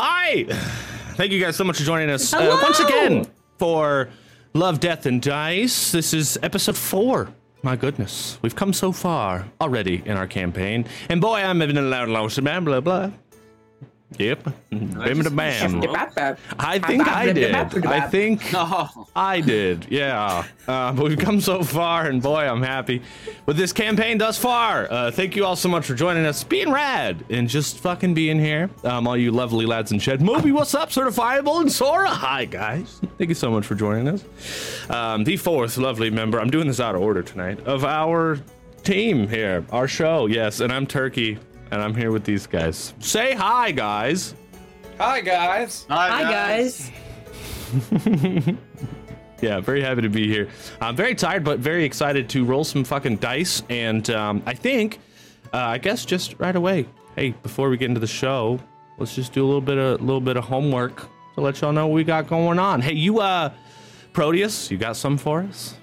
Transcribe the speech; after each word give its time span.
Hi! 0.00 0.44
Thank 1.16 1.32
you 1.32 1.40
guys 1.40 1.56
so 1.56 1.64
much 1.64 1.78
for 1.78 1.82
joining 1.82 2.08
us 2.08 2.32
uh, 2.32 2.56
once 2.62 2.78
again 2.78 3.26
for 3.58 4.08
Love, 4.54 4.78
Death, 4.78 5.06
and 5.06 5.20
Dice. 5.20 5.90
This 5.90 6.14
is 6.14 6.38
episode 6.40 6.76
four. 6.76 7.34
My 7.64 7.74
goodness, 7.74 8.38
we've 8.40 8.54
come 8.54 8.72
so 8.72 8.92
far 8.92 9.48
already 9.60 10.00
in 10.06 10.16
our 10.16 10.28
campaign. 10.28 10.84
And 11.08 11.20
boy, 11.20 11.40
I'm 11.40 11.58
having 11.58 11.78
a 11.78 11.82
loud, 11.82 12.10
loud, 12.10 12.32
blah, 12.32 12.60
blah, 12.60 12.80
blah. 12.80 13.10
Yep. 14.16 14.48
Bim 14.70 15.22
da 15.22 15.28
bam. 15.30 15.82
I 16.58 16.78
think 16.78 17.06
I 17.06 17.30
did. 17.32 17.54
I 17.54 18.00
think 18.08 18.42
I 19.14 19.40
did. 19.42 19.86
Yeah. 19.90 20.44
Uh, 20.66 20.92
but 20.92 21.04
we've 21.04 21.18
come 21.18 21.40
so 21.42 21.62
far, 21.62 22.06
and 22.06 22.22
boy, 22.22 22.40
I'm 22.40 22.62
happy 22.62 23.02
with 23.44 23.58
this 23.58 23.72
campaign 23.72 24.16
thus 24.16 24.38
far. 24.38 24.90
Uh, 24.90 25.10
thank 25.10 25.36
you 25.36 25.44
all 25.44 25.56
so 25.56 25.68
much 25.68 25.84
for 25.86 25.94
joining 25.94 26.24
us, 26.24 26.42
being 26.42 26.72
rad, 26.72 27.22
and 27.28 27.48
just 27.48 27.80
fucking 27.80 28.14
being 28.14 28.38
here. 28.38 28.70
Um, 28.82 29.06
all 29.06 29.16
you 29.16 29.30
lovely 29.30 29.66
lads 29.66 29.92
in 29.92 29.98
Shed. 29.98 30.22
Moby, 30.22 30.52
what's 30.52 30.74
up? 30.74 30.88
Certifiable 30.88 31.60
and 31.60 31.70
Sora. 31.70 32.08
Hi, 32.08 32.46
guys. 32.46 33.00
Thank 33.18 33.28
you 33.28 33.34
so 33.34 33.50
much 33.50 33.66
for 33.66 33.74
joining 33.74 34.08
us. 34.08 34.24
Um, 34.90 35.24
the 35.24 35.36
fourth 35.36 35.76
lovely 35.76 36.08
member. 36.08 36.40
I'm 36.40 36.50
doing 36.50 36.66
this 36.66 36.80
out 36.80 36.94
of 36.94 37.02
order 37.02 37.22
tonight 37.22 37.60
of 37.66 37.84
our 37.84 38.38
team 38.84 39.28
here, 39.28 39.64
our 39.70 39.86
show. 39.86 40.26
Yes, 40.26 40.60
and 40.60 40.72
I'm 40.72 40.86
Turkey, 40.86 41.38
and 41.70 41.82
I'm 41.82 41.94
here 41.94 42.10
with 42.10 42.24
these 42.24 42.46
guys. 42.46 42.94
Say 42.98 43.34
hi, 43.34 43.70
guys. 43.72 44.34
Hi 44.98 45.20
guys. 45.20 45.86
Hi 45.88 46.22
guys. 46.22 46.90
Yeah, 49.40 49.60
very 49.60 49.80
happy 49.82 50.02
to 50.02 50.08
be 50.08 50.26
here. 50.26 50.48
I'm 50.80 50.96
very 50.96 51.14
tired, 51.14 51.44
but 51.44 51.60
very 51.60 51.84
excited 51.84 52.28
to 52.30 52.44
roll 52.44 52.64
some 52.64 52.82
fucking 52.82 53.18
dice. 53.18 53.62
And 53.68 54.08
um, 54.10 54.42
I 54.46 54.54
think, 54.54 54.98
uh, 55.52 55.58
I 55.58 55.78
guess, 55.78 56.04
just 56.04 56.34
right 56.38 56.56
away. 56.56 56.88
Hey, 57.14 57.30
before 57.30 57.70
we 57.70 57.76
get 57.76 57.86
into 57.88 58.00
the 58.00 58.06
show, 58.06 58.58
let's 58.98 59.14
just 59.14 59.32
do 59.32 59.44
a 59.44 59.46
little 59.46 59.60
bit 59.60 59.78
of 59.78 60.00
little 60.00 60.20
bit 60.20 60.36
of 60.36 60.44
homework 60.44 61.08
to 61.34 61.40
let 61.40 61.60
y'all 61.60 61.72
know 61.72 61.86
what 61.86 61.94
we 61.94 62.04
got 62.04 62.26
going 62.26 62.58
on. 62.58 62.80
Hey, 62.80 62.94
you, 62.94 63.20
uh, 63.20 63.52
Proteus, 64.12 64.70
you 64.70 64.76
got 64.76 64.96
some 64.96 65.16
for 65.16 65.42
us? 65.42 65.77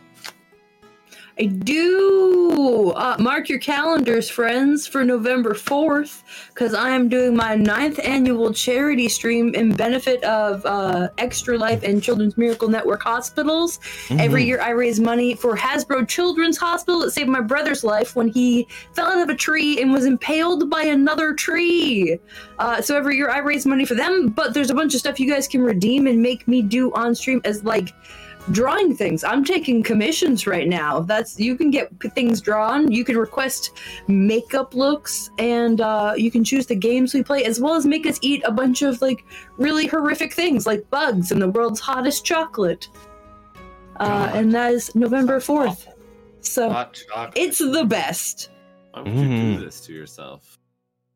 I 1.37 1.47
do. 1.47 2.93
Uh, 2.95 3.17
mark 3.19 3.49
your 3.49 3.59
calendars, 3.59 4.29
friends, 4.29 4.87
for 4.87 5.03
November 5.03 5.53
4th, 5.53 6.23
because 6.49 6.73
I 6.73 6.91
am 6.91 7.09
doing 7.09 7.35
my 7.35 7.55
ninth 7.55 7.99
annual 8.01 8.53
charity 8.53 9.09
stream 9.09 9.53
in 9.53 9.75
benefit 9.75 10.23
of 10.23 10.65
uh, 10.65 11.09
Extra 11.17 11.57
Life 11.57 11.83
and 11.83 12.01
Children's 12.01 12.37
Miracle 12.37 12.69
Network 12.69 13.03
hospitals. 13.03 13.79
Every 14.11 14.45
year 14.45 14.61
I 14.61 14.69
raise 14.69 15.01
money 15.01 15.35
for 15.35 15.57
Hasbro 15.57 16.07
Children's 16.07 16.57
Hospital 16.57 17.01
that 17.01 17.11
saved 17.11 17.29
my 17.29 17.41
brother's 17.41 17.83
life 17.83 18.15
when 18.15 18.29
he 18.29 18.65
fell 18.93 19.07
out 19.07 19.21
of 19.21 19.27
a 19.27 19.35
tree 19.35 19.81
and 19.81 19.91
was 19.91 20.05
impaled 20.05 20.69
by 20.69 20.83
another 20.83 21.33
tree. 21.33 22.17
Uh, 22.59 22.81
so 22.81 22.95
every 22.95 23.17
year 23.17 23.29
I 23.29 23.39
raise 23.39 23.65
money 23.65 23.83
for 23.83 23.95
them, 23.95 24.29
but 24.29 24.53
there's 24.53 24.69
a 24.69 24.75
bunch 24.75 24.93
of 24.93 25.01
stuff 25.01 25.19
you 25.19 25.29
guys 25.29 25.49
can 25.49 25.61
redeem 25.61 26.07
and 26.07 26.21
make 26.21 26.47
me 26.47 26.61
do 26.61 26.93
on 26.93 27.13
stream 27.13 27.41
as 27.43 27.65
like 27.65 27.93
drawing 28.51 28.95
things. 28.95 29.23
I'm 29.23 29.43
taking 29.43 29.83
commissions 29.83 30.47
right 30.47 30.67
now. 30.67 31.01
That's 31.01 31.39
you 31.39 31.55
can 31.55 31.71
get 31.71 31.89
things 32.13 32.41
drawn. 32.41 32.91
You 32.91 33.03
can 33.03 33.17
request 33.17 33.71
makeup 34.07 34.73
looks, 34.73 35.29
and 35.37 35.81
uh, 35.81 36.13
you 36.15 36.31
can 36.31 36.43
choose 36.43 36.65
the 36.65 36.75
games 36.75 37.13
we 37.13 37.23
play, 37.23 37.43
as 37.43 37.59
well 37.59 37.75
as 37.75 37.85
make 37.85 38.05
us 38.05 38.19
eat 38.21 38.43
a 38.45 38.51
bunch 38.51 38.81
of 38.81 39.01
like 39.01 39.23
really 39.57 39.87
horrific 39.87 40.33
things, 40.33 40.65
like 40.65 40.89
bugs 40.89 41.31
and 41.31 41.41
the 41.41 41.49
world's 41.49 41.79
hottest 41.79 42.25
chocolate. 42.25 42.87
Uh, 43.99 44.29
and 44.33 44.53
that 44.53 44.73
is 44.73 44.93
November 44.93 45.39
fourth. 45.39 45.87
So 46.41 46.85
it's 47.35 47.59
the 47.59 47.85
best. 47.85 48.49
Why 48.91 49.01
would 49.01 49.13
you 49.13 49.57
do 49.57 49.65
this 49.65 49.81
to 49.81 49.93
yourself? 49.93 50.57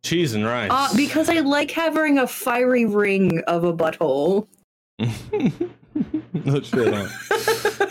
Cheese 0.03 0.33
and 0.33 0.45
rice. 0.45 0.69
Uh, 0.71 0.87
because 0.95 1.29
I 1.29 1.39
like 1.39 1.71
having 1.71 2.19
a 2.19 2.27
fiery 2.27 2.85
ring 2.85 3.41
of 3.47 3.63
a 3.63 3.73
butthole. 3.73 4.47
no 6.33 6.61
shit. 6.61 6.93
Huh? 6.93 7.07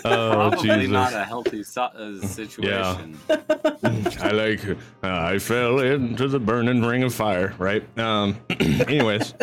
Oh, 0.05 0.51
Probably 0.51 0.69
Jesus. 0.69 0.91
not 0.91 1.13
a 1.13 1.25
healthy 1.25 1.63
so- 1.63 1.83
uh, 1.83 2.21
situation. 2.27 3.19
I 3.29 4.31
like. 4.33 4.65
Uh, 4.69 4.77
I 5.03 5.39
fell 5.39 5.81
into 5.81 6.29
the 6.29 6.39
burning 6.39 6.83
ring 6.83 7.03
of 7.03 7.15
fire. 7.15 7.55
Right. 7.59 7.83
Um. 7.99 8.37
anyways. 8.61 9.35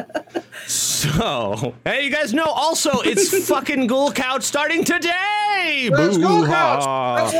So, 0.67 1.75
hey, 1.85 2.05
you 2.05 2.11
guys 2.11 2.33
know 2.33 2.45
also 2.45 3.01
it's 3.01 3.47
fucking 3.49 3.87
Ghoul 3.87 4.11
Couch 4.11 4.43
starting 4.43 4.83
today. 4.83 5.89
Let's 5.91 6.17
go, 6.17 6.41
Boo-ha. 6.41 7.17
Couch. 7.29 7.33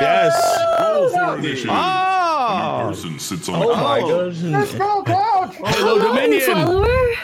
Yes. 0.00 0.34
All. 0.78 1.10
Oh. 1.70 2.88
Person 2.88 3.18
sits 3.18 3.48
on 3.48 3.62
Oh 3.62 3.70
a 3.72 3.76
my 3.76 4.00
couch. 4.00 4.08
goodness. 4.40 4.74
go 4.74 5.02
couch. 5.02 5.54
Hello, 5.58 5.98
Hi, 5.98 6.26
Dominion. 6.26 7.16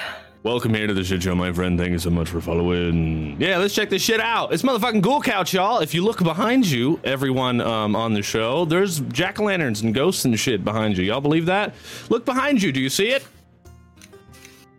Follower. 0.45 0.55
Welcome 0.55 0.75
here 0.75 0.87
to 0.87 0.95
the 0.95 1.03
shit 1.05 1.23
show, 1.23 1.35
my 1.35 1.53
friend. 1.53 1.79
Thank 1.79 1.93
you 1.93 1.99
so 1.99 2.11
much 2.11 2.29
for 2.29 2.41
following. 2.41 3.41
Yeah, 3.41 3.59
let's 3.59 3.75
check 3.75 3.91
this 3.91 4.03
shit 4.03 4.21
out. 4.21 4.53
It's 4.53 4.63
motherfucking 4.63 5.01
Ghoul 5.03 5.23
Couch, 5.23 5.55
y'all. 5.55 5.79
If 5.81 5.95
you 5.95 6.05
look 6.05 6.23
behind 6.23 6.71
you, 6.71 7.01
everyone 7.03 7.61
um, 7.61 7.97
on 7.97 8.15
the 8.15 8.23
show, 8.23 8.65
there's 8.65 9.01
jack 9.01 9.41
o' 9.41 9.45
lanterns 9.45 9.81
and 9.83 9.95
ghosts 9.95 10.25
and 10.25 10.39
shit 10.39 10.65
behind 10.65 10.97
you. 10.99 11.05
Y'all 11.05 11.21
believe 11.21 11.47
that? 11.47 11.75
Look 12.11 12.25
behind 12.25 12.63
you. 12.63 12.73
Do 12.73 12.81
you 12.81 12.91
see 12.91 13.09
it? 13.09 13.27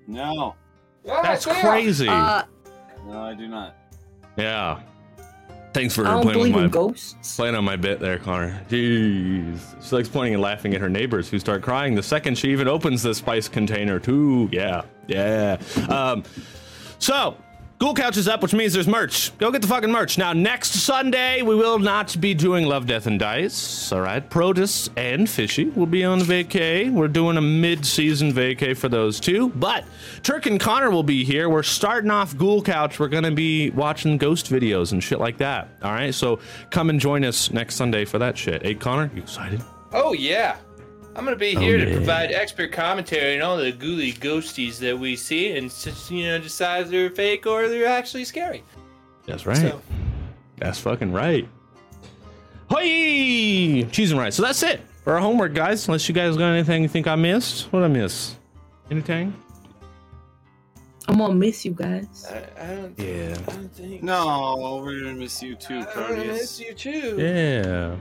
No, 0.08 0.56
That's 1.04 1.46
crazy. 1.46 2.08
Uh, 2.08 2.44
no, 3.08 3.22
I 3.24 3.34
do 3.34 3.48
not. 3.48 3.76
yeah. 4.38 4.82
Thanks 5.74 5.94
for 5.94 6.08
I 6.08 6.12
don't 6.12 6.22
playing 6.22 6.38
with 6.40 6.52
believe 6.52 6.56
in 6.56 6.62
my 6.64 6.68
ghosts. 6.70 7.36
playing 7.36 7.54
on 7.56 7.66
my 7.66 7.76
bit 7.76 8.00
there, 8.00 8.18
Connor. 8.18 8.62
Jeez. 8.70 9.60
She 9.86 9.94
likes 9.96 10.08
pointing 10.08 10.36
and 10.36 10.42
laughing 10.42 10.74
at 10.74 10.80
her 10.80 10.88
neighbors 10.88 11.28
who 11.28 11.38
start 11.38 11.64
crying 11.64 11.96
the 11.96 12.04
second 12.04 12.38
she 12.38 12.50
even 12.52 12.70
opens 12.70 13.04
the 13.04 13.14
spice 13.14 13.50
container, 13.50 14.00
too. 14.00 14.48
Yeah. 14.54 14.84
Yeah. 15.08 15.58
Um, 15.90 16.24
so, 17.00 17.38
Ghoul 17.78 17.94
Couch 17.94 18.16
is 18.16 18.30
up, 18.30 18.42
which 18.42 18.54
means 18.54 18.72
there's 18.72 18.88
merch. 18.88 19.38
Go 19.38 19.52
get 19.52 19.62
the 19.62 19.68
fucking 19.68 19.92
merch. 19.92 20.18
Now, 20.18 20.32
next 20.32 20.72
Sunday, 20.72 21.42
we 21.42 21.56
will 21.56 21.78
not 21.78 22.20
be 22.22 22.34
doing 22.34 22.66
Love, 22.66 22.88
Death, 22.88 23.06
and 23.06 23.20
Dice. 23.20 23.92
All 23.92 24.00
right. 24.00 24.28
Proteus 24.28 24.90
and 24.96 25.30
Fishy 25.30 25.66
will 25.66 25.86
be 25.86 26.06
on 26.06 26.22
vacay. 26.22 26.90
We're 26.90 27.10
doing 27.10 27.36
a 27.36 27.42
mid 27.42 27.86
season 27.86 28.32
vacay 28.32 28.78
for 28.78 28.88
those 28.88 29.20
two. 29.20 29.50
But 29.50 29.84
Turk 30.24 30.46
and 30.46 30.58
Connor 30.58 30.90
will 30.90 31.04
be 31.04 31.26
here. 31.26 31.50
We're 31.50 31.64
starting 31.64 32.12
off 32.12 32.38
Ghoul 32.38 32.62
Couch. 32.62 32.98
We're 32.98 33.10
going 33.10 33.26
to 33.26 33.32
be 33.32 33.72
watching 33.72 34.18
ghost 34.18 34.50
videos 34.50 34.94
and 34.94 35.04
shit 35.04 35.20
like 35.20 35.38
that. 35.40 35.68
All 35.84 35.92
right. 35.92 36.14
So 36.16 36.40
come 36.70 36.90
and 36.90 36.98
join 36.98 37.26
us 37.26 37.52
next 37.52 37.76
Sunday 37.76 38.06
for 38.06 38.20
that 38.20 38.38
shit. 38.38 38.64
Hey, 38.64 38.76
Connor, 38.76 39.12
you 39.14 39.22
excited? 39.22 39.62
Oh 39.92 40.14
yeah. 40.14 40.58
I'm 41.16 41.24
gonna 41.24 41.38
be 41.38 41.56
oh, 41.56 41.60
here 41.60 41.78
yeah. 41.78 41.86
to 41.86 41.92
provide 41.92 42.32
expert 42.32 42.74
commentary 42.74 43.38
on 43.38 43.42
all 43.42 43.58
the 43.58 43.72
ghouly 43.72 44.18
ghosties 44.18 44.80
that 44.80 44.98
we 44.98 45.16
see 45.16 45.56
and 45.56 45.70
just, 45.70 46.12
you 46.12 46.26
know 46.26 46.40
decide 46.40 46.84
if 46.84 46.90
they're 46.90 47.10
fake 47.10 47.46
or 47.46 47.70
they're 47.70 47.88
actually 47.88 48.26
scary. 48.26 48.64
That's 49.26 49.46
right. 49.46 49.58
So 49.58 49.82
That's 50.58 50.80
fucking 50.80 51.14
right. 51.14 51.48
Hoi! 52.70 53.88
Cheese 53.92 54.12
and 54.12 54.20
rice. 54.20 54.36
So 54.36 54.44
that's 54.44 54.62
it 54.64 54.82
for 55.04 55.14
our 55.14 55.20
homework, 55.20 55.54
guys. 55.54 55.88
Unless 55.88 56.10
you 56.10 56.16
guys 56.16 56.36
got 56.36 56.50
anything 56.50 56.82
you 56.82 56.90
think 56.90 57.08
I 57.08 57.16
missed. 57.16 57.72
What 57.72 57.80
did 57.80 57.86
I 57.86 57.90
miss? 57.90 58.36
Anything? 58.92 59.34
I'm 61.08 61.18
gonna 61.18 61.36
miss 61.36 61.64
you 61.64 61.72
guys. 61.72 62.26
I, 62.30 62.62
I 62.62 62.76
don't. 62.76 63.00
Yeah. 63.00 63.38
I 63.48 63.52
don't 63.52 63.74
think. 63.74 64.04
No, 64.04 64.82
we're 64.84 65.00
gonna 65.00 65.14
miss 65.14 65.42
you 65.42 65.56
too, 65.56 65.86
I'm 65.96 66.10
gonna 66.10 66.26
miss 66.26 66.60
you 66.60 66.74
too. 66.74 67.16
Yeah. 67.18 67.96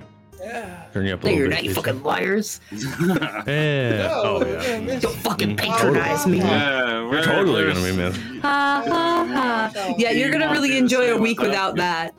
Yeah. 0.45 0.85
Turn 0.93 1.07
you 1.07 1.15
up 1.15 1.23
a 1.23 1.27
No, 1.27 1.31
little 1.33 1.39
you're 1.39 1.49
bit. 1.49 1.55
not, 1.55 1.65
you 1.65 1.75
fucking 1.75 2.03
liars. 2.03 2.61
Yeah. 2.71 3.97
No, 4.07 4.23
oh, 4.25 4.45
yeah. 4.47 4.63
gonna 4.67 4.81
miss 4.83 5.03
Don't 5.03 5.17
fucking 5.17 5.57
patronize 5.57 6.27
me. 6.27 6.39
yeah, 6.39 7.09
we're 7.09 7.23
Totally 7.23 7.65
we're- 7.65 7.73
gonna 7.75 7.87
be 7.91 7.97
missed. 7.97 8.21
Ha 8.43 8.85
ha 8.87 9.71
ha. 9.75 9.95
Yeah, 9.99 10.11
you're 10.11 10.31
gonna 10.31 10.51
really 10.51 10.77
enjoy 10.77 11.15
a 11.15 11.19
week 11.19 11.41
without 11.41 11.77
that. 11.77 12.15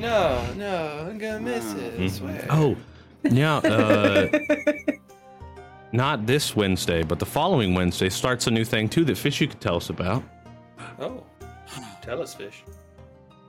No, 0.00 0.42
no, 0.56 1.06
I'm 1.10 1.18
gonna 1.18 1.40
miss 1.40 1.74
it. 1.74 1.94
I 1.94 2.02
Mhm. 2.04 2.10
swear. 2.10 2.46
Oh, 2.48 2.76
yeah. 3.24 3.56
Uh, 3.56 4.28
not 5.92 6.24
this 6.26 6.56
Wednesday, 6.56 7.02
but 7.02 7.18
the 7.18 7.26
following 7.26 7.74
Wednesday 7.74 8.08
starts 8.08 8.46
a 8.46 8.50
new 8.50 8.64
thing 8.64 8.88
too 8.88 9.04
that 9.04 9.18
Fishy 9.18 9.46
could 9.46 9.60
tell 9.60 9.76
us 9.76 9.90
about. 9.90 10.22
Oh. 10.98 11.22
Tell 12.00 12.22
us, 12.22 12.34
fish. 12.34 12.64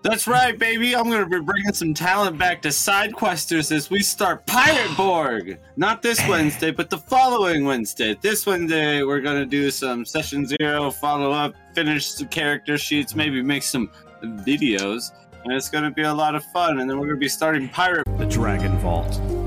That's 0.04 0.28
right, 0.28 0.60
baby. 0.60 0.98
I'm 0.98 1.10
gonna 1.10 1.26
be 1.26 1.40
bringing 1.40 1.72
some 1.72 1.94
talent 1.94 2.38
back 2.38 2.62
to 2.64 2.74
side 2.74 3.14
questers 3.14 3.72
as 3.72 3.90
we 3.90 4.00
start 4.00 4.46
Pirate 4.46 4.98
Borg. 4.98 5.58
Not 5.78 6.02
this 6.02 6.20
Wednesday, 6.28 6.72
but 6.72 6.90
the 6.90 6.98
following 6.98 7.64
Wednesday. 7.64 8.14
This 8.20 8.46
Wednesday, 8.46 9.04
we're 9.04 9.22
gonna 9.22 9.46
do 9.46 9.72
some 9.72 10.04
session 10.04 10.46
zero 10.46 10.92
follow 10.92 11.32
up, 11.32 11.56
finish 11.74 12.08
some 12.08 12.28
character 12.28 12.78
sheets, 12.78 13.16
maybe 13.16 13.42
make 13.42 13.64
some 13.64 13.90
videos, 14.22 15.12
and 15.46 15.54
it's 15.54 15.70
gonna 15.70 15.92
be 15.92 16.04
a 16.04 16.14
lot 16.14 16.36
of 16.36 16.44
fun. 16.44 16.82
And 16.82 16.90
then 16.90 17.00
we're 17.00 17.08
gonna 17.08 17.18
be 17.18 17.30
starting 17.30 17.70
Pirate. 17.70 18.04
The 18.18 18.26
Dragon 18.26 18.78
Vault. 18.80 19.43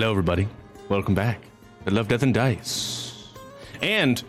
Hello, 0.00 0.12
everybody. 0.12 0.48
Welcome 0.88 1.14
back. 1.14 1.42
I 1.86 1.90
love 1.90 2.08
Death 2.08 2.22
and 2.22 2.32
Dice. 2.32 3.28
And 3.82 4.24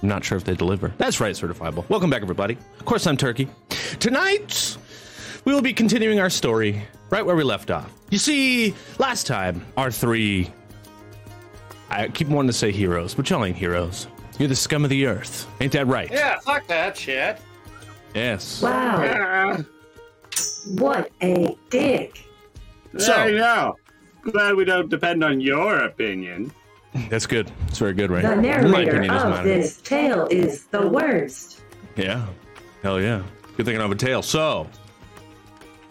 I'm 0.00 0.08
not 0.08 0.24
sure 0.24 0.38
if 0.38 0.44
they 0.44 0.54
deliver. 0.54 0.94
That's 0.96 1.20
right, 1.20 1.34
certifiable. 1.34 1.86
Welcome 1.90 2.08
back, 2.08 2.22
everybody. 2.22 2.56
Of 2.80 2.86
course, 2.86 3.06
I'm 3.06 3.18
Turkey. 3.18 3.48
Tonight, 4.00 4.78
we 5.44 5.52
will 5.52 5.60
be 5.60 5.74
continuing 5.74 6.20
our 6.20 6.30
story 6.30 6.82
right 7.10 7.20
where 7.26 7.36
we 7.36 7.42
left 7.44 7.70
off. 7.70 7.92
You 8.08 8.16
see, 8.16 8.74
last 8.98 9.26
time, 9.26 9.62
our 9.76 9.90
three. 9.90 10.50
I 11.90 12.08
keep 12.08 12.28
wanting 12.28 12.48
to 12.48 12.54
say 12.56 12.72
heroes, 12.72 13.14
but 13.14 13.28
y'all 13.28 13.44
ain't 13.44 13.58
heroes. 13.58 14.06
You're 14.38 14.48
the 14.48 14.56
scum 14.56 14.84
of 14.84 14.88
the 14.88 15.04
earth. 15.04 15.46
Ain't 15.60 15.72
that 15.72 15.86
right? 15.86 16.10
Yeah, 16.10 16.38
fuck 16.40 16.66
that 16.68 16.96
shit. 16.96 17.38
Yes. 18.14 18.62
Wow, 18.62 19.02
Yeah, 19.02 19.62
what 20.78 21.12
a 21.20 21.54
dick. 21.68 22.24
So- 22.96 23.12
I 23.12 23.32
know. 23.32 23.76
Glad 24.22 24.54
we 24.56 24.64
don't 24.64 24.88
depend 24.88 25.24
on 25.24 25.40
your 25.40 25.78
opinion. 25.78 26.52
That's 27.08 27.26
good. 27.26 27.50
It's 27.68 27.78
very 27.78 27.94
good, 27.94 28.10
right? 28.10 28.22
The 28.22 28.36
My 28.36 28.42
narrator 28.42 28.90
opinion 28.96 29.10
of 29.14 29.30
matter. 29.30 29.48
this 29.48 29.80
tale 29.82 30.26
is 30.30 30.64
the 30.66 30.86
worst. 30.88 31.62
Yeah. 31.96 32.26
Hell 32.82 33.00
yeah. 33.00 33.22
Good 33.56 33.66
thing 33.66 33.76
I 33.78 33.82
have 33.82 33.90
a 33.90 33.94
tail. 33.94 34.22
So, 34.22 34.68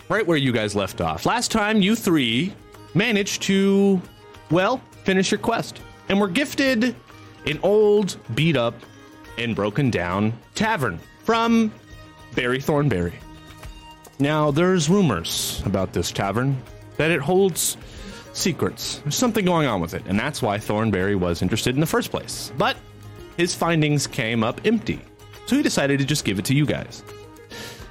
right 0.09 0.25
where 0.25 0.37
you 0.37 0.51
guys 0.51 0.75
left 0.75 1.01
off. 1.01 1.25
Last 1.25 1.51
time, 1.51 1.81
you 1.81 1.95
three 1.95 2.53
managed 2.93 3.41
to, 3.43 4.01
well, 4.49 4.81
finish 5.03 5.31
your 5.31 5.39
quest. 5.39 5.81
And 6.09 6.19
were 6.19 6.29
gifted 6.29 6.95
an 7.45 7.59
old, 7.63 8.17
beat 8.35 8.55
up, 8.57 8.73
and 9.37 9.55
broken 9.55 9.89
down 9.91 10.33
tavern 10.55 10.99
from 11.23 11.71
Barry 12.35 12.59
Thornberry. 12.59 13.13
Now, 14.19 14.49
there's 14.51 14.89
rumors 14.89 15.61
about 15.65 15.93
this 15.93 16.11
tavern 16.11 16.61
that 16.95 17.11
it 17.11 17.19
holds 17.21 17.77
secrets. 18.37 18.99
There's 18.99 19.15
something 19.15 19.43
going 19.45 19.67
on 19.67 19.81
with 19.81 19.93
it, 19.93 20.03
and 20.05 20.19
that's 20.19 20.41
why 20.41 20.59
Thornberry 20.59 21.15
was 21.15 21.41
interested 21.41 21.75
in 21.75 21.81
the 21.81 21.87
first 21.87 22.11
place. 22.11 22.51
But 22.57 22.77
his 23.35 23.53
findings 23.53 24.07
came 24.07 24.43
up 24.43 24.61
empty, 24.65 25.01
so 25.45 25.55
he 25.55 25.63
decided 25.63 25.99
to 25.99 26.05
just 26.05 26.23
give 26.23 26.39
it 26.39 26.45
to 26.45 26.53
you 26.53 26.65
guys. 26.65 27.03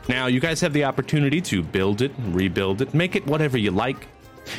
Now, 0.08 0.26
you 0.26 0.38
guys 0.40 0.60
have 0.60 0.72
the 0.72 0.84
opportunity 0.84 1.40
to 1.42 1.62
build 1.62 2.00
it, 2.00 2.12
rebuild 2.18 2.80
it, 2.80 2.94
make 2.94 3.16
it 3.16 3.26
whatever 3.26 3.58
you 3.58 3.72
like. 3.72 4.06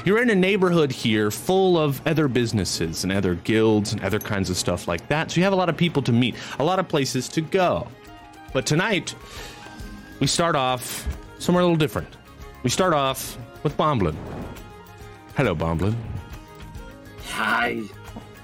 You're 0.03 0.21
in 0.21 0.29
a 0.29 0.35
neighborhood 0.35 0.91
here 0.91 1.31
full 1.31 1.77
of 1.77 2.05
other 2.05 2.27
businesses 2.27 3.05
and 3.05 3.13
other 3.13 3.35
guilds 3.35 3.93
and 3.93 4.03
other 4.03 4.19
kinds 4.19 4.49
of 4.49 4.57
stuff 4.57 4.87
like 4.87 5.07
that, 5.07 5.31
so 5.31 5.37
you 5.37 5.43
have 5.45 5.53
a 5.53 5.57
lot 5.57 5.69
of 5.69 5.77
people 5.77 6.01
to 6.03 6.11
meet, 6.11 6.35
a 6.59 6.63
lot 6.63 6.79
of 6.79 6.89
places 6.89 7.29
to 7.29 7.41
go. 7.41 7.87
But 8.51 8.65
tonight, 8.65 9.15
we 10.19 10.27
start 10.27 10.55
off 10.55 11.07
somewhere 11.39 11.61
a 11.61 11.65
little 11.65 11.77
different. 11.77 12.17
We 12.63 12.69
start 12.69 12.93
off 12.93 13.37
with 13.63 13.77
Bomblin. 13.77 14.15
Hello, 15.37 15.53
Bomblin. 15.55 15.95
Hi. 17.29 17.81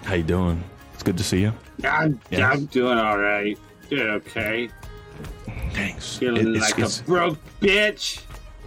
How 0.03 0.13
you 0.13 0.23
doing? 0.23 0.63
It's 0.93 1.01
good 1.01 1.17
to 1.17 1.23
see 1.23 1.41
you. 1.41 1.51
I'm, 1.83 2.19
Yes. 2.29 2.41
I'm 2.41 2.65
doing 2.65 2.99
all 2.99 3.17
right. 3.17 3.57
Doing 3.89 4.07
okay. 4.21 4.69
Thanks. 5.73 6.17
Feeling 6.17 6.49
It- 6.49 6.55
it's- 6.57 6.61
like 6.61 6.73
it's- 6.79 6.99
a 6.99 7.03
broke 7.03 7.39
bitch. 7.59 8.21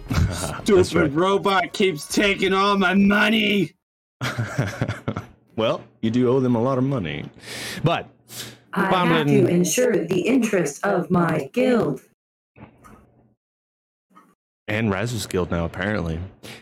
Stupid 0.63 0.93
right. 0.93 1.13
robot 1.13 1.71
keeps 1.73 2.05
taking 2.07 2.53
all 2.53 2.77
my 2.77 2.93
money. 2.93 3.73
well, 5.55 5.81
you 6.01 6.11
do 6.11 6.27
owe 6.29 6.39
them 6.41 6.55
a 6.55 6.61
lot 6.61 6.77
of 6.77 6.83
money. 6.83 7.25
But 7.83 8.09
I 8.73 8.85
have 9.05 9.27
to 9.27 9.47
ensure 9.47 10.05
the 10.05 10.19
interest 10.21 10.85
of 10.85 11.09
my 11.09 11.49
guild. 11.53 12.01
And 14.67 14.91
Raz's 14.91 15.25
guild 15.27 15.51
now 15.51 15.65
apparently. 15.65 16.19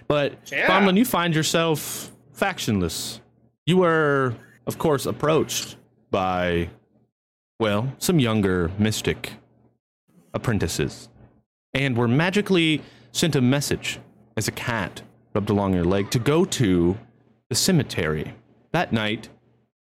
But 0.07 0.51
Yeah. 0.51 0.67
Bomblin, 0.67 0.97
you 0.97 1.05
find 1.05 1.35
yourself 1.35 2.11
factionless. 2.35 3.19
You 3.65 3.77
were, 3.77 4.35
of 4.67 4.77
course, 4.77 5.05
approached 5.05 5.77
by 6.11 6.69
well, 7.59 7.93
some 7.99 8.19
younger 8.19 8.69
mystic 8.77 9.33
apprentices. 10.33 11.09
And 11.73 11.97
were 11.97 12.07
magically 12.07 12.81
sent 13.11 13.35
a 13.35 13.41
message 13.41 13.99
as 14.37 14.47
a 14.47 14.51
cat 14.51 15.01
rubbed 15.33 15.49
along 15.49 15.73
your 15.73 15.85
leg 15.85 16.09
to 16.11 16.19
go 16.19 16.45
to 16.45 16.97
the 17.49 17.55
cemetery 17.55 18.33
that 18.71 18.91
night 18.91 19.29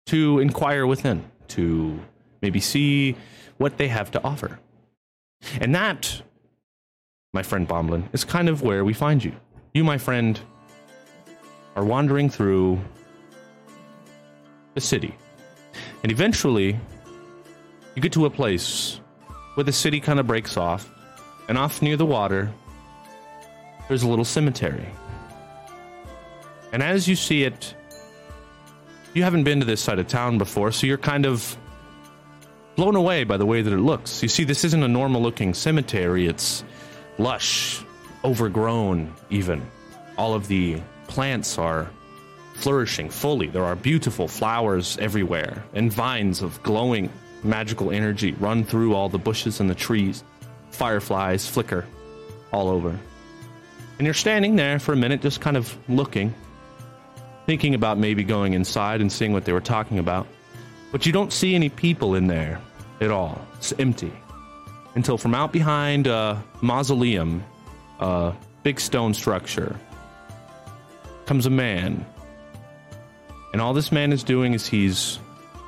to 0.07 0.39
inquire 0.41 0.87
within, 0.87 1.25
to 1.49 2.01
maybe 2.41 2.61
see 2.61 3.17
what 3.59 3.79
they 3.79 3.89
have 3.89 4.11
to 4.13 4.25
offer. 4.25 4.59
And 5.61 5.75
that 5.75 6.23
my 7.33 7.43
friend 7.43 7.67
Bomblin, 7.67 8.09
is 8.13 8.25
kind 8.25 8.51
of 8.51 8.61
where 8.61 8.85
we 8.85 8.93
find 8.93 9.25
you. 9.25 9.33
You, 9.73 9.85
my 9.85 9.97
friend, 9.97 10.39
are 11.77 11.85
wandering 11.85 12.29
through 12.29 12.79
the 14.75 14.83
city. 14.83 15.17
And 16.03 16.13
eventually, 16.13 16.79
you 17.95 18.03
get 18.03 18.13
to 18.13 18.27
a 18.27 18.31
place 18.31 19.01
where 19.55 19.65
the 19.65 19.73
city 19.73 19.99
kind 19.99 20.21
of 20.21 20.27
breaks 20.27 20.59
off, 20.59 20.91
and 21.49 21.57
off 21.57 21.81
near 21.81 21.97
the 21.97 22.05
water, 22.05 22.53
there's 23.89 24.03
a 24.03 24.09
little 24.09 24.25
cemetery. 24.27 24.87
And 26.73 26.83
as 26.83 27.09
you 27.09 27.17
see 27.17 27.45
it, 27.45 27.75
you 29.15 29.23
haven't 29.23 29.45
been 29.45 29.61
to 29.61 29.67
this 29.67 29.81
side 29.81 29.99
of 29.99 30.07
town 30.07 30.37
before, 30.37 30.71
so 30.71 30.87
you're 30.87 30.99
kind 30.99 31.25
of 31.25 31.57
blown 32.77 32.97
away 32.97 33.25
by 33.25 33.39
the 33.39 33.47
way 33.47 33.63
that 33.63 33.73
it 33.73 33.79
looks. 33.81 34.23
You 34.23 34.29
see, 34.29 34.45
this 34.45 34.65
isn't 34.65 34.83
a 34.83 34.89
normal 34.89 35.23
looking 35.23 35.55
cemetery, 35.55 36.27
it's 36.27 36.63
lush, 37.19 37.83
overgrown, 38.25 39.13
even. 39.31 39.63
All 40.17 40.35
of 40.35 40.49
the 40.49 40.81
plants 41.09 41.59
are 41.59 41.91
flourishing 42.55 43.11
fully. 43.11 43.49
There 43.49 43.65
are 43.65 43.77
beautiful 43.77 44.29
flowers 44.29 44.97
everywhere, 44.99 45.65
and 45.75 45.93
vines 45.93 46.43
of 46.43 46.63
glowing 46.63 47.11
magical 47.43 47.91
energy 47.91 48.33
run 48.33 48.65
through 48.65 48.95
all 48.95 49.09
the 49.09 49.19
bushes 49.19 49.61
and 49.61 49.69
the 49.69 49.75
trees. 49.75 50.23
Fireflies 50.71 51.47
flicker 51.47 51.85
all 52.53 52.69
over. 52.69 52.99
And 53.99 54.07
you're 54.07 54.15
standing 54.15 54.57
there 54.57 54.79
for 54.79 54.93
a 54.93 54.97
minute, 54.97 55.23
just 55.23 55.41
kind 55.41 55.57
of 55.57 55.77
looking, 55.89 56.35
thinking 57.47 57.75
about 57.75 57.99
maybe 57.99 58.25
going 58.25 58.55
inside 58.55 59.01
and 59.01 59.11
seeing 59.11 59.33
what 59.33 59.45
they 59.45 59.53
were 59.53 59.61
talking 59.61 59.99
about. 59.99 60.27
But 60.91 61.07
you 61.07 61.13
don't 61.13 61.33
see 61.33 61.55
any 61.55 61.69
people 61.69 62.15
in 62.15 62.27
there 62.27 62.61
at 63.01 63.11
all. 63.11 63.41
It's 63.57 63.73
empty 63.79 64.13
until 64.95 65.19
from 65.19 65.35
out 65.35 65.53
behind 65.53 66.07
a 66.07 66.43
mausoleum, 66.61 67.43
a 68.01 68.35
big 68.63 68.81
stone 68.81 69.15
structure, 69.15 69.79
comes 71.27 71.47
a 71.47 71.51
man. 71.51 72.05
And 73.53 73.61
all 73.61 73.75
this 73.75 73.93
man 73.93 74.13
is 74.13 74.23
doing 74.23 74.55
is 74.55 74.67
he's 74.67 75.19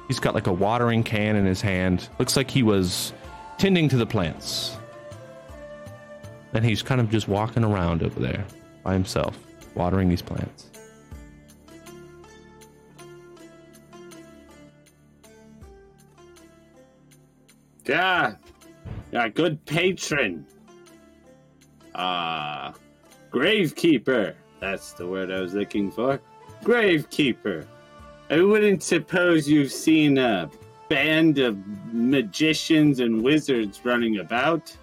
he's 0.09 0.21
got 0.21 0.35
like 0.35 0.47
a 0.47 0.53
watering 0.53 1.03
can 1.03 1.37
in 1.37 1.45
his 1.45 1.61
hand. 1.61 2.09
Looks 2.19 2.37
like 2.37 2.51
he 2.51 2.63
was 2.63 3.13
tending 3.59 3.89
to 3.91 3.97
the 3.97 4.07
plants. 4.07 4.77
And 6.53 6.65
he's 6.65 6.83
kind 6.83 7.01
of 7.01 7.11
just 7.11 7.27
walking 7.27 7.65
around 7.65 8.03
over 8.03 8.21
there 8.21 8.45
by 8.85 8.93
himself, 8.93 9.37
watering 9.75 10.09
these 10.09 10.23
plants. 10.23 10.71
Yeah. 17.87 18.37
Yeah, 19.15 19.29
good 19.29 19.65
patron. 19.65 20.45
Ah, 21.95 22.75
gravekeeper. 23.31 24.35
That's 24.59 24.93
the 24.93 25.07
word 25.07 25.31
I 25.31 25.41
was 25.41 25.55
looking 25.55 25.93
for. 25.93 26.21
Gravekeeper. 26.65 27.65
I 28.29 28.41
wouldn't 28.41 28.83
suppose 28.83 29.49
you've 29.49 29.71
seen 29.71 30.19
a 30.19 30.51
band 30.89 31.39
of 31.39 31.57
magicians 31.93 32.99
and 32.99 33.23
wizards 33.23 33.85
running 33.85 34.19
about. 34.19 34.77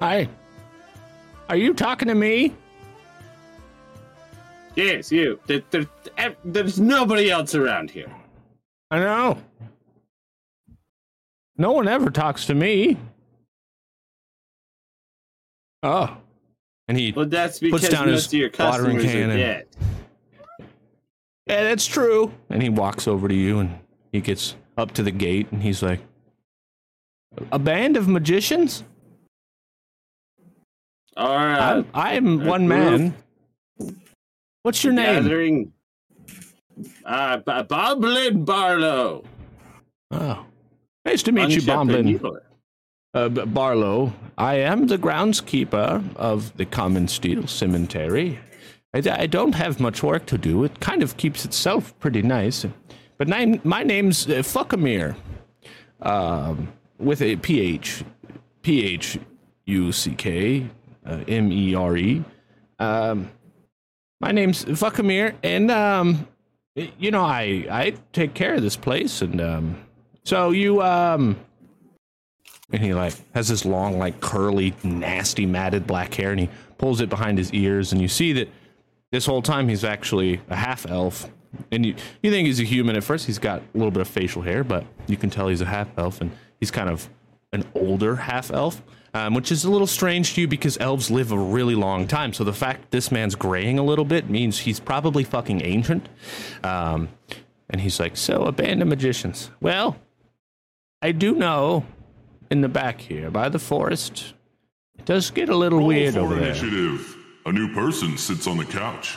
Hi. 0.00 0.28
Are 1.48 1.56
you 1.56 1.72
talking 1.72 2.08
to 2.08 2.14
me? 2.14 2.52
Yes, 4.76 5.10
you. 5.10 5.40
There, 5.46 5.62
there, 5.70 5.86
there's 6.44 6.78
nobody 6.78 7.30
else 7.30 7.54
around 7.54 7.90
here. 7.90 8.14
I 8.90 8.98
know. 8.98 9.38
No 11.56 11.72
one 11.72 11.88
ever 11.88 12.10
talks 12.10 12.44
to 12.44 12.54
me. 12.54 12.98
Oh. 15.82 16.16
And 16.88 16.98
he 16.98 17.12
Well, 17.12 17.26
that's 17.26 17.58
Puts 17.58 17.88
down 17.88 18.08
his 18.08 18.32
watering 18.58 18.98
can 19.00 19.30
and- 19.30 19.38
dead. 19.38 19.66
Yeah, 21.46 21.62
that's 21.62 21.86
true. 21.86 22.32
And 22.50 22.62
he 22.62 22.68
walks 22.68 23.08
over 23.08 23.26
to 23.26 23.34
you 23.34 23.58
and 23.60 23.78
he 24.12 24.20
gets 24.20 24.54
up 24.76 24.92
to 24.92 25.02
the 25.02 25.10
gate 25.10 25.48
and 25.50 25.62
he's 25.62 25.82
like, 25.82 26.00
A 27.52 27.58
band 27.58 27.96
of 27.96 28.06
magicians? 28.06 28.84
All 31.16 31.34
right. 31.34 31.58
I'm, 31.58 31.86
I'm 31.94 32.44
one 32.46 32.68
man. 32.68 33.14
What's 34.62 34.84
your 34.84 34.92
name? 34.92 35.22
Gathering. 35.22 35.72
Uh, 37.04 37.38
Bomblin 37.38 38.44
Barlow. 38.44 39.24
Oh. 40.10 40.44
Nice 41.04 41.22
to 41.24 41.32
meet 41.32 41.50
you, 41.50 41.62
Bomblin. 41.62 42.40
Uh, 43.14 43.30
Barlow. 43.30 44.12
I 44.36 44.56
am 44.56 44.86
the 44.86 44.98
groundskeeper 44.98 46.14
of 46.16 46.54
the 46.58 46.66
Common 46.66 47.08
Steel 47.08 47.46
Cemetery. 47.46 48.38
I, 48.92 49.02
I 49.10 49.26
don't 49.26 49.54
have 49.54 49.80
much 49.80 50.02
work 50.02 50.26
to 50.26 50.36
do. 50.36 50.62
It 50.64 50.78
kind 50.80 51.02
of 51.02 51.16
keeps 51.16 51.46
itself 51.46 51.98
pretty 52.00 52.20
nice. 52.20 52.66
But 53.16 53.28
my, 53.28 53.58
my 53.64 53.82
name's 53.82 54.28
uh, 54.28 54.42
Fuckamir, 54.42 55.16
um, 56.02 56.70
with 56.98 57.22
a 57.22 57.36
P-H, 57.36 58.04
P-H-U-C-K, 58.60 60.70
uh, 61.06 61.24
M-E-R-E. 61.26 62.24
Um, 62.78 63.30
my 64.20 64.32
name's 64.32 64.66
Fuckamir, 64.66 65.34
and, 65.42 65.70
um, 65.70 66.28
you 66.76 67.10
know, 67.10 67.24
I, 67.24 67.66
I 67.70 67.94
take 68.12 68.34
care 68.34 68.54
of 68.54 68.60
this 68.62 68.76
place, 68.76 69.22
and, 69.22 69.40
um, 69.40 69.78
so 70.24 70.50
you, 70.50 70.82
um, 70.82 71.38
and 72.70 72.82
he 72.82 72.94
like 72.94 73.14
has 73.34 73.48
this 73.48 73.64
long, 73.64 73.98
like 73.98 74.20
curly, 74.20 74.74
nasty, 74.82 75.46
matted 75.46 75.86
black 75.86 76.14
hair, 76.14 76.30
and 76.30 76.40
he 76.40 76.50
pulls 76.76 77.00
it 77.00 77.08
behind 77.08 77.38
his 77.38 77.52
ears, 77.52 77.92
and 77.92 78.00
you 78.00 78.08
see 78.08 78.32
that 78.34 78.48
this 79.10 79.26
whole 79.26 79.42
time 79.42 79.68
he's 79.68 79.84
actually 79.84 80.40
a 80.48 80.56
half 80.56 80.86
elf. 80.86 81.30
And 81.72 81.86
you, 81.86 81.94
you 82.22 82.30
think 82.30 82.46
he's 82.46 82.60
a 82.60 82.64
human 82.64 82.94
at 82.94 83.02
first. 83.02 83.24
He's 83.24 83.38
got 83.38 83.60
a 83.60 83.78
little 83.78 83.90
bit 83.90 84.02
of 84.02 84.08
facial 84.08 84.42
hair, 84.42 84.62
but 84.62 84.84
you 85.06 85.16
can 85.16 85.30
tell 85.30 85.48
he's 85.48 85.62
a 85.62 85.66
half 85.66 85.88
elf, 85.96 86.20
and 86.20 86.30
he's 86.60 86.70
kind 86.70 86.90
of 86.90 87.08
an 87.54 87.64
older 87.74 88.16
half 88.16 88.50
elf, 88.50 88.82
um, 89.14 89.32
which 89.32 89.50
is 89.50 89.64
a 89.64 89.70
little 89.70 89.86
strange 89.86 90.34
to 90.34 90.42
you 90.42 90.48
because 90.48 90.76
elves 90.78 91.10
live 91.10 91.32
a 91.32 91.38
really 91.38 91.74
long 91.74 92.06
time. 92.06 92.34
So 92.34 92.44
the 92.44 92.52
fact 92.52 92.90
this 92.90 93.10
man's 93.10 93.34
graying 93.34 93.78
a 93.78 93.82
little 93.82 94.04
bit 94.04 94.28
means 94.28 94.58
he's 94.58 94.78
probably 94.78 95.24
fucking 95.24 95.62
ancient. 95.64 96.06
Um, 96.62 97.08
and 97.70 97.80
he's 97.80 97.98
like, 97.98 98.16
So, 98.16 98.42
a 98.44 98.52
band 98.52 98.82
of 98.82 98.88
magicians. 98.88 99.50
Well, 99.60 99.96
I 101.00 101.12
do 101.12 101.34
know 101.34 101.86
in 102.50 102.60
the 102.60 102.68
back 102.68 103.00
here 103.00 103.30
by 103.30 103.48
the 103.48 103.58
forest, 103.58 104.34
it 104.98 105.04
does 105.04 105.30
get 105.30 105.48
a 105.48 105.56
little 105.56 105.78
Roll 105.78 105.88
weird 105.88 106.14
for 106.14 106.20
over 106.20 106.34
there. 106.34 106.50
initiative. 106.50 107.16
A 107.46 107.52
new 107.52 107.72
person 107.74 108.18
sits 108.18 108.46
on 108.46 108.56
the 108.58 108.64
couch. 108.64 109.16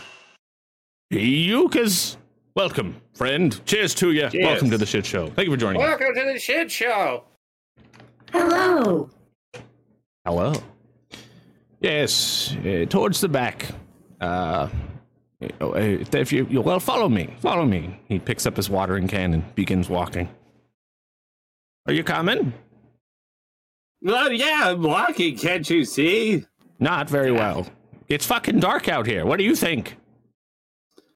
Yukas, 1.11 2.15
welcome, 2.55 2.95
friend. 3.13 3.59
Cheers 3.65 3.93
to 3.95 4.11
you. 4.11 4.29
Welcome 4.41 4.69
to 4.69 4.77
the 4.77 4.85
shit 4.85 5.05
show. 5.05 5.27
Thank 5.27 5.47
you 5.47 5.53
for 5.53 5.57
joining. 5.59 5.81
us. 5.81 5.88
Welcome 5.88 6.15
to 6.15 6.31
the 6.33 6.39
shit 6.39 6.71
show. 6.71 7.25
Hello. 8.31 9.09
Hello. 10.25 10.53
Yes, 11.81 12.55
uh, 12.65 12.85
towards 12.88 13.19
the 13.19 13.27
back. 13.27 13.67
Uh, 14.21 14.69
uh, 15.59 15.71
if 15.75 16.31
you, 16.31 16.45
you 16.50 16.61
well, 16.61 16.79
follow 16.79 17.09
me. 17.09 17.33
Follow 17.39 17.65
me. 17.65 18.00
He 18.07 18.19
picks 18.19 18.45
up 18.45 18.55
his 18.55 18.69
watering 18.69 19.07
can 19.07 19.33
and 19.33 19.55
begins 19.55 19.89
walking. 19.89 20.29
Are 21.88 21.93
you 21.93 22.03
coming? 22.03 22.53
Well, 24.01 24.31
yeah, 24.31 24.62
I'm 24.65 24.81
walking. 24.81 25.38
Can't 25.38 25.70
you 25.70 25.86
see? 25.86 26.46
Not 26.79 27.10
very 27.10 27.31
well. 27.31 27.67
It's 28.08 28.25
fucking 28.25 28.60
dark 28.60 28.89
out 28.89 29.05
here. 29.05 29.25
What 29.25 29.38
do 29.38 29.43
you 29.43 29.55
think? 29.55 29.98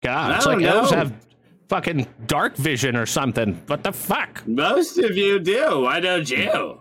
God, 0.03 0.35
it's 0.35 0.45
I 0.45 0.51
like 0.51 0.59
don't 0.59 0.75
elves 0.75 0.91
have 0.91 1.13
fucking 1.67 2.07
dark 2.27 2.55
vision 2.57 2.95
or 2.95 3.05
something. 3.05 3.55
What 3.67 3.83
the 3.83 3.91
fuck? 3.91 4.47
Most 4.47 4.99
of 4.99 5.17
you 5.17 5.39
do. 5.39 5.81
Why 5.81 5.99
don't 5.99 6.29
you? 6.29 6.79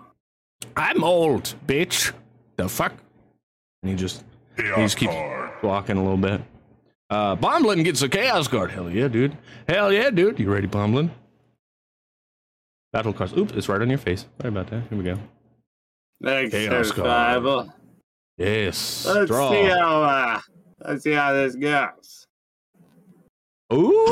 I'm 0.76 1.02
old, 1.02 1.54
bitch. 1.66 2.12
The 2.56 2.68
fuck? 2.68 2.92
And 3.82 3.90
he 3.90 3.96
just 3.96 4.24
he 4.56 4.62
Chaos 4.62 4.76
just 4.76 4.96
keeps 4.98 5.14
walking 5.62 5.96
a 5.96 6.02
little 6.02 6.18
bit. 6.18 6.42
Uh, 7.10 7.36
Bomblin 7.36 7.84
gets 7.84 8.02
a 8.02 8.08
chaos 8.08 8.48
card. 8.48 8.70
Hell 8.70 8.90
yeah, 8.90 9.08
dude. 9.08 9.36
Hell 9.68 9.92
yeah, 9.92 10.10
dude. 10.10 10.38
You 10.38 10.52
ready, 10.52 10.66
Bomblin? 10.66 11.10
Battle 12.92 13.12
cards. 13.12 13.32
Oops, 13.36 13.52
it's 13.52 13.68
right 13.68 13.80
on 13.80 13.88
your 13.88 13.98
face. 13.98 14.26
Sorry 14.40 14.48
about 14.48 14.68
that. 14.68 14.82
Here 14.88 14.98
we 14.98 15.04
go. 15.04 15.18
Thanks, 16.22 16.52
Chaos 16.52 16.92
card. 16.92 16.96
survival. 16.96 17.72
Yes. 18.38 19.06
Let's 19.06 19.30
Draw. 19.30 19.50
see 19.50 19.62
how. 19.64 20.02
Uh, 20.02 20.40
let's 20.84 21.02
see 21.02 21.12
how 21.12 21.32
this 21.32 21.54
goes. 21.54 22.26
Ooh. 23.72 24.04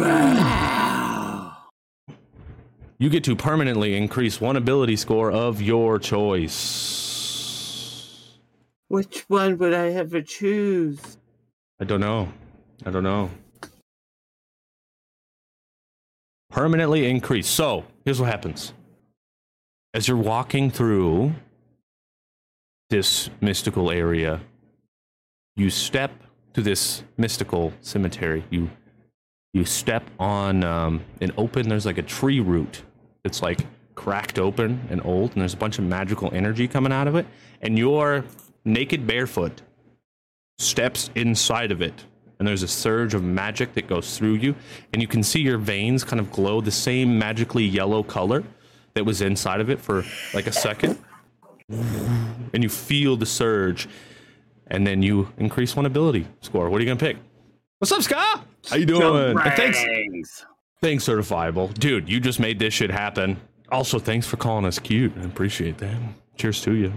Wow. 0.00 1.56
You 2.98 3.10
get 3.10 3.24
to 3.24 3.36
permanently 3.36 3.94
increase 3.96 4.40
one 4.40 4.56
ability 4.56 4.96
score 4.96 5.30
of 5.30 5.60
your 5.60 5.98
choice. 5.98 7.12
Which 8.88 9.24
one 9.28 9.58
would 9.58 9.74
I 9.74 9.88
ever 9.90 10.22
choose? 10.22 11.18
I 11.80 11.84
don't 11.84 12.00
know. 12.00 12.32
I 12.86 12.90
don't 12.90 13.02
know. 13.02 13.30
Permanently 16.50 17.10
increase. 17.10 17.48
So, 17.48 17.84
here's 18.04 18.20
what 18.20 18.30
happens. 18.30 18.72
As 19.96 20.08
you're 20.08 20.18
walking 20.18 20.70
through 20.70 21.32
this 22.90 23.30
mystical 23.40 23.90
area, 23.90 24.42
you 25.54 25.70
step 25.70 26.12
to 26.52 26.60
this 26.60 27.02
mystical 27.16 27.72
cemetery. 27.80 28.44
You 28.50 28.68
you 29.54 29.64
step 29.64 30.04
on 30.18 30.64
um, 30.64 31.02
an 31.22 31.32
open. 31.38 31.70
There's 31.70 31.86
like 31.86 31.96
a 31.96 32.02
tree 32.02 32.40
root 32.40 32.82
that's 33.24 33.40
like 33.40 33.64
cracked 33.94 34.38
open 34.38 34.86
and 34.90 35.00
old, 35.02 35.32
and 35.32 35.40
there's 35.40 35.54
a 35.54 35.56
bunch 35.56 35.78
of 35.78 35.86
magical 35.86 36.28
energy 36.34 36.68
coming 36.68 36.92
out 36.92 37.08
of 37.08 37.14
it. 37.14 37.26
And 37.62 37.78
you're 37.78 38.22
naked, 38.66 39.06
barefoot, 39.06 39.62
steps 40.58 41.08
inside 41.14 41.72
of 41.72 41.80
it 41.80 42.04
and 42.38 42.46
there's 42.46 42.62
a 42.62 42.68
surge 42.68 43.14
of 43.14 43.22
magic 43.22 43.72
that 43.74 43.86
goes 43.86 44.16
through 44.16 44.34
you 44.34 44.54
and 44.92 45.00
you 45.02 45.08
can 45.08 45.22
see 45.22 45.40
your 45.40 45.58
veins 45.58 46.04
kind 46.04 46.20
of 46.20 46.30
glow 46.30 46.60
the 46.60 46.70
same 46.70 47.18
magically 47.18 47.64
yellow 47.64 48.02
color 48.02 48.44
that 48.96 49.04
was 49.04 49.20
inside 49.20 49.60
of 49.60 49.70
it 49.70 49.78
for 49.78 50.04
like 50.34 50.46
a 50.46 50.52
second. 50.52 50.98
And 51.68 52.62
you 52.62 52.68
feel 52.68 53.16
the 53.16 53.26
surge 53.26 53.88
and 54.68 54.86
then 54.86 55.02
you 55.02 55.32
increase 55.36 55.76
one 55.76 55.86
ability 55.86 56.26
score. 56.40 56.68
What 56.70 56.78
are 56.78 56.84
you 56.84 56.88
gonna 56.88 56.98
pick? 56.98 57.18
What's 57.78 57.92
up 57.92 58.02
ska 58.02 58.42
how 58.68 58.76
you 58.76 58.86
doing? 58.86 59.38
And 59.38 59.52
thanks. 59.54 60.44
Thanks 60.80 61.04
certifiable. 61.04 61.72
Dude 61.74 62.08
you 62.08 62.20
just 62.20 62.40
made 62.40 62.58
this 62.58 62.72
shit 62.74 62.90
happen. 62.90 63.36
Also 63.70 63.98
thanks 63.98 64.26
for 64.26 64.38
calling 64.38 64.64
us 64.64 64.78
cute. 64.78 65.12
I 65.18 65.24
appreciate 65.24 65.78
that. 65.78 65.96
Cheers 66.36 66.62
to 66.62 66.72
you. 66.72 66.92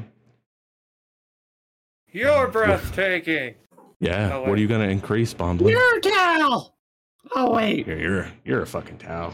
You're 2.11 2.47
breathtaking. 2.47 3.55
yeah 3.99 4.31
Oh, 4.33 4.41
what 4.41 4.57
are 4.57 4.61
you 4.61 4.67
gonna 4.67 4.87
increase 4.87 5.33
bomblin 5.33 5.71
You're 5.71 5.97
a 5.97 6.01
towel. 6.01 6.75
Oh 7.35 7.51
wait, 7.51 7.85
You're 7.85 7.99
you're 7.99 8.31
you're 8.45 8.61
a 8.61 8.67
fucking 8.67 8.99
towel. 8.99 9.33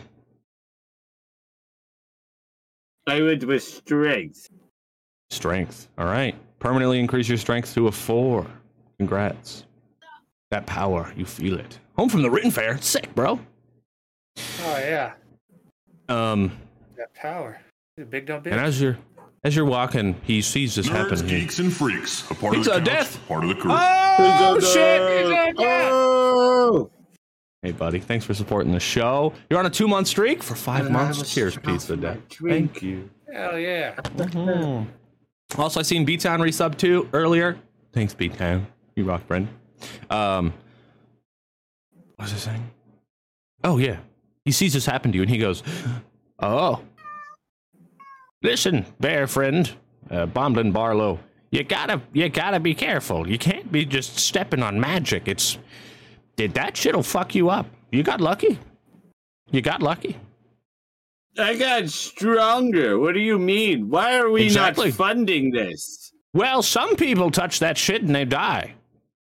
I 3.08 3.22
went 3.22 3.44
with 3.44 3.64
strength. 3.64 4.50
Strength. 5.30 5.90
All 5.98 6.06
right. 6.06 6.36
Permanently 6.60 7.00
increase 7.00 7.28
your 7.28 7.38
strength 7.38 7.74
to 7.76 7.88
a 7.88 7.92
four. 7.92 8.46
Congrats. 8.98 9.66
That 10.52 10.66
power, 10.66 11.12
you 11.16 11.26
feel 11.26 11.60
it. 11.60 11.80
Home 11.98 12.10
from 12.10 12.22
the 12.22 12.30
written 12.30 12.52
fair. 12.52 12.78
Sick, 12.82 13.14
bro. 13.16 13.40
Oh 14.38 14.78
yeah, 14.80 15.14
Um, 16.10 16.52
that 16.98 17.14
power. 17.14 17.60
He's 17.96 18.04
a 18.04 18.08
big 18.08 18.26
dumb 18.26 18.42
bitch. 18.44 18.52
and 18.52 18.60
as 18.60 18.82
you're 18.82 18.98
as 19.44 19.56
you're 19.56 19.66
walking, 19.66 20.16
he 20.24 20.42
sees 20.42 20.76
this 20.76 20.88
Nerds, 20.88 21.10
happen. 21.12 21.28
He- 21.30 21.40
geeks, 21.42 21.60
and 21.60 21.72
freaks. 21.72 22.30
A 22.32 22.36
part 22.36 22.56
He's 22.56 22.68
of 22.68 22.74
the 22.74 22.80
a 22.80 22.84
couch, 22.84 22.86
death. 22.86 23.28
part 23.28 23.44
of 23.44 23.50
the 23.50 23.56
crew. 23.56 23.72
Oh 23.74 24.60
shit! 24.60 25.56
Oh! 25.58 26.90
Hey, 27.66 27.72
buddy. 27.72 28.00
Thanks 28.00 28.24
for 28.24 28.36
supporting 28.36 28.72
the 28.72 28.80
show. 28.80 29.34
You're 29.50 29.58
on 29.58 29.66
a 29.66 29.72
two 29.72 29.88
month 29.88 30.08
streak 30.08 30.44
for 30.44 30.54
five 30.54 30.92
months. 30.92 31.34
Cheers, 31.34 31.54
strong 31.56 31.74
pizza 31.74 31.96
for 31.96 31.96
day. 31.96 32.18
drink. 32.30 32.74
Thank 32.74 32.84
you. 32.84 33.10
Hell 33.34 33.58
yeah. 33.58 33.96
Mhm. 33.96 34.86
Also, 35.58 35.80
I 35.80 35.84
seen 35.84 36.06
B 36.06 36.16
Town 36.16 36.42
resub 36.42 36.78
too 36.78 37.10
earlier. 37.12 37.58
Thanks, 37.92 38.14
B 38.14 38.30
Town. 38.30 38.68
You 38.96 39.06
rock, 39.06 39.26
friend. 39.26 39.48
Um, 40.12 40.54
what 42.18 42.26
was 42.26 42.34
I 42.34 42.38
saying? 42.38 42.70
Oh 43.64 43.80
yeah, 43.80 43.98
he 44.44 44.52
sees 44.52 44.74
this 44.74 44.86
happen 44.86 45.12
to 45.12 45.16
you, 45.16 45.24
and 45.24 45.32
he 45.32 45.40
goes, 45.40 45.64
"Oh, 46.38 46.84
listen, 48.44 48.86
bear 49.00 49.26
friend, 49.26 49.72
uh, 50.12 50.28
Bomblin 50.28 50.72
Barlow, 50.72 51.18
you 51.50 51.64
gotta, 51.64 52.00
you 52.14 52.30
gotta 52.30 52.60
be 52.60 52.76
careful. 52.76 53.28
You 53.28 53.40
can't 53.40 53.72
be 53.72 53.86
just 53.86 54.20
stepping 54.20 54.62
on 54.62 54.80
magic. 54.80 55.28
It's, 55.28 55.58
did 56.36 56.54
that 56.54 56.75
shit'll 56.75 57.04
fuck 57.04 57.34
you 57.36 57.50
up. 57.50 57.65
You 57.92 58.04
got 58.04 58.22
lucky. 58.22 58.60
You 59.51 59.62
got 59.62 59.82
lucky. 59.82 60.18
I 61.38 61.56
got 61.56 61.89
stronger. 61.89 62.98
What 63.00 63.13
do 63.13 63.20
you 63.20 63.38
mean? 63.38 63.89
Why 63.89 64.18
are 64.18 64.30
we 64.30 64.44
Exactly. 64.44 64.88
not 64.89 64.96
funding 64.96 65.51
this? 65.51 66.12
Well, 66.34 66.62
some 66.62 66.96
people 66.96 67.32
touch 67.32 67.60
that 67.60 67.77
shit 67.77 68.01
and 68.04 68.13
they 68.15 68.25
die. 68.25 68.74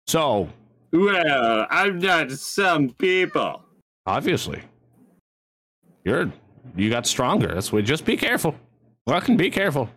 So 0.07 0.49
Well, 0.91 1.67
I'm 1.69 1.99
not 1.99 2.31
some 2.31 2.89
people. 2.91 3.63
obviously 4.07 4.61
you're 6.03 6.31
you 6.75 6.89
got 6.89 7.05
stronger 7.05 7.47
that's 7.53 7.71
what 7.71 7.85
just 7.85 8.03
be 8.05 8.17
careful 8.17 8.55
fucking 9.07 9.37
be 9.37 9.49
careful 9.51 9.87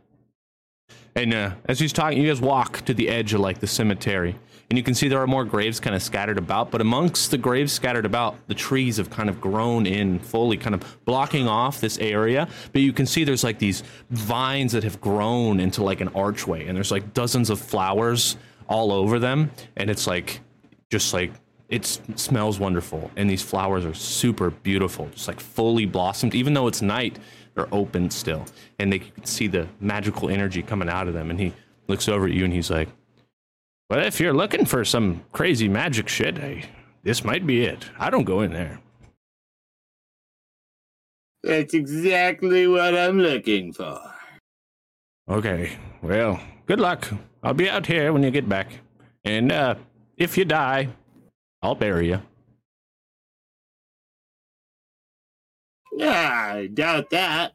and 1.14 1.32
uh, 1.32 1.52
as 1.66 1.78
he's 1.78 1.92
talking 1.92 2.20
you 2.20 2.28
guys 2.28 2.40
walk 2.40 2.80
to 2.82 2.94
the 2.94 3.08
edge 3.08 3.34
of 3.34 3.40
like 3.40 3.58
the 3.58 3.66
cemetery 3.66 4.34
and 4.70 4.78
you 4.78 4.82
can 4.82 4.94
see 4.94 5.08
there 5.08 5.20
are 5.20 5.26
more 5.26 5.44
graves 5.44 5.78
kind 5.78 5.94
of 5.94 6.02
scattered 6.02 6.38
about 6.38 6.70
but 6.70 6.80
amongst 6.80 7.30
the 7.30 7.38
graves 7.38 7.72
scattered 7.72 8.06
about 8.06 8.36
the 8.48 8.54
trees 8.54 8.96
have 8.96 9.10
kind 9.10 9.28
of 9.28 9.40
grown 9.40 9.86
in 9.86 10.18
fully 10.18 10.56
kind 10.56 10.74
of 10.74 11.04
blocking 11.04 11.46
off 11.46 11.80
this 11.80 11.98
area 11.98 12.48
but 12.72 12.82
you 12.82 12.92
can 12.92 13.06
see 13.06 13.24
there's 13.24 13.44
like 13.44 13.58
these 13.58 13.82
vines 14.10 14.72
that 14.72 14.82
have 14.82 15.00
grown 15.00 15.60
into 15.60 15.82
like 15.82 16.00
an 16.00 16.08
archway 16.08 16.66
and 16.66 16.76
there's 16.76 16.90
like 16.90 17.14
dozens 17.14 17.50
of 17.50 17.60
flowers 17.60 18.36
all 18.68 18.92
over 18.92 19.18
them, 19.18 19.50
and 19.76 19.90
it's 19.90 20.06
like 20.06 20.40
just 20.90 21.12
like 21.12 21.32
it 21.68 21.84
smells 22.16 22.58
wonderful, 22.58 23.10
and 23.16 23.28
these 23.28 23.42
flowers 23.42 23.84
are 23.84 23.94
super 23.94 24.50
beautiful, 24.50 25.08
just 25.12 25.28
like 25.28 25.40
fully 25.40 25.86
blossomed. 25.86 26.34
Even 26.34 26.54
though 26.54 26.66
it's 26.66 26.82
night, 26.82 27.18
they're 27.54 27.72
open 27.72 28.10
still, 28.10 28.46
and 28.78 28.92
they 28.92 28.98
can 28.98 29.24
see 29.24 29.46
the 29.46 29.68
magical 29.80 30.28
energy 30.28 30.62
coming 30.62 30.88
out 30.88 31.08
of 31.08 31.14
them. 31.14 31.30
And 31.30 31.38
he 31.38 31.52
looks 31.88 32.08
over 32.08 32.26
at 32.26 32.32
you, 32.32 32.44
and 32.44 32.52
he's 32.52 32.70
like, 32.70 32.88
"Well, 33.90 34.00
if 34.00 34.20
you're 34.20 34.34
looking 34.34 34.64
for 34.64 34.84
some 34.84 35.24
crazy 35.32 35.68
magic 35.68 36.08
shit, 36.08 36.38
hey, 36.38 36.64
this 37.02 37.24
might 37.24 37.46
be 37.46 37.64
it. 37.64 37.90
I 37.98 38.10
don't 38.10 38.24
go 38.24 38.40
in 38.40 38.52
there." 38.52 38.80
That's 41.42 41.74
exactly 41.74 42.66
what 42.66 42.96
I'm 42.96 43.18
looking 43.18 43.72
for. 43.72 44.00
Okay, 45.28 45.76
well, 46.02 46.40
good 46.66 46.80
luck. 46.80 47.12
I'll 47.42 47.54
be 47.54 47.68
out 47.68 47.86
here 47.86 48.12
when 48.12 48.22
you 48.22 48.30
get 48.30 48.48
back. 48.48 48.80
And 49.24 49.52
uh, 49.52 49.74
if 50.16 50.38
you 50.38 50.44
die, 50.44 50.88
I'll 51.62 51.74
bury 51.74 52.08
you. 52.08 52.22
Yeah, 55.96 56.52
I 56.54 56.66
doubt 56.66 57.10
that. 57.10 57.52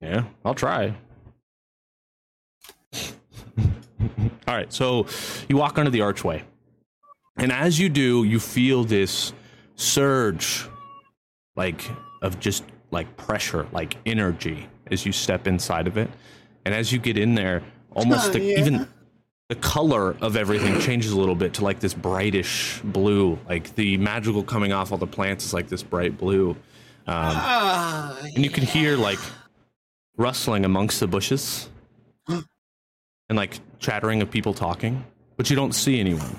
Yeah, 0.00 0.24
I'll 0.44 0.54
try. 0.54 0.94
All 4.46 4.54
right, 4.54 4.72
so 4.72 5.06
you 5.48 5.56
walk 5.56 5.78
under 5.78 5.90
the 5.90 6.00
archway. 6.02 6.44
And 7.36 7.50
as 7.50 7.78
you 7.78 7.88
do, 7.88 8.24
you 8.24 8.38
feel 8.38 8.84
this 8.84 9.32
surge 9.76 10.68
like 11.56 11.82
of 12.22 12.38
just 12.38 12.64
like 12.90 13.16
pressure, 13.16 13.66
like 13.72 13.96
energy 14.06 14.68
as 14.90 15.04
you 15.04 15.12
step 15.12 15.46
inside 15.46 15.86
of 15.86 15.96
it. 15.96 16.10
And 16.64 16.74
as 16.74 16.92
you 16.92 16.98
get 16.98 17.16
in 17.18 17.34
there, 17.34 17.62
almost 17.92 18.28
Oh, 18.28 18.32
the, 18.32 18.40
yeah. 18.40 18.58
even 18.60 18.88
the 19.54 19.60
color 19.60 20.16
of 20.20 20.36
everything 20.36 20.80
changes 20.80 21.12
a 21.12 21.16
little 21.18 21.36
bit 21.36 21.54
to 21.54 21.62
like 21.64 21.78
this 21.78 21.94
brightish 21.94 22.80
blue. 22.82 23.38
Like 23.48 23.72
the 23.76 23.96
magical 23.98 24.42
coming 24.42 24.72
off 24.72 24.90
all 24.90 24.98
the 24.98 25.06
plants 25.06 25.44
is 25.44 25.54
like 25.54 25.68
this 25.68 25.82
bright 25.82 26.18
blue. 26.18 26.50
Um, 26.50 26.56
Ah, 27.06 28.18
and 28.34 28.42
you 28.42 28.50
can 28.50 28.64
hear 28.64 28.96
like 28.96 29.20
rustling 30.16 30.64
amongst 30.64 30.98
the 30.98 31.06
bushes 31.06 31.68
and 32.28 32.42
like 33.30 33.60
chattering 33.78 34.22
of 34.22 34.30
people 34.30 34.54
talking, 34.54 35.04
but 35.36 35.50
you 35.50 35.56
don't 35.56 35.72
see 35.72 36.00
anyone. 36.00 36.36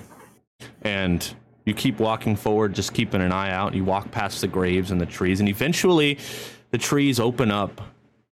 And 0.81 1.25
you 1.65 1.73
keep 1.73 1.99
walking 1.99 2.35
forward, 2.35 2.73
just 2.73 2.93
keeping 2.93 3.21
an 3.21 3.31
eye 3.31 3.51
out. 3.51 3.75
You 3.75 3.85
walk 3.85 4.11
past 4.11 4.41
the 4.41 4.47
graves 4.47 4.91
and 4.91 4.99
the 4.99 5.05
trees, 5.05 5.39
and 5.39 5.47
eventually 5.47 6.17
the 6.71 6.77
trees 6.77 7.19
open 7.19 7.49
up 7.49 7.81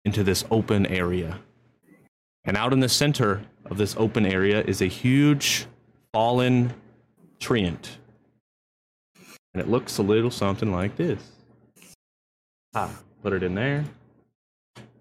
into 0.06 0.24
this 0.24 0.44
open 0.50 0.88
area. 0.88 1.39
And 2.45 2.58
out 2.58 2.73
in 2.73 2.80
the 2.80 2.89
center 2.89 3.41
of 3.65 3.77
this 3.77 3.95
open 3.97 4.25
area 4.25 4.62
is 4.63 4.82
a 4.82 4.88
huge 4.88 5.67
fallen 6.13 6.73
treant. 7.39 7.97
And 9.54 9.62
it 9.62 9.67
looks 9.69 9.97
a 9.97 10.04
little 10.04 10.32
something 10.32 10.71
like 10.71 10.95
this. 10.95 11.21
Ah, 12.73 12.97
put 13.21 13.34
it 13.34 13.43
in 13.43 13.54
there. 13.56 13.84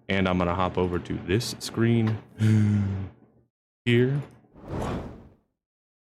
And 0.09 0.27
I'm 0.27 0.37
gonna 0.37 0.53
hop 0.55 0.77
over 0.77 0.99
to 0.99 1.19
this 1.25 1.55
screen 1.59 2.17
here. 3.85 4.21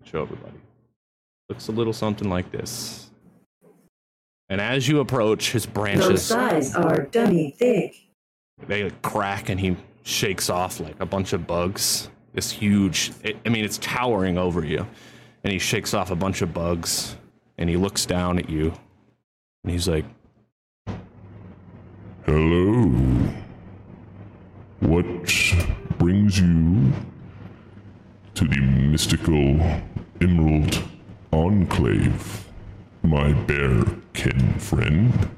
Show 0.03 0.21
everybody. 0.21 0.57
Looks 1.49 1.67
a 1.67 1.71
little 1.71 1.93
something 1.93 2.29
like 2.29 2.51
this. 2.51 3.09
And 4.47 4.61
as 4.61 4.87
you 4.87 4.99
approach, 4.99 5.51
his 5.51 5.65
Those 5.65 5.73
branches 5.73 6.23
sides 6.23 6.75
are 6.75 7.01
dummy 7.01 7.51
thick. 7.57 7.95
they 8.67 8.89
crack 9.01 9.49
and 9.49 9.59
he 9.59 9.75
shakes 10.05 10.49
off 10.49 10.79
like 10.79 10.95
a 10.99 11.05
bunch 11.05 11.33
of 11.33 11.45
bugs. 11.47 12.09
This 12.33 12.51
huge, 12.51 13.11
it, 13.23 13.37
I 13.45 13.49
mean, 13.49 13.65
it's 13.65 13.79
towering 13.79 14.37
over 14.37 14.63
you. 14.63 14.87
And 15.43 15.51
he 15.51 15.59
shakes 15.59 15.93
off 15.93 16.11
a 16.11 16.15
bunch 16.15 16.41
of 16.41 16.53
bugs 16.53 17.15
and 17.57 17.69
he 17.69 17.75
looks 17.75 18.05
down 18.05 18.37
at 18.39 18.49
you 18.49 18.73
and 19.63 19.71
he's 19.71 19.87
like, 19.87 20.05
Hello. 22.25 22.83
What 24.79 25.05
brings 25.97 26.39
you 26.39 26.91
to 28.35 28.47
the 28.47 28.61
mystical 28.61 29.59
Emerald 30.21 30.83
Enclave, 31.31 32.47
my 33.03 33.33
bear 33.33 33.83
kin 34.13 34.53
friend? 34.59 35.29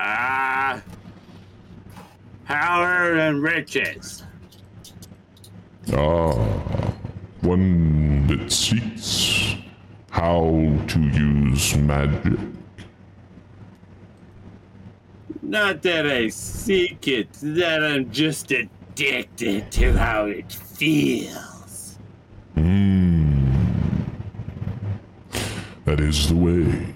ah, 0.00 0.82
power 2.50 3.14
and 3.14 3.42
riches. 3.44 4.24
Ah, 5.92 6.32
one 7.42 8.26
that 8.26 8.50
seeks 8.50 9.54
how 10.10 10.40
to 10.88 11.00
use 11.00 11.76
magic. 11.76 12.40
Not 15.42 15.82
that 15.82 16.06
I 16.06 16.26
seek 16.28 17.06
it, 17.06 17.28
that 17.40 17.84
I'm 17.84 18.10
just 18.10 18.50
addicted 18.50 19.70
to 19.70 19.92
how 19.92 20.26
it 20.26 20.52
feels. 20.52 21.98
That 25.84 26.00
is 26.00 26.28
the 26.28 26.36
way. 26.36 26.94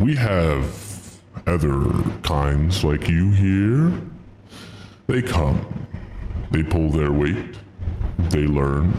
We 0.00 0.16
have 0.16 1.20
other 1.46 1.90
kinds 2.22 2.84
like 2.84 3.08
you 3.08 3.30
here. 3.30 3.92
They 5.08 5.22
come, 5.22 5.86
they 6.50 6.62
pull 6.62 6.90
their 6.90 7.10
weight, 7.10 7.56
they 8.28 8.46
learn. 8.46 8.92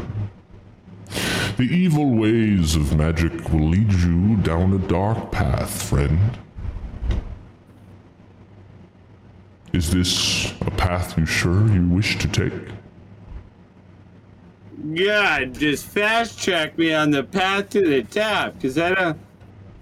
The 1.57 1.69
evil 1.69 2.15
ways 2.15 2.75
of 2.75 2.97
magic 2.97 3.53
will 3.53 3.69
lead 3.69 3.93
you 3.93 4.37
down 4.37 4.73
a 4.73 4.79
dark 4.79 5.31
path, 5.31 5.83
friend. 5.87 6.19
Is 9.71 9.91
this 9.91 10.51
a 10.61 10.71
path 10.71 11.15
you 11.15 11.27
sure 11.27 11.71
you 11.71 11.87
wish 11.87 12.17
to 12.17 12.27
take? 12.27 12.53
God, 14.95 15.53
just 15.53 15.85
fast 15.85 16.39
track 16.39 16.75
me 16.75 16.91
on 16.91 17.11
the 17.11 17.23
path 17.23 17.69
to 17.69 17.87
the 17.87 18.01
top, 18.01 18.59
cause 18.59 18.79
I 18.79 18.95
don't, 18.95 19.19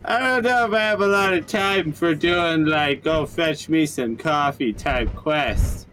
I 0.03 0.19
don't 0.19 0.43
know 0.43 0.65
if 0.65 0.73
I 0.73 0.79
have 0.79 0.99
a 0.99 1.07
lot 1.07 1.33
of 1.33 1.47
time 1.47 1.93
for 1.93 2.13
doing 2.13 2.65
like 2.65 3.05
go 3.05 3.25
fetch 3.25 3.69
me 3.69 3.85
some 3.85 4.17
coffee 4.17 4.73
type 4.73 5.15
quests. 5.15 5.86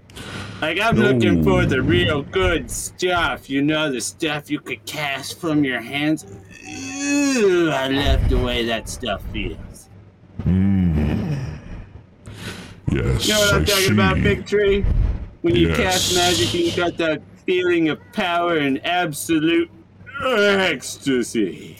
Like 0.61 0.81
I'm 0.81 0.96
looking 0.96 1.42
for 1.44 1.66
the 1.66 1.83
real 1.83 2.22
good 2.22 2.70
stuff, 2.70 3.50
you 3.50 3.61
know, 3.62 3.90
the 3.92 4.00
stuff 4.00 4.50
you 4.50 4.61
could 4.61 4.85
cast 4.87 5.38
from 5.40 5.64
your 5.64 5.81
hands. 5.81 6.24
Ooh, 6.27 7.70
I 7.70 7.88
love 7.88 8.29
the 8.29 8.38
way 8.38 8.64
that 8.66 8.88
stuff 8.88 9.22
feels. 9.33 9.88
Hmm. 10.44 11.35
Yes, 12.90 13.27
You 13.27 13.35
know 13.35 13.40
what 13.40 13.55
I'm 13.55 13.62
I 13.62 13.64
talking 13.64 13.85
see. 13.85 13.92
about, 13.92 14.14
Big 14.22 14.46
Tree? 14.46 14.85
When 15.42 15.55
you 15.57 15.68
cast 15.74 16.12
Yes. 16.12 16.14
magic, 16.14 16.55
you 16.55 16.72
got 16.77 16.96
that 16.98 17.20
feeling 17.44 17.88
of 17.88 17.98
power 18.12 18.57
and 18.57 18.85
absolute 18.87 19.70
ecstasy. 20.24 21.79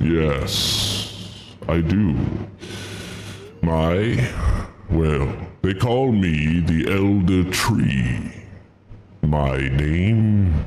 Yes, 0.00 1.54
I 1.68 1.80
do. 1.80 2.16
My, 3.62 4.28
well, 4.90 5.32
they 5.62 5.74
call 5.74 6.12
me 6.12 6.60
the 6.60 6.92
Elder 6.92 7.48
Tree. 7.50 8.32
My 9.22 9.56
name 9.56 10.64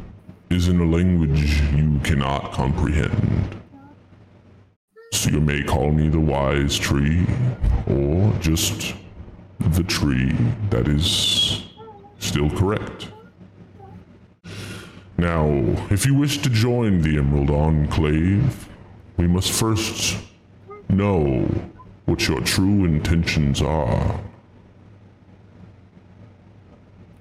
is 0.49 0.69
in 0.69 0.79
a 0.79 0.85
language 0.85 1.61
you 1.73 1.99
cannot 2.03 2.53
comprehend. 2.53 3.61
So 5.11 5.29
you 5.31 5.41
may 5.41 5.63
call 5.63 5.91
me 5.91 6.09
the 6.09 6.19
Wise 6.19 6.77
Tree, 6.77 7.25
or 7.87 8.31
just 8.39 8.95
the 9.59 9.83
tree 9.83 10.31
that 10.69 10.87
is 10.87 11.63
still 12.19 12.49
correct. 12.49 13.09
Now, 15.17 15.47
if 15.89 16.05
you 16.05 16.15
wish 16.15 16.37
to 16.39 16.49
join 16.49 17.01
the 17.01 17.17
Emerald 17.17 17.49
Enclave, 17.49 18.69
we 19.17 19.27
must 19.27 19.51
first 19.51 20.17
know 20.89 21.47
what 22.05 22.27
your 22.27 22.41
true 22.41 22.85
intentions 22.85 23.61
are. 23.61 24.19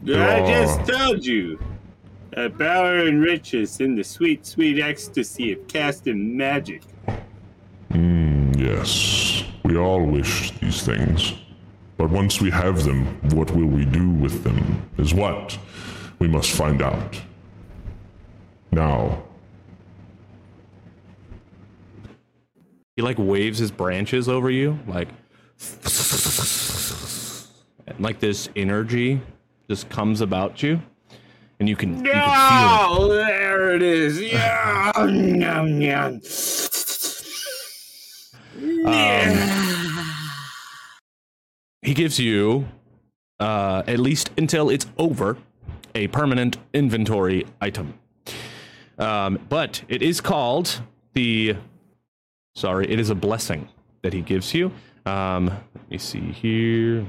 I 0.06 0.46
just 0.46 0.86
told 0.86 1.24
you. 1.24 1.58
Uh, 2.34 2.48
power 2.48 2.96
and 2.96 3.22
riches 3.22 3.80
in 3.80 3.94
the 3.94 4.02
sweet, 4.02 4.46
sweet 4.46 4.80
ecstasy 4.80 5.52
of 5.52 5.68
casting 5.68 6.34
magic. 6.34 6.82
Yes, 8.82 9.44
we 9.64 9.76
all 9.76 10.04
wish 10.04 10.50
these 10.60 10.82
things. 10.82 11.34
But 11.96 12.10
once 12.10 12.40
we 12.40 12.50
have 12.50 12.84
them, 12.84 13.04
what 13.30 13.50
will 13.50 13.66
we 13.66 13.84
do 13.84 14.08
with 14.08 14.44
them 14.44 14.88
is 14.98 15.12
what 15.14 15.58
we 16.18 16.26
must 16.26 16.50
find 16.50 16.80
out. 16.80 17.20
Now, 18.70 19.22
he 23.02 23.04
like 23.04 23.18
waves 23.18 23.58
his 23.58 23.72
branches 23.72 24.28
over 24.28 24.48
you, 24.48 24.78
like, 24.86 25.08
and 27.86 27.98
like 27.98 28.20
this 28.20 28.48
energy 28.54 29.20
just 29.68 29.88
comes 29.88 30.20
about 30.20 30.62
you. 30.62 30.80
and 31.62 31.68
you 31.68 31.76
can, 31.76 32.04
you 32.04 32.10
can 32.10 32.96
feel 32.96 33.12
it. 33.12 33.14
There 33.14 33.74
it 33.76 33.82
is. 33.82 34.20
Yeah. 34.20 34.90
Yum, 34.98 35.80
yum. 35.80 36.20
Um, 38.84 40.04
he 41.82 41.94
gives 41.94 42.18
you, 42.18 42.66
uh, 43.38 43.84
at 43.86 44.00
least 44.00 44.30
until 44.36 44.70
it's 44.70 44.86
over, 44.98 45.38
a 45.94 46.08
permanent 46.08 46.56
inventory 46.72 47.46
item. 47.60 47.94
Um, 48.98 49.38
but 49.48 49.82
it 49.88 50.02
is 50.02 50.20
called 50.20 50.80
the. 51.12 51.56
Sorry, 52.54 52.90
it 52.90 53.00
is 53.00 53.10
a 53.10 53.14
blessing 53.14 53.68
that 54.02 54.12
he 54.12 54.20
gives 54.20 54.52
you. 54.54 54.72
Um, 55.06 55.46
let 55.46 55.90
me 55.90 55.98
see 55.98 56.32
here. 56.32 57.06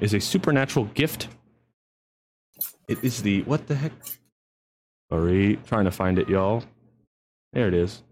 Is 0.00 0.14
a 0.14 0.20
supernatural 0.20 0.86
gift. 0.86 1.28
It 2.88 3.04
is 3.04 3.22
the 3.22 3.42
what 3.42 3.66
the 3.66 3.74
heck? 3.74 3.92
Sorry, 5.10 5.58
trying 5.66 5.84
to 5.84 5.90
find 5.90 6.18
it, 6.18 6.28
y'all. 6.28 6.64
There 7.52 7.68
it 7.68 7.74
is. 7.74 8.02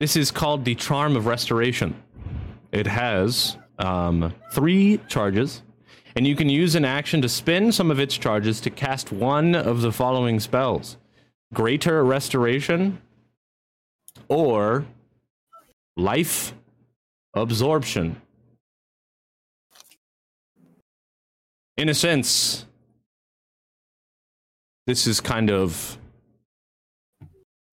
This 0.00 0.16
is 0.16 0.30
called 0.30 0.64
the 0.64 0.74
Charm 0.74 1.14
of 1.14 1.26
Restoration. 1.26 1.94
It 2.72 2.86
has 2.86 3.58
um, 3.78 4.34
three 4.52 4.98
charges, 5.08 5.62
and 6.16 6.26
you 6.26 6.34
can 6.34 6.48
use 6.48 6.74
an 6.74 6.86
action 6.86 7.20
to 7.20 7.28
spend 7.28 7.74
some 7.74 7.90
of 7.90 8.00
its 8.00 8.16
charges 8.16 8.60
to 8.62 8.70
cast 8.70 9.12
one 9.12 9.54
of 9.54 9.82
the 9.82 9.92
following 9.92 10.40
spells 10.40 10.96
Greater 11.52 12.02
Restoration 12.02 12.98
or 14.28 14.86
Life 15.96 16.54
Absorption. 17.34 18.20
In 21.76 21.88
a 21.88 21.94
sense, 21.94 22.66
this 24.86 25.06
is 25.06 25.20
kind 25.20 25.50
of 25.50 25.96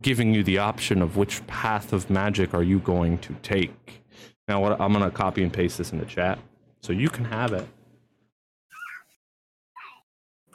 giving 0.01 0.33
you 0.33 0.43
the 0.43 0.57
option 0.57 1.01
of 1.01 1.17
which 1.17 1.45
path 1.47 1.91
of 1.91 2.09
magic 2.09 2.53
are 2.53 2.63
you 2.63 2.79
going 2.79 3.17
to 3.19 3.33
take. 3.43 4.01
Now, 4.47 4.61
what 4.61 4.79
I'm 4.79 4.93
gonna 4.93 5.11
copy 5.11 5.43
and 5.43 5.51
paste 5.51 5.77
this 5.77 5.91
in 5.91 5.99
the 5.99 6.05
chat 6.05 6.39
so 6.81 6.93
you 6.93 7.09
can 7.09 7.25
have 7.25 7.53
it. 7.53 7.67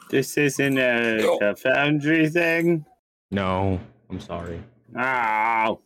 This 0.09 0.37
isn't 0.37 0.77
a, 0.77 1.37
a 1.41 1.55
foundry 1.55 2.29
thing. 2.29 2.85
No, 3.31 3.79
I'm 4.09 4.19
sorry. 4.19 4.61
Oh. 4.97 5.79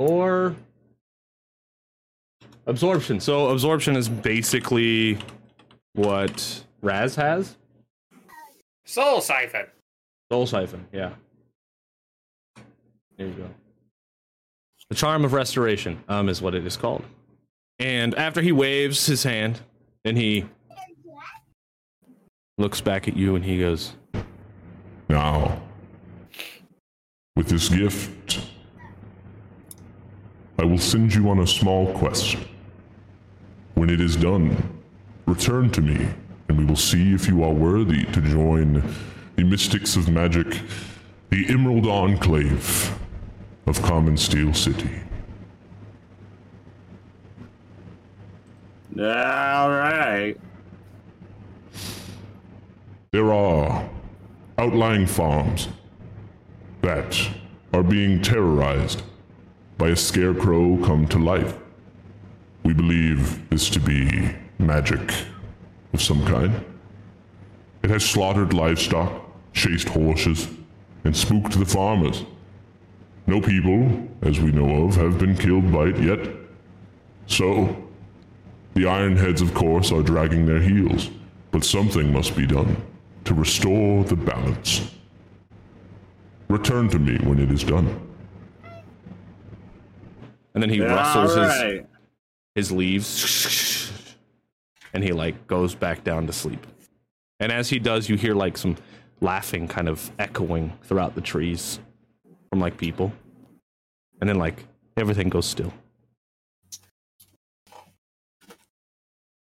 Or 0.00 0.56
absorption. 2.64 3.20
So 3.20 3.50
absorption 3.50 3.96
is 3.96 4.08
basically 4.08 5.18
what 5.92 6.64
Raz 6.80 7.14
has. 7.16 7.58
Soul 8.86 9.20
siphon. 9.20 9.66
Soul 10.32 10.46
siphon, 10.46 10.86
yeah. 10.90 11.10
There 13.18 13.26
you 13.26 13.34
go. 13.34 13.50
The 14.88 14.94
charm 14.94 15.26
of 15.26 15.34
restoration, 15.34 16.02
um, 16.08 16.30
is 16.30 16.40
what 16.40 16.54
it 16.54 16.66
is 16.66 16.78
called. 16.78 17.04
And 17.78 18.14
after 18.14 18.40
he 18.40 18.52
waves 18.52 19.04
his 19.04 19.22
hand, 19.22 19.60
and 20.06 20.16
he 20.16 20.46
looks 22.56 22.80
back 22.80 23.06
at 23.06 23.18
you 23.18 23.36
and 23.36 23.44
he 23.44 23.58
goes, 23.58 23.92
Now, 25.10 25.60
with 27.36 27.48
this 27.48 27.68
gift, 27.68 28.40
I 30.60 30.64
will 30.64 30.76
send 30.76 31.14
you 31.14 31.30
on 31.30 31.38
a 31.38 31.46
small 31.46 31.90
quest. 31.94 32.36
When 33.76 33.88
it 33.88 33.98
is 33.98 34.14
done, 34.14 34.78
return 35.24 35.70
to 35.70 35.80
me, 35.80 36.06
and 36.48 36.58
we 36.58 36.66
will 36.66 36.76
see 36.76 37.14
if 37.14 37.26
you 37.26 37.42
are 37.42 37.50
worthy 37.50 38.04
to 38.04 38.20
join 38.20 38.82
the 39.36 39.44
Mystics 39.44 39.96
of 39.96 40.10
Magic, 40.10 40.60
the 41.30 41.46
Emerald 41.48 41.86
Enclave 41.86 42.94
of 43.66 43.80
Common 43.80 44.18
Steel 44.18 44.52
City. 44.52 45.00
All 48.98 49.70
right. 49.70 50.36
There 53.12 53.32
are 53.32 53.88
outlying 54.58 55.06
farms 55.06 55.68
that 56.82 57.30
are 57.72 57.82
being 57.82 58.20
terrorized 58.20 59.04
by 59.80 59.88
a 59.88 59.96
scarecrow 59.96 60.76
come 60.84 61.08
to 61.08 61.18
life. 61.18 61.56
We 62.64 62.74
believe 62.74 63.48
this 63.48 63.70
to 63.70 63.80
be 63.80 64.30
magic 64.58 65.00
of 65.94 66.02
some 66.02 66.22
kind. 66.26 66.62
It 67.82 67.88
has 67.88 68.04
slaughtered 68.04 68.52
livestock, 68.52 69.10
chased 69.54 69.88
horses, 69.88 70.48
and 71.04 71.16
spooked 71.16 71.58
the 71.58 71.64
farmers. 71.64 72.26
No 73.26 73.40
people, 73.40 74.06
as 74.20 74.38
we 74.38 74.52
know 74.52 74.84
of, 74.84 74.96
have 74.96 75.18
been 75.18 75.34
killed 75.34 75.72
by 75.72 75.86
it 75.86 75.98
yet. 75.98 76.28
So, 77.26 77.74
the 78.74 78.82
Ironheads, 78.82 79.40
of 79.40 79.54
course, 79.54 79.92
are 79.92 80.02
dragging 80.02 80.44
their 80.44 80.60
heels, 80.60 81.08
but 81.52 81.64
something 81.64 82.12
must 82.12 82.36
be 82.36 82.46
done 82.46 82.76
to 83.24 83.32
restore 83.32 84.04
the 84.04 84.16
balance. 84.16 84.90
Return 86.48 86.90
to 86.90 86.98
me 86.98 87.16
when 87.26 87.38
it 87.38 87.50
is 87.50 87.64
done. 87.64 88.09
And 90.54 90.62
then 90.62 90.70
he 90.70 90.80
All 90.80 90.88
rustles 90.88 91.36
his, 91.36 91.38
right. 91.38 91.86
his 92.54 92.72
leaves 92.72 93.92
and 94.92 95.04
he 95.04 95.12
like 95.12 95.46
goes 95.46 95.74
back 95.74 96.04
down 96.04 96.26
to 96.26 96.32
sleep. 96.32 96.66
And 97.38 97.50
as 97.50 97.68
he 97.68 97.78
does, 97.78 98.08
you 98.08 98.16
hear 98.16 98.34
like 98.34 98.58
some 98.58 98.76
laughing 99.20 99.68
kind 99.68 99.88
of 99.88 100.10
echoing 100.18 100.72
throughout 100.82 101.14
the 101.14 101.20
trees 101.20 101.78
from 102.50 102.60
like 102.60 102.76
people. 102.76 103.12
And 104.20 104.28
then 104.28 104.38
like 104.38 104.64
everything 104.96 105.28
goes 105.28 105.46
still. 105.46 105.72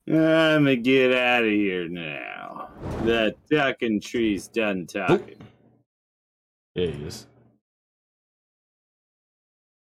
I'm 0.07 0.63
gonna 0.63 0.75
get 0.77 1.13
out 1.13 1.43
of 1.43 1.49
here 1.49 1.89
now. 1.89 2.69
That 3.03 3.35
ducking 3.49 3.99
tree's 3.99 4.47
done 4.47 4.87
oh. 4.95 5.07
talking. 5.07 5.35
Yeah, 6.75 6.87
he 6.87 7.03
is. 7.03 7.27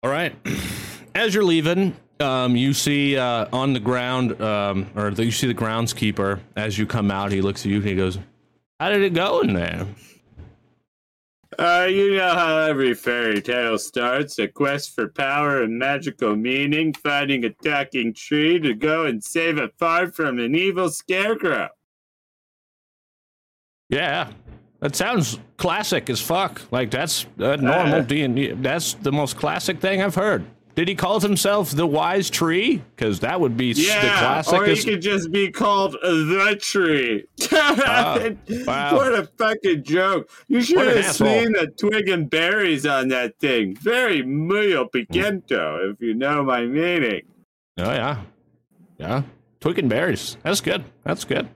All 0.03 0.11
right. 0.11 0.35
As 1.13 1.33
you're 1.35 1.43
leaving, 1.43 1.95
um, 2.19 2.55
you 2.55 2.73
see 2.73 3.17
uh, 3.17 3.47
on 3.51 3.73
the 3.73 3.79
ground, 3.79 4.41
um, 4.41 4.89
or 4.95 5.11
the, 5.11 5.25
you 5.25 5.31
see 5.31 5.47
the 5.47 5.53
groundskeeper. 5.53 6.39
As 6.55 6.77
you 6.77 6.85
come 6.85 7.11
out, 7.11 7.31
he 7.31 7.41
looks 7.41 7.61
at 7.61 7.67
you 7.67 7.77
and 7.77 7.85
he 7.85 7.95
goes, 7.95 8.17
"How 8.79 8.89
did 8.89 9.01
it 9.01 9.13
go 9.13 9.41
in 9.41 9.53
there?" 9.53 9.87
Uh, 11.59 11.85
you 11.89 12.15
know 12.15 12.33
how 12.33 12.59
every 12.59 12.93
fairy 12.93 13.41
tale 13.41 13.77
starts 13.77 14.39
a 14.39 14.47
quest 14.47 14.95
for 14.95 15.09
power 15.09 15.61
and 15.61 15.77
magical 15.77 16.35
meaning, 16.35 16.93
finding 16.93 17.43
a 17.43 17.49
talking 17.49 18.13
tree 18.13 18.57
to 18.57 18.73
go 18.73 19.05
and 19.05 19.21
save 19.21 19.57
a 19.57 19.67
farm 19.77 20.11
from 20.11 20.39
an 20.39 20.55
evil 20.55 20.89
scarecrow. 20.89 21.67
Yeah, 23.89 24.31
that 24.79 24.95
sounds 24.95 25.39
classic 25.57 26.09
as 26.09 26.21
fuck. 26.21 26.61
Like 26.71 26.89
that's 26.89 27.25
uh, 27.37 27.57
normal 27.57 27.95
Uh. 27.95 28.01
D 28.03 28.21
and 28.21 28.33
D. 28.33 28.51
That's 28.53 28.93
the 28.93 29.11
most 29.11 29.35
classic 29.35 29.81
thing 29.81 30.01
I've 30.01 30.15
heard. 30.15 30.45
Did 30.75 30.87
he 30.87 30.95
call 30.95 31.19
himself 31.19 31.71
the 31.71 31.85
Wise 31.85 32.29
Tree? 32.29 32.81
Because 32.95 33.19
that 33.19 33.39
would 33.41 33.57
be 33.57 33.71
s- 33.71 33.77
the 33.77 33.83
Yeah, 33.83 34.37
or 34.39 34.63
he 34.65 34.71
classic. 34.71 34.85
could 34.85 35.01
just 35.01 35.31
be 35.31 35.51
called 35.51 35.93
the 36.01 36.57
tree. 36.61 37.25
Ah, 37.51 38.17
wow. 38.65 38.95
What 38.95 39.13
a 39.13 39.27
fucking 39.37 39.83
joke! 39.83 40.29
You 40.47 40.61
should 40.61 40.79
have 40.87 40.97
asshole. 40.97 41.27
seen 41.27 41.51
the 41.51 41.67
twig 41.77 42.07
and 42.09 42.29
berries 42.29 42.85
on 42.85 43.09
that 43.09 43.37
thing. 43.39 43.75
Very 43.75 44.23
muy 44.23 44.73
picento, 44.93 45.91
if 45.91 46.01
you 46.01 46.13
know 46.13 46.43
my 46.43 46.61
meaning. 46.65 47.23
Oh 47.77 47.91
yeah, 47.91 48.21
yeah. 48.97 49.23
Twig 49.59 49.77
and 49.79 49.89
berries. 49.89 50.37
That's 50.43 50.61
good. 50.61 50.83
That's 51.03 51.25
good. 51.25 51.47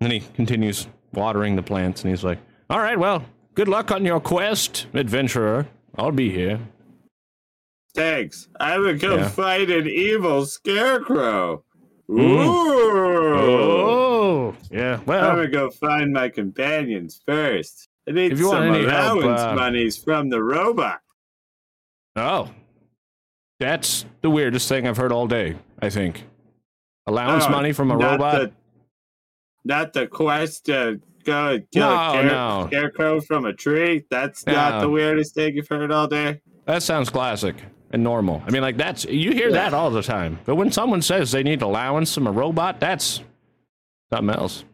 then 0.00 0.10
he 0.12 0.20
continues 0.34 0.86
watering 1.12 1.56
the 1.56 1.62
plants, 1.62 2.02
and 2.02 2.10
he's 2.10 2.24
like, 2.24 2.38
"All 2.70 2.78
right, 2.80 2.98
well, 2.98 3.24
good 3.54 3.68
luck 3.68 3.90
on 3.90 4.04
your 4.06 4.18
quest, 4.20 4.86
adventurer. 4.94 5.66
I'll 5.96 6.10
be 6.12 6.30
here." 6.30 6.58
Thanks. 7.94 8.48
I 8.58 8.78
would 8.78 9.00
go 9.00 9.16
Yeah. 9.16 9.28
fight 9.28 9.70
an 9.70 9.86
evil 9.88 10.46
scarecrow. 10.46 11.64
Mm. 12.08 12.46
Ooh. 12.46 13.34
Oh, 13.38 14.54
yeah. 14.70 14.94
I'm 14.94 15.04
Well, 15.06 15.36
gonna 15.36 15.48
go 15.48 15.70
find 15.70 16.12
my 16.12 16.28
companions 16.28 17.20
first. 17.26 17.88
I 18.08 18.12
need 18.12 18.32
If 18.32 18.38
you 18.38 18.48
want 18.48 18.74
some 18.74 18.88
help, 18.88 19.22
allowance 19.22 19.40
uh, 19.40 19.54
monies 19.54 19.96
from 19.96 20.28
the 20.30 20.42
robot. 20.42 21.00
oh, 22.16 22.50
that's 23.58 24.04
the 24.22 24.30
weirdest 24.30 24.68
thing 24.68 24.86
I've 24.88 24.96
heard 24.96 25.12
all 25.12 25.26
day. 25.26 25.56
I 25.80 25.90
think 25.90 26.24
allowance 27.06 27.44
Oh, 27.46 27.50
money 27.50 27.72
from 27.72 27.90
a 27.90 27.96
not 27.96 28.12
robot. 28.12 28.40
The, 28.40 28.52
not 29.64 29.92
the 29.92 30.06
quest 30.06 30.66
to 30.66 31.00
go 31.24 31.48
and 31.54 31.70
kill 31.70 31.88
No, 31.88 31.94
a 32.08 32.12
care- 32.12 32.24
no. 32.24 32.64
scarecrow 32.68 33.20
from 33.20 33.44
a 33.44 33.52
tree. 33.52 34.04
That's 34.10 34.46
not 34.46 34.80
the 34.80 34.88
weirdest 34.88 35.34
thing 35.34 35.54
you've 35.56 35.68
heard 35.68 35.92
all 35.92 36.06
day. 36.08 36.40
That 36.64 36.82
sounds 36.82 37.10
classic. 37.10 37.56
And 37.90 38.02
normal. 38.02 38.42
I 38.46 38.50
mean, 38.50 38.62
like 38.62 38.76
that's 38.76 39.04
you 39.04 39.32
hear 39.32 39.52
that 39.52 39.74
all 39.74 39.90
the 39.90 40.02
time. 40.02 40.38
But 40.44 40.56
when 40.56 40.70
someone 40.72 41.02
says 41.02 41.32
they 41.32 41.42
need 41.42 41.62
allowance 41.62 42.14
from 42.14 42.26
a 42.26 42.32
robot, 42.32 42.80
that's 42.80 43.22
something 44.12 44.34
else. 44.34 44.64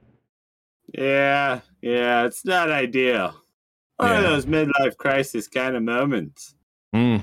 Yeah, 0.94 1.61
yeah, 1.81 2.24
it's 2.26 2.44
not 2.44 2.70
ideal. 2.70 3.35
One 3.96 4.12
of 4.12 4.22
those 4.22 4.46
midlife 4.46 4.96
crisis 4.98 5.48
kind 5.48 5.74
of 5.74 5.83
moments. 5.83 6.55
Hmm. 6.92 7.16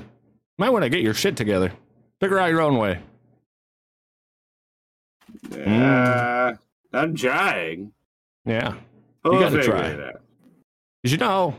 Might 0.57 0.69
want 0.71 0.83
to 0.83 0.89
get 0.89 1.01
your 1.01 1.13
shit 1.13 1.37
together. 1.37 1.71
Figure 2.19 2.39
out 2.39 2.49
your 2.49 2.61
own 2.61 2.77
way. 2.77 2.99
Yeah, 5.51 6.53
I'm 6.93 7.15
trying. 7.15 7.91
Yeah. 8.45 8.75
We'll 9.23 9.39
gotta 9.39 9.63
try. 9.63 9.87
it 9.87 9.99
out. 9.99 10.13
'Cause 11.03 11.11
you 11.11 11.17
know, 11.17 11.55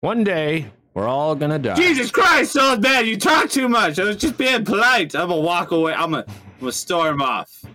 one 0.00 0.24
day 0.24 0.70
we're 0.96 1.08
all 1.08 1.34
gonna 1.34 1.58
die. 1.58 1.74
Jesus 1.74 2.10
Christ, 2.10 2.56
old 2.56 2.82
man, 2.82 3.04
you 3.04 3.18
talk 3.18 3.50
too 3.50 3.68
much. 3.68 3.98
I 3.98 4.04
was 4.04 4.16
just 4.16 4.38
being 4.38 4.64
polite. 4.64 5.14
I'm 5.14 5.28
gonna 5.28 5.42
walk 5.42 5.70
away. 5.70 5.92
I'm 5.92 6.12
gonna, 6.12 6.24
I'm 6.26 6.60
gonna 6.60 6.72
storm 6.72 7.20
off. 7.20 7.66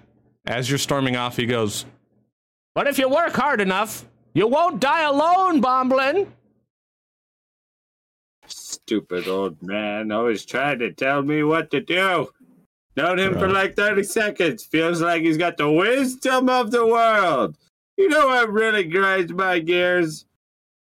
As 0.48 0.68
you're 0.68 0.80
storming 0.80 1.16
off, 1.16 1.38
he 1.38 1.46
goes, 1.46 1.86
But 2.74 2.88
if 2.88 2.98
you 2.98 3.08
work 3.08 3.34
hard 3.34 3.62
enough, 3.62 4.06
you 4.34 4.48
won't 4.48 4.80
die 4.80 5.04
alone, 5.04 5.62
Bomblin. 5.62 6.30
Stupid 8.48 9.28
old 9.28 9.62
man, 9.62 10.12
always 10.12 10.44
trying 10.44 10.80
to 10.80 10.92
tell 10.92 11.22
me 11.22 11.44
what 11.44 11.70
to 11.70 11.80
do. 11.80 12.28
Known 12.98 13.20
him 13.20 13.38
for 13.38 13.48
like 13.48 13.76
30 13.76 14.02
seconds. 14.02 14.64
Feels 14.64 15.00
like 15.00 15.22
he's 15.22 15.38
got 15.38 15.58
the 15.58 15.72
wisdom 15.72 16.50
of 16.50 16.72
the 16.72 16.88
world. 16.88 17.56
You 17.98 18.10
know 18.10 18.26
what 18.28 18.52
really 18.52 18.84
grinds 18.84 19.32
my 19.32 19.60
gears? 19.60 20.26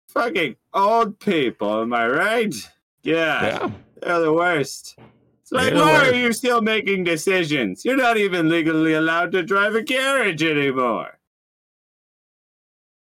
Fucking 0.09 0.55
old 0.77 1.19
people, 1.19 1.81
am 1.81 1.93
I 1.93 2.07
right? 2.07 2.55
Yeah, 3.03 3.43
Yeah. 3.43 3.71
they're 4.01 4.19
the 4.21 4.33
worst. 4.33 4.97
It's 5.41 5.51
like, 5.51 5.73
They're 5.73 5.81
why 5.81 6.09
are 6.09 6.13
you 6.13 6.33
still 6.33 6.61
making 6.61 7.03
decisions? 7.05 7.85
You're 7.85 7.95
not 7.97 8.17
even 8.17 8.49
legally 8.49 8.93
allowed 8.93 9.31
to 9.31 9.43
drive 9.43 9.75
a 9.75 9.83
carriage 9.83 10.43
anymore. 10.43 11.17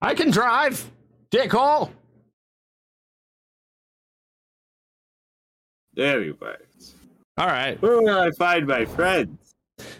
I 0.01 0.13
can 0.13 0.29
drive, 0.29 0.89
dickhole. 1.31 1.91
Anyways, 5.97 6.93
All 7.37 7.47
right. 7.47 7.81
where 7.81 7.99
will 8.01 8.19
I 8.19 8.29
find 8.31 8.67
my 8.67 8.85
friends? 8.85 9.46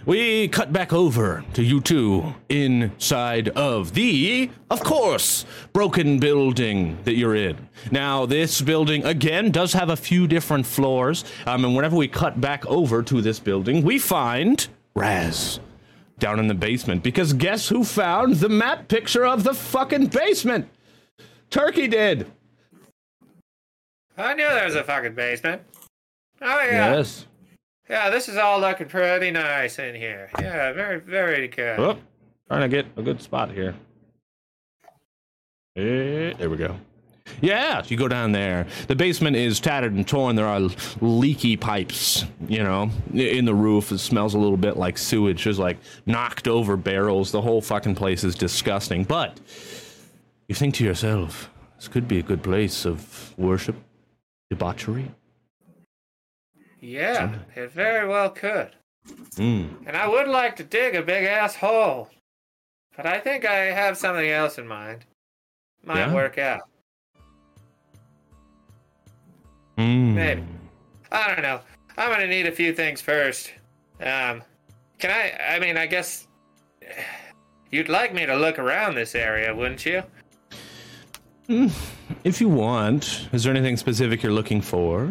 We 0.05 0.47
cut 0.47 0.71
back 0.71 0.93
over 0.93 1.43
to 1.53 1.61
you 1.61 1.81
two 1.81 2.33
inside 2.49 3.49
of 3.49 3.93
the, 3.93 4.49
of 4.69 4.81
course, 4.83 5.45
broken 5.73 6.17
building 6.19 6.97
that 7.03 7.15
you're 7.15 7.35
in. 7.35 7.67
Now, 7.91 8.25
this 8.25 8.61
building, 8.61 9.03
again, 9.03 9.51
does 9.51 9.73
have 9.73 9.89
a 9.89 9.97
few 9.97 10.25
different 10.27 10.65
floors. 10.65 11.25
Um, 11.45 11.65
and 11.65 11.75
whenever 11.75 11.95
we 11.95 12.07
cut 12.07 12.39
back 12.39 12.65
over 12.67 13.03
to 13.03 13.21
this 13.21 13.39
building, 13.39 13.83
we 13.83 13.99
find 13.99 14.65
Raz 14.95 15.59
down 16.19 16.39
in 16.39 16.47
the 16.47 16.55
basement. 16.55 17.03
Because 17.03 17.33
guess 17.33 17.67
who 17.67 17.83
found 17.83 18.35
the 18.35 18.49
map 18.49 18.87
picture 18.87 19.25
of 19.25 19.43
the 19.43 19.53
fucking 19.53 20.07
basement? 20.07 20.69
Turkey 21.49 21.87
did. 21.87 22.31
I 24.17 24.33
knew 24.33 24.47
there 24.47 24.65
was 24.65 24.75
a 24.75 24.83
fucking 24.83 25.13
basement. 25.13 25.61
Oh 26.41 26.61
yeah. 26.63 26.95
Yes. 26.95 27.25
Yeah, 27.89 28.10
this 28.10 28.28
is 28.28 28.38
all 28.38 28.60
looking 28.60 28.88
pretty 28.88 29.32
nice 29.32 29.80
in 29.80 29.95
here. 29.95 30.30
Yeah, 30.39 30.73
very, 30.73 31.00
very 31.00 31.47
good. 31.47 31.80
Oh, 31.80 31.97
trying 32.47 32.62
to 32.62 32.67
get 32.67 32.86
a 32.97 33.02
good 33.02 33.21
spot 33.21 33.52
here. 33.52 33.76
Eh, 35.78 36.34
there 36.38 36.50
we 36.50 36.58
go. 36.58 36.76
Yeah, 37.41 37.84
you 37.86 37.97
go 37.97 38.08
down 38.08 38.32
there. 38.32 38.65
The 38.88 38.95
basement 38.95 39.36
is 39.36 39.60
tattered 39.60 39.93
and 39.93 40.08
torn. 40.08 40.36
There 40.36 40.47
are 40.47 40.69
leaky 41.02 41.56
pipes, 41.56 42.26
you 42.47 42.63
know, 42.63 42.89
in 43.13 43.45
the 43.45 43.54
roof. 43.54 43.91
It 43.91 44.00
smells 44.00 44.34
a 44.34 44.39
little 44.39 44.58
bit 44.58 44.78
like 44.78 44.97
sewage. 44.97 45.43
There's 45.43 45.60
like 45.60 45.78
knocked 46.06 46.47
over 46.47 46.78
barrels. 46.78 47.32
The 47.32 47.41
whole 47.41 47.62
fucking 47.62 47.95
place 47.95 48.23
is 48.23 48.34
disgusting. 48.34 49.04
But 49.04 49.39
you 50.47 50.56
think 50.56 50.73
to 50.76 50.84
yourself, 50.84 51.52
this 51.78 51.88
could 51.88 52.08
be 52.08 52.17
a 52.19 52.23
good 52.23 52.43
place 52.43 52.86
of 52.86 53.34
worship, 53.38 53.76
debauchery. 54.50 55.12
Yeah, 56.79 57.35
it 57.55 57.71
very 57.71 58.07
well 58.07 58.29
could. 58.29 58.71
Mm. 59.35 59.69
And 59.85 59.95
I 59.97 60.07
would 60.07 60.27
like 60.27 60.55
to 60.57 60.63
dig 60.63 60.95
a 60.95 61.01
big 61.01 61.25
ass 61.25 61.55
hole. 61.55 62.09
But 62.95 63.05
I 63.05 63.19
think 63.19 63.45
I 63.45 63.55
have 63.65 63.97
something 63.97 64.29
else 64.29 64.57
in 64.57 64.67
mind. 64.67 65.05
Might 65.83 66.07
Yeah? 66.07 66.13
work 66.13 66.37
out. 66.37 66.61
Mm. 69.77 70.13
Maybe. 70.13 70.43
I 71.11 71.27
don't 71.33 71.43
know. 71.43 71.61
I'm 71.97 72.11
gonna 72.11 72.27
need 72.27 72.47
a 72.47 72.51
few 72.51 72.73
things 72.73 72.99
first. 73.01 73.51
Um, 73.99 74.43
can 74.99 75.11
I? 75.11 75.55
I 75.55 75.59
mean, 75.59 75.77
I 75.77 75.85
guess 75.85 76.27
you'd 77.71 77.89
like 77.89 78.13
me 78.13 78.25
to 78.25 78.35
look 78.35 78.59
around 78.59 78.95
this 78.95 79.15
area, 79.15 79.55
wouldn't 79.55 79.85
you? 79.85 80.03
If 82.23 82.41
you 82.41 82.49
want, 82.49 83.29
is 83.31 83.43
there 83.43 83.53
anything 83.53 83.77
specific 83.77 84.21
you're 84.21 84.33
looking 84.33 84.61
for? 84.61 85.09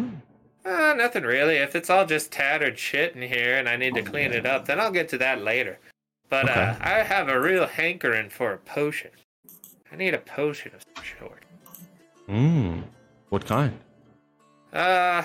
Uh, 0.67 0.93
nothing 0.97 1.23
really. 1.23 1.55
If 1.55 1.75
it's 1.75 1.89
all 1.89 2.05
just 2.05 2.31
tattered 2.31 2.77
shit 2.77 3.15
in 3.15 3.21
here 3.21 3.57
and 3.57 3.69
I 3.69 3.77
need 3.77 3.93
to 3.95 4.01
clean 4.01 4.33
it 4.33 4.45
up, 4.45 4.65
then 4.65 4.79
I'll 4.81 4.91
get 4.91 5.07
to 5.09 5.17
that 5.19 5.41
later. 5.41 5.79
But 6.29 6.49
uh, 6.49 6.75
I 6.81 7.03
have 7.03 7.29
a 7.29 7.39
real 7.39 7.65
hankering 7.65 8.29
for 8.29 8.51
a 8.51 8.57
potion. 8.57 9.11
I 9.91 9.95
need 9.95 10.13
a 10.13 10.17
potion 10.17 10.73
of 10.75 10.81
some 10.95 11.05
sort. 11.19 11.43
Hmm. 12.27 12.81
What 13.29 13.45
kind? 13.45 13.79
Uh, 14.73 15.23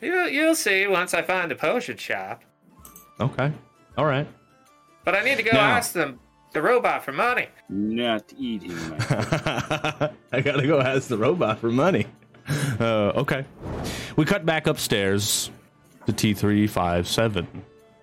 you 0.00 0.14
you'll 0.28 0.54
see 0.54 0.86
once 0.86 1.12
I 1.12 1.20
find 1.20 1.52
a 1.52 1.54
potion 1.56 1.98
shop. 1.98 2.42
Okay. 3.20 3.52
All 3.98 4.06
right. 4.06 4.26
But 5.04 5.14
I 5.14 5.22
need 5.22 5.36
to 5.36 5.42
go 5.42 5.52
Now- 5.52 5.60
ask 5.76 5.92
them 5.92 6.18
the 6.52 6.62
robot 6.62 7.04
for 7.04 7.12
money. 7.12 7.48
Not 7.68 8.32
eating 8.38 8.74
my. 8.88 8.96
I 10.32 10.40
gotta 10.40 10.66
go 10.66 10.80
ask 10.80 11.08
the 11.08 11.18
robot 11.18 11.58
for 11.58 11.70
money. 11.70 12.06
Uh, 12.80 13.12
okay. 13.16 13.44
We 14.16 14.24
cut 14.24 14.46
back 14.46 14.66
upstairs 14.66 15.50
to 16.06 16.12
T357. 16.12 17.46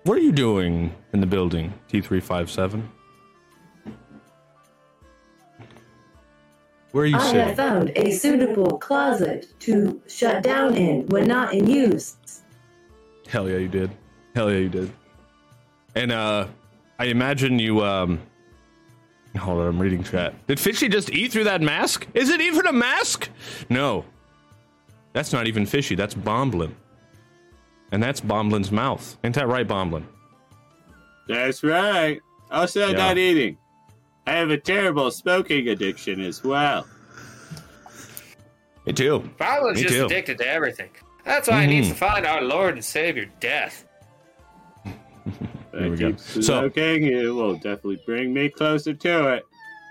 What 0.04 0.16
are 0.16 0.20
you 0.20 0.30
doing 0.30 0.94
in 1.12 1.20
the 1.20 1.26
building, 1.26 1.72
T357? 1.90 2.84
Where 6.92 7.02
are 7.02 7.06
you 7.06 7.16
I 7.16 7.34
have 7.34 7.56
found 7.56 7.90
a 7.96 8.12
suitable 8.12 8.78
closet 8.78 9.48
to 9.60 10.00
shut 10.06 10.44
down 10.44 10.76
in 10.76 11.04
when 11.08 11.26
not 11.26 11.52
in 11.52 11.68
use. 11.68 12.14
Hell 13.26 13.50
yeah, 13.50 13.56
you 13.56 13.66
did. 13.66 13.90
Hell 14.36 14.52
yeah, 14.52 14.58
you 14.58 14.68
did. 14.68 14.92
And 15.96 16.12
uh, 16.12 16.46
I 17.00 17.06
imagine 17.06 17.58
you. 17.58 17.84
Um, 17.84 18.20
hold 19.36 19.58
on, 19.58 19.66
I'm 19.66 19.78
reading 19.80 20.04
chat. 20.04 20.34
Did 20.46 20.60
Fishy 20.60 20.88
just 20.88 21.10
eat 21.10 21.32
through 21.32 21.44
that 21.44 21.60
mask? 21.60 22.06
Is 22.14 22.28
it 22.28 22.40
even 22.40 22.68
a 22.68 22.72
mask? 22.72 23.28
No, 23.68 24.04
that's 25.14 25.32
not 25.32 25.46
even 25.46 25.64
Fishy. 25.64 25.94
That's 25.94 26.14
Bomblin, 26.14 26.72
and 27.92 28.02
that's 28.02 28.20
Bomblin's 28.20 28.70
mouth. 28.70 29.16
Ain't 29.24 29.34
that 29.36 29.48
right, 29.48 29.66
Bomblin? 29.66 30.04
That's 31.28 31.64
right. 31.64 32.20
I 32.50 32.60
also, 32.60 32.88
Yeah. 32.88 32.96
not 32.98 33.16
eating. 33.16 33.56
I 34.26 34.32
have 34.32 34.50
a 34.50 34.58
terrible 34.58 35.10
smoking 35.10 35.68
addiction 35.68 36.20
as 36.20 36.44
well. 36.44 36.86
Me 38.86 38.92
too. 38.92 39.20
Bomblin's 39.38 39.78
Me 39.78 39.82
just 39.84 39.94
too. 39.94 40.04
addicted 40.06 40.36
to 40.38 40.46
everything. 40.46 40.90
That's 41.24 41.48
why 41.48 41.62
he 41.62 41.66
needs 41.66 41.88
to 41.88 41.94
find 41.94 42.26
our 42.26 42.42
Lord 42.42 42.74
and 42.74 42.84
Savior, 42.84 43.26
death. 43.40 43.86
There 45.72 45.90
we 45.90 45.96
go. 45.96 46.08
keep 46.10 46.20
So- 46.20 46.40
smoking. 46.42 47.04
it 47.04 47.26
will 47.34 47.54
definitely 47.54 48.00
bring 48.06 48.32
me 48.34 48.48
closer 48.50 48.92
to 48.94 49.28
it. 49.34 49.42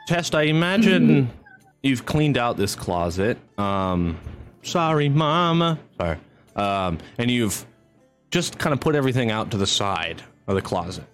Test, 0.07 0.35
I 0.35 0.43
imagine 0.43 1.29
you've 1.83 2.05
cleaned 2.05 2.37
out 2.37 2.55
this 2.57 2.75
closet. 2.75 3.37
Um, 3.57 4.17
sorry, 4.63 5.09
Mama. 5.09 5.79
Sorry. 5.97 6.17
Um, 6.55 6.97
and 7.17 7.29
you've 7.29 7.65
just 8.31 8.57
kind 8.57 8.73
of 8.73 8.79
put 8.79 8.95
everything 8.95 9.31
out 9.31 9.51
to 9.51 9.57
the 9.57 9.67
side 9.67 10.23
of 10.47 10.55
the 10.55 10.61
closet. 10.61 11.05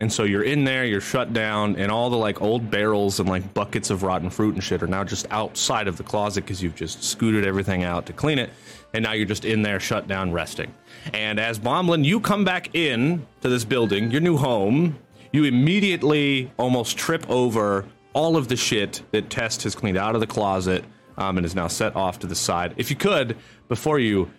And 0.00 0.12
so 0.12 0.24
you're 0.24 0.42
in 0.42 0.64
there, 0.64 0.84
you're 0.84 1.00
shut 1.00 1.32
down, 1.32 1.76
and 1.76 1.92
all 1.92 2.10
the 2.10 2.16
like 2.16 2.42
old 2.42 2.72
barrels 2.72 3.20
and 3.20 3.28
like 3.28 3.54
buckets 3.54 3.88
of 3.88 4.02
rotten 4.02 4.30
fruit 4.30 4.54
and 4.54 4.64
shit 4.64 4.82
are 4.82 4.88
now 4.88 5.04
just 5.04 5.28
outside 5.30 5.86
of 5.86 5.96
the 5.96 6.02
closet 6.02 6.40
because 6.42 6.60
you've 6.60 6.74
just 6.74 7.04
scooted 7.04 7.46
everything 7.46 7.84
out 7.84 8.06
to 8.06 8.12
clean 8.12 8.40
it. 8.40 8.50
And 8.94 9.04
now 9.04 9.12
you're 9.12 9.26
just 9.26 9.44
in 9.44 9.62
there, 9.62 9.78
shut 9.78 10.08
down, 10.08 10.32
resting. 10.32 10.74
And 11.12 11.38
as 11.38 11.58
Bomblin, 11.58 12.04
you 12.04 12.18
come 12.18 12.44
back 12.44 12.74
in 12.74 13.24
to 13.42 13.48
this 13.48 13.64
building, 13.64 14.10
your 14.10 14.20
new 14.20 14.36
home, 14.36 14.98
you 15.32 15.44
immediately 15.44 16.50
almost 16.58 16.96
trip 16.96 17.24
over 17.30 17.84
all 18.12 18.36
of 18.36 18.48
the 18.48 18.56
shit 18.56 19.02
that 19.12 19.30
Test 19.30 19.62
has 19.62 19.76
cleaned 19.76 19.96
out 19.96 20.16
of 20.16 20.20
the 20.20 20.26
closet 20.26 20.84
um, 21.22 21.36
and 21.36 21.46
is 21.46 21.54
now 21.54 21.68
set 21.68 21.94
off 21.94 22.18
to 22.20 22.26
the 22.26 22.34
side. 22.34 22.74
If 22.76 22.90
you 22.90 22.96
could, 22.96 23.36
before 23.68 23.98
you 23.98 24.30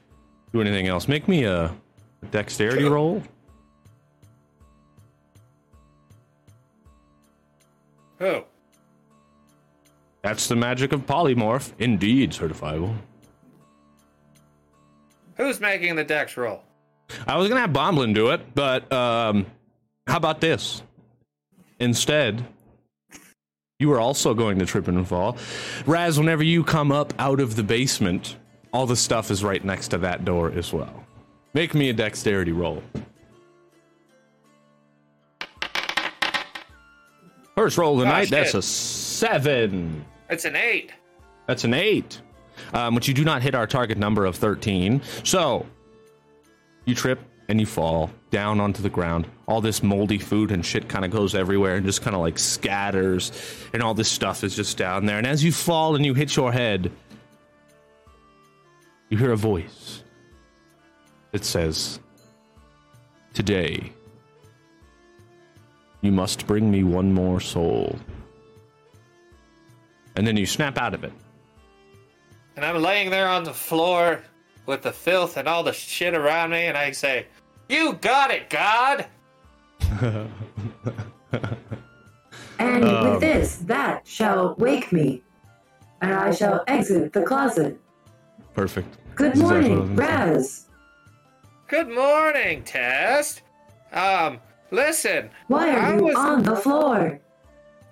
do 0.52 0.62
anything 0.62 0.88
else, 0.88 1.08
make 1.08 1.28
me 1.28 1.46
a 1.46 1.74
dexterity 2.32 2.84
roll. 2.84 3.24
Oh, 8.22 8.46
That's 10.22 10.48
the 10.48 10.56
magic 10.56 10.94
of 10.94 11.06
polymorph. 11.06 11.74
Indeed, 11.80 12.32
certifiable. 12.32 12.96
Who's 15.36 15.60
making 15.60 15.96
the 15.96 16.06
dex 16.06 16.38
roll? 16.38 16.64
I 17.28 17.36
was 17.38 17.50
gonna 17.50 17.62
have 17.62 17.72
Bomblin 17.74 18.14
do 18.14 18.30
it, 18.30 18.56
but 18.56 18.92
um, 18.94 19.46
how 20.08 20.18
about 20.18 20.40
this? 20.40 20.82
Instead, 21.80 22.46
you 23.84 23.92
are 23.92 24.00
also 24.00 24.34
going 24.34 24.58
to 24.60 24.66
trip 24.66 24.88
and 24.88 25.06
fall. 25.06 25.36
Raz, 25.86 26.18
whenever 26.18 26.42
you 26.42 26.64
come 26.64 26.90
up 26.90 27.14
out 27.20 27.42
of 27.42 27.58
the 27.58 27.64
basement, 27.64 28.38
all 28.72 28.86
the 28.86 28.96
stuff 28.96 29.30
is 29.30 29.44
right 29.44 29.64
next 29.64 29.90
to 29.90 29.98
that 29.98 30.24
door 30.24 30.50
as 30.52 30.72
well. 30.72 31.04
Make 31.54 31.74
me 31.74 31.90
a 31.90 31.94
dexterity 31.94 32.54
roll. 32.54 32.82
First 37.56 37.78
roll 37.78 37.96
of 38.00 38.00
the 38.00 38.12
Oh, 38.12 38.16
night, 38.18 38.30
that's 38.30 38.52
shit. 38.52 38.56
a 38.60 38.62
seven. 38.62 40.06
That's 40.30 40.46
an 40.46 40.56
eight. 40.56 40.92
That's 41.46 41.66
an 41.66 41.74
eight, 41.74 42.22
um, 42.74 42.96
which 42.96 43.10
you 43.10 43.14
do 43.14 43.26
not 43.26 43.42
hit 43.42 43.54
our 43.54 43.68
target 43.68 43.98
number 43.98 44.24
of 44.26 44.38
13. 44.38 45.02
So 45.24 45.66
you 46.86 46.96
trip 46.96 47.20
and 47.50 47.60
you 47.60 47.66
fall 47.66 48.10
down 48.32 48.60
onto 48.60 48.82
the 48.82 48.90
ground. 48.90 49.28
All 49.48 49.62
this 49.62 49.84
moldy 49.84 50.18
food 50.18 50.52
and 50.52 50.66
shit 50.66 50.88
kind 50.88 51.06
of 51.06 51.12
goes 51.12 51.36
everywhere 51.36 51.76
and 51.76 51.86
just 51.86 52.02
kind 52.02 52.16
of 52.16 52.22
like 52.22 52.40
scatters, 52.40 53.32
and 53.74 53.84
all 53.84 53.94
this 53.94 54.10
stuff 54.10 54.44
is 54.44 54.56
just 54.56 54.78
down 54.78 55.06
there. 55.06 55.18
And 55.18 55.28
as 55.28 55.44
you 55.44 55.52
fall 55.52 55.96
and 55.96 56.06
you 56.06 56.14
hit 56.14 56.36
your 56.36 56.52
head, 56.52 56.92
you 59.10 59.18
hear 59.18 59.32
a 59.32 59.38
voice 59.38 60.04
that 61.32 61.44
says, 61.44 62.00
Today, 63.34 63.92
you 66.02 66.12
must 66.12 66.46
bring 66.46 66.70
me 66.70 66.84
one 66.84 67.14
more 67.14 67.40
soul. 67.40 67.98
And 70.16 70.28
then 70.28 70.38
you 70.38 70.46
snap 70.46 70.78
out 70.78 70.94
of 70.94 71.04
it. 71.04 71.14
And 72.56 72.64
I'm 72.64 72.82
laying 72.82 73.10
there 73.10 73.28
on 73.28 73.44
the 73.44 73.54
floor 73.54 74.22
with 74.66 74.82
the 74.82 74.92
filth 74.92 75.38
and 75.38 75.48
all 75.48 75.64
the 75.64 75.74
shit 75.74 76.14
around 76.14 76.52
me, 76.52 76.66
and 76.68 76.78
I 76.78 76.92
say, 76.92 77.28
You 77.70 77.94
got 77.94 78.32
it, 78.32 78.50
God! 78.50 79.06
And 82.60 82.86
Um, 82.86 83.12
with 83.12 83.20
this, 83.22 83.58
that 83.66 84.08
shall 84.08 84.56
wake 84.58 84.92
me, 84.92 85.22
and 86.02 86.14
I 86.14 86.32
shall 86.32 86.64
exit 86.68 87.12
the 87.12 87.24
closet. 87.24 87.78
Perfect. 88.54 88.96
Good 89.16 89.32
That's 89.34 89.42
exactly 89.42 89.70
morning, 89.70 89.80
was 89.96 90.00
gonna 90.00 90.08
say. 90.08 90.34
Raz. 90.34 90.66
Good 91.68 91.90
morning, 91.90 92.64
Test. 92.64 93.42
Um, 93.92 94.40
listen. 94.72 95.30
Why 95.48 95.70
I 95.72 95.76
are 95.94 95.96
you 95.98 96.04
was- 96.04 96.16
on 96.16 96.44
the 96.44 96.56
floor? 96.56 97.20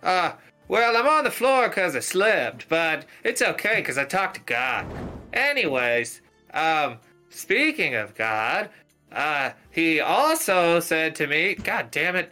Uh, 0.03 0.33
well, 0.67 0.95
I'm 0.95 1.07
on 1.07 1.23
the 1.23 1.31
floor 1.31 1.67
because 1.67 1.95
I 1.95 1.99
slipped, 1.99 2.69
but 2.69 3.05
it's 3.23 3.41
okay 3.41 3.77
because 3.77 3.97
I 3.97 4.05
talked 4.05 4.35
to 4.35 4.41
God. 4.41 4.85
Anyways, 5.33 6.21
um, 6.53 6.97
speaking 7.29 7.95
of 7.95 8.15
God, 8.15 8.69
uh, 9.11 9.51
he 9.71 9.99
also 9.99 10.79
said 10.79 11.15
to 11.15 11.27
me, 11.27 11.55
God 11.55 11.91
damn 11.91 12.15
it, 12.15 12.31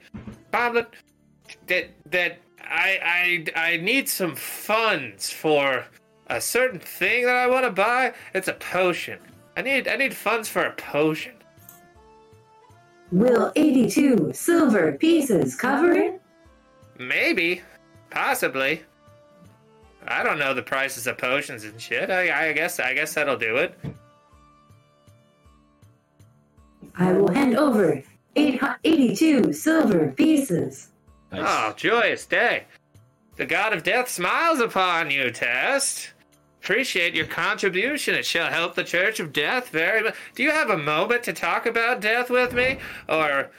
Bomblin, 0.51 0.85
that, 1.67 1.89
that 2.11 2.39
I, 2.63 3.45
I, 3.55 3.71
I 3.73 3.77
need 3.77 4.07
some 4.07 4.35
funds 4.35 5.31
for 5.31 5.85
a 6.27 6.39
certain 6.39 6.79
thing 6.79 7.25
that 7.25 7.35
I 7.35 7.47
want 7.47 7.65
to 7.65 7.71
buy. 7.71 8.13
It's 8.33 8.47
a 8.47 8.53
potion. 8.53 9.19
I 9.57 9.61
need, 9.61 9.87
I 9.87 9.95
need 9.95 10.13
funds 10.13 10.47
for 10.47 10.63
a 10.63 10.71
potion. 10.73 11.33
Will 13.11 13.51
82 13.55 14.31
silver 14.33 14.91
pieces 14.93 15.55
cover 15.55 15.93
it? 15.93 16.21
Maybe. 16.99 17.61
Possibly. 18.11 18.83
I 20.07 20.23
don't 20.23 20.39
know 20.39 20.53
the 20.53 20.61
prices 20.61 21.07
of 21.07 21.17
potions 21.17 21.63
and 21.63 21.79
shit. 21.81 22.09
I, 22.09 22.49
I 22.49 22.53
guess 22.53 22.79
I 22.79 22.93
guess 22.93 23.13
that'll 23.13 23.37
do 23.37 23.57
it. 23.57 23.77
I 26.99 27.13
will 27.13 27.31
hand 27.31 27.57
over 27.57 28.03
82 28.35 29.53
silver 29.53 30.11
pieces. 30.11 30.89
Oh, 31.31 31.73
joyous 31.77 32.25
day. 32.25 32.65
The 33.37 33.45
god 33.45 33.71
of 33.71 33.83
death 33.83 34.09
smiles 34.09 34.59
upon 34.59 35.09
you, 35.09 35.31
Test. 35.31 36.11
Appreciate 36.61 37.15
your 37.15 37.25
contribution. 37.25 38.15
It 38.15 38.25
shall 38.25 38.51
help 38.51 38.75
the 38.75 38.83
Church 38.83 39.21
of 39.21 39.31
Death 39.31 39.69
very 39.69 40.03
much. 40.03 40.15
Do 40.35 40.43
you 40.43 40.51
have 40.51 40.69
a 40.69 40.77
moment 40.77 41.23
to 41.23 41.33
talk 41.33 41.65
about 41.65 42.01
death 42.01 42.29
with 42.29 42.53
me? 42.53 42.79
Or 43.07 43.49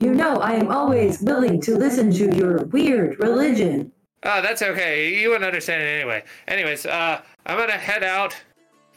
You 0.00 0.14
know 0.14 0.38
I 0.38 0.52
am 0.52 0.70
always 0.70 1.20
willing 1.20 1.60
to 1.60 1.76
listen 1.76 2.10
to 2.12 2.34
your 2.34 2.64
weird 2.66 3.18
religion. 3.20 3.92
Oh, 4.22 4.40
that's 4.40 4.62
okay. 4.62 5.20
You 5.20 5.28
wouldn't 5.28 5.44
understand 5.44 5.82
it 5.82 5.86
anyway. 5.86 6.24
Anyways, 6.48 6.86
uh, 6.86 7.20
I'm 7.44 7.58
gonna 7.58 7.72
head 7.72 8.02
out 8.02 8.34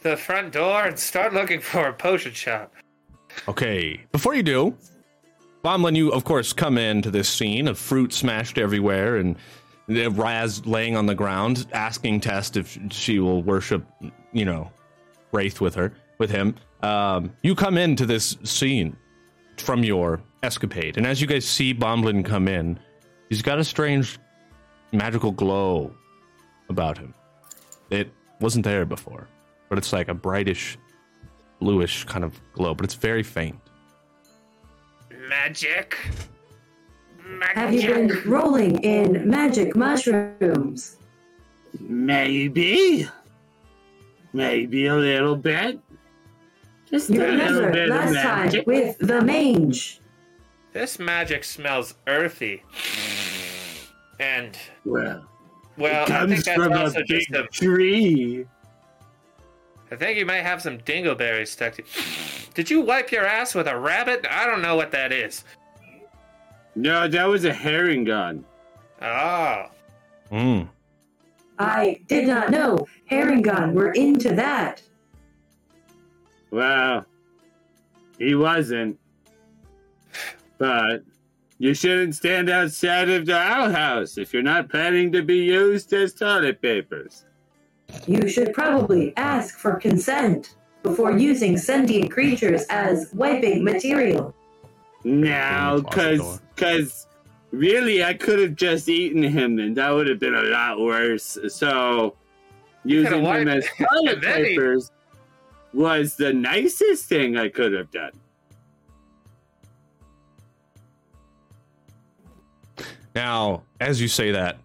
the 0.02 0.16
front 0.16 0.52
door 0.52 0.84
and 0.84 0.98
start 0.98 1.32
looking 1.32 1.60
for 1.60 1.88
a 1.88 1.92
potion 1.92 2.32
shop. 2.32 2.74
Okay. 3.48 4.00
Before 4.12 4.34
you 4.34 4.42
do, 4.42 4.76
Bomblin, 5.64 5.96
you 5.96 6.10
of 6.10 6.24
course 6.24 6.52
come 6.52 6.76
into 6.76 7.10
this 7.10 7.28
scene 7.28 7.68
of 7.68 7.78
fruit 7.78 8.12
smashed 8.12 8.58
everywhere 8.58 9.16
and 9.16 9.36
Raz 9.88 10.64
laying 10.66 10.96
on 10.96 11.06
the 11.06 11.14
ground, 11.14 11.66
asking 11.72 12.20
Test 12.20 12.56
if 12.56 12.78
she 12.90 13.18
will 13.18 13.42
worship, 13.42 13.84
you 14.32 14.44
know, 14.44 14.70
Wraith 15.32 15.60
with 15.60 15.74
her, 15.74 15.92
with 16.18 16.30
him. 16.30 16.54
Um, 16.82 17.32
you 17.42 17.54
come 17.54 17.76
into 17.76 18.06
this 18.06 18.36
scene 18.44 18.96
from 19.56 19.84
your 19.84 20.20
escapade, 20.42 20.96
and 20.96 21.06
as 21.06 21.20
you 21.20 21.26
guys 21.26 21.44
see 21.44 21.74
Bomblin 21.74 22.24
come 22.24 22.48
in, 22.48 22.78
he's 23.28 23.42
got 23.42 23.58
a 23.58 23.64
strange 23.64 24.18
magical 24.92 25.32
glow 25.32 25.94
about 26.68 26.96
him. 26.98 27.14
It 27.90 28.10
wasn't 28.40 28.64
there 28.64 28.84
before, 28.84 29.28
but 29.72 29.78
it's 29.78 29.90
like 29.90 30.08
a 30.08 30.14
brightish, 30.14 30.76
bluish 31.58 32.04
kind 32.04 32.24
of 32.24 32.38
glow, 32.52 32.74
but 32.74 32.84
it's 32.84 32.92
very 32.92 33.22
faint. 33.22 33.58
Magic. 35.30 35.96
Have 37.54 37.72
you 37.72 37.80
been 37.88 38.22
rolling 38.26 38.84
in 38.84 39.26
magic 39.26 39.74
mushrooms? 39.74 40.98
Maybe. 41.80 43.08
Maybe 44.34 44.88
a 44.88 44.94
little 44.94 45.36
bit. 45.36 45.80
Just 46.90 47.08
You 47.08 47.22
a 47.22 47.32
little 47.32 47.38
remember 47.38 47.72
bit 47.72 47.88
of 47.88 47.96
last 47.96 48.52
time 48.52 48.62
with 48.66 48.98
the 48.98 49.22
mange. 49.22 50.00
This 50.74 50.98
magic 50.98 51.44
smells 51.44 51.94
earthy. 52.06 52.62
And 54.20 54.54
Well, 54.84 55.26
well, 55.78 56.04
it 56.04 56.10
I 56.10 56.26
think 56.26 56.44
comes 56.44 56.44
that's 56.44 56.62
from 56.62 56.72
a 56.74 56.76
also 56.78 56.98
big 57.08 57.08
just 57.08 57.30
a. 57.30 57.46
tree. 57.50 58.44
I 59.92 59.96
think 59.96 60.18
you 60.18 60.24
might 60.24 60.40
have 60.42 60.62
some 60.62 60.78
dingleberries 60.78 61.48
stuck 61.48 61.74
to. 61.74 61.82
Did 62.54 62.70
you 62.70 62.80
wipe 62.80 63.12
your 63.12 63.26
ass 63.26 63.54
with 63.54 63.68
a 63.68 63.78
rabbit? 63.78 64.26
I 64.28 64.46
don't 64.46 64.62
know 64.62 64.74
what 64.74 64.90
that 64.92 65.12
is. 65.12 65.44
No, 66.74 67.06
that 67.06 67.24
was 67.24 67.44
a 67.44 67.52
harengon. 67.52 68.44
Oh, 69.02 69.66
Mm. 70.30 70.66
I 71.58 72.00
did 72.08 72.26
not 72.26 72.50
know 72.50 72.86
Harengon, 73.10 73.74
we're 73.74 73.92
into 73.92 74.34
that. 74.34 74.80
Well, 76.50 77.04
he 78.18 78.34
wasn't. 78.34 78.98
But 80.56 81.02
you 81.58 81.74
shouldn't 81.74 82.14
stand 82.14 82.48
outside 82.48 83.10
of 83.10 83.26
the 83.26 83.36
outhouse 83.36 84.16
if 84.16 84.32
you're 84.32 84.42
not 84.42 84.70
planning 84.70 85.12
to 85.12 85.22
be 85.22 85.36
used 85.36 85.92
as 85.92 86.14
toilet 86.14 86.62
papers. 86.62 87.26
You 88.06 88.28
should 88.28 88.52
probably 88.52 89.12
ask 89.16 89.58
for 89.58 89.76
consent 89.76 90.56
before 90.82 91.12
using 91.16 91.56
sentient 91.56 92.10
creatures 92.10 92.64
as 92.70 93.10
wiping 93.14 93.62
material. 93.64 94.34
No, 95.04 95.82
Close 95.90 95.94
the 96.10 96.16
door. 96.16 96.38
because 96.38 96.38
because 96.54 97.06
really, 97.50 98.02
I 98.04 98.14
could 98.14 98.38
have 98.40 98.54
just 98.56 98.88
eaten 98.88 99.22
him, 99.22 99.58
and 99.58 99.76
that 99.76 99.90
would 99.90 100.08
have 100.08 100.18
been 100.18 100.34
a 100.34 100.42
lot 100.42 100.80
worse. 100.80 101.38
So 101.48 102.16
using 102.84 103.12
him 103.18 103.22
wiped- 103.22 103.48
as 103.50 103.66
toilet 103.78 104.20
Then 104.20 104.44
he- 104.44 104.50
papers 104.50 104.90
was 105.74 106.16
the 106.16 106.32
nicest 106.32 107.06
thing 107.06 107.36
I 107.36 107.48
could 107.48 107.72
have 107.72 107.90
done. 107.90 108.12
Now, 113.14 113.62
as 113.80 114.00
you 114.00 114.08
say 114.08 114.30
that, 114.32 114.58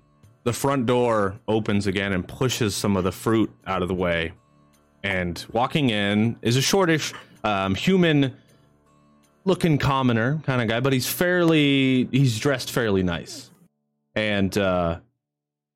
the 0.47 0.53
front 0.53 0.85
door 0.85 1.37
opens 1.49 1.87
again 1.87 2.13
and 2.13 2.25
pushes 2.25 2.73
some 2.73 2.95
of 2.95 3.03
the 3.03 3.11
fruit 3.11 3.51
out 3.65 3.81
of 3.81 3.89
the 3.89 3.93
way. 3.93 4.31
And 5.03 5.45
walking 5.51 5.89
in 5.89 6.37
is 6.41 6.55
a 6.55 6.61
shortish, 6.61 7.13
um, 7.43 7.75
human 7.75 8.33
looking 9.43 9.77
commoner 9.77 10.39
kind 10.45 10.61
of 10.61 10.69
guy, 10.69 10.79
but 10.79 10.93
he's 10.93 11.05
fairly, 11.05 12.05
he's 12.13 12.39
dressed 12.39 12.71
fairly 12.71 13.03
nice. 13.03 13.51
And 14.15 14.57
uh, 14.57 14.99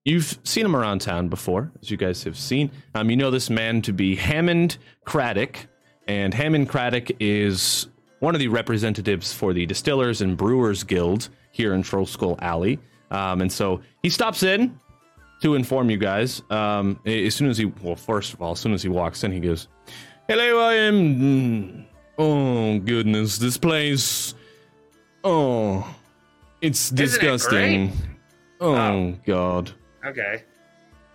you've 0.06 0.40
seen 0.46 0.66
him 0.66 0.78
around 0.78 1.02
town 1.02 1.28
before, 1.28 1.70
as 1.82 1.92
you 1.92 1.98
guys 1.98 2.24
have 2.24 2.38
seen. 2.38 2.72
Um, 2.96 3.10
you 3.10 3.18
know 3.18 3.30
this 3.30 3.50
man 3.50 3.82
to 3.82 3.92
be 3.92 4.16
Hammond 4.16 4.78
Craddock. 5.04 5.68
And 6.08 6.34
Hammond 6.34 6.70
Craddock 6.70 7.10
is 7.20 7.90
one 8.20 8.36
of 8.36 8.40
the 8.40 8.48
representatives 8.48 9.34
for 9.34 9.52
the 9.52 9.66
Distillers 9.66 10.22
and 10.22 10.38
Brewers 10.38 10.86
Guild 10.86 11.28
here 11.52 11.74
in 11.74 11.84
Troll 11.84 12.06
Skull 12.06 12.40
Alley. 12.42 12.80
Um, 13.12 13.42
and 13.42 13.52
so 13.52 13.82
he 14.02 14.10
stops 14.10 14.42
in 14.44 14.80
to 15.42 15.56
inform 15.56 15.90
you 15.90 15.98
guys, 15.98 16.42
um, 16.50 17.00
as 17.06 17.36
soon 17.36 17.50
as 17.50 17.58
he, 17.58 17.66
well, 17.66 17.96
first 17.96 18.34
of 18.34 18.42
all, 18.42 18.54
as 18.54 18.60
soon 18.60 18.74
as 18.74 18.82
he 18.84 18.90
walks 18.90 19.24
in, 19.24 19.32
he 19.32 19.40
goes, 19.40 19.68
"Hello, 20.28 20.60
I 20.60 20.74
am." 20.76 20.96
mm, 21.20 21.86
Oh 22.18 22.80
goodness, 22.80 23.38
this 23.38 23.58
place. 23.58 24.34
Oh, 25.24 25.86
it's 26.62 26.86
Isn't 26.92 27.00
it 27.00 27.02
disgusting. 27.06 27.92
Oh, 28.60 28.76
Oh. 28.76 29.16
God. 29.26 29.72
Okay. 30.06 30.44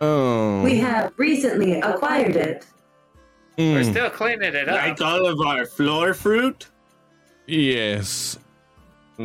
Oh. 0.00 0.62
We 0.62 0.78
have 0.78 1.12
recently 1.16 1.80
acquired 1.80 2.36
it. 2.36 2.66
We're 3.56 3.82
Mm, 3.82 3.90
still 3.90 4.10
cleaning 4.10 4.54
it 4.54 4.68
up. 4.68 4.76
Like 4.76 5.00
all 5.00 5.26
of 5.26 5.40
our 5.40 5.64
floor 5.64 6.12
fruit? 6.12 6.66
yes. 7.46 8.38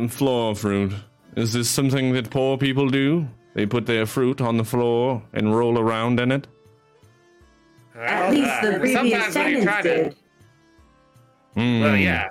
Floor 0.08 0.54
fruit. 0.54 0.92
Is 1.36 1.52
this 1.52 1.70
something 1.70 2.12
that 2.12 2.30
poor 2.30 2.58
people 2.58 2.88
do? 2.88 3.26
They 3.54 3.66
put 3.66 3.86
their 3.86 4.06
fruit 4.06 4.40
on 4.40 4.56
the 4.56 4.64
floor 4.64 5.22
and 5.32 5.54
roll 5.54 5.78
around 5.78 6.20
in 6.20 6.32
it. 6.32 6.46
At 7.94 8.20
Well, 8.20 8.32
least 8.32 8.48
uh, 8.50 8.60
the 8.70 8.78
previous 8.78 8.92
sometimes 8.94 9.34
when 9.36 9.50
you're 9.52 9.64
tenants 9.64 9.64
trying 9.64 9.82
to- 9.84 10.04
did. 10.04 10.16
Well, 11.54 11.64
Mm. 11.94 12.02
yeah. 12.02 12.28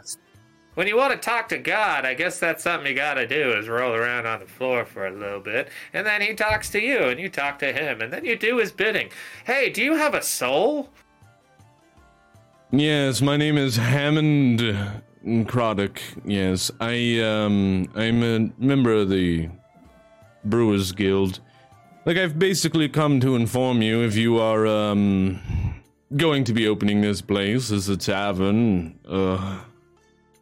When 0.73 0.87
you 0.87 0.95
want 0.97 1.11
to 1.13 1.19
talk 1.19 1.49
to 1.49 1.57
God, 1.57 2.05
I 2.05 2.13
guess 2.13 2.39
that's 2.39 2.63
something 2.63 2.87
you 2.89 2.95
got 2.95 3.15
to 3.15 3.27
do 3.27 3.51
is 3.57 3.67
roll 3.67 3.93
around 3.93 4.25
on 4.25 4.39
the 4.39 4.45
floor 4.47 4.85
for 4.85 5.05
a 5.05 5.11
little 5.11 5.41
bit, 5.41 5.67
and 5.93 6.07
then 6.07 6.21
he 6.21 6.33
talks 6.33 6.69
to 6.71 6.79
you, 6.81 6.97
and 7.09 7.19
you 7.19 7.29
talk 7.29 7.59
to 7.59 7.71
him, 7.73 8.01
and 8.01 8.11
then 8.11 8.23
you 8.25 8.35
do 8.35 8.57
his 8.57 8.71
bidding. 8.71 9.09
Hey, 9.45 9.69
do 9.69 9.83
you 9.83 9.95
have 9.95 10.13
a 10.15 10.21
soul? 10.23 10.89
Yes, 12.71 13.21
my 13.21 13.35
name 13.37 13.57
is 13.57 13.75
Hammond 13.75 14.61
Craddock. 15.47 16.01
Yes, 16.25 16.71
I 16.79 17.19
um 17.19 17.87
I'm 17.95 18.23
a 18.23 18.51
member 18.57 18.93
of 18.93 19.09
the 19.09 19.49
Brewers 20.43 20.91
Guild. 20.91 21.39
Like 22.05 22.17
I've 22.17 22.39
basically 22.39 22.89
come 22.89 23.19
to 23.19 23.35
inform 23.35 23.81
you 23.81 24.01
if 24.01 24.15
you 24.15 24.39
are 24.39 24.65
um 24.65 25.39
going 26.17 26.43
to 26.45 26.53
be 26.53 26.67
opening 26.67 27.01
this 27.01 27.21
place 27.21 27.71
as 27.71 27.87
a 27.89 27.97
tavern. 27.97 28.97
Uh 29.07 29.59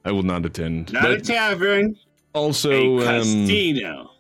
I 0.06 0.12
will 0.12 0.24
not 0.24 0.46
attend. 0.46 0.94
Not 0.94 1.12
a 1.12 1.20
tavern, 1.20 1.98
also 2.34 2.72
a 2.72 3.20
um 3.20 3.24
casino. 3.24 4.12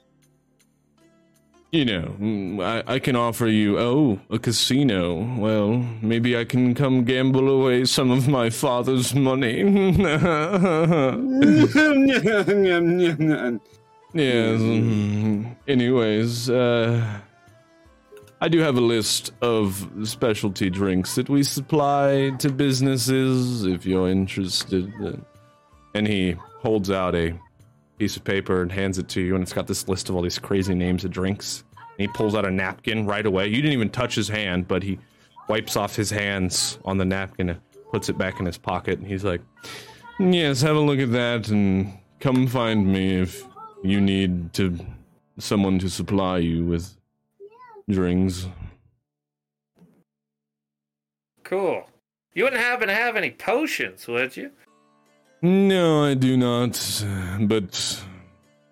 You 1.71 1.85
know, 1.85 2.15
mm, 2.19 2.63
I, 2.63 2.95
I 2.95 2.99
can 2.99 3.15
offer 3.15 3.45
you, 3.47 3.77
oh, 3.79 4.19
a 4.29 4.39
casino. 4.39 5.23
Well, 5.37 5.85
maybe 6.01 6.35
I 6.37 6.43
can 6.45 6.73
come 6.73 7.03
gamble 7.03 7.47
away 7.49 7.85
some 7.85 8.09
of 8.11 8.27
my 8.27 8.49
father's 8.49 9.13
money. 9.13 9.59
yes. 14.13 14.59
mm, 14.59 15.55
Anyways, 15.67 16.49
uh, 16.49 17.19
I 18.41 18.47
do 18.47 18.59
have 18.59 18.77
a 18.77 18.81
list 18.81 19.33
of 19.41 19.87
specialty 20.03 20.69
drinks 20.69 21.15
that 21.15 21.29
we 21.29 21.43
supply 21.43 22.31
to 22.39 22.49
businesses 22.51 23.65
if 23.65 23.85
you're 23.85 24.09
interested. 24.09 24.91
And 25.93 26.07
he 26.07 26.35
holds 26.61 26.89
out 26.89 27.15
a 27.15 27.33
piece 27.99 28.15
of 28.15 28.23
paper 28.23 28.61
and 28.61 28.71
hands 28.71 28.97
it 28.97 29.09
to 29.09 29.21
you, 29.21 29.35
and 29.35 29.43
it's 29.43 29.53
got 29.53 29.67
this 29.67 29.87
list 29.87 30.09
of 30.09 30.15
all 30.15 30.21
these 30.21 30.39
crazy 30.39 30.73
names 30.73 31.03
of 31.03 31.11
drinks. 31.11 31.65
And 31.77 31.99
he 31.99 32.07
pulls 32.07 32.33
out 32.33 32.45
a 32.45 32.49
napkin 32.49 33.05
right 33.05 33.25
away. 33.25 33.47
You 33.47 33.57
didn't 33.57 33.73
even 33.73 33.89
touch 33.89 34.15
his 34.15 34.29
hand, 34.29 34.67
but 34.67 34.81
he 34.81 34.97
wipes 35.49 35.75
off 35.75 35.95
his 35.95 36.09
hands 36.09 36.79
on 36.85 36.97
the 36.97 37.05
napkin 37.05 37.49
and 37.49 37.59
puts 37.91 38.07
it 38.07 38.17
back 38.17 38.39
in 38.39 38.45
his 38.45 38.57
pocket. 38.57 38.99
And 38.99 39.07
he's 39.07 39.25
like, 39.25 39.41
"Yes, 40.19 40.61
have 40.61 40.77
a 40.77 40.79
look 40.79 40.99
at 40.99 41.11
that, 41.11 41.49
and 41.49 41.91
come 42.19 42.47
find 42.47 42.87
me 42.87 43.19
if 43.19 43.43
you 43.83 43.99
need 43.99 44.53
to 44.53 44.77
someone 45.37 45.77
to 45.79 45.89
supply 45.89 46.37
you 46.37 46.65
with 46.65 46.95
drinks." 47.89 48.47
Cool. 51.43 51.89
You 52.33 52.43
wouldn't 52.43 52.61
happen 52.61 52.87
to 52.87 52.93
have 52.93 53.17
any 53.17 53.31
potions, 53.31 54.07
would 54.07 54.37
you? 54.37 54.51
No, 55.41 56.03
I 56.03 56.13
do 56.15 56.35
not. 56.37 57.03
But 57.41 58.03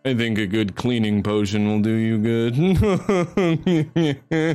I 0.04 0.14
think 0.14 0.38
a 0.38 0.46
good 0.46 0.76
cleaning 0.76 1.24
potion 1.24 1.68
will 1.68 1.82
do 1.82 1.92
you 1.92 2.18
good. 2.18 2.56
Totally. 2.56 4.48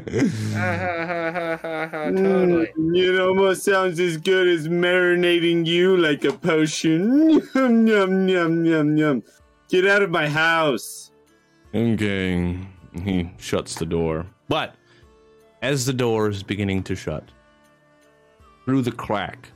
Mm, 2.13 2.97
it 2.97 3.21
almost 3.21 3.63
sounds 3.65 4.01
as 4.01 4.17
good 4.17 4.49
as 4.49 4.67
marinating 4.69 5.65
you 5.67 5.97
like 5.97 6.25
a 6.25 6.33
potion. 6.33 7.41
Yum, 7.55 7.87
yum, 7.87 8.29
yum, 8.29 8.65
yum, 8.65 8.97
yum. 8.97 9.23
Get 9.69 9.87
out 9.87 10.03
of 10.03 10.11
my 10.11 10.29
house. 10.29 11.11
okay. 11.75 12.59
He 13.05 13.31
shuts 13.39 13.75
the 13.77 13.87
door. 13.87 14.27
But 14.49 14.75
as 15.63 15.87
the 15.87 15.93
door 15.93 16.29
is 16.29 16.43
beginning 16.43 16.83
to 16.85 16.95
shut, 16.95 17.25
through 18.65 18.83
the 18.83 18.93
crack 18.93 19.49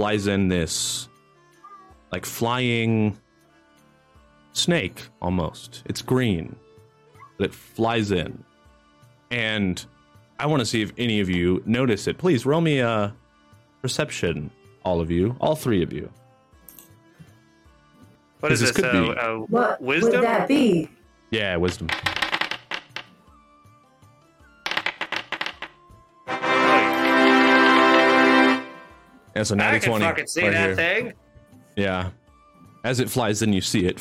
flies 0.00 0.26
in 0.28 0.48
this 0.48 1.10
like 2.10 2.24
flying 2.24 3.14
snake 4.54 5.02
almost. 5.20 5.82
It's 5.84 6.00
green, 6.00 6.56
but 7.36 7.44
it 7.50 7.54
flies 7.54 8.10
in. 8.10 8.42
And 9.30 9.84
I 10.38 10.46
want 10.46 10.60
to 10.60 10.64
see 10.64 10.80
if 10.80 10.90
any 10.96 11.20
of 11.20 11.28
you 11.28 11.62
notice 11.66 12.06
it. 12.08 12.16
Please 12.16 12.46
roll 12.46 12.62
me 12.62 12.78
a 12.78 13.14
perception, 13.82 14.50
all 14.86 15.02
of 15.02 15.10
you, 15.10 15.36
all 15.38 15.54
three 15.54 15.82
of 15.82 15.92
you. 15.92 16.10
What 18.40 18.52
is 18.52 18.60
This 18.60 18.70
this? 18.72 18.76
could 18.82 18.94
A, 18.96 19.02
be- 19.02 19.20
a 19.20 19.38
What 19.50 19.82
wisdom? 19.82 20.12
would 20.12 20.22
that 20.24 20.48
be? 20.48 20.88
Yeah, 21.30 21.56
wisdom. 21.56 21.88
Yeah, 29.40 29.44
so 29.44 29.54
I 29.54 29.56
natty 29.56 29.80
can 29.80 29.88
20 29.88 30.04
fucking 30.04 30.26
see 30.26 30.42
right 30.42 30.50
that 30.50 30.66
here. 30.66 30.76
thing. 30.76 31.12
Yeah. 31.74 32.10
As 32.84 33.00
it 33.00 33.08
flies 33.08 33.40
in, 33.40 33.54
you 33.54 33.62
see 33.62 33.86
it, 33.86 33.98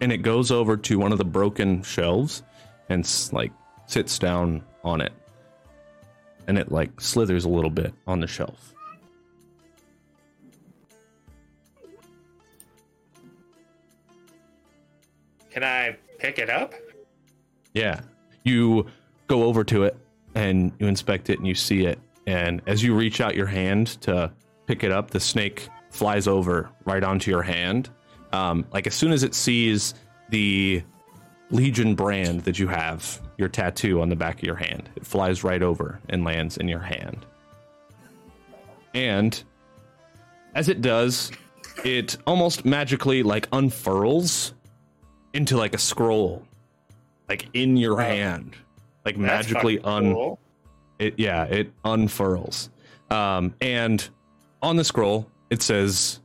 and 0.00 0.10
it 0.10 0.18
goes 0.18 0.50
over 0.50 0.76
to 0.76 0.98
one 0.98 1.12
of 1.12 1.18
the 1.18 1.24
broken 1.24 1.84
shelves 1.84 2.42
and 2.88 3.08
like 3.30 3.52
sits 3.86 4.18
down 4.18 4.64
on 4.82 5.00
it, 5.00 5.12
and 6.48 6.58
it 6.58 6.72
like 6.72 7.00
slithers 7.00 7.44
a 7.44 7.48
little 7.48 7.70
bit 7.70 7.94
on 8.08 8.18
the 8.18 8.26
shelf. 8.26 8.74
Can 15.52 15.62
I 15.62 15.96
pick 16.18 16.40
it 16.40 16.50
up? 16.50 16.74
Yeah. 17.74 18.00
You 18.42 18.86
go 19.28 19.44
over 19.44 19.62
to 19.62 19.84
it 19.84 19.96
and 20.34 20.72
you 20.80 20.88
inspect 20.88 21.30
it 21.30 21.38
and 21.38 21.46
you 21.46 21.54
see 21.54 21.86
it. 21.86 22.00
And 22.26 22.60
as 22.66 22.82
you 22.82 22.92
reach 22.96 23.20
out 23.20 23.36
your 23.36 23.46
hand 23.46 23.86
to 24.02 24.32
pick 24.70 24.84
it 24.84 24.92
up, 24.92 25.10
the 25.10 25.18
snake 25.18 25.68
flies 25.90 26.28
over 26.28 26.70
right 26.84 27.02
onto 27.02 27.28
your 27.28 27.42
hand. 27.42 27.90
Um, 28.32 28.64
like 28.72 28.86
as 28.86 28.94
soon 28.94 29.10
as 29.10 29.24
it 29.24 29.34
sees 29.34 29.94
the 30.28 30.80
Legion 31.50 31.96
brand 31.96 32.42
that 32.42 32.56
you 32.60 32.68
have, 32.68 33.20
your 33.36 33.48
tattoo 33.48 34.00
on 34.00 34.08
the 34.08 34.14
back 34.14 34.36
of 34.38 34.44
your 34.44 34.54
hand, 34.54 34.88
it 34.94 35.04
flies 35.04 35.42
right 35.42 35.60
over 35.60 35.98
and 36.08 36.22
lands 36.22 36.56
in 36.56 36.68
your 36.68 36.78
hand. 36.78 37.26
And 38.94 39.42
as 40.54 40.68
it 40.68 40.82
does, 40.82 41.32
it 41.84 42.16
almost 42.24 42.64
magically 42.64 43.24
like 43.24 43.48
unfurls 43.52 44.54
into 45.34 45.56
like 45.56 45.74
a 45.74 45.78
scroll 45.78 46.46
like 47.28 47.48
in 47.54 47.76
your 47.76 48.00
hand 48.00 48.54
like 49.04 49.16
That's 49.16 49.48
magically 49.48 49.78
un 49.80 50.12
cool. 50.12 50.40
it 50.98 51.14
yeah 51.16 51.44
it 51.44 51.70
unfurls 51.84 52.68
um 53.10 53.54
and 53.60 54.08
on 54.62 54.76
the 54.76 54.84
scroll 54.84 55.26
it 55.50 55.62
says 55.62 56.20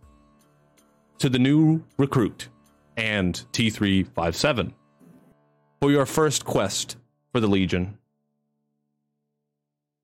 to 1.18 1.30
the 1.30 1.40
new 1.40 1.84
recruit 1.98 2.50
and 2.98 3.46
t357 3.52 4.74
for 5.82 5.92
your 5.92 6.06
first 6.06 6.46
quest 6.46 6.98
for 7.32 7.40
the 7.40 7.48
legion. 7.48 7.98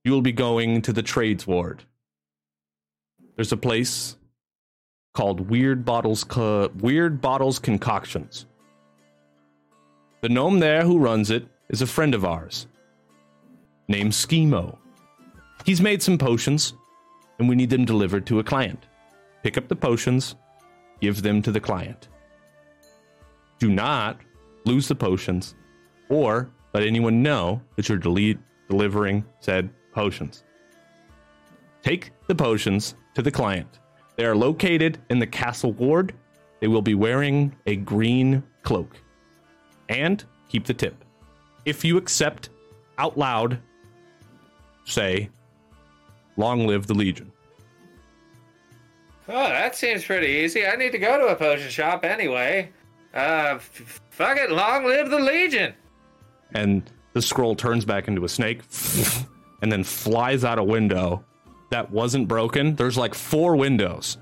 You 0.04 0.12
will 0.12 0.22
be 0.22 0.32
going 0.32 0.82
to 0.84 0.94
the 0.94 1.04
trades 1.04 1.46
ward. 1.46 1.84
There's 3.36 3.52
a 3.52 3.58
place 3.58 4.18
called 5.14 5.50
weird 5.50 5.86
bottles 5.86 6.24
Co- 6.24 6.70
weird 6.80 7.22
bottles 7.22 7.60
concoctions. 7.60 8.46
The 10.22 10.30
gnome 10.30 10.60
there 10.60 10.84
who 10.84 11.00
runs 11.00 11.32
it 11.32 11.48
is 11.70 11.82
a 11.82 11.88
friend 11.88 12.14
of 12.14 12.26
ours 12.26 12.68
named 13.88 14.12
Schemo. 14.12 14.78
He's 15.66 15.82
made 15.82 16.02
some 16.02 16.18
potions, 16.18 16.74
and 17.42 17.50
we 17.50 17.56
need 17.56 17.72
them 17.72 17.86
delivered 17.86 18.28
to 18.28 18.38
a 18.38 18.44
client. 18.44 18.86
Pick 19.42 19.58
up 19.58 19.68
the 19.68 19.76
potions, 19.76 20.36
give 21.02 21.24
them 21.24 21.42
to 21.42 21.52
the 21.52 21.60
client. 21.60 22.08
Do 23.58 23.70
not 23.72 24.22
lose 24.66 24.88
the 24.88 24.94
potions 24.94 25.56
or 26.08 26.52
let 26.76 26.84
anyone 26.84 27.24
know 27.24 27.60
that 27.76 27.90
you're 27.90 27.98
delivering 28.70 29.26
said 29.40 29.72
potions. 29.92 30.44
Take 31.82 32.12
the 32.28 32.36
potions 32.36 32.94
to 33.16 33.24
the 33.24 33.32
client. 33.32 33.80
They 34.18 34.26
are 34.26 34.36
located 34.36 35.00
in 35.10 35.18
the 35.18 35.26
castle 35.26 35.74
ward. 35.74 36.14
They 36.60 36.68
will 36.68 36.84
be 36.84 36.94
wearing 36.94 37.56
a 37.66 37.76
green 37.76 38.44
cloak. 38.62 38.96
And 39.90 40.24
keep 40.48 40.66
the 40.66 40.76
tip. 40.76 41.04
if 41.66 41.84
you 41.84 41.98
accept 41.98 42.50
out 42.98 43.18
loud, 43.18 43.60
say, 44.86 45.30
"Long 46.38 46.68
live 46.68 46.88
the 46.88 46.94
Legion." 46.94 47.31
Oh, 49.34 49.48
that 49.50 49.76
seems 49.76 50.04
pretty 50.04 50.28
easy. 50.28 50.66
I 50.68 50.76
need 50.76 50.92
to 50.92 50.98
go 50.98 51.18
to 51.18 51.28
a 51.28 51.36
potion 51.36 51.70
shop 51.70 52.04
anyway. 52.04 52.70
Uh, 53.14 53.54
f- 53.56 54.02
fuck 54.10 54.38
it, 54.38 54.52
long 54.52 54.86
live 54.86 55.10
the 55.10 55.20
Legion. 55.20 55.74
and 56.54 56.84
the 57.14 57.22
scroll 57.22 57.56
turns 57.56 57.84
back 57.86 58.08
into 58.08 58.24
a 58.26 58.30
snake 58.30 58.62
and 59.62 59.72
then 59.72 59.84
flies 59.84 60.44
out 60.44 60.60
a 60.60 60.64
window 60.64 61.24
that 61.70 61.90
wasn't 61.92 62.28
broken. 62.28 62.76
There's 62.76 62.98
like 62.98 63.14
four 63.16 63.56
windows, 63.56 64.18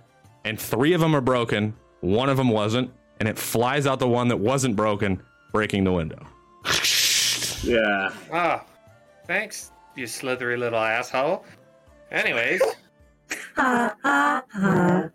and 0.45 0.59
three 0.59 0.93
of 0.93 1.01
them 1.01 1.15
are 1.15 1.21
broken. 1.21 1.73
One 2.01 2.29
of 2.29 2.37
them 2.37 2.49
wasn't, 2.49 2.91
and 3.19 3.27
it 3.29 3.37
flies 3.37 3.85
out 3.87 3.99
the 3.99 4.07
one 4.07 4.27
that 4.29 4.37
wasn't 4.37 4.75
broken, 4.75 5.21
breaking 5.51 5.83
the 5.83 5.91
window. 5.91 6.25
Yeah. 7.63 8.11
Oh, 8.33 8.61
thanks, 9.27 9.71
you 9.95 10.07
slithery 10.07 10.57
little 10.57 10.79
asshole. 10.79 11.45
Anyways, 12.11 12.61
Ha 13.55 13.95
ha 14.03 14.43
ha. 14.51 15.09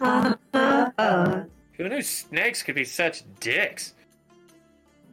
Ha 0.00 0.36
ha 0.54 0.92
ha. 0.98 1.44
who 1.76 1.88
knew 1.88 2.02
snakes 2.02 2.62
could 2.62 2.74
be 2.74 2.84
such 2.84 3.22
dicks? 3.40 3.94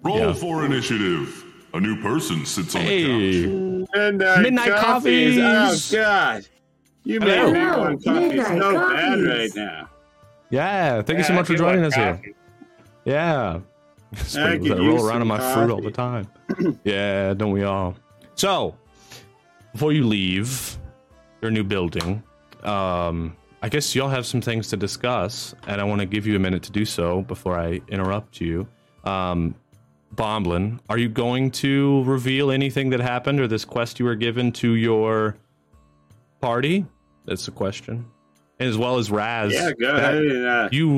Roll 0.03 0.19
Yeah. 0.19 0.33
for 0.33 0.65
initiative. 0.65 1.43
A 1.73 1.79
new 1.79 2.01
person 2.01 2.45
sits 2.45 2.75
on 2.75 2.85
the 2.85 3.03
couch. 3.03 3.89
Midnight, 3.95 4.41
Midnight 4.41 4.71
coffees. 4.75 5.37
coffees. 5.37 5.93
Oh 5.93 5.97
God. 5.97 6.45
You 7.03 7.19
Hello. 7.19 7.45
made 7.45 7.53
me 7.53 7.59
Hello, 7.59 7.79
want 7.79 8.03
coffee 8.03 8.19
Midnight 8.27 8.47
so 8.61 8.73
bad 8.73 9.09
Coffees. 9.09 9.27
right 9.27 9.55
now. 9.55 9.89
yeah, 10.49 11.01
thank 11.01 11.17
you 11.19 11.23
so 11.23 11.33
Yeah, 11.33 11.35
much 11.39 11.47
for 11.47 11.53
do 11.53 11.57
joining 11.59 11.83
like 11.83 11.87
us 11.89 11.95
here. 11.95 12.13
coffee. 12.15 12.35
Yeah. 13.05 13.59
I 14.13 14.17
Sprinkles 14.17 14.69
could 14.69 14.77
use 14.79 14.87
roll 15.01 15.07
around 15.07 15.21
in 15.21 15.27
some 15.27 15.27
my 15.27 15.53
fruit 15.53 15.71
all 15.71 15.81
the 15.81 15.91
time. 15.91 16.27
yeah, 16.85 17.33
don't 17.33 17.51
we 17.51 17.63
all? 17.63 17.95
So, 18.35 18.75
before 19.73 19.91
you 19.91 20.05
leave 20.07 20.77
your 21.45 21.51
new 21.51 21.63
building, 21.63 22.23
um, 22.63 23.35
I 23.61 23.69
guess 23.69 23.93
y'all 23.95 24.09
have 24.09 24.25
some 24.25 24.41
things 24.41 24.67
to 24.69 24.77
discuss, 24.77 25.53
and 25.67 25.79
I 25.79 25.83
want 25.83 25.99
to 26.01 26.07
give 26.07 26.25
you 26.25 26.35
a 26.35 26.39
minute 26.39 26.63
to 26.63 26.71
do 26.71 26.85
so 26.85 27.21
before 27.21 27.59
I 27.59 27.81
interrupt 27.87 28.41
you. 28.41 28.67
Um, 29.03 29.53
Bomblin, 30.15 30.79
are 30.89 30.97
you 30.97 31.07
going 31.07 31.51
to 31.51 32.03
reveal 32.05 32.49
anything 32.49 32.89
that 32.89 32.99
happened 32.99 33.39
or 33.39 33.47
this 33.47 33.63
quest 33.63 33.99
you 33.99 34.05
were 34.05 34.15
given 34.15 34.51
to 34.53 34.73
your 34.73 35.37
party? 36.41 36.83
That's 37.25 37.45
the 37.45 37.51
question. 37.51 38.07
As 38.59 38.75
well 38.75 38.97
as 38.97 39.11
Raz. 39.11 39.53
Yeah, 39.53 39.71
go 39.79 39.95
ahead 39.95 40.15
and 40.15 40.45
uh, 40.47 40.69
you 40.71 40.95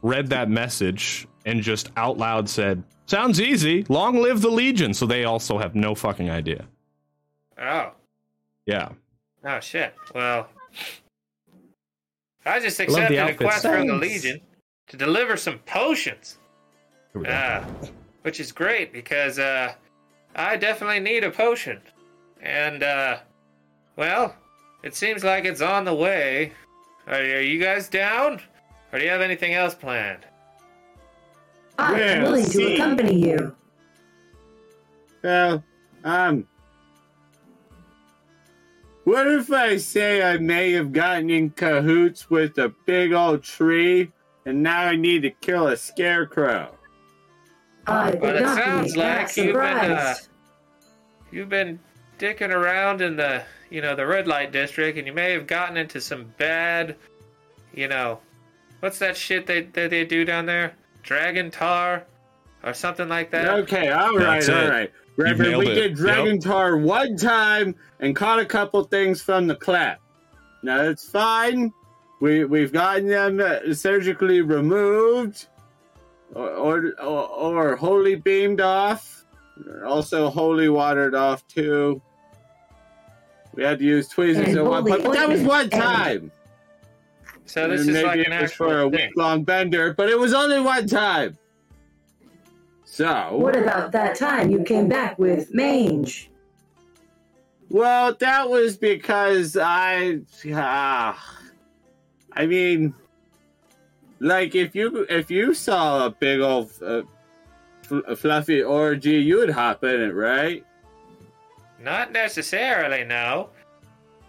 read 0.00 0.28
that 0.28 0.48
message 0.48 1.26
and 1.44 1.60
just 1.60 1.90
out 1.96 2.16
loud 2.16 2.48
said, 2.48 2.82
"Sounds 3.06 3.40
easy. 3.40 3.84
Long 3.88 4.16
live 4.22 4.40
the 4.40 4.50
Legion." 4.50 4.94
So 4.94 5.06
they 5.06 5.24
also 5.24 5.58
have 5.58 5.74
no 5.74 5.94
fucking 5.94 6.30
idea. 6.30 6.66
Oh, 7.60 7.90
Yeah. 8.64 8.90
Oh 9.44 9.60
shit. 9.60 9.94
Well, 10.14 10.48
I 12.44 12.60
just 12.60 12.80
accepted 12.80 13.16
a 13.16 13.22
outfits. 13.22 13.42
quest 13.42 13.62
from 13.62 13.86
the 13.86 13.94
Legion 13.94 14.40
to 14.88 14.96
deliver 14.96 15.36
some 15.36 15.58
potions. 15.60 16.38
Here. 17.12 17.26
Uh, 17.26 17.64
which 18.22 18.40
is 18.40 18.52
great 18.52 18.92
because 18.92 19.38
uh, 19.38 19.72
I 20.36 20.56
definitely 20.56 21.00
need 21.00 21.24
a 21.24 21.30
potion. 21.30 21.80
And, 22.40 22.82
uh, 22.82 23.18
well, 23.96 24.34
it 24.82 24.94
seems 24.94 25.24
like 25.24 25.44
it's 25.44 25.60
on 25.60 25.84
the 25.84 25.94
way. 25.94 26.52
Are, 27.06 27.14
are 27.14 27.40
you 27.40 27.60
guys 27.60 27.88
down? 27.88 28.40
Or 28.92 28.98
do 28.98 29.04
you 29.04 29.10
have 29.10 29.20
anything 29.20 29.54
else 29.54 29.74
planned? 29.74 30.26
I'm 31.78 32.22
willing 32.22 32.44
to 32.44 32.74
accompany 32.74 33.14
you. 33.14 33.56
well, 35.22 35.64
um, 36.04 36.46
what 39.04 39.26
if 39.26 39.52
I 39.52 39.76
say 39.76 40.22
I 40.22 40.38
may 40.38 40.72
have 40.72 40.92
gotten 40.92 41.30
in 41.30 41.50
cahoots 41.50 42.30
with 42.30 42.58
a 42.58 42.72
big 42.86 43.12
old 43.12 43.42
tree, 43.42 44.12
and 44.46 44.62
now 44.62 44.80
I 44.82 44.96
need 44.96 45.22
to 45.22 45.30
kill 45.30 45.68
a 45.68 45.76
scarecrow? 45.76 46.74
I 47.86 48.10
Well, 48.14 48.36
it 48.36 48.42
not 48.42 48.56
sounds 48.56 48.92
be 48.94 48.98
like 49.00 49.36
you've 49.36 49.54
been, 49.54 49.92
uh. 49.92 50.14
You've 51.32 51.48
been 51.48 51.78
dicking 52.18 52.52
around 52.52 53.00
in 53.00 53.16
the, 53.16 53.42
you 53.70 53.80
know, 53.80 53.94
the 53.94 54.06
red 54.06 54.26
light 54.26 54.52
district, 54.52 54.98
and 54.98 55.06
you 55.06 55.12
may 55.12 55.32
have 55.32 55.46
gotten 55.46 55.76
into 55.76 56.00
some 56.00 56.32
bad, 56.38 56.96
you 57.72 57.88
know, 57.88 58.20
what's 58.80 58.98
that 58.98 59.16
shit 59.16 59.46
they 59.46 59.62
that 59.62 59.90
they 59.90 60.04
do 60.04 60.24
down 60.24 60.46
there? 60.46 60.74
Dragon 61.02 61.50
tar, 61.50 62.04
or 62.62 62.74
something 62.74 63.08
like 63.08 63.30
that. 63.30 63.48
Okay, 63.60 63.90
all 63.90 64.16
right, 64.16 64.40
That's 64.40 64.48
all 64.48 64.56
it. 64.56 64.68
right. 64.68 64.92
Reverend, 65.22 65.58
we 65.58 65.68
it. 65.68 65.74
did 65.74 65.94
Dragon 65.94 66.40
Tar 66.40 66.76
one 66.76 67.16
time 67.16 67.74
and 68.00 68.14
caught 68.16 68.38
a 68.38 68.44
couple 68.44 68.82
things 68.84 69.20
from 69.22 69.46
the 69.46 69.54
clap. 69.54 70.00
Now 70.62 70.82
it's 70.82 71.08
fine. 71.08 71.72
We 72.20 72.44
we've 72.44 72.72
gotten 72.72 73.06
them 73.08 73.40
uh, 73.40 73.72
surgically 73.74 74.40
removed, 74.42 75.46
or 76.34 76.50
or, 76.50 76.92
or, 77.00 77.28
or 77.28 77.76
wholly 77.76 78.14
beamed 78.16 78.60
off, 78.60 79.24
also 79.86 80.28
wholly 80.30 80.68
watered 80.68 81.14
off 81.14 81.46
too. 81.48 82.00
We 83.54 83.64
had 83.64 83.78
to 83.78 83.84
use 83.84 84.08
tweezers 84.08 84.48
And 84.48 84.58
at 84.58 84.64
one 84.64 84.86
point, 84.86 85.02
but 85.02 85.12
that 85.12 85.28
was 85.28 85.42
one 85.42 85.70
time. 85.70 86.30
So 87.46 87.68
this 87.68 87.80
And 87.80 87.90
is 87.90 87.94
maybe 87.94 88.06
like 88.06 88.26
an 88.26 88.32
it 88.32 88.42
was 88.42 88.50
actual 88.52 88.68
for 88.68 88.80
a 88.82 88.90
thing. 88.90 89.08
week 89.08 89.16
long 89.16 89.42
bender, 89.42 89.92
but 89.94 90.08
it 90.08 90.18
was 90.18 90.32
only 90.32 90.60
one 90.60 90.86
time. 90.86 91.36
So 93.00 93.34
What 93.38 93.56
about 93.56 93.92
that 93.92 94.14
time 94.14 94.50
you 94.50 94.62
came 94.62 94.86
back 94.86 95.18
with 95.18 95.54
mange? 95.54 96.30
Well, 97.70 98.12
that 98.20 98.50
was 98.50 98.76
because 98.76 99.56
I, 99.56 100.18
ah, 100.52 101.38
I 102.34 102.44
mean, 102.44 102.92
like 104.18 104.54
if 104.54 104.74
you 104.74 105.06
if 105.08 105.30
you 105.30 105.54
saw 105.54 106.04
a 106.04 106.10
big 106.10 106.40
old 106.42 106.72
uh, 106.84 107.00
fl- 107.84 108.00
fluffy 108.16 108.62
orgy, 108.62 109.12
you 109.16 109.38
would 109.38 109.48
hop 109.48 109.82
in 109.82 109.98
it, 110.02 110.14
right? 110.14 110.62
Not 111.82 112.12
necessarily, 112.12 113.04
no. 113.04 113.48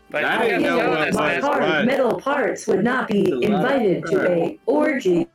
But 0.10 0.24
I 0.24 0.44
you 0.46 0.50
didn't 0.50 0.64
have 0.64 0.78
know 0.78 0.78
done 0.78 1.00
what 1.00 1.14
my 1.16 1.40
part- 1.42 1.62
Hard 1.64 1.86
metal 1.88 2.16
parts 2.22 2.68
would 2.68 2.86
not 2.86 3.10
be 3.10 3.24
It's 3.24 3.32
a 3.32 3.50
lot. 3.50 3.72
invited 3.74 4.06
to 4.06 4.32
a 4.32 4.60
orgy. 4.66 5.28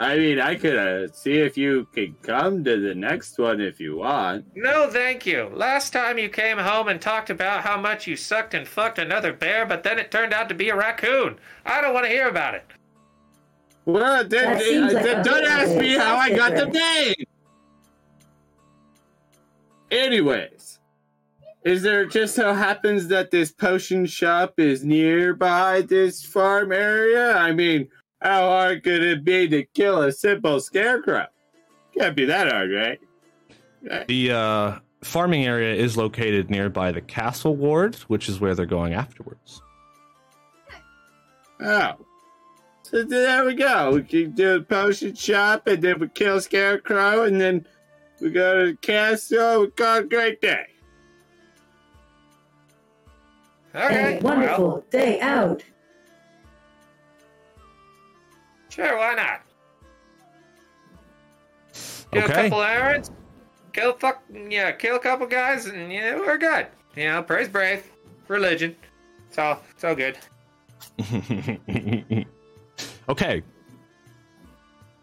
I 0.00 0.16
mean, 0.16 0.40
I 0.40 0.54
could 0.54 0.76
uh, 0.78 1.12
see 1.12 1.34
if 1.34 1.58
you 1.58 1.86
could 1.92 2.22
come 2.22 2.64
to 2.64 2.80
the 2.80 2.94
next 2.94 3.38
one 3.38 3.60
if 3.60 3.78
you 3.78 3.98
want. 3.98 4.46
No, 4.56 4.88
thank 4.88 5.26
you. 5.26 5.50
Last 5.52 5.92
time 5.92 6.16
you 6.16 6.30
came 6.30 6.56
home 6.56 6.88
and 6.88 6.98
talked 6.98 7.28
about 7.28 7.60
how 7.60 7.78
much 7.78 8.06
you 8.06 8.16
sucked 8.16 8.54
and 8.54 8.66
fucked 8.66 8.98
another 8.98 9.34
bear, 9.34 9.66
but 9.66 9.82
then 9.82 9.98
it 9.98 10.10
turned 10.10 10.32
out 10.32 10.48
to 10.48 10.54
be 10.54 10.70
a 10.70 10.74
raccoon. 10.74 11.38
I 11.66 11.82
don't 11.82 11.92
want 11.92 12.06
to 12.06 12.10
hear 12.10 12.28
about 12.28 12.54
it. 12.54 12.64
Well, 13.84 14.24
then, 14.26 14.54
That 14.54 14.62
seems 14.62 14.92
like 14.94 15.04
then 15.04 15.22
don't 15.22 15.44
ask 15.44 15.76
me 15.76 15.94
how 15.94 16.16
I 16.16 16.30
got 16.30 16.52
the 16.54 16.64
difference. 16.64 17.16
name. 17.18 17.26
Anyways, 19.90 20.78
is 21.64 21.82
there 21.82 22.06
just 22.06 22.34
so 22.34 22.54
happens 22.54 23.08
that 23.08 23.30
this 23.30 23.52
potion 23.52 24.06
shop 24.06 24.54
is 24.58 24.82
nearby 24.82 25.82
this 25.82 26.24
farm 26.24 26.72
area? 26.72 27.36
I 27.36 27.52
mean, 27.52 27.88
how 28.20 28.48
hard 28.48 28.84
could 28.84 29.02
it 29.02 29.24
be 29.24 29.48
to 29.48 29.64
kill 29.64 30.02
a 30.02 30.12
simple 30.12 30.60
scarecrow? 30.60 31.26
Can't 31.96 32.14
be 32.16 32.26
that 32.26 32.50
hard, 32.50 32.70
right? 32.72 33.00
Right. 33.82 34.06
The 34.06 34.32
uh, 34.32 34.78
farming 35.02 35.46
area 35.46 35.74
is 35.74 35.96
located 35.96 36.50
nearby 36.50 36.92
the 36.92 37.00
castle 37.00 37.56
ward, 37.56 37.94
which 38.08 38.28
is 38.28 38.40
where 38.40 38.54
they're 38.54 38.66
going 38.66 38.92
afterwards. 38.94 39.62
Oh. 41.60 41.92
So 42.82 43.04
there 43.04 43.44
we 43.44 43.54
go. 43.54 43.92
We 43.92 44.02
can 44.02 44.32
do 44.32 44.56
a 44.56 44.62
potion 44.62 45.14
shop 45.14 45.66
and 45.66 45.82
then 45.82 46.00
we 46.00 46.08
kill 46.08 46.40
Scarecrow 46.40 47.22
and 47.22 47.40
then 47.40 47.66
we 48.20 48.30
go 48.30 48.58
to 48.58 48.72
the 48.72 48.76
castle. 48.78 49.62
We 49.62 49.70
call 49.70 49.98
it 49.98 50.04
a 50.04 50.08
great 50.08 50.40
day. 50.40 50.66
Okay. 53.74 54.18
a 54.18 54.20
wonderful 54.20 54.64
Well, 54.66 54.84
day 54.90 55.20
out. 55.20 55.62
Sure, 58.80 58.96
why 58.98 59.14
not? 59.14 59.42
A 62.12 62.24
Okay. 62.24 62.42
couple 62.48 62.62
errands, 62.62 63.10
kill 63.72 63.92
fuck 63.94 64.22
yeah, 64.48 64.72
kill 64.72 64.96
a 64.96 64.98
couple 64.98 65.26
guys, 65.26 65.66
and 65.66 65.92
yeah, 65.92 66.16
we're 66.16 66.38
good. 66.38 66.66
You 66.96 67.04
know, 67.04 67.22
praise 67.22 67.48
brave, 67.48 67.84
religion. 68.28 68.74
It's 69.28 69.38
all 69.38 69.62
it's 69.70 69.84
all 69.84 69.94
good. 69.94 70.18
okay. 73.08 73.42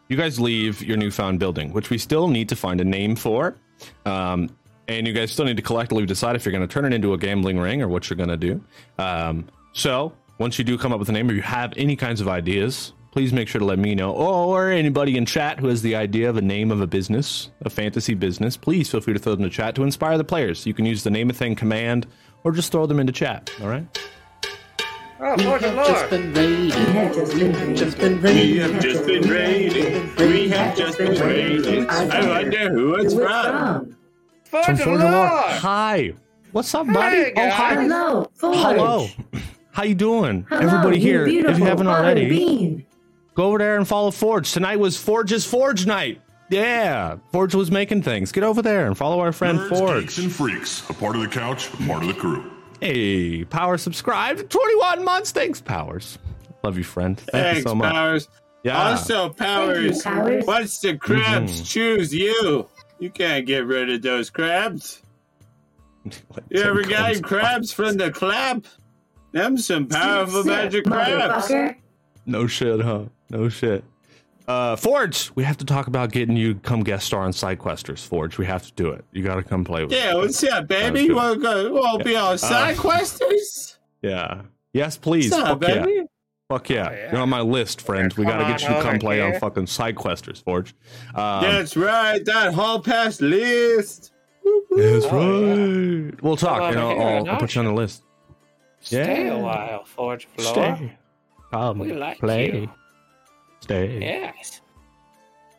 You 0.09 0.15
guys 0.17 0.39
leave 0.39 0.81
your 0.81 0.97
newfound 0.97 1.39
building, 1.39 1.71
which 1.73 1.89
we 1.89 1.97
still 1.97 2.27
need 2.27 2.49
to 2.49 2.55
find 2.55 2.79
a 2.81 2.85
name 2.85 3.15
for. 3.15 3.55
Um, 4.05 4.49
and 4.87 5.05
you 5.05 5.11
guys 5.13 5.31
still 5.31 5.43
need 5.45 5.57
to 5.57 5.63
collectively 5.63 6.05
decide 6.05 6.35
if 6.37 6.45
you're 6.45 6.53
going 6.53 6.65
to 6.65 6.73
turn 6.73 6.85
it 6.85 6.93
into 6.93 7.13
a 7.13 7.17
gambling 7.17 7.59
ring 7.59 7.81
or 7.81 7.89
what 7.89 8.09
you're 8.09 8.15
going 8.17 8.29
to 8.29 8.37
do. 8.37 8.61
Um, 8.97 9.47
so, 9.73 10.13
once 10.39 10.57
you 10.57 10.63
do 10.63 10.77
come 10.77 10.93
up 10.93 10.99
with 10.99 11.09
a 11.09 11.11
name, 11.11 11.29
or 11.29 11.33
you 11.33 11.41
have 11.41 11.73
any 11.75 11.97
kinds 11.97 12.21
of 12.21 12.29
ideas, 12.29 12.93
please 13.17 13.33
make 13.33 13.47
sure 13.47 13.57
to 13.57 13.65
let 13.65 13.79
me 13.79 13.95
know, 13.95 14.11
or 14.11 14.69
anybody 14.69 15.17
in 15.17 15.25
chat 15.25 15.59
who 15.59 15.69
has 15.69 15.81
the 15.81 15.95
idea 15.95 16.29
of 16.29 16.37
a 16.37 16.41
name 16.41 16.69
of 16.69 16.81
a 16.81 16.85
business, 16.85 17.49
a 17.61 17.69
fantasy 17.69 18.13
business. 18.13 18.55
Please 18.55 18.91
feel 18.91 19.01
free 19.01 19.13
to 19.13 19.17
throw 19.17 19.33
them 19.33 19.41
in 19.43 19.49
the 19.49 19.55
chat 19.55 19.73
to 19.73 19.81
inspire 19.81 20.19
the 20.19 20.23
players. 20.23 20.67
You 20.67 20.75
can 20.75 20.85
use 20.85 21.01
the 21.01 21.09
name 21.09 21.31
a 21.31 21.33
thing 21.33 21.55
command, 21.55 22.05
or 22.43 22.51
just 22.51 22.71
throw 22.71 22.85
them 22.85 22.99
into 22.99 23.11
chat. 23.11 23.49
All 23.59 23.69
right. 23.69 23.83
Oh, 25.19 25.33
We 25.35 25.45
Lord, 25.45 25.61
have 25.63 25.73
Lord. 25.73 25.87
just 25.87 26.09
been 26.11 26.31
We 26.31 26.69
have 26.69 27.15
just 27.15 27.33
been 27.33 27.75
Just 27.75 27.97
been 27.97 28.21
We 28.21 28.57
have 28.59 28.79
just 28.83 29.07
been 29.07 29.27
raided. 29.27 30.17
We 30.19 30.49
have 30.49 30.77
just 30.77 30.99
been 30.99 31.19
raided. 31.19 31.89
I 31.89 32.27
wonder 32.27 32.69
who 32.69 32.95
it's 32.97 33.13
Who 33.15 33.23
it's 33.23 33.31
from. 33.31 33.51
from? 33.51 33.97
Forge 34.43 34.65
From 34.65 34.73
of 34.75 34.79
Forge 34.81 35.01
of 35.01 35.09
Lore. 35.11 35.11
Lord. 35.25 35.51
Hi. 35.53 36.13
What's 36.51 36.75
up, 36.75 36.85
buddy? 36.85 37.15
Hey, 37.15 37.33
oh, 37.35 37.49
hi. 37.49 37.73
Hello, 37.81 38.31
Forge. 38.35 38.57
Hello. 38.57 39.07
How 39.71 39.83
you 39.83 39.95
doing? 39.95 40.45
Hello, 40.49 40.61
Everybody 40.61 40.99
here, 40.99 41.25
if 41.27 41.57
you 41.57 41.65
haven't 41.65 41.87
already, 41.87 42.29
Bean. 42.29 42.86
Go 43.37 43.45
over 43.45 43.57
there 43.59 43.77
and 43.77 43.87
follow 43.87 44.11
Forge. 44.11 44.51
Tonight 44.51 44.79
was 44.79 44.97
Forge's 44.97 45.45
Forge 45.45 45.85
night. 45.85 46.19
Yeah, 46.49 47.17
Forge 47.31 47.55
was 47.55 47.71
making 47.71 48.01
things. 48.01 48.31
Get 48.33 48.43
over 48.43 48.61
there 48.61 48.87
and 48.87 48.97
follow 48.97 49.19
our 49.21 49.31
friend 49.31 49.59
Nerds, 49.59 49.69
geeks, 49.69 49.79
Forge. 49.79 50.19
and 50.19 50.31
freaks. 50.31 50.89
A 50.89 50.93
part 50.93 51.15
of 51.15 51.21
the 51.21 51.27
couch, 51.27 51.73
a 51.73 51.77
part 51.87 52.01
of 52.03 52.07
the 52.09 52.13
crew. 52.15 52.51
Hey, 52.81 53.43
Power 53.45 53.77
subscribed. 53.77 54.49
21 54.49 55.03
months. 55.05 55.31
Thanks, 55.31 55.61
Powers. 55.61 56.17
Love 56.63 56.77
you, 56.77 56.83
friend. 56.83 57.17
Thank 57.17 57.31
Thanks, 57.31 57.57
you 57.59 57.63
so 57.63 57.75
much. 57.75 57.93
Powers. 57.93 58.27
Yeah. 58.63 58.77
Also, 58.91 59.29
Powers, 59.29 60.01
Powers. 60.01 60.45
once 60.45 60.79
the 60.79 60.97
crabs 60.97 61.61
Mhm. 61.61 61.65
choose 61.67 62.13
you, 62.13 62.67
you 62.99 63.09
can't 63.09 63.45
get 63.45 63.65
rid 63.65 63.89
of 63.89 64.01
those 64.01 64.29
crabs. 64.29 65.01
You 66.49 66.61
ever 66.61 66.83
got 66.83 67.21
crabs 67.21 67.71
from 67.73 67.97
the 67.97 68.09
clap? 68.11 68.65
Them 69.33 69.57
some 69.57 69.87
powerful 69.87 70.43
magic 70.45 70.85
crabs. 70.85 71.51
Motherfucker. 72.27 72.31
No 72.31 72.47
shit, 72.47 72.81
huh? 72.81 73.03
No 73.29 73.49
shit. 73.49 73.83
Uh, 74.47 74.75
Forge, 74.77 75.31
we 75.35 75.43
have 75.43 75.57
to 75.57 75.65
talk 75.65 75.87
about 75.87 76.11
getting 76.11 76.37
you 76.37 76.55
come 76.55 76.81
guest 76.81 77.05
star 77.07 77.23
on 77.23 77.31
Sidequesters. 77.31 78.05
Forge, 78.07 78.37
we 78.37 78.45
have 78.45 78.65
to 78.65 78.71
do 78.73 78.89
it. 78.91 79.03
You 79.11 79.21
got 79.23 79.35
to 79.35 79.43
come 79.43 79.65
play 79.65 79.83
with. 79.83 79.91
Yeah, 79.91 80.11
us. 80.11 80.15
what's 80.15 80.43
up, 80.45 80.67
baby? 80.69 80.99
Sounds 80.99 81.07
You 81.09 81.15
want 81.15 81.35
to 81.35 81.41
go? 81.41 81.73
Want 81.73 81.99
to 81.99 82.05
be 82.05 82.15
on 82.15 82.37
side 82.37 82.77
Uh, 82.77 82.81
questers? 82.81 83.77
Yeah. 84.01 84.43
Yes, 84.73 84.95
please. 84.97 85.31
What's 85.31 85.43
up, 85.43 85.61
Fuck 85.61 85.69
yeah. 85.69 85.85
Fuck 86.49 86.69
yeah. 86.69 86.87
Oh, 86.89 86.93
yeah. 86.95 87.11
You're 87.11 87.21
on 87.21 87.29
my 87.29 87.41
list, 87.41 87.81
friend. 87.81 88.13
We 88.13 88.23
got 88.23 88.37
to 88.37 88.45
get 88.45 88.61
you 88.61 88.69
to 88.69 88.75
come 88.75 88.87
over 88.91 88.99
play 88.99 89.19
on 89.19 89.31
here. 89.31 89.39
fucking 89.41 89.65
Sidequesters, 89.65 90.41
Forge. 90.41 90.73
Um, 91.13 91.43
That's 91.43 91.75
right. 91.75 92.23
That 92.23 92.53
whole 92.53 92.79
pass 92.79 93.19
list. 93.19 94.13
That's 94.71 95.05
Oh, 95.07 96.05
right. 96.07 96.23
We'll 96.23 96.37
talk. 96.37 96.71
You 96.71 96.77
know, 96.79 96.97
I'll, 96.97 97.29
I'll 97.31 97.37
put 97.39 97.53
you 97.53 97.59
on 97.59 97.65
the 97.65 97.73
list. 97.73 98.03
Stay 98.79 99.25
Yeah. 99.25 99.33
a 99.33 99.39
while, 99.39 99.83
Forge 99.83 100.25
of 100.37 100.45
Lore. 100.45 100.53
Stay. 100.53 100.97
Come. 101.57 101.79
We 101.79 101.93
like 101.93 102.19
play. 102.19 102.51
you. 102.61 102.69
Stay. 103.61 103.99
Yes. 103.99 104.61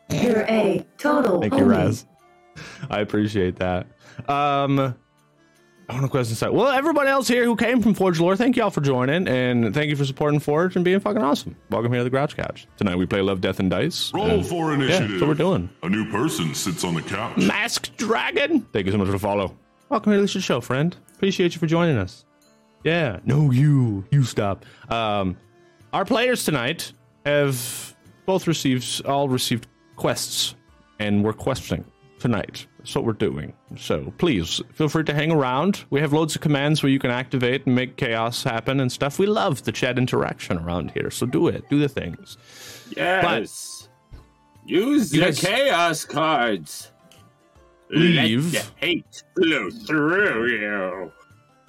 You're 0.09 0.41
a 0.47 0.85
total 0.97 1.41
Thank 1.41 1.53
you. 1.55 1.65
Raz. 1.65 2.05
I 2.89 3.01
appreciate 3.01 3.57
that. 3.57 3.87
Um, 4.27 4.79
I 4.79 5.93
want 5.93 6.03
to 6.05 6.09
question 6.09 6.35
side. 6.35 6.51
Well, 6.51 6.67
everybody 6.69 7.09
else 7.09 7.27
here 7.27 7.43
who 7.45 7.55
came 7.55 7.81
from 7.81 7.93
Forge 7.93 8.19
Lore, 8.19 8.35
thank 8.37 8.55
y'all 8.55 8.69
for 8.69 8.81
joining, 8.81 9.27
and 9.27 9.73
thank 9.73 9.89
you 9.89 9.95
for 9.95 10.05
supporting 10.05 10.39
Forge 10.39 10.75
and 10.75 10.85
being 10.85 10.99
fucking 10.99 11.21
awesome. 11.21 11.55
Welcome 11.69 11.91
here 11.91 11.99
to 11.99 12.03
the 12.05 12.09
Grouch 12.09 12.35
Couch. 12.37 12.65
Tonight 12.77 12.95
we 12.95 13.05
play 13.05 13.21
Love, 13.21 13.41
Death, 13.41 13.59
and 13.59 13.69
Dice. 13.69 14.11
Roll 14.13 14.25
and- 14.29 14.45
for 14.45 14.69
yeah, 14.69 14.75
initiative. 14.75 15.09
that's 15.09 15.21
what 15.21 15.27
we're 15.29 15.33
doing. 15.35 15.69
A 15.83 15.89
new 15.89 16.09
person 16.11 16.53
sits 16.55 16.83
on 16.83 16.93
the 16.95 17.01
couch. 17.01 17.37
Masked 17.37 17.97
Dragon. 17.97 18.61
Thank 18.71 18.85
you 18.85 18.91
so 18.93 18.97
much 18.97 19.07
for 19.07 19.13
the 19.13 19.19
follow. 19.19 19.55
Welcome 19.89 20.13
here 20.13 20.25
to 20.25 20.31
the 20.33 20.41
show, 20.41 20.61
friend. 20.61 20.95
Appreciate 21.15 21.53
you 21.55 21.59
for 21.59 21.67
joining 21.67 21.97
us. 21.97 22.23
Yeah. 22.83 23.19
No, 23.25 23.51
you. 23.51 24.05
You 24.11 24.23
stop. 24.23 24.65
Um, 24.89 25.35
our 25.93 26.05
players 26.05 26.45
tonight 26.45 26.93
have 27.25 27.95
both 28.25 28.47
received, 28.47 29.05
all 29.05 29.29
received 29.29 29.67
quests, 29.95 30.55
and 30.99 31.23
we're 31.23 31.33
questing 31.33 31.83
tonight. 32.19 32.67
That's 32.77 32.95
what 32.95 33.05
we're 33.05 33.13
doing. 33.13 33.53
So 33.77 34.13
please 34.17 34.61
feel 34.73 34.89
free 34.89 35.03
to 35.05 35.13
hang 35.13 35.31
around. 35.31 35.83
We 35.89 35.99
have 36.01 36.13
loads 36.13 36.35
of 36.35 36.41
commands 36.41 36.81
where 36.83 36.91
you 36.91 36.99
can 36.99 37.11
activate 37.11 37.65
and 37.65 37.75
make 37.75 37.97
chaos 37.97 38.43
happen 38.43 38.79
and 38.79 38.91
stuff. 38.91 39.19
We 39.19 39.25
love 39.25 39.63
the 39.63 39.71
chat 39.71 39.97
interaction 39.97 40.57
around 40.57 40.91
here. 40.91 41.11
So 41.11 41.25
do 41.25 41.47
it. 41.47 41.67
Do 41.69 41.79
the 41.79 41.89
things. 41.89 42.37
Yes. 42.95 43.89
Use 44.65 45.09
the 45.09 45.19
guys- 45.19 45.39
chaos 45.39 46.05
cards. 46.05 46.91
Leave. 47.89 48.53
Let 48.53 48.63
the 48.63 48.85
hate 48.85 49.23
flow 49.35 49.69
through 49.71 50.47
you. 50.47 51.11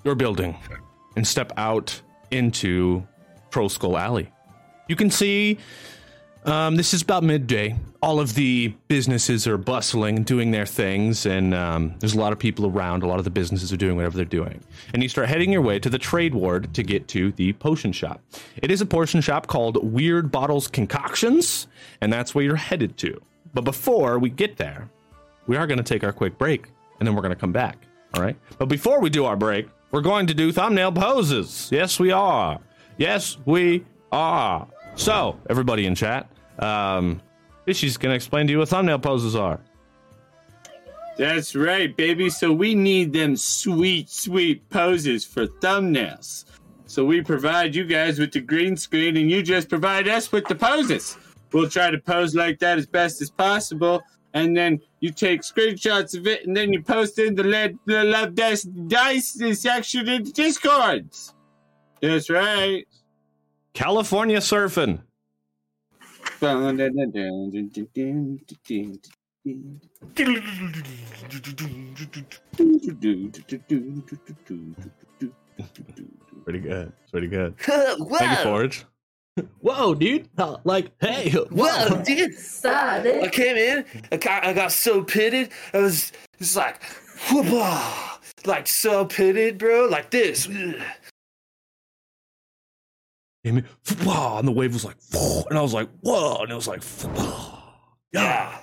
your 0.04 0.14
building 0.14 0.56
and 1.16 1.26
step 1.26 1.52
out 1.56 2.00
into 2.30 3.06
Troll 3.50 3.68
Skull 3.68 3.96
Alley. 3.96 4.32
You 4.88 4.96
can 4.96 5.10
see 5.10 5.58
um, 6.44 6.76
this 6.76 6.94
is 6.94 7.02
about 7.02 7.22
midday. 7.22 7.76
All 8.02 8.18
of 8.18 8.34
the 8.34 8.68
businesses 8.88 9.46
are 9.46 9.58
bustling, 9.58 10.22
doing 10.22 10.50
their 10.50 10.64
things, 10.64 11.26
and 11.26 11.54
um, 11.54 11.94
there's 11.98 12.14
a 12.14 12.18
lot 12.18 12.32
of 12.32 12.38
people 12.38 12.66
around. 12.66 13.02
A 13.02 13.06
lot 13.06 13.18
of 13.18 13.24
the 13.24 13.30
businesses 13.30 13.72
are 13.72 13.76
doing 13.76 13.96
whatever 13.96 14.16
they're 14.16 14.24
doing. 14.24 14.60
And 14.94 15.02
you 15.02 15.08
start 15.08 15.28
heading 15.28 15.52
your 15.52 15.60
way 15.60 15.78
to 15.78 15.90
the 15.90 15.98
trade 15.98 16.34
ward 16.34 16.72
to 16.74 16.82
get 16.82 17.08
to 17.08 17.32
the 17.32 17.52
potion 17.54 17.92
shop. 17.92 18.22
It 18.56 18.70
is 18.70 18.80
a 18.80 18.86
potion 18.86 19.20
shop 19.20 19.48
called 19.48 19.92
Weird 19.92 20.32
Bottles 20.32 20.66
Concoctions, 20.66 21.66
and 22.00 22.10
that's 22.10 22.34
where 22.34 22.42
you're 22.42 22.56
headed 22.56 22.96
to. 22.98 23.20
But 23.52 23.64
before 23.64 24.18
we 24.18 24.30
get 24.30 24.56
there, 24.56 24.88
we 25.46 25.56
are 25.56 25.66
going 25.66 25.78
to 25.78 25.84
take 25.84 26.04
our 26.04 26.12
quick 26.12 26.38
break 26.38 26.68
and 26.98 27.06
then 27.06 27.14
we're 27.14 27.22
going 27.22 27.34
to 27.34 27.40
come 27.40 27.52
back. 27.52 27.78
All 28.14 28.22
right. 28.22 28.36
But 28.58 28.66
before 28.66 29.00
we 29.00 29.10
do 29.10 29.24
our 29.24 29.36
break, 29.36 29.68
we're 29.90 30.00
going 30.00 30.26
to 30.28 30.34
do 30.34 30.52
thumbnail 30.52 30.92
poses. 30.92 31.68
Yes, 31.72 31.98
we 31.98 32.12
are. 32.12 32.60
Yes, 33.00 33.38
we 33.46 33.86
are. 34.12 34.68
So, 34.94 35.40
everybody 35.48 35.86
in 35.86 35.94
chat, 35.94 36.30
um, 36.58 37.22
she's 37.66 37.96
going 37.96 38.12
to 38.12 38.14
explain 38.14 38.46
to 38.46 38.52
you 38.52 38.58
what 38.58 38.68
thumbnail 38.68 38.98
poses 38.98 39.34
are. 39.34 39.58
That's 41.16 41.56
right, 41.56 41.96
baby. 41.96 42.28
So 42.28 42.52
we 42.52 42.74
need 42.74 43.14
them 43.14 43.36
sweet, 43.36 44.10
sweet 44.10 44.68
poses 44.68 45.24
for 45.24 45.46
thumbnails. 45.46 46.44
So 46.84 47.06
we 47.06 47.22
provide 47.22 47.74
you 47.74 47.84
guys 47.84 48.18
with 48.18 48.32
the 48.32 48.40
green 48.42 48.76
screen 48.76 49.16
and 49.16 49.30
you 49.30 49.42
just 49.42 49.70
provide 49.70 50.06
us 50.06 50.30
with 50.30 50.46
the 50.46 50.54
poses. 50.54 51.16
We'll 51.52 51.70
try 51.70 51.90
to 51.90 51.98
pose 51.98 52.34
like 52.34 52.58
that 52.58 52.76
as 52.76 52.86
best 52.86 53.22
as 53.22 53.30
possible. 53.30 54.02
And 54.34 54.54
then 54.54 54.78
you 55.00 55.10
take 55.10 55.40
screenshots 55.40 56.18
of 56.18 56.26
it 56.26 56.46
and 56.46 56.54
then 56.54 56.70
you 56.70 56.82
post 56.82 57.18
in 57.18 57.34
the, 57.34 57.44
lead, 57.44 57.78
the 57.86 58.04
Love 58.04 58.34
Dice, 58.34 58.64
dice 58.64 59.40
section 59.58 60.06
in 60.06 60.24
the 60.24 60.32
Discords. 60.32 61.32
That's 62.00 62.30
right. 62.30 62.86
California 63.74 64.38
surfing. 64.38 65.00
Pretty 76.44 76.58
good. 76.60 76.92
Pretty 77.10 77.26
good. 77.28 77.54
Thank 77.60 78.38
you, 78.38 78.42
Forge. 78.42 78.84
Whoa, 79.60 79.94
dude. 79.94 80.28
Uh, 80.36 80.56
Like, 80.64 80.90
hey. 81.00 81.30
Whoa, 81.30 82.02
dude. 82.02 82.32
I 82.32 82.34
Sonic. 82.34 83.32
came 83.32 83.56
in, 83.56 83.84
I 84.12 84.16
got, 84.16 84.44
I 84.44 84.52
got 84.52 84.72
so 84.72 85.02
pitted. 85.02 85.50
I 85.72 85.78
was 85.78 86.12
just 86.38 86.56
like, 86.56 86.82
whoopah, 87.30 88.18
like 88.46 88.66
so 88.66 89.04
pitted, 89.04 89.58
bro, 89.58 89.86
like 89.86 90.10
this. 90.10 90.48
Ugh. 90.48 90.74
Came 93.44 93.56
and 93.56 94.48
the 94.48 94.52
wave 94.52 94.72
was 94.74 94.84
like, 94.84 94.96
and 95.48 95.58
I 95.58 95.62
was 95.62 95.72
like, 95.72 95.88
whoa, 96.02 96.42
and 96.42 96.50
it 96.50 96.54
was 96.54 96.68
like, 96.68 96.82
Yeah. 98.12 98.58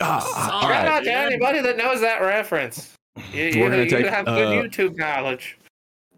Ah, 0.00 0.52
all 0.52 0.60
Shout 0.62 0.70
right. 0.70 0.86
out 0.86 1.04
to 1.04 1.12
anybody 1.12 1.60
that 1.60 1.76
knows 1.76 2.00
that 2.00 2.20
reference. 2.20 2.96
You, 3.32 3.44
you, 3.44 3.60
We're 3.60 3.70
gonna 3.70 3.84
you 3.84 3.90
take, 3.90 4.06
have 4.06 4.26
good 4.26 4.58
uh, 4.58 4.62
YouTube 4.62 4.96
knowledge. 4.96 5.56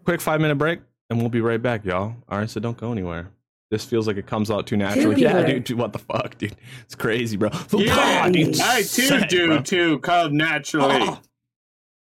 Quick 0.03 0.19
five 0.19 0.41
minute 0.41 0.55
break, 0.55 0.79
and 1.09 1.19
we'll 1.19 1.29
be 1.29 1.41
right 1.41 1.61
back, 1.61 1.85
y'all. 1.85 2.15
All 2.27 2.39
right, 2.39 2.49
so 2.49 2.59
don't 2.59 2.75
go 2.75 2.91
anywhere. 2.91 3.29
This 3.69 3.85
feels 3.85 4.07
like 4.07 4.17
it 4.17 4.25
comes 4.25 4.49
out 4.49 4.65
too 4.67 4.77
naturally. 4.77 5.21
Yeah, 5.21 5.45
dude, 5.45 5.63
dude, 5.65 5.77
what 5.77 5.93
the 5.93 5.99
fuck, 5.99 6.37
dude? 6.37 6.55
It's 6.85 6.95
crazy, 6.95 7.37
bro. 7.37 7.49
Yeah, 7.73 8.23
Ah, 8.25 8.29
dude, 8.29 8.59
I 8.59 8.77
too 8.79 8.83
sick, 8.83 9.29
do 9.29 9.61
too, 9.61 9.99
called 9.99 10.33
naturally. 10.33 10.97
Oh. 11.01 11.19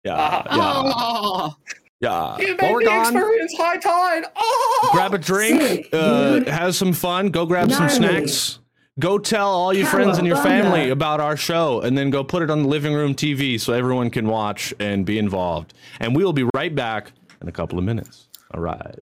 Yeah, 0.05 0.15
Uh, 0.17 0.45
Oh. 0.51 1.57
Yeah, 2.01 2.37
yeah. 2.39 2.47
You 2.47 2.57
While 2.57 2.57
made 2.57 2.73
we're 2.73 2.79
me 2.81 2.85
gone, 2.87 3.17
experience 3.17 3.55
high 3.57 3.77
tide. 3.77 4.25
Oh! 4.37 4.89
grab 4.93 5.15
a 5.15 5.19
drink, 5.19 5.61
Sick, 5.61 5.89
uh, 5.93 6.45
have 6.51 6.75
some 6.75 6.93
fun, 6.93 7.29
go 7.31 7.47
grab 7.47 7.71
some 7.71 7.89
snacks. 7.89 8.59
Go 8.99 9.19
tell 9.19 9.49
all 9.49 9.73
your 9.73 9.87
friends 9.87 10.19
and 10.19 10.27
your 10.27 10.37
family 10.37 10.91
about 10.91 11.21
our 11.21 11.37
show, 11.37 11.81
and 11.81 11.97
then 11.97 12.11
go 12.11 12.23
put 12.23 12.43
it 12.43 12.51
on 12.51 12.63
the 12.63 12.69
living 12.69 12.93
room 12.93 13.15
TV 13.15 13.59
so 13.59 13.73
everyone 13.73 14.11
can 14.11 14.27
watch 14.27 14.75
and 14.79 15.07
be 15.07 15.19
involved. 15.19 15.73
And 16.01 16.15
we 16.15 16.23
will 16.25 16.35
be 16.35 16.47
right 16.55 16.75
back 16.75 17.13
in 17.41 17.49
a 17.49 17.53
couple 17.53 17.79
of 17.79 17.85
minutes. 17.85 18.29
All 18.53 18.61
right. 18.61 18.99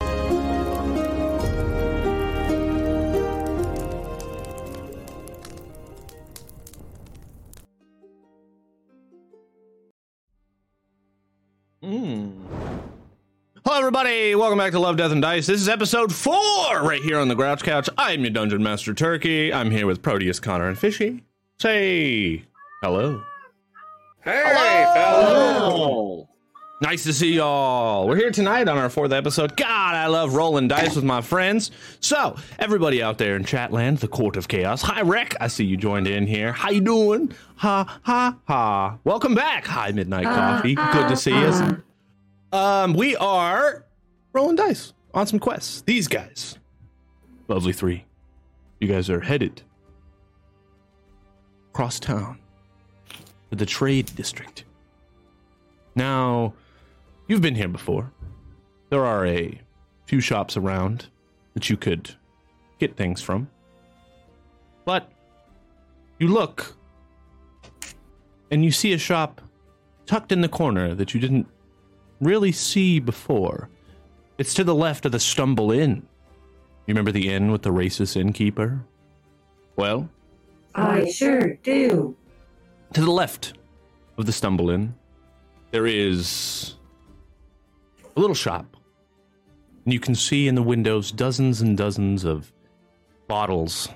Hello, 13.69 13.81
everybody. 13.81 14.35
Welcome 14.35 14.57
back 14.57 14.73
to 14.73 14.79
Love, 14.79 14.97
Death, 14.97 15.13
and 15.13 15.21
Dice. 15.21 15.47
This 15.47 15.61
is 15.61 15.69
episode 15.69 16.11
four 16.11 16.33
right 16.81 17.03
here 17.03 17.19
on 17.19 17.29
the 17.29 17.35
Grouch 17.35 17.63
Couch. 17.63 17.87
I'm 17.99 18.23
your 18.23 18.31
Dungeon 18.31 18.63
Master 18.63 18.95
Turkey. 18.95 19.53
I'm 19.53 19.71
here 19.71 19.87
with 19.87 20.01
Proteus, 20.01 20.41
Connor, 20.41 20.69
and 20.69 20.79
Fishy. 20.79 21.23
Say 21.59 22.45
hello. 22.81 23.23
Hey, 24.25 24.41
fellas. 24.95 25.61
Oh. 25.61 26.29
Nice 26.81 27.05
to 27.05 27.13
see 27.13 27.35
y'all. 27.35 28.09
We're 28.09 28.17
here 28.17 28.31
tonight 28.31 28.69
on 28.69 28.79
our 28.79 28.89
fourth 28.89 29.13
episode. 29.13 29.55
God, 29.55 29.95
I 29.95 30.07
love 30.07 30.35
rolling 30.35 30.69
dice 30.69 30.97
with 30.97 31.05
my 31.05 31.21
friends. 31.21 31.71
So, 32.01 32.37
everybody 32.59 33.03
out 33.03 33.19
there 33.19 33.37
in 33.37 33.45
Chatland, 33.45 33.99
the 33.99 34.09
Court 34.09 34.39
of 34.39 34.49
Chaos. 34.49 34.81
Hi, 34.81 35.01
Rick. 35.01 35.37
I 35.43 35.49
see 35.49 35.67
you 35.67 35.77
joined 35.77 36.07
in 36.07 36.27
here. 36.27 36.53
How 36.53 36.71
you 36.71 36.81
doing? 36.81 37.35
Ha 37.57 38.01
ha 38.03 38.39
ha. 38.47 38.97
Welcome 39.05 39.35
back. 39.35 39.67
Hi, 39.67 39.93
Midnight 39.93 40.25
uh, 40.25 40.35
Coffee. 40.35 40.75
Good 40.75 41.09
to 41.09 41.13
uh, 41.13 41.17
see 41.17 41.39
you. 41.39 41.83
Um, 42.53 42.95
we 42.95 43.17
are 43.17 43.85
rolling 44.33 44.57
dice 44.57 44.93
on 45.13 45.27
some 45.27 45.39
quests. 45.39 45.83
These 45.83 46.09
guys, 46.09 46.59
lovely 47.47 47.73
three. 47.73 48.05
You 48.81 48.89
guys 48.89 49.11
are 49.11 49.21
headed 49.21 49.63
across 51.71 52.01
town 52.01 52.39
to 53.51 53.57
the 53.57 53.67
trade 53.67 54.11
district. 54.17 54.65
Now, 55.95 56.55
you've 57.27 57.43
been 57.43 57.55
here 57.55 57.69
before. 57.69 58.13
There 58.91 59.05
are 59.05 59.27
a 59.27 59.61
few 60.07 60.21
shops 60.21 60.57
around 60.57 61.07
that 61.55 61.69
you 61.69 61.77
could 61.77 62.15
get 62.79 62.97
things 62.97 63.21
from. 63.21 63.51
But 64.85 65.11
you 66.19 66.29
look 66.29 66.77
and 68.51 68.65
you 68.65 68.71
see 68.71 68.93
a 68.93 68.99
shop 68.99 69.43
tucked 70.07 70.33
in 70.33 70.41
the 70.41 70.49
corner 70.49 70.95
that 70.95 71.13
you 71.13 71.21
didn't 71.21 71.47
really 72.21 72.53
see 72.53 73.01
before. 73.01 73.69
It's 74.39 74.55
to 74.55 74.65
the 74.65 74.75
left 74.75 75.05
of 75.07 75.13
the 75.13 75.21
Stumble 75.21 75.73
Inn. 75.73 76.07
You 76.87 76.95
remember 76.95 77.13
the 77.13 77.29
inn 77.29 77.51
with 77.51 77.63
the 77.63 77.71
racist 77.71 78.17
innkeeper? 78.17 78.81
Well, 79.77 80.09
I 80.75 81.11
sure 81.11 81.55
do. 81.63 82.17
to 82.95 83.01
the 83.01 83.11
left 83.11 83.55
of 84.17 84.27
the 84.27 84.33
Stumble 84.33 84.71
Inn, 84.71 84.95
there 85.71 85.87
is 85.87 86.77
a 88.17 88.21
little 88.21 88.35
shop. 88.35 88.77
And 89.85 89.93
you 89.93 90.01
can 90.01 90.15
see 90.15 90.49
in 90.49 90.55
the 90.55 90.63
windows 90.63 91.13
dozens 91.13 91.61
and 91.61 91.77
dozens 91.77 92.25
of 92.25 92.53
bottles 93.27 93.89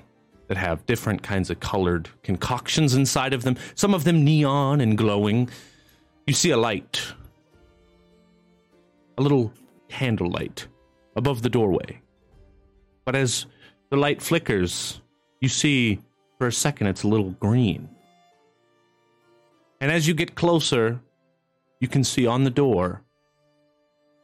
that 0.47 0.57
have 0.57 0.85
different 0.85 1.23
kinds 1.23 1.49
of 1.49 1.59
colored 1.59 2.09
concoctions 2.21 2.93
inside 2.93 3.33
of 3.33 3.43
them, 3.43 3.55
some 3.75 3.93
of 3.93 4.03
them 4.03 4.23
neon 4.23 4.81
and 4.81 4.97
glowing. 4.97 5.49
You 6.27 6.33
see 6.33 6.51
a 6.51 6.57
light, 6.57 7.01
a 9.17 9.21
little 9.21 9.51
candle 9.89 10.29
light 10.29 10.67
above 11.15 11.41
the 11.41 11.49
doorway. 11.49 12.01
But 13.05 13.15
as 13.15 13.45
the 13.89 13.97
light 13.97 14.21
flickers, 14.21 15.01
you 15.41 15.49
see 15.49 15.99
for 16.39 16.47
a 16.47 16.51
second 16.51 16.87
it's 16.87 17.03
a 17.03 17.07
little 17.07 17.31
green. 17.31 17.89
And 19.81 19.91
as 19.91 20.07
you 20.07 20.13
get 20.13 20.35
closer, 20.35 20.99
you 21.79 21.87
can 21.87 22.03
see 22.03 22.25
on 22.25 22.43
the 22.43 22.49
door 22.49 23.01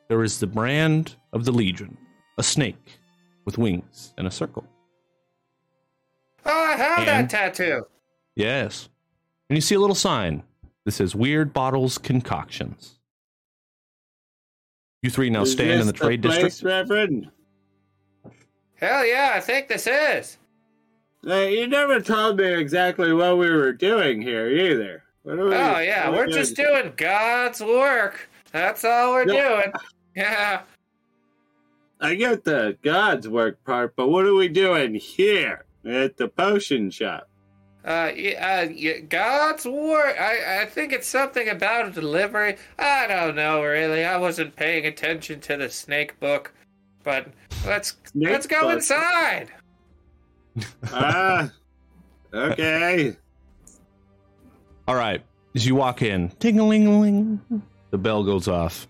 there 0.07 0.23
is 0.23 0.39
the 0.39 0.47
brand 0.47 1.15
of 1.33 1.45
the 1.45 1.51
Legion, 1.51 1.97
a 2.37 2.43
snake 2.43 2.97
with 3.45 3.57
wings 3.57 4.13
and 4.17 4.25
a 4.25 4.31
circle. 4.31 4.65
Oh, 6.45 6.51
I 6.63 6.75
have 6.77 6.99
And- 6.99 7.07
that 7.07 7.29
tattoo. 7.29 7.85
Yes. 8.35 8.89
And 9.49 9.57
you 9.57 9.61
see 9.61 9.75
a 9.75 9.79
little 9.79 9.95
sign 9.95 10.43
that 10.85 10.91
says 10.93 11.13
Weird 11.15 11.53
Bottles 11.53 11.97
Concoctions. 11.97 12.98
You 15.01 15.09
three 15.09 15.29
now 15.29 15.43
Is 15.43 15.51
stand 15.53 15.71
in 15.71 15.77
this 15.79 15.87
the 15.87 15.93
trade 15.93 16.21
place, 16.21 16.43
district. 16.43 16.63
Reverend? 16.89 17.29
Hell 18.75 19.05
yeah, 19.05 19.31
I 19.35 19.39
think 19.39 19.67
this 19.67 19.87
is. 19.87 20.37
Hey, 21.23 21.59
you 21.59 21.67
never 21.67 21.99
told 21.99 22.37
me 22.37 22.45
exactly 22.53 23.13
what 23.13 23.37
we 23.37 23.49
were 23.49 23.73
doing 23.73 24.21
here 24.21 24.49
either. 24.49 25.03
What 25.23 25.39
are 25.39 25.45
we, 25.45 25.53
Oh 25.55 25.79
yeah, 25.79 26.07
what 26.09 26.17
we're 26.17 26.23
are 26.25 26.27
just 26.27 26.55
doing? 26.55 26.81
doing 26.83 26.93
God's 26.97 27.61
work. 27.61 28.29
That's 28.51 28.83
all 28.85 29.11
we're 29.13 29.31
Yeah. 29.31 29.49
doing. 29.61 29.73
Yeah. 30.15 30.61
I 32.01 32.15
get 32.15 32.43
the 32.43 32.77
God's 32.81 33.29
work 33.29 33.63
part, 33.63 33.95
but 33.95 34.09
what 34.09 34.25
are 34.25 34.33
we 34.33 34.49
doing 34.49 34.95
here 34.95 35.65
at 35.85 36.17
the 36.17 36.27
potion 36.27 36.89
shop? 36.89 37.29
Uh, 37.85 38.11
yeah, 38.15 38.67
uh, 38.69 39.01
God's 39.07 39.65
work. 39.65 40.19
I, 40.19 40.61
I 40.61 40.65
think 40.65 40.91
it's 40.91 41.07
something 41.07 41.47
about 41.47 41.87
a 41.87 41.91
delivery. 41.91 42.57
I 42.77 43.07
don't 43.07 43.35
know 43.35 43.63
really. 43.63 44.03
I 44.03 44.17
wasn't 44.17 44.55
paying 44.55 44.85
attention 44.85 45.39
to 45.41 45.57
the 45.57 45.69
snake 45.69 46.19
book, 46.19 46.53
but 47.03 47.27
let's 47.65 47.95
Snake 48.05 48.29
let's 48.31 48.47
go 48.47 48.61
book. 48.61 48.73
inside. 48.73 49.51
Ah, 50.91 51.49
okay. 52.33 53.15
All 54.87 54.95
right. 54.95 55.23
As 55.55 55.65
you 55.65 55.75
walk 55.75 56.01
in, 56.01 56.29
ting 56.39 56.59
a 56.59 56.67
ling 56.67 56.85
a 56.87 56.99
ling, 56.99 57.39
the 57.91 57.97
bell 57.97 58.23
goes 58.23 58.47
off. 58.49 58.87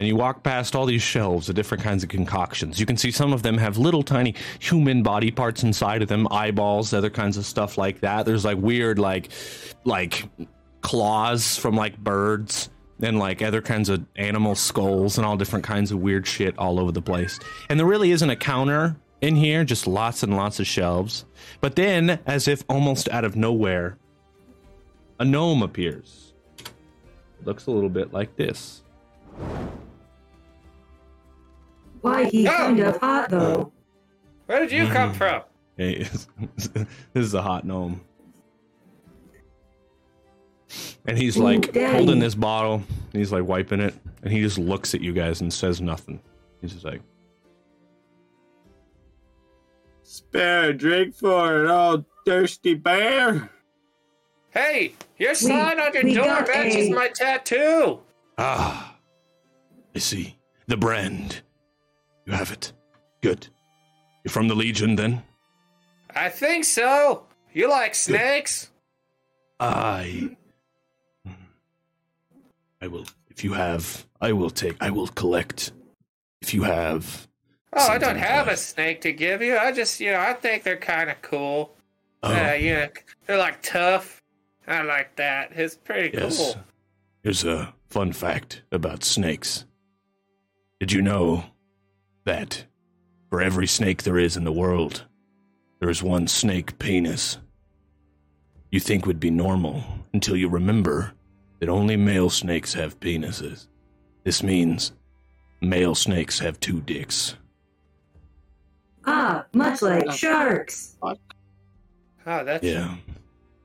And 0.00 0.08
you 0.08 0.16
walk 0.16 0.42
past 0.42 0.74
all 0.74 0.86
these 0.86 1.02
shelves 1.02 1.48
of 1.48 1.54
different 1.54 1.84
kinds 1.84 2.02
of 2.02 2.08
concoctions. 2.08 2.80
You 2.80 2.86
can 2.86 2.96
see 2.96 3.10
some 3.10 3.32
of 3.32 3.42
them 3.42 3.56
have 3.58 3.78
little 3.78 4.02
tiny 4.02 4.34
human 4.58 5.02
body 5.02 5.30
parts 5.30 5.62
inside 5.62 6.02
of 6.02 6.08
them, 6.08 6.26
eyeballs, 6.30 6.92
other 6.92 7.10
kinds 7.10 7.36
of 7.36 7.46
stuff 7.46 7.78
like 7.78 8.00
that. 8.00 8.26
There's 8.26 8.44
like 8.44 8.58
weird, 8.58 8.98
like, 8.98 9.30
like 9.84 10.28
claws 10.80 11.56
from 11.56 11.76
like 11.76 11.96
birds 11.96 12.70
and 13.00 13.18
like 13.18 13.40
other 13.40 13.62
kinds 13.62 13.88
of 13.88 14.04
animal 14.16 14.54
skulls 14.54 15.16
and 15.16 15.26
all 15.26 15.36
different 15.36 15.64
kinds 15.64 15.92
of 15.92 15.98
weird 16.00 16.26
shit 16.26 16.58
all 16.58 16.80
over 16.80 16.92
the 16.92 17.02
place. 17.02 17.38
And 17.68 17.78
there 17.78 17.86
really 17.86 18.10
isn't 18.10 18.28
a 18.28 18.36
counter 18.36 18.96
in 19.20 19.36
here, 19.36 19.64
just 19.64 19.86
lots 19.86 20.22
and 20.22 20.36
lots 20.36 20.60
of 20.60 20.66
shelves. 20.66 21.24
But 21.60 21.76
then, 21.76 22.18
as 22.26 22.46
if 22.48 22.64
almost 22.68 23.08
out 23.08 23.24
of 23.24 23.36
nowhere, 23.36 23.96
a 25.18 25.24
gnome 25.24 25.62
appears. 25.62 26.34
It 26.58 27.46
looks 27.46 27.66
a 27.66 27.70
little 27.70 27.88
bit 27.88 28.12
like 28.12 28.36
this. 28.36 28.82
Why, 32.04 32.24
he's 32.26 32.46
Oh. 32.46 32.50
kind 32.50 32.80
of 32.80 32.98
hot, 32.98 33.30
though. 33.30 33.72
Where 34.44 34.60
did 34.60 34.70
you 34.72 34.86
come 34.88 35.14
from? 35.14 35.40
Hey, 35.78 36.06
this 36.56 36.68
is 37.14 37.32
a 37.32 37.40
hot 37.40 37.64
gnome. 37.64 38.02
And 41.06 41.16
he's 41.16 41.38
like 41.38 41.72
Daddy. 41.72 41.96
holding 41.96 42.18
this 42.18 42.34
bottle, 42.34 42.74
and 42.74 43.14
he's 43.14 43.32
like 43.32 43.44
wiping 43.46 43.80
it, 43.80 43.94
and 44.22 44.30
he 44.30 44.42
just 44.42 44.58
looks 44.58 44.94
at 44.94 45.00
you 45.00 45.14
guys 45.14 45.40
and 45.40 45.50
says 45.50 45.80
nothing. 45.80 46.20
He's 46.60 46.74
just 46.74 46.84
like, 46.84 47.00
Spare 50.02 50.64
a 50.70 50.72
drink 50.74 51.14
for 51.16 51.64
an 51.64 51.70
old 51.70 52.04
thirsty 52.26 52.74
bear. 52.74 53.48
Hey, 54.50 54.92
your 55.16 55.34
sign 55.34 55.80
on 55.80 55.94
your 55.94 56.04
we 56.04 56.12
door 56.14 56.26
got 56.26 56.48
matches 56.48 56.88
a- 56.88 56.92
my 56.94 57.08
tattoo. 57.08 58.00
Ah, 58.36 58.94
I 59.94 59.98
see. 59.98 60.36
The 60.66 60.76
brand. 60.76 61.40
You 62.26 62.32
have 62.32 62.50
it. 62.50 62.72
Good. 63.22 63.48
You're 64.24 64.32
from 64.32 64.48
the 64.48 64.54
Legion 64.54 64.96
then? 64.96 65.22
I 66.14 66.28
think 66.28 66.64
so. 66.64 67.24
You 67.52 67.68
like 67.68 67.94
snakes? 67.94 68.70
I. 69.60 70.36
I 72.80 72.86
will. 72.86 73.06
If 73.28 73.44
you 73.44 73.52
have, 73.54 74.06
I 74.20 74.32
will 74.32 74.50
take. 74.50 74.76
I 74.80 74.90
will 74.90 75.08
collect. 75.08 75.72
If 76.40 76.54
you 76.54 76.62
have. 76.62 77.26
Oh, 77.72 77.88
I 77.88 77.98
don't 77.98 78.16
have 78.18 78.48
a 78.48 78.56
snake 78.56 79.00
to 79.02 79.12
give 79.12 79.42
you. 79.42 79.56
I 79.56 79.72
just, 79.72 79.98
you 80.00 80.12
know, 80.12 80.20
I 80.20 80.32
think 80.34 80.62
they're 80.62 80.76
kind 80.76 81.10
of 81.10 81.20
cool. 81.22 81.74
Oh, 82.22 82.32
Uh, 82.32 82.52
you 82.52 82.74
know, 82.74 82.88
they're 83.26 83.38
like 83.38 83.62
tough. 83.62 84.22
I 84.66 84.82
like 84.82 85.16
that. 85.16 85.50
It's 85.52 85.74
pretty 85.74 86.16
yes. 86.16 86.36
cool. 86.38 86.56
Here's 87.22 87.44
a 87.44 87.74
fun 87.88 88.12
fact 88.12 88.62
about 88.70 89.02
snakes. 89.02 89.64
Did 90.78 90.92
you 90.92 91.02
know 91.02 91.44
that 92.24 92.64
for 93.30 93.40
every 93.40 93.66
snake 93.66 94.02
there 94.02 94.18
is 94.18 94.36
in 94.36 94.44
the 94.44 94.52
world, 94.52 95.04
there 95.80 95.90
is 95.90 96.02
one 96.02 96.26
snake 96.26 96.78
penis? 96.78 97.38
You 98.70 98.80
think 98.80 99.06
would 99.06 99.20
be 99.20 99.30
normal 99.30 99.84
until 100.12 100.36
you 100.36 100.48
remember 100.48 101.12
that 101.60 101.68
only 101.68 101.96
male 101.96 102.30
snakes 102.30 102.74
have 102.74 102.98
penises. 103.00 103.68
This 104.24 104.42
means 104.42 104.92
male 105.60 105.94
snakes 105.94 106.38
have 106.38 106.58
two 106.60 106.80
dicks. 106.80 107.36
Ah, 109.06 109.44
much 109.52 109.82
like 109.82 110.10
sharks. 110.12 110.96
Oh, 111.02 111.14
that's 112.44 112.64
Yeah. 112.64 112.96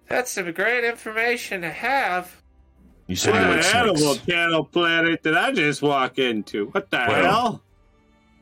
that's 0.10 0.32
some 0.32 0.51
great 0.51 0.84
information 0.84 1.62
to 1.62 1.70
have. 1.72 2.41
You 3.07 3.16
said 3.16 3.34
you 3.36 3.39
What 3.47 3.57
like 3.57 3.76
animal 3.76 3.95
snakes. 3.97 4.26
channel 4.28 4.66
planet 4.66 5.24
did 5.24 5.36
I 5.36 5.51
just 5.51 5.82
walk 5.82 6.20
into? 6.20 6.68
What 6.68 6.91
the 6.91 6.97
Well- 7.07 7.24
hell? 7.24 7.64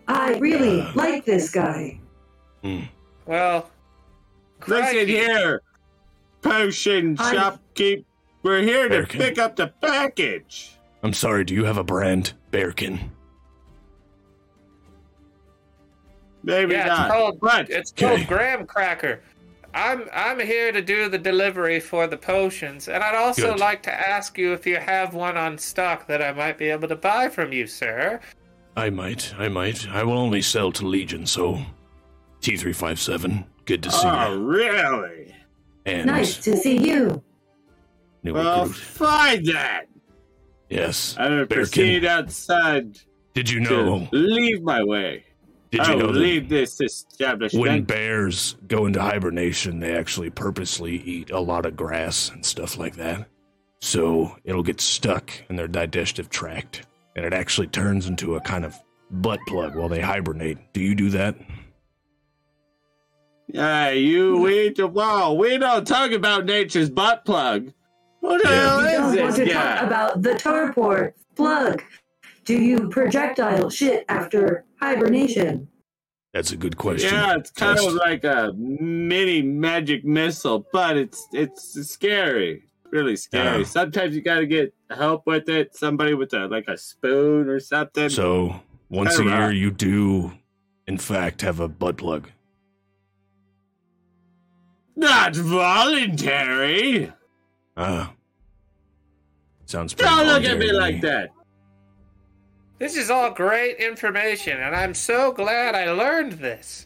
I 0.08 0.38
really 0.38 0.82
like 0.94 1.26
this 1.26 1.52
guy. 1.52 2.00
Hmm. 2.64 2.82
Well, 3.26 3.70
crikey. 4.60 4.98
listen 4.98 5.08
here, 5.08 5.62
potion 6.42 7.18
I... 7.20 7.36
shopkeep. 7.36 8.06
We're 8.44 8.62
here 8.62 8.90
Bearkin. 8.90 9.10
to 9.10 9.18
pick 9.18 9.38
up 9.38 9.56
the 9.56 9.68
package. 9.82 10.78
I'm 11.04 11.14
sorry, 11.14 11.44
do 11.44 11.54
you 11.54 11.66
have 11.66 11.78
a 11.78 11.84
brand, 11.84 12.34
Bearkin? 12.52 13.10
Maybe 16.44 16.74
yeah, 16.74 16.86
not. 16.86 17.08
It's 17.08 17.14
called, 17.14 17.40
but, 17.42 17.70
it's 17.70 17.92
okay. 17.92 18.16
called 18.16 18.28
Graham 18.28 18.66
Cracker. 18.66 19.22
I'm 19.74 20.06
I'm 20.14 20.40
here 20.40 20.72
to 20.72 20.82
do 20.82 21.10
the 21.10 21.18
delivery 21.18 21.80
for 21.80 22.08
the 22.08 22.18
potions, 22.18 22.88
and 22.88 23.04
I'd 23.04 23.16
also 23.16 23.52
Good. 23.52 23.60
like 23.60 23.84
to 23.84 23.94
ask 23.94 24.38
you 24.38 24.54
if 24.54 24.66
you 24.66 24.78
have 24.78 25.14
one 25.14 25.38
on 25.38 25.58
stock 25.58 26.08
that 26.08 26.22
I 26.22 26.32
might 26.32 26.58
be 26.58 26.70
able 26.70 26.88
to 26.88 26.96
buy 26.96 27.28
from 27.28 27.52
you, 27.52 27.68
sir. 27.68 28.20
I 28.78 28.92
might, 28.92 29.34
I 29.40 29.48
might. 29.50 29.90
I 29.90 30.04
will 30.04 30.18
only 30.18 30.42
sell 30.42 30.72
to 30.74 30.86
Legion, 30.86 31.26
so 31.26 31.60
T357, 32.42 33.44
good 33.66 33.82
to 33.84 33.92
see 33.92 34.08
you. 34.08 34.14
oh, 34.14 34.34
you. 34.34 34.40
really? 34.46 35.36
And 35.88 36.06
Nice 36.06 36.38
to 36.44 36.56
see 36.56 36.78
you. 36.78 37.24
new 38.24 38.34
Well, 38.34 38.68
recruit. 38.68 38.76
find 38.76 39.46
that. 39.48 39.88
Yes. 40.70 41.16
I'm 41.18 41.30
gonna 41.32 41.46
Bearkin. 41.48 41.56
proceed 41.56 42.06
outside 42.06 43.00
Did 43.34 43.50
you 43.50 43.62
know? 43.62 44.08
leave 44.12 44.62
my 44.62 44.84
way. 44.84 45.24
Did 45.72 45.82
I 45.82 45.94
you 45.94 46.00
know 46.00 46.06
leave 46.10 46.48
this 46.48 46.80
establishment. 46.80 47.62
when 47.62 47.84
bears 47.84 48.56
go 48.68 48.86
into 48.86 49.02
hibernation, 49.02 49.80
they 49.80 49.98
actually 49.98 50.30
purposely 50.30 50.98
eat 50.98 51.30
a 51.32 51.40
lot 51.40 51.66
of 51.66 51.76
grass 51.76 52.30
and 52.30 52.46
stuff 52.46 52.78
like 52.78 52.96
that? 52.98 53.28
So 53.82 54.38
it'll 54.44 54.64
get 54.64 54.80
stuck 54.82 55.32
in 55.50 55.56
their 55.56 55.68
digestive 55.68 56.30
tract, 56.30 56.86
and 57.18 57.26
it 57.26 57.34
actually 57.34 57.68
turns 57.68 58.08
into 58.08 58.36
a 58.36 58.42
kind 58.42 58.64
of 58.64 58.76
butt 59.10 59.40
plug 59.48 59.76
while 59.76 59.90
they 59.90 60.00
hibernate. 60.00 60.58
Do 60.72 60.80
you 60.82 60.96
do 60.96 61.10
that? 61.10 61.36
Yeah, 63.48 63.90
you 63.92 64.38
we 64.40 64.70
whoa, 64.78 65.34
we 65.34 65.58
don't 65.58 65.86
talk 65.88 66.12
about 66.12 66.46
nature's 66.46 66.90
butt 66.90 67.26
plug. 67.26 67.74
What 68.20 68.44
the 68.44 68.50
Yeah. 68.50 68.56
hell 68.60 68.78
We 68.80 68.86
is 68.88 69.16
don't 69.16 69.24
want 69.24 69.36
to 69.38 69.46
guy? 69.46 69.52
talk 69.54 69.84
about 69.84 70.22
the 70.22 70.36
torpor 70.36 71.14
plug. 71.36 71.82
Do 72.46 72.62
you 72.62 72.90
projectile 72.90 73.70
shit 73.70 74.06
after 74.10 74.66
hibernation? 74.80 75.68
That's 76.34 76.52
a 76.52 76.58
good 76.58 76.78
question. 76.78 77.14
yeah, 77.14 77.36
it's 77.36 77.50
kind 77.52 77.78
Test. 77.78 77.88
of 77.88 77.94
like 77.96 78.24
a 78.26 78.54
mini 78.58 79.42
magic 79.42 80.04
missile, 80.06 80.68
but 80.72 80.98
it's 80.98 81.26
it's 81.32 81.90
scary, 81.90 82.64
really 82.92 83.16
scary. 83.16 83.60
Yeah. 83.60 83.66
Sometimes 83.66 84.16
you 84.16 84.22
gotta 84.22 84.46
get 84.46 84.74
help 84.90 85.26
with 85.26 85.50
it. 85.50 85.76
Somebody 85.76 86.14
with 86.14 86.34
a 86.34 86.48
like 86.48 86.68
a 86.68 86.78
spoon 86.78 87.50
or 87.50 87.60
something. 87.60 88.10
So 88.10 88.62
once 88.90 89.16
a 89.16 89.24
Kinda 89.24 89.38
year, 89.38 89.52
you 89.52 89.72
do, 89.72 90.32
in 90.88 90.98
fact, 90.98 91.42
have 91.42 91.60
a 91.60 91.68
butt 91.68 91.98
plug. 91.98 92.30
Not 94.96 95.36
voluntary. 95.36 97.12
Ah, 97.76 98.14
sounds. 99.66 99.94
pretty 99.94 100.10
Don't 100.10 100.28
look 100.28 100.44
at 100.44 100.58
me 100.58 100.72
like 100.72 101.02
that. 101.02 101.30
This 102.80 102.96
is 102.96 103.10
all 103.10 103.32
great 103.32 103.78
information, 103.78 104.60
and 104.60 104.76
I'm 104.76 104.94
so 104.94 105.32
glad 105.32 105.76
I 105.76 105.92
learned 105.92 106.34
this. 106.34 106.86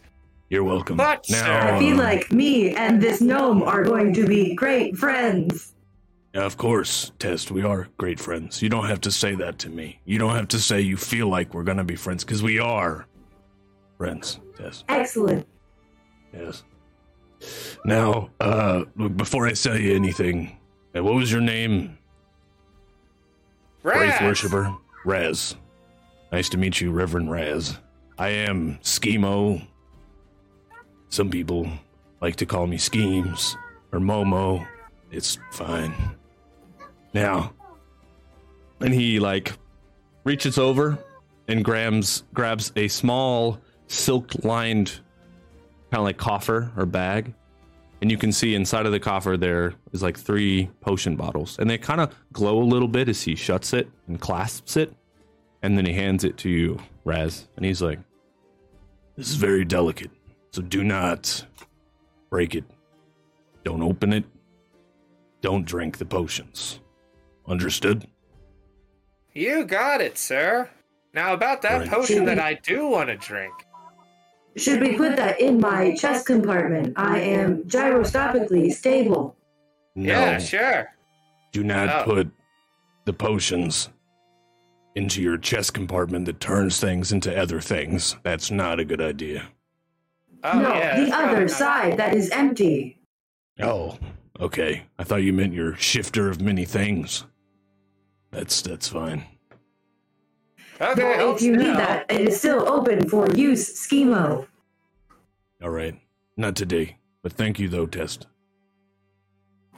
You're 0.49 0.63
welcome. 0.63 0.97
But, 0.97 1.25
now, 1.29 1.37
sir, 1.37 1.75
I 1.75 1.79
feel 1.79 1.99
uh, 1.99 2.03
like 2.03 2.31
me 2.31 2.75
and 2.75 3.01
this 3.01 3.21
gnome 3.21 3.63
are 3.63 3.83
going 3.83 4.13
to 4.15 4.25
be 4.25 4.53
great 4.53 4.97
friends. 4.97 5.73
Yeah, 6.33 6.45
of 6.45 6.55
course, 6.57 7.11
Test, 7.19 7.51
we 7.51 7.63
are 7.63 7.89
great 7.97 8.19
friends. 8.19 8.61
You 8.61 8.69
don't 8.69 8.85
have 8.85 9.01
to 9.01 9.11
say 9.11 9.35
that 9.35 9.59
to 9.59 9.69
me. 9.69 9.99
You 10.05 10.17
don't 10.17 10.35
have 10.35 10.47
to 10.49 10.59
say 10.59 10.79
you 10.79 10.95
feel 10.95 11.27
like 11.27 11.53
we're 11.53 11.63
gonna 11.63 11.83
be 11.83 11.97
friends, 11.97 12.23
because 12.23 12.41
we 12.41 12.57
are 12.57 13.05
friends, 13.97 14.39
Test. 14.57 14.85
Excellent. 14.87 15.45
Yes. 16.33 16.63
Now, 17.83 18.29
uh, 18.39 18.85
look, 18.95 19.17
before 19.17 19.45
I 19.47 19.51
tell 19.53 19.77
you 19.77 19.93
anything, 19.93 20.57
uh, 20.95 21.03
what 21.03 21.15
was 21.15 21.31
your 21.31 21.41
name? 21.41 21.97
Wraith 23.83 24.11
Raz, 24.11 24.21
worshiper? 24.21 24.73
Raz. 25.03 25.55
Nice 26.31 26.47
to 26.49 26.57
meet 26.57 26.79
you, 26.79 26.91
Reverend 26.91 27.29
Raz. 27.29 27.77
I 28.17 28.29
am 28.29 28.77
Schemo. 28.83 29.67
Some 31.09 31.29
people 31.29 31.69
like 32.21 32.37
to 32.37 32.45
call 32.45 32.67
me 32.67 32.77
Schemes 32.77 33.57
or 33.91 33.99
Momo. 33.99 34.65
It's 35.11 35.37
fine. 35.51 35.93
Now, 37.13 37.53
and 38.79 38.93
he 38.93 39.19
like 39.19 39.53
reaches 40.23 40.57
over 40.57 40.97
and 41.47 41.63
grabs 41.63 42.23
grabs 42.33 42.71
a 42.75 42.87
small 42.87 43.59
silk-lined 43.87 44.99
kind 45.91 45.99
of 45.99 46.03
like 46.03 46.17
coffer 46.17 46.71
or 46.77 46.85
bag, 46.85 47.33
and 48.01 48.09
you 48.09 48.17
can 48.17 48.31
see 48.31 48.55
inside 48.55 48.85
of 48.85 48.91
the 48.91 48.99
coffer 48.99 49.35
there 49.35 49.73
is 49.91 50.01
like 50.01 50.17
three 50.17 50.69
potion 50.79 51.15
bottles, 51.15 51.59
and 51.59 51.69
they 51.69 51.77
kind 51.77 51.99
of 51.99 52.15
glow 52.31 52.59
a 52.59 52.63
little 52.63 52.87
bit 52.87 53.09
as 53.09 53.21
he 53.21 53.35
shuts 53.35 53.73
it 53.73 53.89
and 54.07 54.21
clasps 54.21 54.77
it, 54.77 54.93
and 55.61 55.77
then 55.77 55.85
he 55.85 55.93
hands 55.93 56.23
it 56.23 56.37
to 56.37 56.49
you, 56.49 56.79
Raz, 57.03 57.47
and 57.57 57.65
he's 57.65 57.81
like, 57.81 57.99
"This 59.17 59.29
is 59.29 59.35
very 59.35 59.65
delicate, 59.65 60.11
so 60.51 60.61
do 60.61 60.83
not 60.83 61.45
break 62.29 62.55
it. 62.55 62.63
Don't 63.63 63.83
open 63.83 64.13
it. 64.13 64.23
Don't 65.41 65.65
drink 65.65 65.97
the 65.97 66.05
potions. 66.05 66.79
Understood?" 67.51 68.07
you 69.33 69.63
got 69.65 70.01
it, 70.01 70.17
sir. 70.17 70.69
Now 71.13 71.33
about 71.33 71.61
that 71.63 71.81
Right. 71.81 71.89
potion 71.89 72.25
that 72.25 72.39
I 72.39 72.53
do 72.55 72.87
want 72.87 73.09
to 73.09 73.17
drink. 73.17 73.53
Should 74.57 74.81
we 74.81 74.95
put 74.97 75.15
that 75.17 75.39
in 75.39 75.59
my 75.59 75.95
chest 75.95 76.25
compartment? 76.25 76.93
I 76.97 77.19
am 77.19 77.63
gyroscopically 77.67 78.69
stable. 78.71 79.35
No. 79.95 80.11
Yeah, 80.13 80.37
sure. 80.39 80.89
Do 81.51 81.63
not 81.63 81.89
Oh. 81.89 82.03
put 82.05 82.31
the 83.05 83.13
potions 83.13 83.89
into 84.95 85.21
your 85.21 85.37
chest 85.37 85.73
compartment 85.73 86.25
that 86.25 86.39
turns 86.41 86.79
things 86.79 87.11
into 87.13 87.33
other 87.37 87.61
things. 87.61 88.17
That's 88.23 88.51
not 88.51 88.79
a 88.79 88.85
good 88.85 89.01
idea. 89.01 89.47
Oh, 90.43 90.59
no, 90.59 90.73
yeah, 90.73 90.99
the 91.05 91.13
other 91.15 91.41
not- 91.41 91.49
side 91.51 91.97
that 91.97 92.13
is 92.13 92.29
empty. 92.31 92.99
Oh, 93.61 93.97
okay. 94.39 94.83
I 94.99 95.03
thought 95.05 95.23
you 95.23 95.31
meant 95.33 95.53
your 95.53 95.75
shifter 95.75 96.29
of 96.29 96.41
many 96.41 96.65
things. 96.65 97.25
That's 98.31 98.61
that's 98.61 98.87
fine. 98.87 99.25
Okay, 100.79 100.93
But 100.95 101.35
if 101.35 101.41
you 101.41 101.55
need 101.55 101.75
that, 101.77 102.09
it 102.11 102.21
is 102.21 102.39
still 102.39 102.67
open 102.67 103.07
for 103.07 103.29
use, 103.35 103.71
Schemo. 103.87 104.47
All 105.61 105.69
right. 105.69 105.95
Not 106.37 106.55
today, 106.55 106.97
but 107.21 107.33
thank 107.33 107.59
you 107.59 107.67
though, 107.67 107.85
Test. 107.85 108.25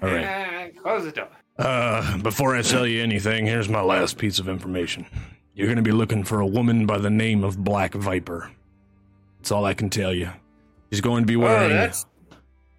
All 0.01 0.09
right. 0.09 0.71
Close 0.81 1.03
the 1.03 1.11
door. 1.11 1.27
Uh, 1.57 2.17
before 2.19 2.55
I 2.55 2.61
tell 2.61 2.87
you 2.87 3.01
anything, 3.03 3.45
here's 3.45 3.69
my 3.69 3.81
last 3.81 4.17
piece 4.17 4.39
of 4.39 4.47
information. 4.49 5.05
You're 5.55 5.67
going 5.67 5.77
to 5.77 5.83
be 5.83 5.91
looking 5.91 6.23
for 6.23 6.39
a 6.39 6.47
woman 6.47 6.85
by 6.85 6.97
the 6.97 7.09
name 7.09 7.43
of 7.43 7.63
Black 7.63 7.93
Viper. 7.93 8.49
That's 9.37 9.51
all 9.51 9.65
I 9.65 9.73
can 9.73 9.89
tell 9.89 10.13
you. 10.13 10.29
She's 10.91 11.01
going 11.01 11.23
to 11.23 11.27
be 11.27 11.35
Oh, 11.35 11.39
wearing 11.41 11.69
that's 11.69 12.05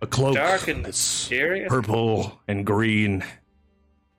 a 0.00 0.06
cloak 0.06 0.34
dark 0.36 0.66
and 0.68 0.84
that's 0.84 0.98
serious. 0.98 1.68
purple 1.68 2.40
and 2.48 2.64
green. 2.66 3.22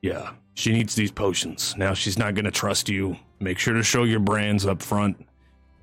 Yeah, 0.02 0.32
she 0.56 0.72
needs 0.72 0.96
these 0.96 1.12
potions. 1.12 1.76
Now 1.78 1.94
she's 1.94 2.18
not 2.18 2.34
going 2.34 2.46
to 2.46 2.52
trust 2.52 2.90
you. 2.90 3.18
Make 3.40 3.60
sure 3.60 3.74
to 3.74 3.84
show 3.84 4.04
your 4.04 4.22
brands 4.22 4.66
up 4.66 4.82
front. 4.82 5.26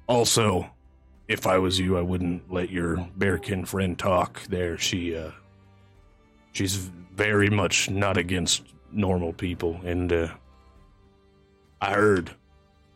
Also, 0.08 0.68
if 1.28 1.46
I 1.46 1.58
was 1.58 1.78
you, 1.78 1.96
I 1.96 2.00
wouldn't 2.00 2.50
let 2.52 2.70
your 2.70 2.96
bearkin 3.18 3.66
friend 3.66 3.98
talk 3.98 4.42
there. 4.48 4.76
She 4.76 5.16
uh 5.16 5.30
she's 6.52 6.76
very 7.14 7.50
much 7.50 7.90
not 7.90 8.16
against 8.16 8.62
normal 8.90 9.32
people 9.32 9.80
and 9.84 10.12
uh 10.12 10.28
I 11.80 11.94
heard 11.94 12.30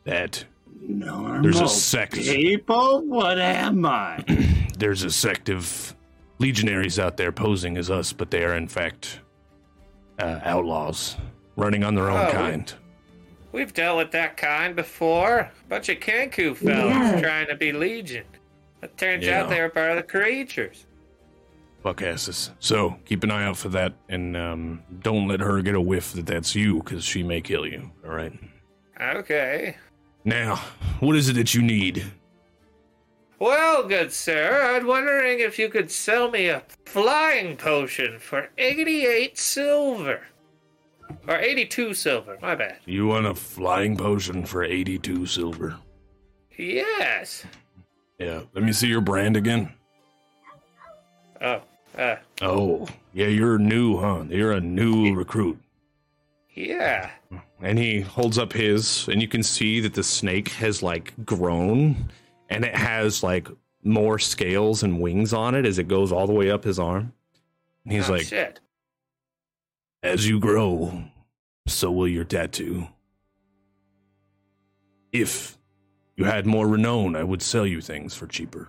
that 0.04 0.44
Normal 0.80 1.42
There's 1.42 1.60
a 1.60 1.68
sect. 1.68 2.16
Of 2.16 2.24
people. 2.24 3.02
What 3.02 3.38
am 3.38 3.84
I? 3.86 4.22
there's 4.78 5.02
a 5.02 5.10
sect 5.10 5.48
of 5.48 5.94
legionaries 6.38 6.98
out 6.98 7.16
there 7.16 7.32
posing 7.32 7.76
as 7.76 7.90
us, 7.90 8.12
but 8.12 8.30
they 8.30 8.44
are 8.44 8.56
in 8.56 8.68
fact 8.68 9.20
uh, 10.20 10.40
outlaws 10.42 11.16
running 11.56 11.82
on 11.84 11.94
their 11.94 12.10
own 12.10 12.26
Oh, 12.28 12.30
kind. 12.32 12.72
We've 13.52 13.72
dealt 13.72 13.96
with 13.98 14.10
that 14.12 14.36
kind 14.36 14.76
before. 14.76 15.38
A 15.38 15.50
Bunch 15.68 15.88
of 15.88 15.98
Kanku 15.98 16.54
fellas 16.56 16.92
Yeah. 16.94 17.20
trying 17.20 17.46
to 17.48 17.54
be 17.54 17.72
Legion. 17.72 18.24
It 18.82 18.96
turns 18.98 19.24
Yeah. 19.24 19.42
out 19.42 19.48
they 19.50 19.60
were 19.60 19.70
part 19.70 19.92
of 19.92 19.96
the 19.96 20.02
creatures. 20.02 20.86
Fuck 21.82 22.02
asses. 22.02 22.50
So 22.58 22.98
keep 23.04 23.22
an 23.24 23.30
eye 23.30 23.44
out 23.44 23.56
for 23.56 23.68
that, 23.70 23.94
and 24.08 24.36
um, 24.36 24.82
don't 25.00 25.28
let 25.28 25.40
her 25.40 25.62
get 25.62 25.74
a 25.74 25.80
whiff 25.80 26.12
that 26.12 26.26
that's 26.26 26.54
you, 26.54 26.82
because 26.82 27.04
she 27.04 27.22
may 27.22 27.40
kill 27.40 27.66
you. 27.66 27.90
All 28.04 28.10
right. 28.12 28.32
Okay. 29.00 29.76
Now, 30.24 30.56
what 31.00 31.14
is 31.16 31.28
it 31.28 31.34
that 31.34 31.54
you 31.54 31.62
need? 31.62 32.04
Well, 33.38 33.86
good 33.86 34.12
sir, 34.12 34.62
I'm 34.74 34.86
wondering 34.86 35.40
if 35.40 35.58
you 35.58 35.68
could 35.68 35.90
sell 35.90 36.30
me 36.30 36.48
a 36.48 36.62
flying 36.86 37.56
potion 37.56 38.18
for 38.18 38.48
88 38.58 39.36
silver. 39.38 40.22
Or 41.28 41.36
82 41.38 41.94
silver, 41.94 42.38
my 42.40 42.54
bad. 42.54 42.78
You 42.84 43.06
want 43.08 43.26
a 43.26 43.34
flying 43.34 43.96
potion 43.96 44.44
for 44.44 44.62
82 44.62 45.26
silver. 45.26 45.76
Yes. 46.56 47.44
Yeah. 48.18 48.42
Let 48.54 48.64
me 48.64 48.72
see 48.72 48.86
your 48.88 49.00
brand 49.00 49.36
again. 49.36 49.72
Oh, 51.40 51.60
uh, 51.98 52.16
Oh, 52.40 52.86
yeah, 53.12 53.26
you're 53.26 53.58
new, 53.58 53.98
huh? 53.98 54.24
You're 54.28 54.52
a 54.52 54.60
new 54.60 55.14
recruit. 55.14 55.58
yeah. 56.54 57.10
And 57.62 57.78
he 57.78 58.00
holds 58.00 58.36
up 58.38 58.52
his, 58.52 59.08
and 59.08 59.20
you 59.22 59.28
can 59.28 59.42
see 59.42 59.80
that 59.80 59.94
the 59.94 60.02
snake 60.02 60.48
has 60.50 60.82
like 60.82 61.12
grown, 61.24 62.10
and 62.50 62.64
it 62.66 62.74
has 62.76 63.22
like 63.22 63.48
more 63.82 64.18
scales 64.18 64.82
and 64.82 65.00
wings 65.00 65.32
on 65.32 65.54
it 65.54 65.64
as 65.64 65.78
it 65.78 65.88
goes 65.88 66.12
all 66.12 66.26
the 66.26 66.34
way 66.34 66.50
up 66.50 66.64
his 66.64 66.78
arm. 66.78 67.12
And 67.84 67.92
he's 67.94 68.10
oh, 68.10 68.14
like, 68.14 68.26
shit. 68.26 68.60
As 70.06 70.28
you 70.28 70.38
grow, 70.38 71.02
so 71.66 71.90
will 71.90 72.06
your 72.06 72.22
tattoo. 72.22 72.86
If 75.10 75.58
you 76.16 76.24
had 76.26 76.46
more 76.46 76.68
renown, 76.68 77.16
I 77.16 77.24
would 77.24 77.42
sell 77.42 77.66
you 77.66 77.80
things 77.80 78.14
for 78.14 78.28
cheaper. 78.28 78.68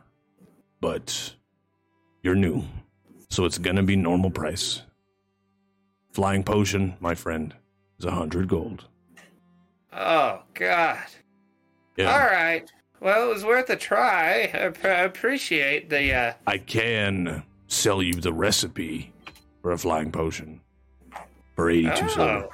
But 0.82 1.36
you're 2.24 2.34
new, 2.34 2.64
so 3.30 3.46
it's 3.46 3.60
gonna 3.60 3.84
be 3.84 3.96
normal 3.96 4.32
price. 4.32 4.82
Flying 6.12 6.44
potion, 6.44 6.96
my 7.00 7.14
friend, 7.14 7.54
is 8.00 8.06
a 8.06 8.12
hundred 8.12 8.48
gold. 8.48 8.86
Oh 9.94 10.42
God. 10.56 11.06
Yeah, 11.98 12.14
All 12.14 12.26
right. 12.26 12.68
Well, 13.00 13.30
it 13.30 13.32
was 13.32 13.46
worth 13.46 13.70
a 13.70 13.76
try. 13.76 14.50
I 14.56 14.88
appreciate 15.04 15.92
the. 15.92 16.14
uh 16.16 16.34
I 16.48 16.58
can 16.58 17.44
sell 17.68 18.02
you 18.02 18.14
the 18.14 18.34
recipe 18.34 19.14
for 19.62 19.72
a 19.72 19.78
flying 19.78 20.12
potion 20.12 20.62
for 21.58 21.70
eighty-two 21.72 22.06
Oh. 22.06 22.08
silver. 22.08 22.50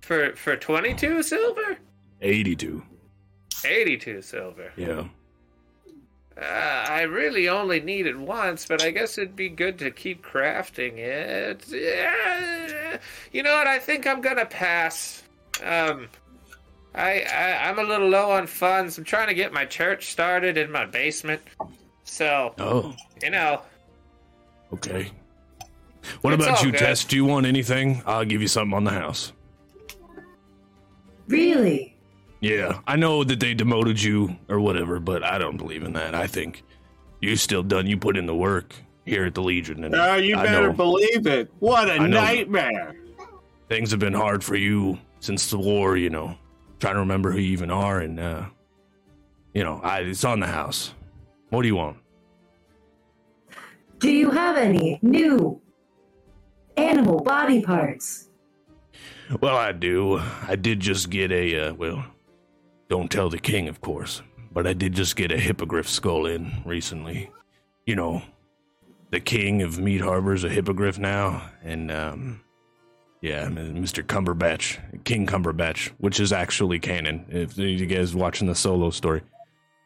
For 0.00 0.36
for 0.36 0.56
twenty 0.56 0.94
two 0.94 1.22
silver, 1.22 1.76
Eighty-two. 2.22 2.82
eighty 3.66 3.96
two 3.98 4.22
silver. 4.22 4.70
Yeah. 4.76 5.04
Uh, 6.36 6.40
I 6.40 7.02
really 7.02 7.48
only 7.48 7.80
need 7.80 8.06
it 8.06 8.18
once, 8.18 8.66
but 8.66 8.82
I 8.82 8.90
guess 8.90 9.18
it'd 9.18 9.36
be 9.36 9.48
good 9.48 9.78
to 9.80 9.90
keep 9.90 10.24
crafting 10.24 10.98
it. 10.98 11.64
Yeah. 11.68 12.98
You 13.32 13.42
know 13.42 13.52
what? 13.54 13.66
I 13.66 13.78
think 13.78 14.06
I'm 14.06 14.20
gonna 14.20 14.46
pass. 14.46 15.22
Um, 15.62 16.08
I, 16.94 17.22
I 17.22 17.68
I'm 17.68 17.78
a 17.78 17.82
little 17.84 18.08
low 18.08 18.30
on 18.30 18.46
funds. 18.46 18.96
I'm 18.98 19.04
trying 19.04 19.28
to 19.28 19.34
get 19.34 19.52
my 19.52 19.64
church 19.64 20.06
started 20.10 20.56
in 20.58 20.70
my 20.70 20.84
basement. 20.86 21.40
So 22.04 22.54
Oh, 22.58 22.94
you 23.22 23.30
know, 23.30 23.62
okay. 24.74 25.10
What 26.20 26.34
It's 26.34 26.44
about 26.44 26.62
you, 26.62 26.70
good. 26.72 26.78
Tess? 26.78 27.04
Do 27.04 27.16
you 27.16 27.24
want 27.24 27.46
anything? 27.46 28.02
I'll 28.06 28.24
give 28.24 28.42
you 28.42 28.48
something 28.48 28.74
on 28.74 28.84
the 28.84 28.90
house. 28.90 29.32
Really? 31.26 31.96
Yeah, 32.40 32.80
I 32.86 32.96
know 32.96 33.24
that 33.24 33.40
they 33.40 33.54
demoted 33.54 34.02
you 34.02 34.36
or 34.48 34.60
whatever, 34.60 35.00
but 35.00 35.22
I 35.22 35.38
don't 35.38 35.56
believe 35.56 35.82
in 35.82 35.94
that. 35.94 36.14
I 36.14 36.26
think 36.26 36.62
you 37.20 37.36
still 37.36 37.62
done. 37.62 37.86
You 37.86 37.96
put 37.96 38.16
in 38.18 38.26
the 38.26 38.34
work 38.34 38.74
here 39.06 39.24
at 39.24 39.34
the 39.34 39.42
Legion, 39.42 39.84
and 39.84 39.94
Oh, 39.94 40.16
you 40.16 40.36
I 40.36 40.44
better 40.44 40.66
know 40.68 40.72
believe 40.74 41.26
it. 41.26 41.50
What 41.60 41.88
a 41.88 42.06
nightmare. 42.06 42.94
things 43.70 43.90
have 43.92 44.00
been 44.00 44.12
hard 44.12 44.44
for 44.44 44.56
you 44.56 44.98
since 45.20 45.50
the 45.50 45.58
war. 45.58 45.96
You 45.96 46.10
know, 46.10 46.36
trying 46.80 46.94
to 46.94 47.00
remember 47.00 47.30
who 47.32 47.38
you 47.38 47.52
even 47.52 47.70
are, 47.70 48.00
and 48.00 48.20
uh, 48.20 48.44
you 49.54 49.64
know, 49.64 49.80
I, 49.82 50.00
it's 50.00 50.24
on 50.24 50.40
the 50.40 50.46
house. 50.46 50.92
What 51.48 51.62
do 51.62 51.68
you 51.68 51.76
want? 51.76 51.96
Do 54.00 54.10
you 54.10 54.30
have 54.30 54.58
any 54.58 54.98
new 55.00 55.62
animal 56.76 57.20
body 57.20 57.62
parts? 57.62 58.28
Well, 59.40 59.56
I 59.56 59.72
do. 59.72 60.20
I 60.46 60.56
did 60.56 60.80
just 60.80 61.10
get 61.10 61.32
a, 61.32 61.68
uh, 61.68 61.74
well, 61.74 62.04
don't 62.88 63.10
tell 63.10 63.30
the 63.30 63.38
king, 63.38 63.68
of 63.68 63.80
course, 63.80 64.22
but 64.52 64.66
I 64.66 64.72
did 64.72 64.92
just 64.92 65.16
get 65.16 65.32
a 65.32 65.38
hippogriff 65.38 65.88
skull 65.88 66.26
in 66.26 66.62
recently. 66.64 67.30
You 67.86 67.96
know, 67.96 68.22
the 69.10 69.20
king 69.20 69.62
of 69.62 69.78
Meat 69.78 70.00
Harbor's 70.00 70.44
a 70.44 70.48
hippogriff 70.48 70.98
now, 70.98 71.50
and, 71.62 71.90
um, 71.90 72.40
yeah, 73.22 73.46
Mr. 73.46 74.02
Cumberbatch, 74.02 75.04
King 75.04 75.26
Cumberbatch, 75.26 75.92
which 75.96 76.20
is 76.20 76.30
actually 76.32 76.78
canon, 76.78 77.24
if 77.30 77.56
you 77.56 77.86
guys 77.86 78.14
watching 78.14 78.46
the 78.46 78.54
solo 78.54 78.90
story. 78.90 79.22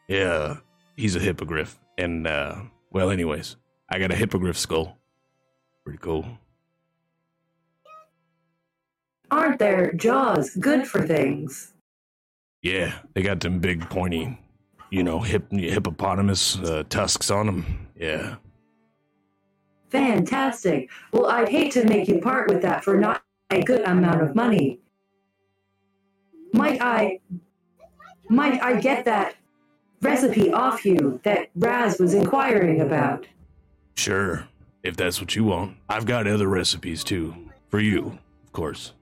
Yeah, 0.09 0.57
he's 0.97 1.15
a 1.15 1.19
hippogriff. 1.19 1.79
And, 1.97 2.27
uh, 2.27 2.55
well, 2.91 3.09
anyways, 3.09 3.55
I 3.89 3.99
got 3.99 4.11
a 4.11 4.15
hippogriff 4.15 4.57
skull. 4.57 4.97
Pretty 5.85 5.99
cool. 5.99 6.25
Aren't 9.31 9.59
their 9.59 9.93
jaws 9.93 10.55
good 10.55 10.87
for 10.87 11.05
things? 11.05 11.73
Yeah, 12.61 12.93
they 13.13 13.21
got 13.21 13.39
them 13.39 13.59
big 13.59 13.89
pointy, 13.89 14.37
you 14.89 15.03
know, 15.03 15.19
hip, 15.19 15.51
hippopotamus 15.51 16.57
uh, 16.59 16.83
tusks 16.89 17.31
on 17.31 17.45
them. 17.45 17.87
Yeah. 17.95 18.35
Fantastic. 19.89 20.89
Well, 21.11 21.27
I'd 21.27 21.49
hate 21.49 21.71
to 21.73 21.85
make 21.85 22.07
you 22.07 22.19
part 22.19 22.49
with 22.49 22.61
that 22.61 22.83
for 22.83 22.97
not 22.97 23.23
a 23.49 23.61
good 23.61 23.81
amount 23.81 24.21
of 24.21 24.35
money. 24.35 24.79
Might 26.53 26.81
I 26.81 27.19
might 28.29 28.61
I 28.61 28.79
get 28.79 29.05
that 29.05 29.35
recipe 30.01 30.51
off 30.51 30.85
you 30.85 31.19
that 31.23 31.49
Raz 31.55 31.99
was 31.99 32.13
inquiring 32.13 32.81
about? 32.81 33.25
Sure, 33.95 34.47
if 34.83 34.95
that's 34.95 35.19
what 35.19 35.35
you 35.35 35.43
want. 35.43 35.77
I've 35.87 36.05
got 36.05 36.27
other 36.27 36.47
recipes 36.47 37.03
too. 37.03 37.35
For 37.69 37.79
you, 37.79 38.17
of 38.45 38.51
course. 38.51 38.93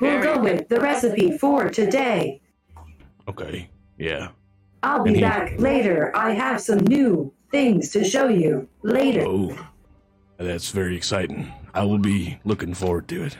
We'll 0.00 0.22
go 0.22 0.40
with 0.40 0.68
the 0.68 0.80
recipe 0.80 1.36
for 1.36 1.68
today. 1.70 2.40
Okay. 3.28 3.68
Yeah. 3.98 4.28
I'll 4.82 5.02
be 5.02 5.10
Any- 5.10 5.20
back 5.20 5.58
later. 5.60 6.10
I 6.16 6.32
have 6.32 6.60
some 6.60 6.78
new 6.78 7.32
things 7.50 7.90
to 7.90 8.04
show 8.04 8.28
you 8.28 8.66
later. 8.82 9.24
Oh, 9.26 9.56
that's 10.38 10.70
very 10.70 10.96
exciting. 10.96 11.52
I 11.74 11.84
will 11.84 11.98
be 11.98 12.38
looking 12.44 12.72
forward 12.74 13.08
to 13.08 13.24
it. 13.24 13.36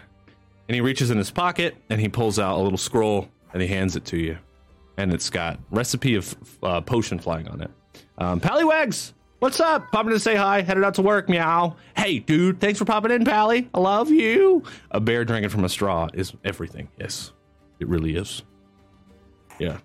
And 0.68 0.74
he 0.74 0.80
reaches 0.80 1.10
in 1.10 1.18
his 1.18 1.30
pocket 1.30 1.76
and 1.88 2.00
he 2.00 2.08
pulls 2.08 2.38
out 2.38 2.58
a 2.58 2.60
little 2.62 2.78
scroll 2.78 3.28
and 3.52 3.62
he 3.62 3.68
hands 3.68 3.96
it 3.96 4.04
to 4.06 4.18
you. 4.18 4.38
And 4.98 5.12
it's 5.14 5.30
got 5.30 5.58
recipe 5.70 6.14
of 6.16 6.36
uh, 6.62 6.80
potion 6.82 7.18
flying 7.18 7.48
on 7.48 7.62
it. 7.62 7.70
Um, 8.18 8.38
Pallywags, 8.38 9.14
what's 9.40 9.58
up? 9.58 9.90
Popping 9.90 10.12
in 10.12 10.14
to 10.14 10.20
say 10.20 10.36
hi. 10.36 10.62
Headed 10.62 10.84
out 10.84 10.94
to 10.94 11.02
work. 11.02 11.28
Meow. 11.28 11.76
Hey, 11.96 12.20
dude. 12.20 12.60
Thanks 12.60 12.78
for 12.78 12.84
popping 12.84 13.10
in, 13.10 13.24
Pally. 13.24 13.68
I 13.74 13.80
love 13.80 14.10
you. 14.10 14.62
A 14.92 15.00
bear 15.00 15.24
drinking 15.24 15.50
from 15.50 15.64
a 15.64 15.68
straw 15.68 16.08
is 16.14 16.32
everything. 16.44 16.88
Yes, 16.98 17.32
it 17.80 17.88
really 17.88 18.16
is. 18.16 18.42
Yeah. 19.58 19.78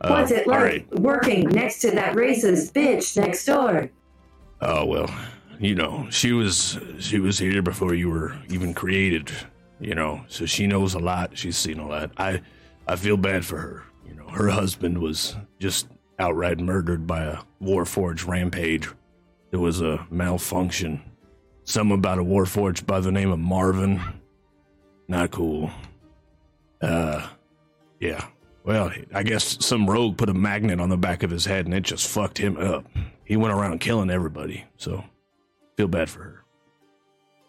Uh, 0.00 0.08
What's 0.08 0.32
it 0.32 0.46
like 0.48 0.60
right. 0.60 0.98
working 0.98 1.48
next 1.48 1.80
to 1.82 1.92
that 1.92 2.16
racist 2.16 2.72
bitch 2.72 3.16
next 3.16 3.44
door? 3.44 3.88
Oh 4.60 4.84
well, 4.84 5.14
you 5.60 5.74
know, 5.76 6.08
she 6.10 6.32
was 6.32 6.78
she 6.98 7.20
was 7.20 7.38
here 7.38 7.62
before 7.62 7.94
you 7.94 8.10
were 8.10 8.36
even 8.48 8.74
created, 8.74 9.30
you 9.80 9.94
know, 9.94 10.24
so 10.28 10.44
she 10.44 10.66
knows 10.66 10.94
a 10.94 10.98
lot. 10.98 11.38
She's 11.38 11.56
seen 11.56 11.78
a 11.78 11.86
lot. 11.86 12.10
I 12.16 12.42
I 12.88 12.96
feel 12.96 13.16
bad 13.16 13.44
for 13.44 13.58
her. 13.58 13.84
You 14.06 14.14
know, 14.14 14.26
her 14.28 14.48
husband 14.48 14.98
was 14.98 15.36
just 15.60 15.86
outright 16.22 16.60
murdered 16.60 17.06
by 17.06 17.24
a 17.24 17.38
Warforged 17.60 18.26
rampage. 18.28 18.88
It 19.50 19.56
was 19.56 19.80
a 19.80 20.06
malfunction. 20.10 21.02
Something 21.64 21.98
about 21.98 22.18
a 22.18 22.22
Warforged 22.24 22.86
by 22.86 23.00
the 23.00 23.10
name 23.12 23.30
of 23.30 23.38
Marvin. 23.40 24.00
Not 25.08 25.32
cool. 25.32 25.70
Uh, 26.80 27.26
yeah. 28.00 28.24
Well, 28.64 28.92
I 29.12 29.24
guess 29.24 29.64
some 29.64 29.90
rogue 29.90 30.16
put 30.16 30.28
a 30.28 30.34
magnet 30.34 30.80
on 30.80 30.88
the 30.88 30.96
back 30.96 31.24
of 31.24 31.30
his 31.30 31.44
head 31.44 31.66
and 31.66 31.74
it 31.74 31.82
just 31.82 32.08
fucked 32.08 32.38
him 32.38 32.56
up. 32.56 32.86
He 33.24 33.36
went 33.36 33.52
around 33.52 33.80
killing 33.80 34.08
everybody, 34.10 34.64
so 34.76 35.04
feel 35.76 35.88
bad 35.88 36.08
for 36.08 36.22
her. 36.22 36.44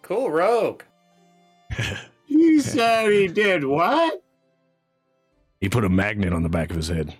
cool 0.01 0.29
rogue. 0.31 0.81
You 2.27 2.61
said 2.61 3.11
he 3.11 3.27
did 3.27 3.63
what? 3.63 4.23
He 5.61 5.69
put 5.69 5.83
a 5.85 5.89
magnet 5.89 6.33
on 6.33 6.41
the 6.41 6.49
back 6.49 6.71
of 6.71 6.75
his 6.75 6.87
head. 6.87 7.15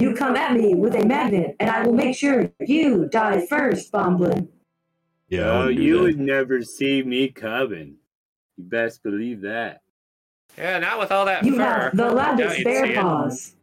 You 0.00 0.14
come 0.14 0.34
at 0.34 0.54
me 0.54 0.74
with 0.74 0.94
a 0.94 1.04
magnet, 1.04 1.56
and 1.60 1.68
I 1.68 1.82
will 1.86 1.92
make 1.92 2.16
sure 2.16 2.50
you 2.58 3.06
die 3.10 3.44
first, 3.46 3.92
Bomblin. 3.92 4.48
Yeah, 5.28 5.64
oh, 5.64 5.68
you 5.68 5.98
that. 5.98 6.02
would 6.02 6.18
never 6.18 6.62
see 6.62 7.02
me 7.02 7.28
coming. 7.28 7.96
You 8.56 8.64
best 8.64 9.02
believe 9.02 9.42
that. 9.42 9.82
Yeah, 10.56 10.78
not 10.78 10.98
with 10.98 11.12
all 11.12 11.26
that 11.26 11.44
You 11.44 11.56
fur. 11.56 11.62
have 11.62 11.96
the 11.96 12.04
Doubt 12.04 12.14
loudest 12.14 12.64
bear 12.64 12.94
paws. 12.94 13.54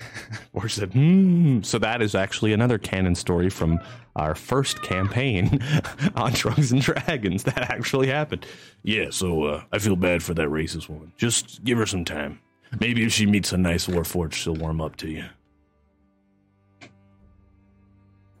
Or 0.52 0.68
said, 0.68 0.92
hmm. 0.92 1.60
So 1.62 1.78
that 1.78 2.02
is 2.02 2.14
actually 2.14 2.52
another 2.52 2.78
canon 2.78 3.14
story 3.14 3.50
from 3.50 3.78
our 4.16 4.34
first 4.34 4.82
campaign 4.82 5.60
on 6.16 6.32
Drunks 6.32 6.72
and 6.72 6.80
Dragons. 6.80 7.44
That 7.44 7.70
actually 7.70 8.08
happened. 8.08 8.46
Yeah, 8.82 9.10
so 9.10 9.44
uh, 9.44 9.64
I 9.70 9.78
feel 9.78 9.96
bad 9.96 10.22
for 10.22 10.34
that 10.34 10.48
racist 10.48 10.88
woman. 10.88 11.12
Just 11.16 11.62
give 11.62 11.78
her 11.78 11.86
some 11.86 12.04
time. 12.04 12.40
Maybe 12.80 13.04
if 13.04 13.12
she 13.12 13.26
meets 13.26 13.52
a 13.52 13.56
nice 13.56 13.86
Warforged, 13.86 14.34
she'll 14.34 14.54
warm 14.54 14.80
up 14.80 14.96
to 14.96 15.08
you. 15.08 15.24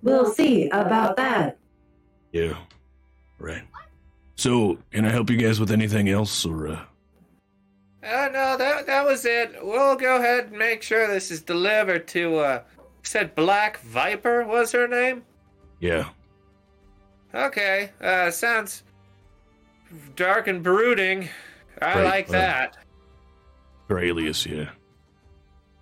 We'll 0.02 0.32
see 0.32 0.68
about 0.70 1.16
that. 1.16 1.58
Yeah, 2.32 2.56
right. 3.38 3.62
So, 4.36 4.78
can 4.92 5.06
I 5.06 5.10
help 5.10 5.30
you 5.30 5.36
guys 5.36 5.58
with 5.58 5.70
anything 5.70 6.08
else, 6.10 6.44
or 6.44 6.68
uh, 6.68 6.80
Uh, 8.04 8.28
no, 8.32 8.56
that 8.58 8.86
that 8.86 9.04
was 9.04 9.24
it. 9.24 9.54
We'll 9.62 9.96
go 9.96 10.16
ahead 10.16 10.46
and 10.48 10.58
make 10.58 10.82
sure 10.82 11.06
this 11.08 11.30
is 11.30 11.40
delivered 11.42 12.06
to. 12.08 12.36
Uh, 12.38 12.62
said 13.02 13.34
Black 13.34 13.78
Viper 13.80 14.44
was 14.44 14.72
her 14.72 14.86
name. 14.88 15.22
yeah? 15.80 16.08
Okay, 17.34 17.90
uh, 18.00 18.30
sounds 18.30 18.82
dark 20.16 20.48
and 20.48 20.62
brooding. 20.62 21.28
I 21.82 21.92
Great, 21.94 22.04
like 22.04 22.28
well. 22.28 22.40
that. 22.40 22.76
Aurelius 23.90 24.42
here. 24.44 24.70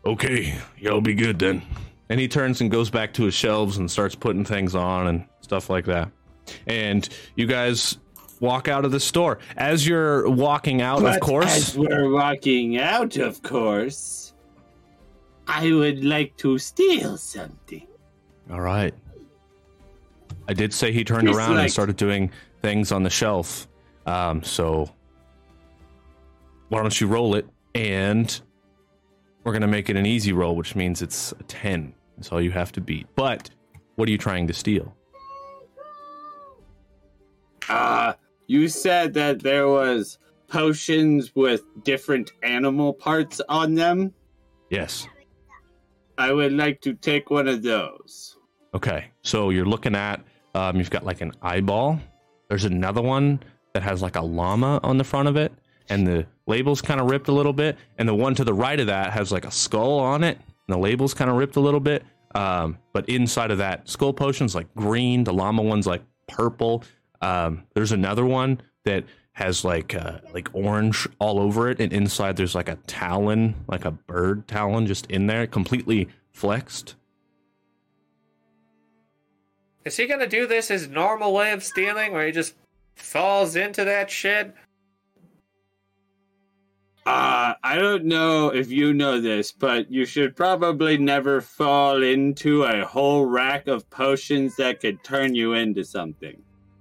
Okay, 0.07 0.59
y'all 0.79 1.01
be 1.01 1.15
good 1.15 1.39
then. 1.39 1.63
And 2.11 2.21
he 2.21 2.29
turns 2.29 2.61
and 2.61 2.71
goes 2.71 2.91
back 2.91 3.15
to 3.15 3.25
his 3.25 3.35
shelves 3.35 3.79
and 3.79 3.91
starts 3.91 4.15
putting 4.15 4.45
things 4.45 4.75
on 4.75 5.07
and 5.07 5.25
stuff 5.41 5.71
like 5.71 5.87
that. 5.87 6.11
And 6.67 7.09
you 7.37 7.47
guys 7.47 7.97
walk 8.41 8.69
out 8.69 8.85
of 8.85 8.91
the 8.93 9.01
store. 9.01 9.39
As 9.57 9.87
you're 9.87 10.29
walking 10.29 10.83
out, 10.83 11.01
But 11.01 11.15
of 11.17 11.21
course. 11.21 11.57
as 11.57 11.79
we're 11.79 12.11
walking 12.11 12.79
out, 12.79 13.17
of 13.17 13.43
course, 13.43 14.35
I 15.49 15.73
would 15.73 16.05
like 16.05 16.37
to 16.39 16.59
steal 16.59 17.17
something. 17.17 17.87
All 18.51 18.61
right. 18.61 18.93
I 20.47 20.53
did 20.53 20.75
say 20.75 20.93
he 20.93 21.05
turned 21.05 21.29
It's 21.29 21.37
around 21.39 21.57
and 21.57 21.73
started 21.73 21.97
doing 21.97 22.31
things 22.61 22.93
on 22.93 23.03
the 23.03 23.11
shelf. 23.11 23.67
Um, 24.05 24.43
so 24.43 24.91
why 26.69 26.83
don't 26.83 27.01
you 27.01 27.07
roll 27.07 27.35
it? 27.35 27.47
And 27.75 28.41
we're 29.43 29.53
gonna 29.53 29.67
make 29.67 29.91
it 29.91 29.97
an 29.97 30.07
easy 30.07 30.33
roll, 30.33 30.57
which 30.57 30.75
means 30.75 31.03
it's 31.03 31.33
a 31.33 31.43
ten. 31.45 31.95
That's 32.17 32.31
all 32.31 32.41
you 32.41 32.53
have 32.53 32.73
to 32.73 32.81
beat. 32.81 33.07
But 33.15 33.51
what 33.97 34.09
are 34.09 34.13
you 34.13 34.19
trying 34.19 34.47
to 34.47 34.55
steal? 34.55 34.97
Uh, 37.69 38.15
you 38.47 38.69
said 38.69 39.15
that 39.15 39.43
there 39.43 39.69
was 39.69 40.19
potions 40.49 41.35
with 41.35 41.63
different 41.83 42.33
animal 42.43 42.93
parts 42.93 43.41
on 43.49 43.75
them. 43.75 44.13
Yes. 44.71 45.07
I 46.19 46.33
would 46.33 46.53
like 46.53 46.81
to 46.83 46.95
take 46.95 47.31
one 47.31 47.49
of 47.49 47.63
those. 47.63 48.37
Okay. 48.75 49.07
So 49.23 49.51
you're 49.51 49.67
looking 49.67 49.95
at 49.95 50.23
um, 50.55 50.77
you've 50.77 50.91
got 50.91 51.05
like 51.05 51.21
an 51.21 51.33
eyeball. 51.43 51.99
There's 52.49 52.65
another 52.65 53.03
one 53.03 53.41
that 53.73 53.83
has 53.83 54.03
like 54.03 54.17
a 54.17 54.23
llama 54.23 54.79
on 54.83 54.99
the 54.99 55.05
front 55.05 55.29
of 55.29 55.37
it, 55.37 55.53
and 55.89 56.07
the 56.07 56.27
label's 56.47 56.83
kind 56.83 57.01
of 57.01 57.11
ripped 57.11 57.29
a 57.29 57.33
little 57.33 57.53
bit. 57.53 57.79
And 57.99 58.09
the 58.09 58.15
one 58.15 58.35
to 58.35 58.45
the 58.45 58.55
right 58.55 58.79
of 58.79 58.87
that 58.89 59.13
has 59.13 59.33
like 59.33 59.45
a 59.45 59.51
skull 59.51 59.99
on 59.99 60.25
it, 60.25 60.39
and 60.39 60.75
the 60.75 60.79
label's 60.79 61.15
kind 61.15 61.31
of 61.31 61.37
ripped 61.37 61.57
a 61.57 61.61
little 61.61 61.81
bit. 61.81 62.05
Um, 62.35 62.79
but 62.93 63.09
inside 63.09 63.51
of 63.51 63.59
that 63.59 63.89
skull 63.89 64.13
potion's 64.13 64.55
like 64.55 64.73
green. 64.75 65.25
The 65.25 65.33
llama 65.33 65.63
one's 65.63 65.87
like 65.87 66.03
purple. 66.27 66.83
Um, 67.21 67.65
there's 67.75 67.93
another 67.93 68.25
one 68.25 68.61
that 68.85 69.05
has 69.33 69.65
like 69.65 69.95
uh, 69.95 70.19
like 70.33 70.49
orange 70.53 71.09
all 71.19 71.41
over 71.41 71.69
it, 71.71 71.81
and 71.81 71.93
inside 71.93 72.37
there's 72.37 72.55
like 72.55 72.69
a 72.69 72.77
talon, 72.87 73.55
like 73.67 73.85
a 73.85 73.91
bird 73.91 74.47
talon, 74.47 74.87
just 74.87 75.07
in 75.07 75.27
there, 75.27 75.47
completely 75.47 76.09
flexed. 76.33 76.95
Is 79.85 79.97
he 79.97 80.07
gonna 80.07 80.27
do 80.27 80.47
this 80.47 80.69
his 80.69 80.89
normal 80.89 81.33
way 81.33 81.53
of 81.53 81.63
stealing, 81.63 82.13
where 82.13 82.27
he 82.27 82.33
just 82.33 82.55
falls 82.95 83.57
into 83.57 83.85
that 83.85 84.11
shit? 84.11 84.55
Uh, 87.07 87.53
I 87.63 87.77
don't 87.77 88.05
know 88.07 88.49
if 88.49 88.71
you 88.71 88.95
know 88.95 89.21
this, 89.21 89.53
but 89.53 89.91
you 89.91 90.07
should 90.07 90.35
probably 90.35 90.97
never 90.97 91.41
fall 91.43 92.03
into 92.03 92.63
a 92.65 92.85
whole 92.85 93.27
rack 93.27 93.67
of 93.67 93.89
potions 93.91 94.57
that 94.57 94.81
could 94.81 95.05
turn 95.05 95.35
you 95.35 95.53
into 95.53 95.85
something. 95.85 96.41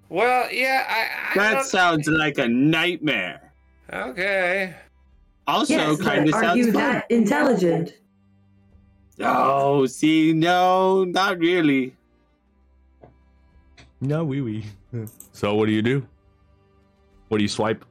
Well, 0.09 0.49
yeah, 0.51 0.85
I. 0.87 1.31
I 1.31 1.43
That 1.43 1.53
don't- 1.55 1.65
sounds 1.65 2.07
like 2.07 2.37
a 2.37 2.47
nightmare. 2.47 3.51
Okay. 3.91 4.73
Also, 5.45 5.73
yes, 5.73 6.01
kind 6.01 6.25
but 6.25 6.29
of 6.29 6.35
are 6.35 6.43
sounds 6.43 6.57
you 6.57 6.65
fun. 6.71 6.73
that 6.81 7.11
intelligent? 7.11 7.93
Oh, 9.19 9.85
see, 9.85 10.31
no, 10.33 11.03
not 11.03 11.37
really. 11.37 11.95
No, 13.99 14.23
wee 14.23 14.41
wee. 14.41 14.65
so 15.33 15.53
what 15.55 15.65
do 15.65 15.71
you 15.73 15.81
do? 15.81 16.05
What 17.27 17.39
do 17.39 17.43
you 17.43 17.49
swipe? 17.49 17.83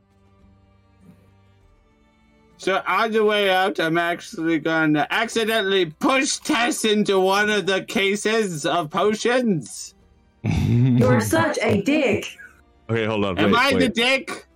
So 2.62 2.80
on 2.86 3.10
the 3.10 3.24
way 3.24 3.50
out, 3.50 3.80
I'm 3.80 3.98
actually 3.98 4.60
going 4.60 4.94
to 4.94 5.12
accidentally 5.12 5.86
push 5.86 6.36
Tess 6.36 6.84
into 6.84 7.18
one 7.18 7.50
of 7.50 7.66
the 7.66 7.82
cases 7.82 8.64
of 8.64 8.88
potions. 8.88 9.96
You're 10.44 11.20
such 11.20 11.58
a 11.60 11.82
dick. 11.82 12.38
okay, 12.88 13.04
hold 13.04 13.24
on. 13.24 13.36
Am 13.40 13.50
wait, 13.50 13.58
I 13.58 13.76
the 13.76 13.88
dick? 13.88 14.46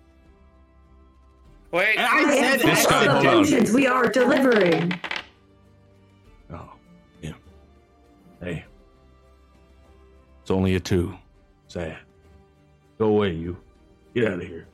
Wait. 1.73 1.97
And 1.99 2.07
I 2.07 2.31
I 2.31 2.41
said 2.41 2.61
This 2.61 2.85
for 2.85 2.91
guy, 2.91 3.23
the 3.23 3.29
potions 3.29 3.73
we 3.73 3.89
are 3.89 4.09
delivering. 4.09 5.01
Oh, 6.53 6.71
yeah. 7.23 7.33
Hey, 8.41 8.65
it's 10.43 10.51
only 10.53 10.77
a 10.77 10.81
two. 10.81 11.13
Sad. 11.67 11.99
Go 12.99 13.07
away, 13.07 13.33
you. 13.33 13.57
Get 14.15 14.29
out 14.29 14.35
of 14.35 14.47
here. 14.47 14.69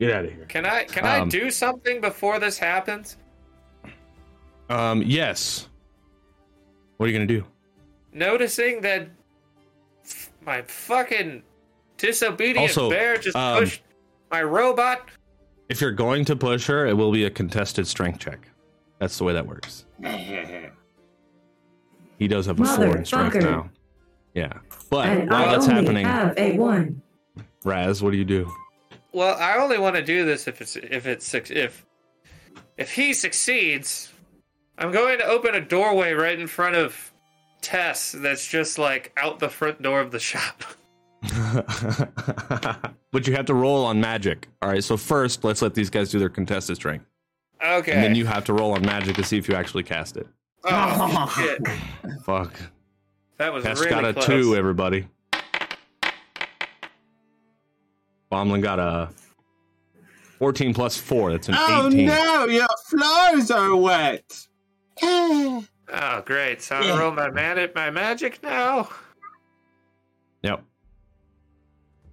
Get 0.00 0.12
out 0.12 0.24
of 0.24 0.32
here. 0.32 0.44
Can 0.46 0.64
I 0.64 0.84
can 0.84 1.04
I 1.04 1.20
Um, 1.20 1.28
do 1.28 1.50
something 1.50 2.00
before 2.00 2.38
this 2.38 2.58
happens? 2.58 3.16
Um, 4.70 5.02
yes. 5.04 5.68
What 6.96 7.06
are 7.06 7.12
you 7.12 7.18
gonna 7.18 7.26
do? 7.26 7.44
Noticing 8.12 8.80
that 8.82 9.08
my 10.44 10.62
fucking 10.62 11.42
disobedient 11.96 12.58
Also, 12.58 12.90
bear 12.90 13.18
just 13.18 13.36
um, 13.36 13.58
pushed 13.60 13.82
my 14.30 14.42
robot. 14.42 15.08
If 15.68 15.80
you're 15.80 15.92
going 15.92 16.24
to 16.26 16.36
push 16.36 16.66
her, 16.66 16.86
it 16.86 16.94
will 16.96 17.12
be 17.12 17.24
a 17.24 17.30
contested 17.30 17.86
strength 17.86 18.20
check. 18.20 18.48
That's 19.00 19.18
the 19.18 19.24
way 19.24 19.32
that 19.34 19.46
works. 19.46 19.84
He 22.18 22.26
does 22.26 22.46
have 22.46 22.58
a 22.58 22.64
four 22.64 22.96
in 22.96 23.04
strength 23.04 23.36
Motherfucker. 23.36 23.42
now. 23.42 23.70
Yeah, 24.34 24.52
but 24.90 25.08
And 25.08 25.30
while 25.30 25.48
I 25.48 25.52
that's 25.52 25.68
only 25.68 25.82
happening, 25.82 26.06
have 26.06 26.34
a 26.38 26.56
one. 26.56 27.02
Raz, 27.64 28.02
what 28.02 28.12
do 28.12 28.16
you 28.16 28.24
do? 28.24 28.50
Well, 29.12 29.36
I 29.38 29.56
only 29.58 29.78
want 29.78 29.96
to 29.96 30.02
do 30.02 30.24
this 30.24 30.46
if 30.46 30.60
it's 30.60 30.76
if 30.76 31.06
it's 31.06 31.34
if 31.34 31.86
if 32.76 32.92
he 32.92 33.12
succeeds. 33.12 34.12
I'm 34.78 34.92
going 34.92 35.18
to 35.18 35.24
open 35.24 35.56
a 35.56 35.60
doorway 35.60 36.12
right 36.12 36.38
in 36.38 36.46
front 36.46 36.76
of 36.76 37.12
Tess. 37.60 38.12
That's 38.12 38.46
just 38.46 38.78
like 38.78 39.12
out 39.16 39.40
the 39.40 39.48
front 39.48 39.82
door 39.82 40.00
of 40.00 40.12
the 40.12 40.20
shop. 40.20 40.62
but 43.10 43.26
you 43.26 43.34
have 43.34 43.46
to 43.46 43.54
roll 43.54 43.84
on 43.84 44.00
magic. 44.00 44.48
All 44.62 44.68
right, 44.68 44.84
so 44.84 44.96
first, 44.96 45.42
let's 45.42 45.62
let 45.62 45.74
these 45.74 45.90
guys 45.90 46.10
do 46.10 46.18
their 46.18 46.28
contested 46.28 46.76
strength. 46.76 47.06
Okay. 47.64 47.92
And 47.92 48.04
then 48.04 48.14
you 48.14 48.24
have 48.26 48.44
to 48.44 48.52
roll 48.52 48.72
on 48.72 48.82
magic 48.82 49.16
to 49.16 49.24
see 49.24 49.36
if 49.36 49.48
you 49.48 49.54
actually 49.54 49.82
cast 49.82 50.16
it. 50.16 50.28
Oh 50.64 51.32
shit! 51.36 51.60
Fuck. 52.24 52.52
That 53.38 53.52
was 53.52 53.64
Tess 53.64 53.80
really 53.80 53.90
got 53.90 54.04
a 54.04 54.12
close. 54.12 54.26
two, 54.26 54.56
everybody. 54.56 55.08
Bomblin 58.30 58.62
got 58.62 58.78
a 58.78 59.08
14 60.38 60.74
plus 60.74 60.96
four. 60.96 61.32
That's 61.32 61.48
an 61.48 61.54
Oh 61.56 61.88
18. 61.88 62.06
no, 62.06 62.44
your 62.46 62.66
floors 62.88 63.50
are 63.50 63.74
wet. 63.76 64.46
Oh, 65.90 66.20
great! 66.26 66.60
So 66.60 66.76
I 66.76 66.98
roll 66.98 67.12
my 67.12 67.30
man 67.30 67.66
my 67.74 67.88
magic 67.88 68.42
now. 68.42 68.90
Yep. 70.42 70.62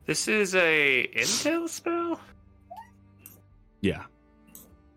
This 0.06 0.30
is 0.30 0.56
a 0.56 1.06
intel 1.14 1.68
spell. 1.68 2.22
Yeah. 3.82 4.04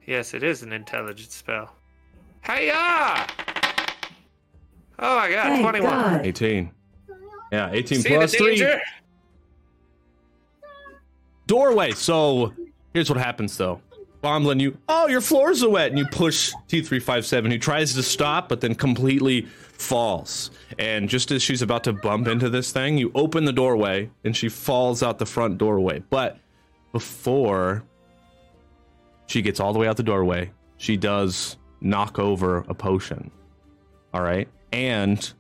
Yes, 0.07 0.33
it 0.33 0.45
is 0.45 0.63
an 0.63 0.73
intelligence 0.73 1.35
spell. 1.35 1.75
Hiya! 2.47 3.27
Oh 5.01 5.17
my 5.17 5.29
god, 5.31 5.43
Thank 5.49 5.63
21. 5.63 5.91
God. 5.91 6.27
18. 6.27 6.71
Yeah, 7.51 7.71
18 7.73 8.01
See 8.03 8.09
plus 8.11 8.31
the 8.31 8.39
three. 8.39 8.47
danger? 8.51 8.81
Doorway. 11.49 11.93
So 11.93 12.53
here's 12.95 13.11
what 13.11 13.19
happens 13.19 13.57
though. 13.57 13.81
Bomblin, 14.23 14.61
you 14.61 14.77
oh 14.89 15.09
your 15.09 15.21
floors 15.21 15.63
are 15.63 15.71
wet, 15.71 15.91
and 15.91 15.99
you 15.99 16.07
push 16.07 16.53
T357, 16.69 17.51
who 17.51 17.59
tries 17.59 17.95
to 17.95 18.03
stop 18.03 18.49
but 18.49 18.61
then 18.61 18.75
completely 18.75 19.43
falls. 19.43 20.51
And 20.79 21.09
just 21.09 21.31
as 21.31 21.43
she's 21.43 21.63
about 21.63 21.85
to 21.85 21.93
bump 21.93 22.29
into 22.29 22.51
this 22.51 22.73
thing, 22.73 22.99
you 22.99 23.11
open 23.15 23.45
the 23.45 23.53
doorway 23.53 24.11
and 24.25 24.37
she 24.37 24.49
falls 24.49 25.03
out 25.03 25.19
the 25.19 25.27
front 25.27 25.59
doorway. 25.59 26.03
But 26.11 26.39
before 26.93 27.85
she 29.27 29.41
gets 29.41 29.61
all 29.61 29.73
the 29.73 29.79
way 29.79 29.87
out 29.87 29.97
the 29.97 30.03
doorway, 30.03 30.51
she 30.77 30.97
does 30.97 31.57
knock 31.81 32.19
over 32.19 32.59
a 32.69 32.75
potion. 32.75 33.31
All 34.13 34.23
right. 34.23 34.49
And 34.73 35.33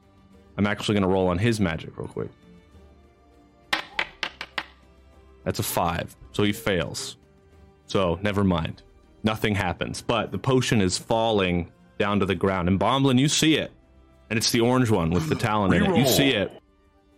I'm 0.56 0.66
actually 0.66 0.94
going 0.94 1.02
to 1.02 1.08
roll 1.08 1.28
on 1.28 1.38
his 1.38 1.58
magic 1.58 1.98
real 1.98 2.08
quick. 2.08 2.30
That's 5.48 5.60
a 5.60 5.62
five. 5.62 6.14
So 6.32 6.42
he 6.42 6.52
fails. 6.52 7.16
So 7.86 8.18
never 8.20 8.44
mind. 8.44 8.82
Nothing 9.22 9.54
happens. 9.54 10.02
But 10.02 10.30
the 10.30 10.36
potion 10.36 10.82
is 10.82 10.98
falling 10.98 11.72
down 11.98 12.20
to 12.20 12.26
the 12.26 12.34
ground. 12.34 12.68
And 12.68 12.78
Bomblin, 12.78 13.18
you 13.18 13.30
see 13.30 13.54
it. 13.54 13.72
And 14.28 14.36
it's 14.36 14.50
the 14.50 14.60
orange 14.60 14.90
one 14.90 15.08
with 15.08 15.30
the 15.30 15.34
talon 15.34 15.72
in 15.72 15.86
it. 15.86 15.96
You 15.96 16.06
see 16.06 16.34
it 16.34 16.52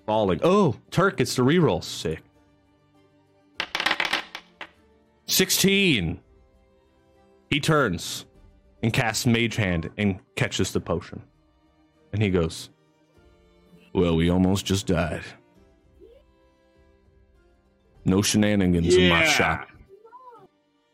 falling. 0.06 0.38
Oh, 0.44 0.76
Turk 0.92 1.16
gets 1.16 1.34
to 1.34 1.42
reroll. 1.42 1.82
Sick. 1.82 2.22
16. 5.26 6.20
He 7.48 7.58
turns 7.58 8.26
and 8.80 8.92
casts 8.92 9.26
Mage 9.26 9.56
Hand 9.56 9.90
and 9.98 10.20
catches 10.36 10.70
the 10.70 10.80
potion. 10.80 11.20
And 12.12 12.22
he 12.22 12.30
goes, 12.30 12.70
Well, 13.92 14.14
we 14.14 14.30
almost 14.30 14.66
just 14.66 14.86
died. 14.86 15.24
No 18.04 18.22
shenanigans 18.22 18.94
in 18.94 19.08
my 19.10 19.24
shop. 19.24 19.68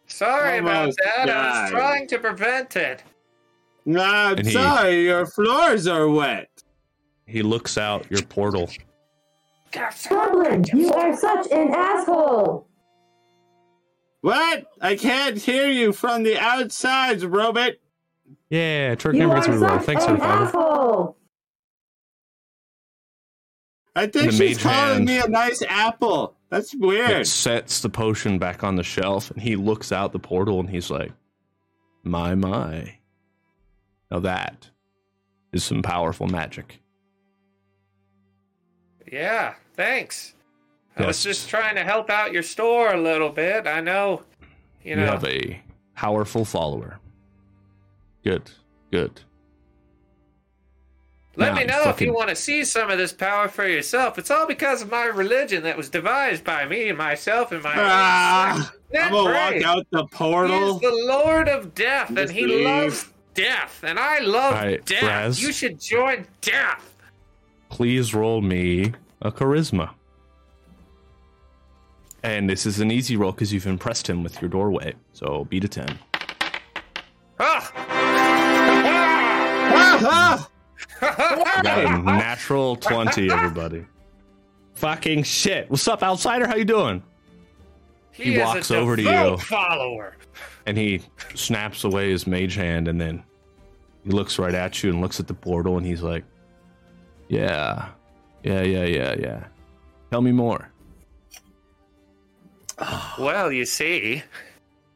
Sorry 0.06 0.58
about 0.58 0.76
Almost 0.76 1.00
that. 1.04 1.28
I 1.30 1.62
was 1.62 1.70
trying 1.70 2.06
to 2.08 2.18
prevent 2.18 2.76
it. 2.76 3.02
Nah, 3.84 4.30
I'm 4.30 4.38
And 4.38 4.46
he- 4.46 4.52
sorry, 4.52 5.04
your 5.04 5.26
floors 5.26 5.86
are 5.86 6.08
wet. 6.08 6.48
He 7.26 7.42
looks 7.42 7.76
out 7.78 8.10
your 8.10 8.22
portal. 8.22 8.70
Goblin, 9.72 10.64
you 10.72 10.92
are 10.92 11.14
such 11.16 11.50
an 11.50 11.74
asshole. 11.74 12.66
What? 14.22 14.66
I 14.80 14.96
can't 14.96 15.36
hear 15.36 15.68
you 15.68 15.92
from 15.92 16.22
the 16.22 16.38
outside, 16.38 17.22
robot. 17.22 17.72
Yeah, 18.48 18.94
Turk 18.94 19.14
You 19.14 19.20
never 19.20 19.34
gets 19.36 19.48
me 19.48 19.56
wrong. 19.56 19.78
such 19.78 19.86
Thanks, 19.86 20.04
an 20.04 20.16
Sir 20.16 20.18
Father. 20.18 20.44
asshole. 20.46 21.16
I 23.94 24.06
think 24.06 24.30
she's 24.32 24.56
mage 24.56 24.58
calling 24.62 24.94
hand. 24.94 25.04
me 25.06 25.18
a 25.18 25.28
nice 25.28 25.62
apple. 25.68 26.35
That's 26.50 26.74
weird. 26.74 27.10
It 27.10 27.26
sets 27.26 27.80
the 27.80 27.88
potion 27.88 28.38
back 28.38 28.62
on 28.62 28.76
the 28.76 28.82
shelf, 28.82 29.30
and 29.30 29.40
he 29.40 29.56
looks 29.56 29.90
out 29.90 30.12
the 30.12 30.18
portal 30.18 30.60
and 30.60 30.70
he's 30.70 30.90
like, 30.90 31.12
My, 32.04 32.34
my. 32.34 32.98
Now 34.10 34.20
that 34.20 34.70
is 35.52 35.64
some 35.64 35.82
powerful 35.82 36.28
magic. 36.28 36.80
Yeah, 39.10 39.54
thanks. 39.74 40.34
I 40.96 41.06
was 41.06 41.22
just 41.22 41.48
trying 41.48 41.74
to 41.74 41.84
help 41.84 42.08
out 42.08 42.32
your 42.32 42.42
store 42.42 42.94
a 42.94 43.00
little 43.00 43.28
bit. 43.28 43.66
I 43.66 43.80
know, 43.80 44.22
you 44.82 44.96
know. 44.96 45.02
You 45.02 45.08
have 45.08 45.24
a 45.24 45.60
powerful 45.94 46.44
follower. 46.44 46.98
Good, 48.24 48.50
good. 48.90 49.20
Let 51.36 51.54
me 51.54 51.64
know 51.64 51.84
if 51.90 52.00
you 52.00 52.14
want 52.14 52.30
to 52.30 52.36
see 52.36 52.64
some 52.64 52.90
of 52.90 52.96
this 52.98 53.12
power 53.12 53.46
for 53.48 53.66
yourself. 53.68 54.18
It's 54.18 54.30
all 54.30 54.46
because 54.46 54.80
of 54.80 54.90
my 54.90 55.04
religion 55.04 55.62
that 55.64 55.76
was 55.76 55.90
devised 55.90 56.44
by 56.44 56.66
me 56.66 56.88
and 56.88 56.96
myself 56.96 57.52
and 57.52 57.62
my. 57.62 57.74
Ah, 57.76 58.72
I'm 58.98 59.12
gonna 59.12 59.32
walk 59.32 59.62
out 59.62 59.86
the 59.90 60.06
portal. 60.06 60.76
is 60.76 60.80
the 60.80 61.04
Lord 61.06 61.48
of 61.48 61.74
Death, 61.74 62.16
and 62.16 62.30
he 62.30 62.46
leave. 62.46 62.64
loves 62.64 63.08
death, 63.34 63.84
and 63.84 63.98
I 63.98 64.20
love 64.20 64.54
Alright, 64.54 64.84
death. 64.86 65.02
Raz. 65.02 65.42
You 65.42 65.52
should 65.52 65.78
join 65.78 66.26
death. 66.40 66.94
Please 67.68 68.14
roll 68.14 68.40
me 68.40 68.94
a 69.20 69.30
charisma. 69.30 69.90
And 72.22 72.48
this 72.48 72.64
is 72.64 72.80
an 72.80 72.90
easy 72.90 73.14
roll 73.16 73.32
because 73.32 73.52
you've 73.52 73.66
impressed 73.66 74.08
him 74.08 74.22
with 74.22 74.40
your 74.40 74.48
doorway. 74.48 74.94
So 75.12 75.44
beat 75.44 75.64
a 75.64 75.68
10. 75.68 75.98
Ah! 77.38 77.72
Ah, 79.78 79.96
You 80.00 80.02
got 80.02 80.40
a 80.40 80.55
natural 81.02 82.76
20, 82.76 83.30
everybody. 83.30 83.84
Fucking 84.74 85.22
shit. 85.22 85.70
What's 85.70 85.88
up, 85.88 86.02
outsider? 86.02 86.46
How 86.46 86.56
you 86.56 86.64
doing? 86.64 87.02
He 88.12 88.34
is 88.34 88.38
a 88.38 88.44
walks 88.44 88.70
over 88.70 88.96
to 88.96 89.02
you. 89.02 89.36
Follower. 89.38 90.16
And 90.66 90.76
he 90.76 91.02
snaps 91.34 91.84
away 91.84 92.10
his 92.10 92.26
mage 92.26 92.54
hand 92.54 92.88
and 92.88 93.00
then 93.00 93.22
he 94.04 94.10
looks 94.10 94.38
right 94.38 94.54
at 94.54 94.82
you 94.82 94.90
and 94.90 95.00
looks 95.00 95.20
at 95.20 95.26
the 95.26 95.34
portal 95.34 95.76
and 95.76 95.86
he's 95.86 96.02
like, 96.02 96.24
Yeah, 97.28 97.88
yeah, 98.42 98.62
yeah, 98.62 98.84
yeah, 98.84 99.14
yeah. 99.18 99.44
Tell 100.10 100.20
me 100.22 100.32
more. 100.32 100.70
Well, 103.18 103.50
you 103.50 103.64
see, 103.64 104.22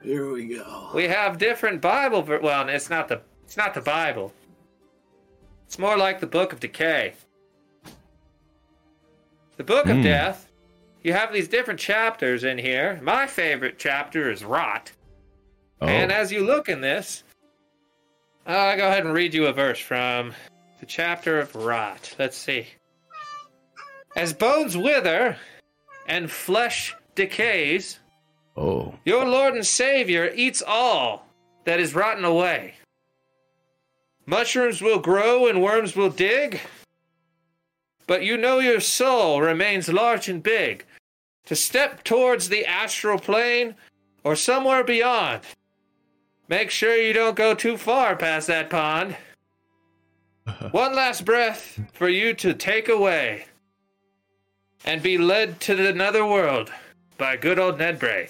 Here 0.02 0.30
we 0.30 0.48
go. 0.56 0.90
we 0.94 1.04
have 1.04 1.38
different 1.38 1.80
Bible. 1.80 2.22
Ver- 2.22 2.40
well, 2.40 2.68
it's 2.68 2.90
not 2.90 3.08
the 3.08 3.22
it's 3.44 3.56
not 3.56 3.72
the 3.74 3.80
Bible. 3.80 4.32
It's 5.70 5.78
more 5.78 5.96
like 5.96 6.18
the 6.18 6.26
Book 6.26 6.52
of 6.52 6.58
Decay. 6.58 7.12
The 9.56 9.62
Book 9.62 9.86
of 9.86 9.98
Hmm. 9.98 10.02
Death. 10.02 10.48
You 11.04 11.12
have 11.12 11.32
these 11.32 11.46
different 11.46 11.78
chapters 11.78 12.42
in 12.42 12.58
here. 12.58 12.98
My 13.00 13.28
favorite 13.28 13.78
chapter 13.78 14.28
is 14.32 14.44
Rot. 14.44 14.90
Oh, 15.80 15.86
And 15.86 16.10
as 16.10 16.32
you 16.32 16.44
look 16.44 16.68
in 16.68 16.80
this, 16.80 17.22
I'll 18.44 18.76
go 18.76 18.88
ahead 18.88 19.04
and 19.04 19.14
read 19.14 19.32
you 19.32 19.46
a 19.46 19.52
verse 19.52 19.78
from 19.78 20.34
the 20.80 20.86
chapter 20.86 21.38
of 21.38 21.54
Rot. 21.54 22.16
Let's 22.18 22.36
see. 22.36 22.66
As 24.16 24.32
bones 24.32 24.76
wither 24.76 25.36
and 26.08 26.28
flesh 26.32 26.96
decays, 27.14 28.00
oh, 28.56 28.96
your 29.04 29.24
Lord 29.24 29.54
and 29.54 29.64
Savior 29.64 30.32
eats 30.34 30.62
all 30.66 31.28
that 31.62 31.78
is 31.78 31.94
rotten 31.94 32.24
away. 32.24 32.74
Mushrooms 34.26 34.80
will 34.80 34.98
grow 34.98 35.46
and 35.46 35.62
worms 35.62 35.96
will 35.96 36.10
dig, 36.10 36.60
but 38.06 38.22
you 38.22 38.36
know 38.36 38.58
your 38.58 38.80
soul 38.80 39.40
remains 39.40 39.88
large 39.88 40.28
and 40.28 40.42
big. 40.42 40.84
To 41.46 41.56
step 41.56 42.04
towards 42.04 42.48
the 42.48 42.64
astral 42.66 43.18
plane 43.18 43.74
or 44.22 44.36
somewhere 44.36 44.84
beyond, 44.84 45.40
make 46.48 46.70
sure 46.70 46.94
you 46.96 47.12
don't 47.12 47.34
go 47.36 47.54
too 47.54 47.76
far 47.76 48.14
past 48.14 48.46
that 48.46 48.70
pond. 48.70 49.16
One 50.70 50.94
last 50.94 51.24
breath 51.24 51.80
for 51.92 52.08
you 52.08 52.34
to 52.34 52.54
take 52.54 52.88
away 52.88 53.46
and 54.84 55.02
be 55.02 55.18
led 55.18 55.60
to 55.60 55.74
the 55.74 55.88
another 55.88 56.24
world 56.24 56.70
by 57.18 57.36
good 57.36 57.58
old 57.58 57.78
Ned 57.78 57.98
Bray. 57.98 58.28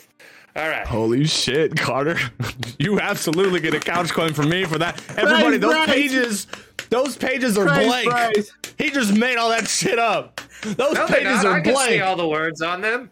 All 0.60 0.68
right. 0.68 0.86
Holy 0.86 1.24
shit, 1.26 1.74
Carter. 1.76 2.18
you 2.78 3.00
absolutely 3.00 3.60
get 3.60 3.72
a 3.74 3.80
couch 3.80 4.10
coin 4.12 4.34
from 4.34 4.50
me 4.50 4.64
for 4.64 4.78
that. 4.78 5.02
Everybody, 5.16 5.56
those 5.56 5.74
Christ. 5.74 5.90
pages, 5.90 6.46
those 6.90 7.16
pages 7.16 7.56
are 7.56 7.64
Christ, 7.64 7.86
blank. 7.88 8.08
Christ. 8.10 8.52
He 8.76 8.90
just 8.90 9.16
made 9.16 9.36
all 9.36 9.48
that 9.48 9.66
shit 9.68 9.98
up. 9.98 10.40
Those 10.62 10.76
No, 10.94 11.06
they're 11.06 11.06
pages 11.06 11.44
not. 11.44 11.46
are 11.46 11.52
I 11.54 11.60
can 11.62 11.74
see 11.76 11.84
blank. 11.86 12.02
all 12.02 12.16
the 12.16 12.28
words 12.28 12.60
on 12.60 12.82
them. 12.82 13.10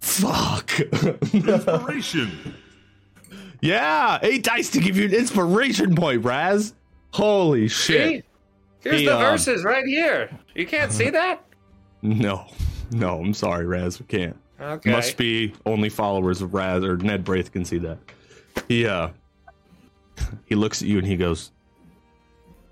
Fuck. 0.00 0.80
Inspiration. 1.34 2.54
yeah, 3.60 4.18
eight 4.22 4.42
dice 4.42 4.70
to 4.70 4.80
give 4.80 4.96
you 4.96 5.04
an 5.04 5.14
inspiration 5.14 5.94
point, 5.94 6.24
Raz. 6.24 6.72
Holy 7.12 7.68
See? 7.68 7.92
shit. 7.92 8.24
Here's 8.80 9.00
He, 9.00 9.06
the 9.06 9.14
um, 9.14 9.20
verses 9.22 9.62
right 9.62 9.84
here. 9.84 10.30
You 10.54 10.66
can't 10.66 10.90
see 10.92 11.10
that? 11.10 11.44
No, 12.04 12.46
no, 12.90 13.20
I'm 13.20 13.32
sorry, 13.32 13.64
Raz. 13.64 14.00
We 14.00 14.06
can't. 14.06 14.36
Okay. 14.62 14.90
Must 14.92 15.16
be 15.16 15.52
only 15.66 15.88
followers 15.88 16.40
of 16.40 16.54
Raz 16.54 16.84
or 16.84 16.96
Ned 16.96 17.24
Braith 17.24 17.50
can 17.52 17.64
see 17.64 17.78
that. 17.78 17.98
He 18.68 18.86
uh 18.86 19.08
he 20.44 20.54
looks 20.54 20.82
at 20.82 20.88
you 20.88 20.98
and 20.98 21.06
he 21.06 21.16
goes, 21.16 21.50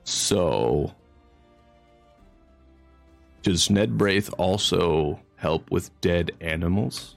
So 0.04 0.94
does 3.42 3.70
Ned 3.70 3.96
Braith 3.98 4.32
also 4.38 5.18
help 5.36 5.70
with 5.70 5.90
dead 6.00 6.30
animals? 6.40 7.16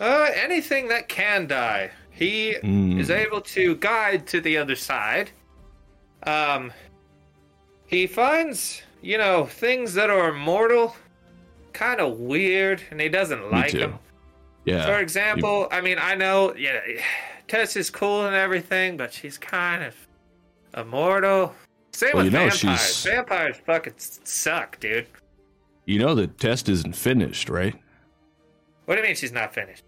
Uh, 0.00 0.30
anything 0.34 0.88
that 0.88 1.08
can 1.08 1.46
die. 1.46 1.90
He 2.10 2.56
Mm. 2.62 2.98
is 2.98 3.10
able 3.10 3.42
to 3.42 3.76
guide 3.76 4.26
to 4.28 4.40
the 4.40 4.56
other 4.56 4.74
side. 4.74 5.30
Um, 6.24 6.72
he 7.86 8.06
finds, 8.06 8.82
you 9.02 9.18
know, 9.18 9.44
things 9.46 9.94
that 9.94 10.08
are 10.10 10.32
mortal 10.32 10.96
kind 11.72 12.00
of 12.00 12.18
weird, 12.18 12.82
and 12.90 13.00
he 13.00 13.08
doesn't 13.08 13.50
like 13.50 13.72
them. 13.72 13.98
Yeah. 14.64 14.86
For 14.86 14.98
example, 15.00 15.68
I 15.70 15.80
mean, 15.80 15.98
I 16.00 16.14
know, 16.14 16.54
yeah, 16.56 16.80
Tess 17.48 17.76
is 17.76 17.90
cool 17.90 18.26
and 18.26 18.34
everything, 18.36 18.96
but 18.96 19.12
she's 19.12 19.38
kind 19.38 19.82
of 19.82 19.94
immortal. 20.76 21.54
Same 21.92 22.10
Well, 22.14 22.24
with 22.24 22.32
you 22.32 22.38
know, 22.38 22.48
vampires. 22.48 22.58
she's- 22.60 23.04
Vampires 23.04 23.56
fucking 23.66 23.94
suck, 23.96 24.78
dude. 24.80 25.06
You 25.86 25.98
know 25.98 26.14
the 26.14 26.28
test 26.28 26.68
isn't 26.68 26.94
finished, 26.94 27.48
right? 27.48 27.74
What 28.84 28.94
do 28.96 29.00
you 29.00 29.06
mean 29.06 29.16
she's 29.16 29.32
not 29.32 29.52
finished? 29.54 29.82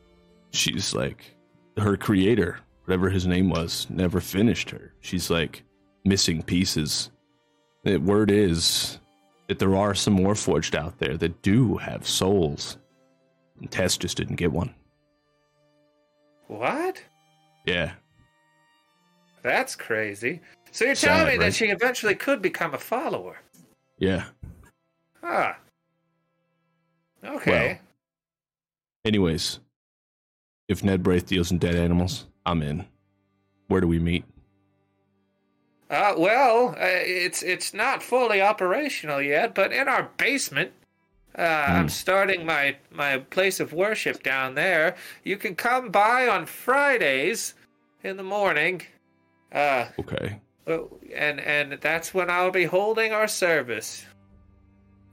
She's 0.50 0.94
like 0.94 1.36
her 1.78 1.96
creator, 1.96 2.58
whatever 2.84 3.08
his 3.08 3.26
name 3.26 3.48
was, 3.50 3.86
never 3.88 4.20
finished 4.20 4.70
her. 4.70 4.94
She's 5.00 5.30
like 5.30 5.62
missing 6.04 6.42
pieces. 6.42 7.10
The 7.84 7.98
word 7.98 8.30
is 8.30 8.98
that 9.52 9.58
there 9.58 9.76
are 9.76 9.94
some 9.94 10.14
more 10.14 10.34
forged 10.34 10.74
out 10.74 10.98
there 10.98 11.18
that 11.18 11.42
do 11.42 11.76
have 11.76 12.08
souls. 12.08 12.78
And 13.60 13.70
Tess 13.70 13.98
just 13.98 14.16
didn't 14.16 14.36
get 14.36 14.50
one. 14.50 14.74
What? 16.46 17.04
Yeah. 17.66 17.92
That's 19.42 19.76
crazy. 19.76 20.40
So 20.70 20.86
you're 20.86 20.94
Sad, 20.94 21.08
telling 21.08 21.24
me 21.26 21.30
right? 21.32 21.40
that 21.40 21.54
she 21.54 21.66
eventually 21.66 22.14
could 22.14 22.40
become 22.40 22.72
a 22.72 22.78
follower? 22.78 23.42
Yeah. 23.98 24.24
Ah. 25.22 25.58
Okay. 27.22 27.50
Well. 27.50 27.78
Anyways, 29.04 29.58
if 30.66 30.82
Ned 30.82 31.02
Braith 31.02 31.26
deals 31.26 31.52
in 31.52 31.58
dead 31.58 31.74
animals, 31.74 32.24
I'm 32.46 32.62
in. 32.62 32.86
Where 33.68 33.82
do 33.82 33.86
we 33.86 33.98
meet? 33.98 34.24
Uh, 35.92 36.14
well, 36.16 36.70
uh, 36.70 36.74
it's 36.80 37.42
it's 37.42 37.72
not 37.74 38.02
fully 38.02 38.40
operational 38.40 39.20
yet, 39.22 39.54
but 39.54 39.72
in 39.72 39.86
our 39.88 40.08
basement. 40.16 40.72
Uh, 41.38 41.42
I'm 41.42 41.82
Hmm. 41.84 41.88
starting 41.88 42.44
my 42.44 42.76
my 42.90 43.18
place 43.18 43.60
of 43.60 43.72
worship 43.72 44.22
down 44.22 44.54
there. 44.54 44.96
You 45.24 45.36
can 45.36 45.54
come 45.54 45.90
by 45.90 46.26
on 46.28 46.46
Fridays 46.46 47.54
in 48.02 48.16
the 48.16 48.22
morning. 48.22 48.82
Uh, 49.52 49.86
Okay. 50.00 50.40
and 50.66 51.40
and 51.40 51.72
that's 51.80 52.12
when 52.14 52.28
I'll 52.30 52.50
be 52.50 52.64
holding 52.64 53.12
our 53.12 53.28
service. 53.28 54.04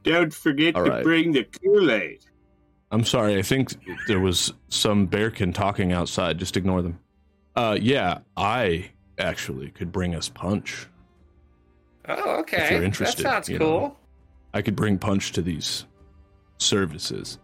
Don't 0.03 0.33
forget 0.33 0.75
All 0.75 0.85
to 0.85 0.91
right. 0.91 1.03
bring 1.03 1.33
the 1.33 1.43
Kool 1.43 1.91
Aid. 1.91 2.19
I'm 2.91 3.03
sorry. 3.03 3.37
I 3.37 3.41
think 3.41 3.75
there 4.07 4.19
was 4.19 4.53
some 4.69 5.07
bearkin 5.07 5.53
talking 5.53 5.91
outside. 5.93 6.37
Just 6.37 6.57
ignore 6.57 6.81
them. 6.81 6.99
Uh, 7.55 7.77
yeah, 7.79 8.19
I 8.35 8.89
actually 9.19 9.69
could 9.71 9.91
bring 9.91 10.15
us 10.15 10.29
punch. 10.29 10.87
Oh, 12.07 12.39
okay. 12.39 12.63
If 12.63 12.71
you're 12.71 12.83
interested, 12.83 13.25
that 13.25 13.31
sounds 13.31 13.49
you 13.49 13.59
cool. 13.59 13.79
know. 13.81 13.97
I 14.53 14.61
could 14.61 14.75
bring 14.75 14.97
punch 14.97 15.31
to 15.33 15.41
these 15.41 15.85
services. 16.57 17.37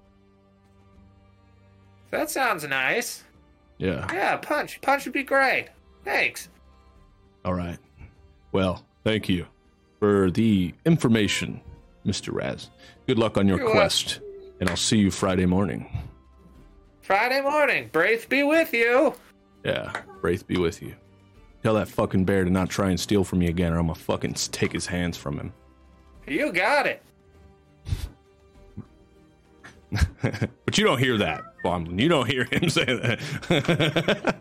That 2.11 2.29
sounds 2.29 2.67
nice. 2.67 3.23
Yeah. 3.77 4.07
Yeah, 4.11 4.37
punch. 4.37 4.81
Punch 4.81 5.05
would 5.05 5.13
be 5.13 5.23
great. 5.23 5.67
Thanks. 6.03 6.49
All 7.43 7.53
right. 7.53 7.77
Well, 8.51 8.85
thank 9.03 9.27
you 9.27 9.45
for 9.99 10.31
the 10.31 10.73
information, 10.85 11.61
Mr. 12.05 12.33
Raz. 12.33 12.69
Good 13.07 13.19
luck 13.19 13.37
on 13.37 13.47
your 13.47 13.59
You're 13.59 13.69
quest, 13.69 14.21
and 14.59 14.69
I'll 14.69 14.77
see 14.77 14.97
you 14.97 15.11
Friday 15.11 15.45
morning. 15.45 15.87
Friday 17.01 17.41
morning. 17.41 17.89
Braith 17.91 18.29
be 18.29 18.43
with 18.43 18.73
you. 18.73 19.13
Yeah, 19.63 19.91
Wraith 20.21 20.47
be 20.47 20.57
with 20.57 20.81
you. 20.81 20.95
Tell 21.65 21.73
that 21.73 21.87
fucking 21.87 22.25
bear 22.25 22.43
to 22.43 22.51
not 22.51 22.69
try 22.69 22.91
and 22.91 22.99
steal 22.99 23.23
from 23.23 23.39
me 23.39 23.47
again, 23.47 23.73
or 23.73 23.79
I'm 23.79 23.87
gonna 23.87 23.95
fucking 23.95 24.35
take 24.35 24.71
his 24.71 24.85
hands 24.85 25.17
from 25.17 25.39
him. 25.39 25.51
You 26.27 26.53
got 26.53 26.85
it. 26.85 27.01
but 30.21 30.77
you 30.77 30.83
don't 30.83 30.99
hear 30.99 31.17
that, 31.17 31.41
Bomblin. 31.63 31.99
You 31.99 32.07
don't 32.07 32.29
hear 32.29 32.43
him 32.43 32.69
say 32.69 32.85
that. 32.85 34.35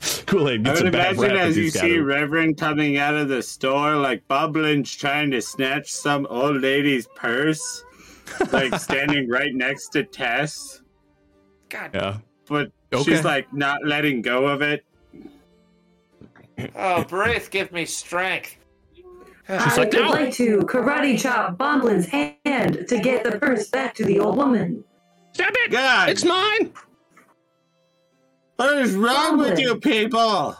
Kool 0.26 0.48
Aid 0.48 0.66
I 0.66 0.74
would 0.74 0.86
a 0.88 0.90
bad 0.90 1.14
imagine 1.14 1.36
rap 1.36 1.46
as 1.46 1.56
you 1.56 1.70
see 1.70 1.94
it. 1.94 1.98
Reverend 1.98 2.58
coming 2.58 2.96
out 2.96 3.14
of 3.14 3.28
the 3.28 3.40
store, 3.40 3.94
like 3.94 4.26
Bomblin's 4.26 4.92
trying 4.92 5.30
to 5.30 5.40
snatch 5.40 5.92
some 5.92 6.26
old 6.26 6.60
lady's 6.60 7.06
purse, 7.14 7.84
like 8.50 8.74
standing 8.80 9.28
right 9.28 9.54
next 9.54 9.90
to 9.90 10.02
Tess, 10.02 10.82
God. 11.68 11.90
Yeah. 11.94 12.18
but 12.48 12.72
Okay. 12.92 13.04
she's 13.04 13.24
like 13.24 13.52
not 13.54 13.78
letting 13.84 14.22
go 14.22 14.46
of 14.48 14.60
it. 14.60 14.84
Oh, 16.76 17.04
Braith, 17.04 17.50
give 17.50 17.72
me 17.72 17.84
strength. 17.84 18.56
I 19.48 19.56
like, 19.76 19.92
would 19.92 19.92
"No." 19.94 20.10
like 20.10 20.32
to 20.34 20.58
karate 20.60 21.18
chop 21.20 21.58
Bomblin's 21.58 22.06
hand 22.06 22.86
to 22.88 22.98
get 23.00 23.24
the 23.24 23.38
purse 23.38 23.68
back 23.68 23.94
to 23.96 24.04
the 24.04 24.20
old 24.20 24.36
woman. 24.36 24.84
Stop 25.32 25.52
it! 25.54 25.70
God, 25.70 26.08
It's 26.10 26.24
mine! 26.24 26.72
what 28.56 28.78
is 28.78 28.94
wrong 28.94 29.38
with 29.38 29.58
you 29.58 29.76
people? 29.76 30.56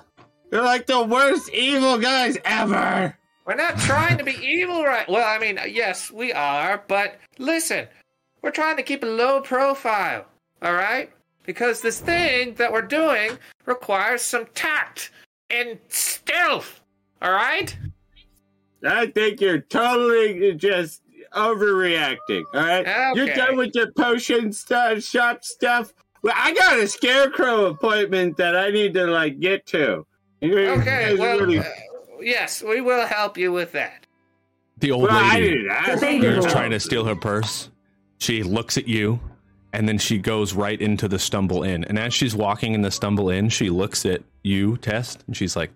You're 0.50 0.62
like 0.62 0.86
the 0.86 1.02
worst 1.04 1.50
evil 1.50 1.98
guys 1.98 2.36
ever. 2.44 3.16
We're 3.46 3.54
not 3.54 3.78
trying 3.78 4.18
to 4.18 4.24
be 4.24 4.36
evil, 4.42 4.84
right? 4.84 5.08
Well, 5.08 5.26
I 5.26 5.38
mean, 5.38 5.58
yes, 5.68 6.10
we 6.10 6.32
are, 6.32 6.82
but 6.88 7.18
listen, 7.38 7.86
we're 8.40 8.50
trying 8.50 8.76
to 8.76 8.82
keep 8.82 9.02
a 9.02 9.06
low 9.06 9.40
profile, 9.40 10.26
all 10.62 10.74
right? 10.74 11.10
Because 11.44 11.80
this 11.80 12.00
thing 12.00 12.54
that 12.54 12.72
we're 12.72 12.82
doing 12.82 13.38
requires 13.66 14.22
some 14.22 14.46
tact 14.54 15.10
and 15.52 15.78
stealth, 15.88 16.80
all 17.20 17.30
right? 17.32 17.76
I 18.84 19.06
think 19.06 19.40
you're 19.40 19.60
totally 19.60 20.54
just 20.54 21.02
overreacting. 21.34 22.44
All 22.54 22.60
right, 22.60 23.14
you're 23.14 23.28
done 23.34 23.56
with 23.56 23.74
your 23.74 23.92
potion 23.92 24.52
stuff, 24.52 25.02
shop 25.02 25.44
stuff. 25.44 25.92
Well, 26.22 26.34
I 26.36 26.52
got 26.54 26.78
a 26.78 26.86
scarecrow 26.88 27.66
appointment 27.66 28.36
that 28.38 28.56
I 28.56 28.70
need 28.70 28.94
to 28.94 29.06
like 29.06 29.40
get 29.40 29.66
to. 29.66 30.06
You're- 30.40 30.68
Okay, 30.80 31.14
well, 31.16 31.38
really- 31.38 31.58
uh, 31.58 31.64
yes, 32.20 32.62
we 32.62 32.80
will 32.80 33.06
help 33.06 33.36
you 33.38 33.52
with 33.52 33.72
that. 33.72 34.06
The 34.78 34.90
old 34.90 35.04
well, 35.04 35.12
I 35.12 35.34
lady 35.34 35.50
didn't 35.50 35.70
ask. 35.70 36.02
who's 36.04 36.46
trying 36.46 36.72
to 36.72 36.80
steal 36.80 37.04
her 37.04 37.14
purse. 37.14 37.68
She 38.18 38.42
looks 38.42 38.76
at 38.76 38.88
you, 38.88 39.20
and 39.72 39.88
then 39.88 39.98
she 39.98 40.18
goes 40.18 40.52
right 40.52 40.80
into 40.80 41.08
the 41.08 41.18
stumble 41.18 41.62
in. 41.62 41.84
And 41.84 41.98
as 41.98 42.12
she's 42.12 42.34
walking 42.34 42.74
in 42.74 42.82
the 42.82 42.90
stumble 42.90 43.30
in, 43.30 43.48
she 43.48 43.70
looks 43.70 44.04
at 44.04 44.22
you, 44.42 44.76
Test, 44.76 45.24
and 45.26 45.36
she's 45.36 45.56
like, 45.56 45.70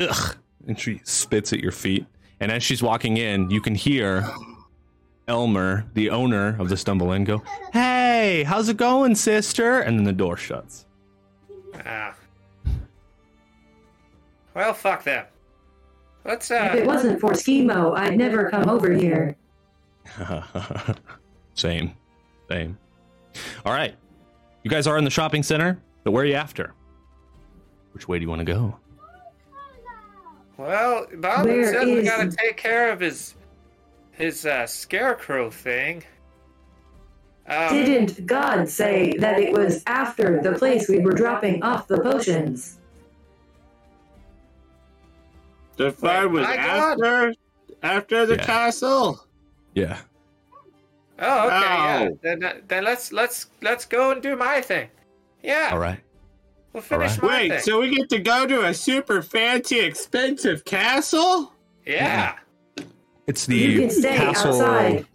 ugh. 0.00 0.36
And 0.66 0.78
she 0.78 1.00
spits 1.04 1.52
at 1.52 1.60
your 1.60 1.72
feet. 1.72 2.06
And 2.40 2.50
as 2.50 2.62
she's 2.62 2.82
walking 2.82 3.18
in, 3.18 3.50
you 3.50 3.60
can 3.60 3.74
hear 3.74 4.28
Elmer, 5.28 5.84
the 5.94 6.10
owner 6.10 6.56
of 6.58 6.68
the 6.68 6.76
stumble 6.76 7.12
in, 7.12 7.24
go, 7.24 7.42
Hey, 7.72 8.44
how's 8.46 8.68
it 8.68 8.76
going, 8.76 9.14
sister? 9.14 9.80
And 9.80 9.98
then 9.98 10.04
the 10.04 10.12
door 10.12 10.36
shuts. 10.36 10.86
Ah. 11.84 12.14
Well, 14.54 14.74
fuck 14.74 15.04
them. 15.04 15.26
Let's, 16.24 16.50
If 16.50 16.74
it 16.74 16.82
uh, 16.82 16.86
wasn't 16.86 17.20
for 17.20 17.30
Schemo, 17.32 17.96
I'd 17.96 18.16
never 18.16 18.50
come 18.50 18.68
over 18.68 18.92
here. 18.92 19.36
Same. 21.54 21.92
Same. 22.48 22.76
All 23.64 23.72
right. 23.72 23.94
You 24.62 24.70
guys 24.70 24.86
are 24.86 24.98
in 24.98 25.04
the 25.04 25.10
shopping 25.10 25.42
center, 25.42 25.78
but 26.04 26.10
where 26.12 26.22
are 26.22 26.26
you 26.26 26.34
after? 26.34 26.74
Which 27.92 28.08
way 28.08 28.18
do 28.18 28.22
you 28.22 28.28
want 28.28 28.40
to 28.40 28.44
go? 28.44 28.76
well, 30.56 31.06
Bob 31.16 31.46
Where 31.46 31.72
said 31.72 31.86
we 31.86 31.92
is- 31.98 32.08
gotta 32.08 32.30
take 32.30 32.56
care 32.56 32.90
of 32.92 33.00
his, 33.00 33.34
his, 34.12 34.44
uh, 34.46 34.66
scarecrow 34.66 35.50
thing. 35.50 36.02
Um, 37.48 37.68
Didn't 37.72 38.26
God 38.26 38.68
say 38.68 39.12
that 39.18 39.38
it 39.38 39.52
was 39.52 39.82
after 39.86 40.42
the 40.42 40.52
place 40.58 40.88
we 40.88 40.98
were 40.98 41.12
dropping 41.12 41.62
off 41.62 41.86
the 41.86 42.00
potions? 42.00 42.78
The 45.76 45.92
farm 45.92 46.32
was 46.32 46.42
my 46.44 46.56
God. 46.56 47.00
after 47.02 47.34
after 47.82 48.26
the 48.26 48.36
Yeah. 48.36 48.46
castle. 48.46 49.26
Yeah. 49.74 49.98
Oh, 51.18 51.46
okay, 51.46 51.60
yeah. 51.60 52.08
Oh. 52.10 52.18
Then, 52.22 52.44
uh, 52.44 52.54
then 52.68 52.84
let's 52.84 53.12
let's 53.12 53.46
let's 53.62 53.84
go 53.86 54.10
and 54.10 54.20
do 54.22 54.36
my 54.36 54.60
thing. 54.60 54.88
Yeah, 55.42 55.70
All 55.72 55.78
right. 55.78 56.00
we'll 56.72 56.82
finish 56.82 57.12
right. 57.18 57.22
my 57.22 57.28
Wait, 57.28 57.48
thing. 57.50 57.60
so 57.60 57.80
we 57.80 57.94
get 57.94 58.08
to 58.10 58.18
go 58.18 58.46
to 58.46 58.66
a 58.66 58.74
super 58.74 59.22
fancy, 59.22 59.80
expensive 59.80 60.64
castle? 60.64 61.52
yeah. 61.86 62.36
It's 63.26 63.44
the 63.46 63.56
You 63.56 63.74
the 63.76 63.80
can 63.82 63.90
stay 63.90 64.16
castle. 64.16 64.52
outside. 64.60 65.06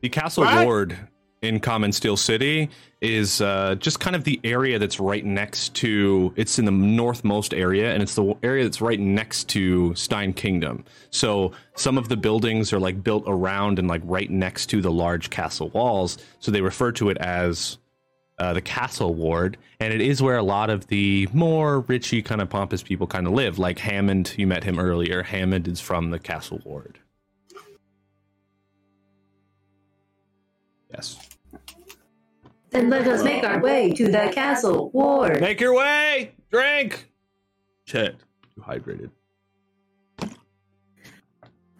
The 0.00 0.08
castle 0.08 0.44
What? 0.44 0.64
ward 0.66 0.98
in 1.42 1.60
Common 1.60 1.92
Steel 1.92 2.16
City 2.16 2.68
is 3.00 3.40
uh, 3.40 3.76
just 3.78 4.00
kind 4.00 4.16
of 4.16 4.24
the 4.24 4.40
area 4.42 4.78
that's 4.78 4.98
right 4.98 5.24
next 5.24 5.74
to. 5.76 6.32
It's 6.36 6.58
in 6.58 6.64
the 6.64 6.72
northmost 6.72 7.54
area, 7.54 7.92
and 7.92 8.02
it's 8.02 8.14
the 8.14 8.34
area 8.42 8.64
that's 8.64 8.80
right 8.80 8.98
next 8.98 9.48
to 9.50 9.94
Stein 9.94 10.32
Kingdom. 10.32 10.84
So 11.10 11.52
some 11.76 11.96
of 11.96 12.08
the 12.08 12.16
buildings 12.16 12.72
are 12.72 12.80
like 12.80 13.04
built 13.04 13.24
around 13.26 13.78
and 13.78 13.86
like 13.86 14.02
right 14.04 14.30
next 14.30 14.66
to 14.66 14.80
the 14.80 14.90
large 14.90 15.30
castle 15.30 15.68
walls. 15.70 16.18
So 16.40 16.50
they 16.50 16.60
refer 16.60 16.90
to 16.92 17.10
it 17.10 17.18
as 17.18 17.78
uh, 18.38 18.52
the 18.52 18.60
castle 18.60 19.14
ward, 19.14 19.58
and 19.80 19.92
it 19.92 20.00
is 20.00 20.22
where 20.22 20.36
a 20.36 20.42
lot 20.42 20.70
of 20.70 20.86
the 20.88 21.28
more 21.32 21.82
richy 21.84 22.24
kind 22.24 22.40
of 22.40 22.48
pompous 22.48 22.82
people 22.82 23.06
kind 23.06 23.26
of 23.26 23.32
live. 23.32 23.58
Like 23.58 23.78
Hammond, 23.78 24.34
you 24.36 24.46
met 24.46 24.64
him 24.64 24.78
earlier. 24.78 25.22
Hammond 25.22 25.68
is 25.68 25.80
from 25.80 26.10
the 26.10 26.18
castle 26.18 26.60
ward. 26.64 26.98
Yes. 30.90 31.27
Then 32.70 32.90
let 32.90 33.06
us 33.08 33.22
make 33.24 33.44
our 33.44 33.60
way 33.60 33.92
to 33.92 34.06
the 34.06 34.30
castle 34.32 34.90
ward. 34.92 35.40
Make 35.40 35.60
your 35.60 35.74
way. 35.74 36.32
Drink. 36.50 37.10
Chet, 37.86 38.16
you 38.56 38.62
hydrated. 38.62 39.10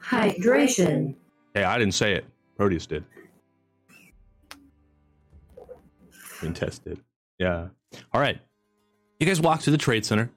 Hydration. 0.02 1.15
Hey, 1.55 1.65
I 1.65 1.78
didn't 1.78 1.94
say 1.94 2.15
it. 2.15 2.24
Proteus 2.56 2.86
did. 2.86 3.05
Been 6.40 6.55
tested. 6.55 6.98
Yeah. 7.39 7.69
All 8.12 8.20
right. 8.20 8.39
You 9.20 9.27
guys 9.27 9.40
walk 9.40 9.60
to 9.62 9.70
the 9.70 9.78
trade 9.78 10.06
center, 10.06 10.31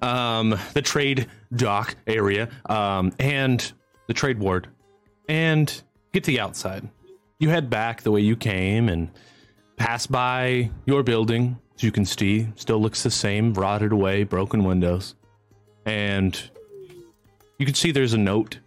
um, 0.00 0.58
the 0.72 0.82
trade 0.82 1.28
dock 1.54 1.96
area, 2.06 2.48
um, 2.66 3.12
and 3.18 3.72
the 4.08 4.14
trade 4.14 4.38
ward, 4.38 4.68
and 5.28 5.82
get 6.12 6.24
to 6.24 6.30
the 6.30 6.40
outside. 6.40 6.88
You 7.38 7.50
head 7.50 7.68
back 7.68 8.02
the 8.02 8.10
way 8.10 8.20
you 8.20 8.36
came 8.36 8.88
and 8.88 9.10
pass 9.76 10.06
by 10.06 10.70
your 10.86 11.02
building. 11.02 11.58
As 11.76 11.82
you 11.82 11.90
can 11.90 12.04
see, 12.04 12.48
still 12.56 12.80
looks 12.80 13.02
the 13.02 13.10
same, 13.10 13.52
rotted 13.54 13.92
away, 13.92 14.24
broken 14.24 14.64
windows, 14.64 15.14
and 15.86 16.40
you 17.58 17.66
can 17.66 17.74
see 17.74 17.90
there's 17.90 18.12
a 18.12 18.18
note 18.18 18.58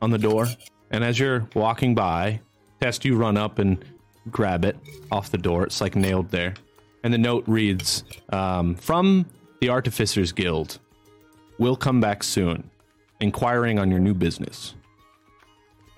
on 0.00 0.10
the 0.10 0.18
door. 0.18 0.46
And 0.90 1.04
as 1.04 1.18
you're 1.18 1.48
walking 1.54 1.94
by, 1.94 2.40
Test, 2.80 3.04
you 3.04 3.16
run 3.16 3.36
up 3.36 3.58
and 3.58 3.84
grab 4.30 4.64
it 4.64 4.76
off 5.10 5.30
the 5.30 5.38
door. 5.38 5.64
It's 5.64 5.80
like 5.80 5.96
nailed 5.96 6.30
there. 6.30 6.54
And 7.02 7.12
the 7.12 7.18
note 7.18 7.44
reads 7.46 8.04
um, 8.30 8.74
From 8.76 9.26
the 9.60 9.68
Artificers 9.68 10.32
Guild, 10.32 10.78
we'll 11.58 11.76
come 11.76 12.00
back 12.00 12.22
soon, 12.22 12.70
inquiring 13.20 13.78
on 13.78 13.90
your 13.90 14.00
new 14.00 14.14
business. 14.14 14.74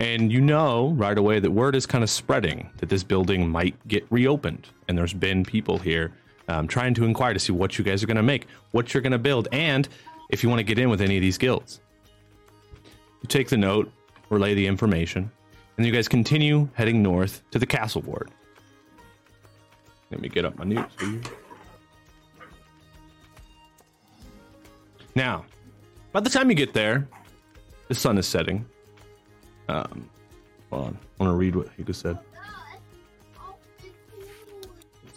And 0.01 0.33
you 0.33 0.41
know 0.41 0.89
right 0.97 1.17
away 1.17 1.41
that 1.41 1.51
word 1.51 1.77
is 1.77 1.85
kind 1.85 2.03
of 2.03 2.09
spreading 2.09 2.71
that 2.79 2.89
this 2.89 3.05
building 3.05 3.49
might 3.49 3.77
get 3.87 4.07
reopened. 4.11 4.67
And 4.89 4.97
there's 4.97 5.13
been 5.13 5.45
people 5.45 5.77
here 5.79 6.13
um, 6.49 6.67
trying 6.67 6.95
to 6.95 7.05
inquire 7.05 7.35
to 7.35 7.39
see 7.39 7.53
what 7.53 7.77
you 7.79 7.85
guys 7.85 8.03
are 8.03 8.07
going 8.07 8.17
to 8.17 8.23
make, 8.23 8.47
what 8.73 8.93
you're 8.95 9.03
going 9.03 9.13
to 9.13 9.19
build, 9.19 9.47
and 9.53 9.89
if 10.31 10.43
you 10.43 10.49
want 10.49 10.59
to 10.59 10.65
get 10.65 10.79
in 10.79 10.89
with 10.89 11.03
any 11.03 11.17
of 11.17 11.21
these 11.21 11.37
guilds. 11.37 11.81
You 13.23 13.29
take 13.29 13.51
the 13.51 13.59
note, 13.59 13.93
relay 14.31 14.55
the 14.55 14.67
information, 14.67 15.31
and 15.77 15.87
you 15.87 15.93
guys 15.93 16.09
continue 16.09 16.69
heading 16.73 17.03
north 17.03 17.43
to 17.51 17.59
the 17.59 17.67
castle 17.67 18.01
ward. 18.03 18.31
Let 20.11 20.21
me 20.21 20.29
get 20.29 20.45
up 20.45 20.59
my 20.59 20.65
you. 20.65 21.21
Now, 25.15 25.45
by 26.13 26.21
the 26.21 26.31
time 26.31 26.49
you 26.49 26.57
get 26.57 26.73
there, 26.73 27.07
the 27.89 27.95
sun 27.95 28.17
is 28.17 28.27
setting. 28.27 28.65
Um, 29.71 30.11
hold 30.71 30.87
on. 30.89 30.99
I 31.19 31.25
want 31.25 31.33
to 31.33 31.37
read 31.37 31.55
what 31.55 31.69
Hugo 31.77 31.93
said. 31.93 32.19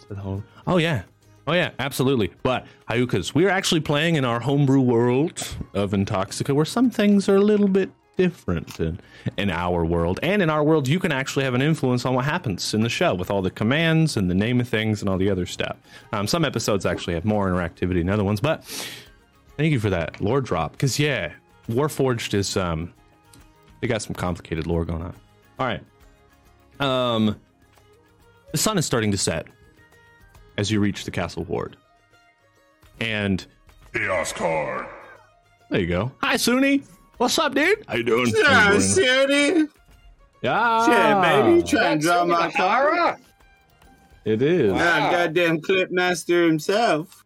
Said. 0.08 0.18
Oh 0.66 0.76
yeah, 0.76 1.02
oh 1.46 1.52
yeah, 1.54 1.70
absolutely. 1.78 2.30
But 2.42 2.66
Hayukas, 2.88 3.34
we 3.34 3.46
are 3.46 3.50
actually 3.50 3.80
playing 3.80 4.16
in 4.16 4.24
our 4.24 4.38
homebrew 4.38 4.80
world 4.80 5.56
of 5.72 5.90
Intoxica, 5.92 6.54
where 6.54 6.64
some 6.64 6.90
things 6.90 7.28
are 7.28 7.36
a 7.36 7.40
little 7.40 7.68
bit 7.68 7.90
different 8.16 8.78
in, 8.78 9.00
in 9.38 9.50
our 9.50 9.84
world, 9.84 10.20
and 10.22 10.40
in 10.40 10.50
our 10.50 10.62
world, 10.62 10.86
you 10.86 11.00
can 11.00 11.10
actually 11.10 11.44
have 11.44 11.54
an 11.54 11.62
influence 11.62 12.04
on 12.04 12.14
what 12.14 12.24
happens 12.24 12.74
in 12.74 12.82
the 12.82 12.88
show 12.88 13.12
with 13.14 13.30
all 13.30 13.42
the 13.42 13.50
commands 13.50 14.16
and 14.16 14.30
the 14.30 14.34
name 14.34 14.60
of 14.60 14.68
things 14.68 15.00
and 15.00 15.08
all 15.08 15.18
the 15.18 15.30
other 15.30 15.46
stuff. 15.46 15.76
Um, 16.12 16.26
some 16.28 16.44
episodes 16.44 16.86
actually 16.86 17.14
have 17.14 17.24
more 17.24 17.48
interactivity 17.48 17.98
than 17.98 18.10
other 18.10 18.24
ones, 18.24 18.40
but 18.40 18.62
thank 19.56 19.72
you 19.72 19.80
for 19.80 19.90
that 19.90 20.20
lore 20.20 20.40
drop. 20.40 20.72
Because 20.72 20.98
yeah, 20.98 21.32
Warforged 21.68 22.34
is 22.34 22.56
um, 22.56 22.92
they 23.84 23.88
got 23.88 24.00
some 24.00 24.14
complicated 24.14 24.66
lore 24.66 24.86
going 24.86 25.02
on. 25.02 25.14
All 25.58 25.66
right. 25.66 25.82
Um, 26.80 27.38
the 28.50 28.56
sun 28.56 28.78
is 28.78 28.86
starting 28.86 29.10
to 29.10 29.18
set 29.18 29.46
as 30.56 30.70
you 30.70 30.80
reach 30.80 31.04
the 31.04 31.10
castle 31.10 31.44
ward. 31.44 31.76
And 32.98 33.44
Chaos 33.92 34.32
card. 34.32 34.86
there 35.68 35.80
you 35.82 35.86
go. 35.86 36.10
Hi, 36.22 36.36
Suni. 36.36 36.82
What's 37.18 37.38
up, 37.38 37.54
dude? 37.54 37.84
How 37.86 37.96
you 37.96 38.04
doing? 38.04 38.32
Yeah, 38.34 38.44
How 38.54 38.72
you. 38.72 39.70
Yeah, 40.40 40.86
Shit, 40.86 41.44
baby. 41.44 41.62
Try 41.68 41.84
and 41.92 42.00
draw 42.00 42.24
my 42.24 42.50
card. 42.52 42.94
Tara? 42.94 43.18
It 44.24 44.40
is. 44.40 44.72
Wow. 44.72 44.78
Yeah, 44.78 45.10
goddamn 45.12 45.60
clip 45.60 45.90
master 45.90 46.46
himself. 46.46 47.22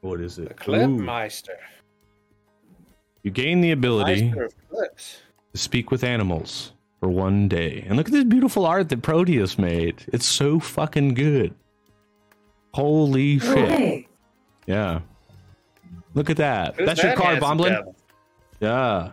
What 0.00 0.22
is 0.22 0.38
it? 0.38 0.44
Ooh. 0.44 0.54
Clipmeister. 0.54 1.58
You 3.24 3.30
gain 3.32 3.60
the 3.60 3.72
ability 3.72 4.26
Meister 4.26 4.44
of 4.44 4.68
clips. 4.68 5.18
to 5.52 5.58
speak 5.58 5.90
with 5.90 6.04
animals 6.04 6.72
for 7.00 7.08
one 7.08 7.48
day. 7.48 7.82
And 7.88 7.96
look 7.96 8.06
at 8.06 8.12
this 8.12 8.24
beautiful 8.24 8.64
art 8.66 8.88
that 8.90 9.02
Proteus 9.02 9.58
made. 9.58 10.04
It's 10.12 10.26
so 10.26 10.60
fucking 10.60 11.14
good. 11.14 11.54
Holy 12.74 13.38
shit. 13.40 13.68
Hey, 13.68 14.08
Yeah. 14.66 15.00
Look 16.14 16.30
at 16.30 16.36
that. 16.36 16.76
Who's 16.76 16.86
That's 16.86 17.02
your 17.02 17.10
that 17.12 17.18
card, 17.18 17.42
handsome 17.42 17.58
Bomblin. 17.58 17.70
devil? 17.70 17.96
Yeah. 18.60 19.12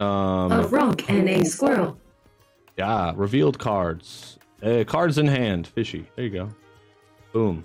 a 0.00 0.04
Um 0.04 0.66
rump 0.70 1.08
and 1.08 1.28
a 1.28 1.44
squirrel. 1.44 1.96
yeah, 2.76 3.12
revealed 3.14 3.58
cards. 3.58 4.38
Uh, 4.62 4.82
cards 4.86 5.18
in 5.18 5.26
hand, 5.28 5.66
fishy. 5.68 6.04
There 6.16 6.24
you 6.24 6.30
go. 6.30 6.48
Boom. 7.32 7.64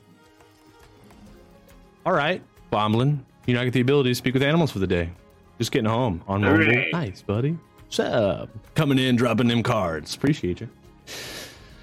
All 2.05 2.13
right, 2.13 2.41
Bomblin. 2.71 3.19
You 3.47 3.53
now 3.55 3.63
get 3.63 3.73
the 3.73 3.81
ability 3.81 4.11
to 4.11 4.15
speak 4.15 4.33
with 4.33 4.43
animals 4.43 4.71
for 4.71 4.79
the 4.79 4.87
day. 4.87 5.09
Just 5.57 5.71
getting 5.71 5.89
home 5.89 6.23
on 6.27 6.41
mobile. 6.41 6.65
Hooray. 6.65 6.89
Nice, 6.91 7.21
buddy. 7.21 7.57
What's 7.85 7.99
up? 7.99 8.49
Coming 8.75 8.99
in, 8.99 9.15
dropping 9.15 9.47
them 9.47 9.63
cards. 9.63 10.15
Appreciate 10.15 10.59
you. 10.61 10.69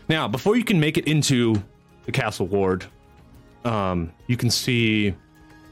Now, 0.09 0.29
before 0.29 0.57
you 0.57 0.65
can 0.65 0.79
make 0.79 0.99
it 0.99 1.07
into 1.07 1.63
the 2.05 2.13
castle 2.13 2.47
ward, 2.47 2.85
um, 3.65 4.13
you 4.27 4.37
can 4.37 4.51
see 4.51 5.15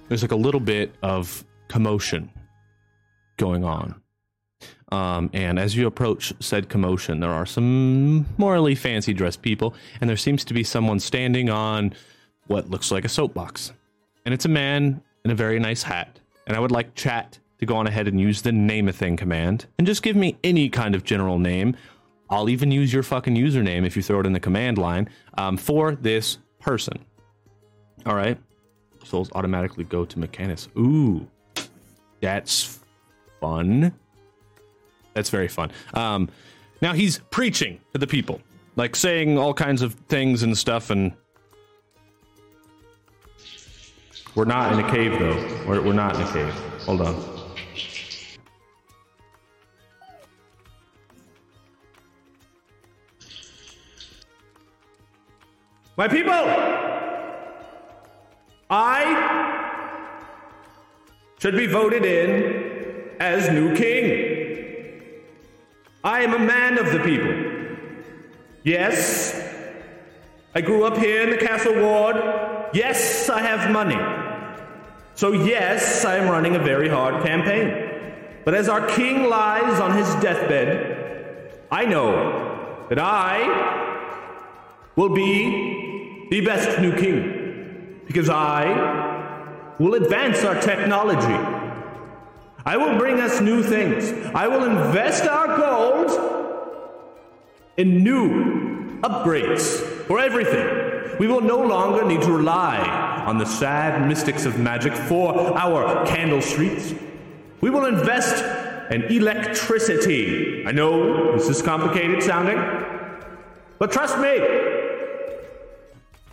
there's 0.08 0.22
like 0.22 0.32
a 0.32 0.36
little 0.36 0.60
bit 0.60 0.94
of 1.02 1.44
commotion 1.68 2.30
going 3.36 3.64
on. 3.64 4.00
Um, 4.92 5.30
and 5.32 5.58
as 5.58 5.76
you 5.76 5.86
approach 5.86 6.32
said 6.40 6.68
commotion, 6.68 7.20
there 7.20 7.30
are 7.30 7.46
some 7.46 8.26
morally 8.38 8.74
fancy 8.74 9.12
dressed 9.12 9.42
people, 9.42 9.74
and 10.00 10.08
there 10.08 10.16
seems 10.16 10.44
to 10.46 10.54
be 10.54 10.64
someone 10.64 10.98
standing 11.00 11.48
on 11.48 11.94
what 12.46 12.70
looks 12.70 12.90
like 12.90 13.04
a 13.04 13.08
soapbox. 13.08 13.72
And 14.24 14.34
it's 14.34 14.44
a 14.44 14.48
man 14.48 15.00
in 15.24 15.30
a 15.30 15.34
very 15.34 15.60
nice 15.60 15.82
hat. 15.82 16.18
And 16.46 16.56
I 16.56 16.60
would 16.60 16.72
like 16.72 16.94
chat 16.94 17.38
to 17.60 17.66
go 17.66 17.76
on 17.76 17.86
ahead 17.86 18.08
and 18.08 18.18
use 18.18 18.42
the 18.42 18.52
name 18.52 18.88
a 18.88 18.92
thing 18.92 19.16
command 19.16 19.66
and 19.78 19.86
just 19.86 20.02
give 20.02 20.16
me 20.16 20.36
any 20.42 20.68
kind 20.68 20.94
of 20.94 21.04
general 21.04 21.38
name. 21.38 21.76
I'll 22.30 22.48
even 22.48 22.70
use 22.70 22.92
your 22.92 23.02
fucking 23.02 23.34
username 23.34 23.86
if 23.86 23.96
you 23.96 24.02
throw 24.02 24.20
it 24.20 24.26
in 24.26 24.32
the 24.32 24.40
command 24.40 24.78
line 24.78 25.08
um, 25.36 25.56
for 25.56 25.94
this 25.94 26.38
person. 26.58 26.98
All 28.06 28.14
right. 28.14 28.38
Souls 29.04 29.30
automatically 29.34 29.84
go 29.84 30.04
to 30.06 30.18
Mechanus. 30.18 30.68
Ooh, 30.78 31.28
that's 32.20 32.80
fun. 33.40 33.92
That's 35.12 35.28
very 35.28 35.48
fun. 35.48 35.70
Um, 35.92 36.30
now 36.80 36.94
he's 36.94 37.18
preaching 37.30 37.80
to 37.92 37.98
the 37.98 38.06
people, 38.06 38.40
like 38.76 38.96
saying 38.96 39.36
all 39.36 39.52
kinds 39.52 39.82
of 39.82 39.94
things 40.08 40.42
and 40.42 40.56
stuff. 40.56 40.88
And 40.90 41.12
we're 44.34 44.44
not 44.44 44.72
in 44.72 44.78
a 44.78 44.90
cave, 44.90 45.18
though. 45.18 45.64
We're, 45.66 45.82
we're 45.82 45.92
not 45.92 46.14
in 46.14 46.22
a 46.22 46.32
cave. 46.32 46.54
Hold 46.86 47.02
on. 47.02 47.29
My 56.00 56.08
people, 56.08 56.32
I 58.70 59.02
should 61.38 61.54
be 61.54 61.66
voted 61.66 62.06
in 62.06 63.18
as 63.20 63.50
new 63.50 63.76
king. 63.76 65.02
I 66.02 66.22
am 66.22 66.32
a 66.32 66.38
man 66.38 66.78
of 66.78 66.90
the 66.90 67.00
people. 67.00 67.34
Yes, 68.64 69.38
I 70.54 70.62
grew 70.62 70.84
up 70.84 70.96
here 70.96 71.20
in 71.20 71.28
the 71.28 71.36
castle 71.36 71.78
ward. 71.82 72.16
Yes, 72.72 73.28
I 73.28 73.42
have 73.42 73.70
money. 73.70 74.00
So, 75.16 75.32
yes, 75.32 76.06
I 76.06 76.16
am 76.16 76.30
running 76.30 76.56
a 76.56 76.60
very 76.60 76.88
hard 76.88 77.22
campaign. 77.22 77.90
But 78.46 78.54
as 78.54 78.70
our 78.70 78.86
king 78.86 79.24
lies 79.24 79.78
on 79.78 79.98
his 79.98 80.08
deathbed, 80.14 81.58
I 81.70 81.84
know 81.84 82.86
that 82.88 82.98
I 82.98 83.90
will 84.96 85.10
be 85.10 85.79
the 86.30 86.40
best 86.40 86.80
new 86.80 86.96
king. 86.96 88.00
Because 88.06 88.30
I 88.30 89.74
will 89.78 89.94
advance 89.94 90.44
our 90.44 90.60
technology. 90.60 91.60
I 92.64 92.76
will 92.76 92.98
bring 92.98 93.20
us 93.20 93.40
new 93.40 93.62
things. 93.62 94.12
I 94.34 94.46
will 94.46 94.64
invest 94.64 95.24
our 95.24 95.56
gold 95.56 96.10
in 97.76 98.02
new 98.02 99.00
upgrades 99.00 99.80
for 100.06 100.18
everything. 100.18 101.18
We 101.18 101.26
will 101.26 101.40
no 101.40 101.58
longer 101.58 102.04
need 102.04 102.22
to 102.22 102.32
rely 102.32 102.78
on 103.26 103.38
the 103.38 103.46
sad 103.46 104.06
mystics 104.08 104.44
of 104.44 104.58
magic 104.58 104.92
for 104.92 105.56
our 105.58 106.06
candle 106.06 106.40
streets. 106.42 106.94
We 107.60 107.70
will 107.70 107.86
invest 107.86 108.44
in 108.90 109.04
electricity. 109.04 110.66
I 110.66 110.72
know 110.72 111.36
this 111.36 111.48
is 111.48 111.62
complicated 111.62 112.22
sounding, 112.22 112.58
but 113.78 113.92
trust 113.92 114.18
me. 114.18 114.69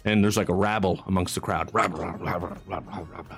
And 0.07 0.23
there's 0.23 0.37
like 0.37 0.47
a 0.47 0.53
rabble 0.53 1.03
amongst 1.07 1.35
the 1.35 1.41
crowd. 1.41 1.69
Rabble, 1.73 1.99
rabble, 1.99 2.25
rabble, 2.25 2.47
rabble, 2.65 2.91
rabble, 2.93 3.07
rabble. 3.13 3.37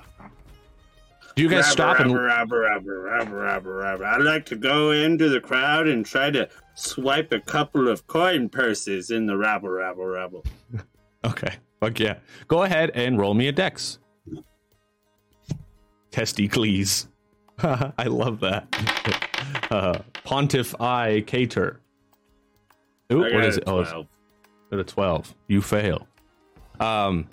Do 1.34 1.42
you 1.42 1.48
guys 1.48 1.66
stop 1.66 1.98
and 1.98 2.14
Rabba, 2.14 2.56
rabba, 2.56 2.92
rabba, 2.92 3.34
rabba, 3.34 3.72
rabba. 3.72 4.04
I'd 4.04 4.22
like 4.22 4.46
to 4.46 4.56
go 4.56 4.92
into 4.92 5.28
the 5.28 5.40
crowd 5.40 5.88
and 5.88 6.06
try 6.06 6.30
to 6.30 6.48
swipe 6.74 7.32
a 7.32 7.40
couple 7.40 7.88
of 7.88 8.06
coin 8.06 8.48
purses 8.48 9.10
in 9.10 9.26
the 9.26 9.36
rabble, 9.36 9.68
rabble, 9.70 10.06
rabble. 10.06 10.44
Okay. 11.24 11.54
Fuck 11.80 11.98
yeah. 11.98 12.18
Go 12.46 12.62
ahead 12.62 12.90
and 12.94 13.18
roll 13.18 13.34
me 13.34 13.48
a 13.48 13.52
dex. 13.52 13.98
Testicles. 16.12 17.08
I 17.58 18.04
love 18.04 18.40
that. 18.40 18.66
Uh, 19.70 19.98
Pontiff 20.24 20.74
I 20.80 21.24
Cater. 21.26 21.80
Ooh, 23.12 23.24
I 23.24 23.34
what 23.34 23.44
is 23.44 23.56
it? 23.56 23.64
Oh, 23.66 23.80
it's 23.80 23.92
at 24.72 24.78
a 24.78 24.84
12. 24.84 25.34
You 25.48 25.60
fail. 25.62 26.06
Um, 26.80 27.28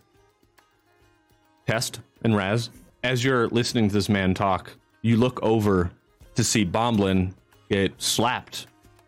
Test 1.66 2.02
and 2.24 2.36
Raz, 2.36 2.70
as 3.04 3.24
you're 3.24 3.48
listening 3.48 3.88
to 3.88 3.94
this 3.94 4.10
man 4.10 4.34
talk, 4.34 4.72
you 5.02 5.18
look 5.18 5.42
over 5.42 5.92
to 6.36 6.44
see 6.44 6.66
Bomblin 6.66 7.34
get 7.70 8.00
slapped 8.02 8.68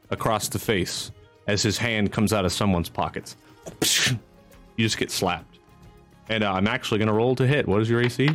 across 0.10 0.48
the 0.48 0.60
face 0.60 1.12
as 1.48 1.62
his 1.62 1.78
hand 1.78 2.12
comes 2.12 2.34
out 2.34 2.46
of 2.46 2.52
someone's 2.52 2.90
pockets. 2.90 3.36
You 4.80 4.86
just 4.86 4.98
get 4.98 5.12
slapped. 5.12 5.60
And 6.30 6.42
uh, 6.42 6.54
I'm 6.54 6.68
actually 6.68 7.00
going 7.00 7.10
to 7.10 7.14
roll 7.14 7.36
to 7.36 7.46
hit. 7.46 7.68
What 7.68 7.82
is 7.82 7.90
your 7.90 8.02
AC? 8.02 8.30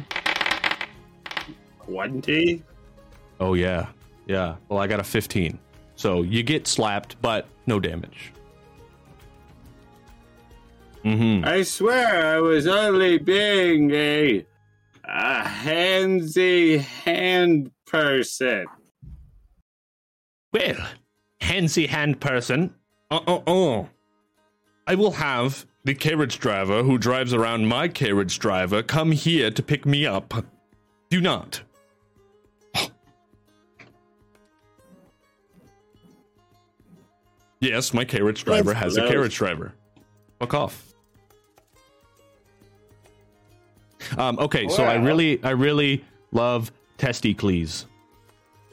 20? 1.86 2.62
Oh, 3.40 3.54
yeah. 3.54 3.86
Yeah. 4.26 4.56
Well, 4.68 4.78
I 4.78 4.86
got 4.86 5.00
a 5.00 5.04
15. 5.04 5.58
So 5.96 6.20
you 6.20 6.42
get 6.42 6.66
slapped, 6.66 7.16
but 7.22 7.46
no 7.66 7.80
damage. 7.80 8.33
Mm-hmm. 11.04 11.44
I 11.44 11.62
swear 11.62 12.34
I 12.34 12.40
was 12.40 12.66
only 12.66 13.18
being 13.18 13.90
a, 13.90 14.46
a 15.04 15.42
handsy 15.42 16.80
hand 16.80 17.70
person. 17.86 18.64
Well, 20.52 20.88
handsy 21.42 21.88
hand 21.88 22.20
person. 22.20 22.74
Uh 23.10 23.20
uh 23.26 23.40
uh. 23.46 23.84
I 24.86 24.94
will 24.94 25.12
have 25.12 25.66
the 25.84 25.94
carriage 25.94 26.38
driver 26.38 26.82
who 26.82 26.96
drives 26.96 27.34
around 27.34 27.66
my 27.66 27.88
carriage 27.88 28.38
driver 28.38 28.82
come 28.82 29.12
here 29.12 29.50
to 29.50 29.62
pick 29.62 29.84
me 29.84 30.06
up. 30.06 30.32
Do 31.10 31.20
not. 31.20 31.60
Yes, 37.60 37.94
my 37.94 38.04
carriage 38.04 38.44
driver 38.44 38.74
That's 38.74 38.84
has 38.84 38.96
a 38.98 39.08
carriage 39.08 39.36
driver. 39.36 39.72
Fuck 40.38 40.52
off. 40.52 40.93
Um, 44.16 44.38
okay, 44.38 44.68
so 44.68 44.84
I 44.84 44.94
really, 44.94 45.42
I 45.42 45.50
really 45.50 46.04
love 46.32 46.72
testicles. 46.98 47.86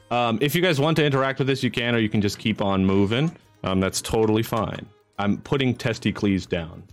Um, 0.10 0.40
if 0.42 0.56
you 0.56 0.62
guys 0.62 0.80
want 0.80 0.98
to 0.98 1.06
interact 1.06 1.40
with 1.40 1.48
this, 1.48 1.64
you 1.64 1.72
can, 1.72 1.96
or 1.96 2.00
you 2.00 2.10
can 2.10 2.22
just 2.22 2.38
keep 2.38 2.62
on 2.62 2.86
moving. 2.86 3.36
Um, 3.64 3.80
that's 3.80 4.02
totally 4.02 4.44
fine. 4.44 4.86
I'm 5.18 5.38
putting 5.38 5.76
testicles 5.76 6.46
down. 6.46 6.84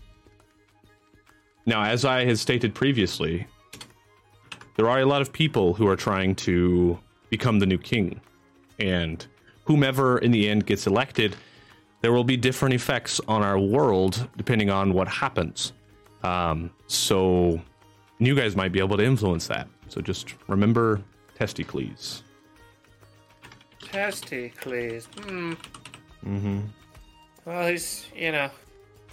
Now, 1.66 1.82
as 1.82 2.04
I 2.04 2.24
had 2.24 2.38
stated 2.38 2.74
previously, 2.74 3.46
there 4.76 4.88
are 4.88 5.00
a 5.00 5.04
lot 5.04 5.20
of 5.20 5.32
people 5.32 5.74
who 5.74 5.88
are 5.88 5.96
trying 5.96 6.34
to 6.36 6.98
become 7.30 7.58
the 7.58 7.66
new 7.66 7.78
king. 7.78 8.20
And 8.78 9.26
whomever 9.64 10.18
in 10.18 10.30
the 10.30 10.48
end 10.48 10.66
gets 10.66 10.86
elected, 10.86 11.36
there 12.00 12.12
will 12.12 12.24
be 12.24 12.36
different 12.36 12.74
effects 12.74 13.20
on 13.26 13.42
our 13.42 13.58
world 13.58 14.28
depending 14.36 14.70
on 14.70 14.92
what 14.92 15.08
happens. 15.08 15.72
Um, 16.22 16.70
so 16.86 17.60
you 18.18 18.34
guys 18.34 18.56
might 18.56 18.72
be 18.72 18.78
able 18.78 18.96
to 18.96 19.04
influence 19.04 19.46
that. 19.48 19.68
So 19.88 20.00
just 20.00 20.34
remember 20.48 21.00
testicles. 21.36 22.22
Testicles. 23.80 25.06
Hmm. 25.20 25.52
Mm-hmm. 26.26 26.60
Well, 27.44 27.68
he's, 27.68 28.06
you 28.14 28.32
know, 28.32 28.50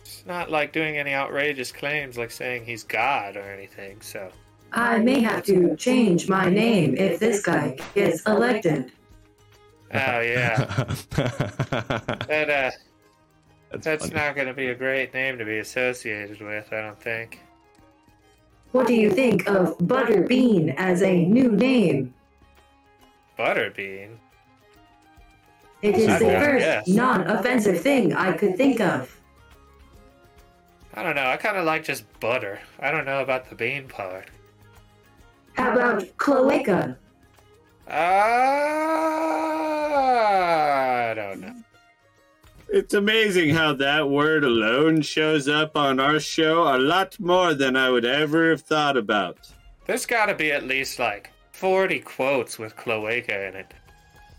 it's 0.02 0.26
not 0.26 0.50
like 0.52 0.74
doing 0.74 0.98
any 0.98 1.14
outrageous 1.14 1.72
claims 1.72 2.18
like 2.18 2.32
saying 2.32 2.66
he's 2.66 2.84
God 2.84 3.38
or 3.38 3.42
anything, 3.42 4.02
so. 4.02 4.30
I 4.74 4.98
may 4.98 5.22
have 5.22 5.44
to 5.46 5.76
change 5.78 6.28
my 6.28 6.50
name 6.50 6.98
if 6.98 7.20
this 7.20 7.42
guy 7.42 7.78
gets 7.94 8.24
elected. 8.24 8.92
Oh, 9.94 10.20
yeah. 10.20 10.96
That, 12.28 12.50
uh, 12.50 12.72
That's, 13.72 13.86
that's 13.86 14.12
not 14.12 14.36
going 14.36 14.48
to 14.48 14.54
be 14.54 14.68
a 14.68 14.76
great 14.76 15.14
name 15.14 15.38
to 15.38 15.46
be 15.46 15.60
associated 15.60 16.42
with, 16.42 16.72
I 16.72 16.82
don't 16.82 17.00
think. 17.02 17.40
What 18.76 18.88
do 18.88 18.94
you 18.94 19.10
think 19.10 19.48
of 19.48 19.78
Butterbean 19.78 20.76
as 20.76 21.02
a 21.02 21.24
new 21.24 21.50
name? 21.50 22.14
Butterbean? 23.40 24.18
It 25.82 25.96
is 25.96 26.08
the 26.20 26.26
first 26.26 26.90
non-offensive 26.90 27.80
thing 27.80 28.14
I 28.14 28.34
could 28.34 28.58
think 28.58 28.82
of. 28.82 29.18
I 30.94 31.04
don't 31.04 31.16
know. 31.16 31.26
I 31.26 31.38
kind 31.38 31.56
of 31.56 31.64
like 31.64 31.86
just 31.86 32.04
butter. 32.20 32.60
I 32.78 32.92
don't 32.92 33.06
know 33.06 33.22
about 33.22 33.50
the 33.50 33.56
bean 33.56 33.88
part. 33.88 34.30
How 35.54 35.72
about 35.72 36.04
Cloaca? 36.18 36.98
Ah, 37.88 37.94
I 41.12 41.14
don't 41.14 41.40
know. 41.40 41.55
It's 42.76 42.94
amazing 42.94 43.52
how 43.52 43.72
that 43.76 44.10
word 44.10 44.44
alone 44.44 45.02
shows 45.02 45.48
up 45.48 45.78
on 45.78 45.98
our 45.98 46.20
show 46.20 46.64
a 46.64 46.76
lot 46.78 47.18
more 47.22 47.54
than 47.54 47.78
I 47.78 47.90
would 47.90 48.04
ever 48.04 48.50
have 48.50 48.64
thought 48.64 48.98
about. 48.98 49.50
There's 49.86 50.06
got 50.06 50.26
to 50.26 50.36
be 50.36 50.52
at 50.52 50.68
least 50.68 51.00
like 51.00 51.32
40 51.54 52.02
quotes 52.02 52.60
with 52.60 52.76
cloaca 52.76 53.48
in 53.48 53.56
it. 53.56 53.74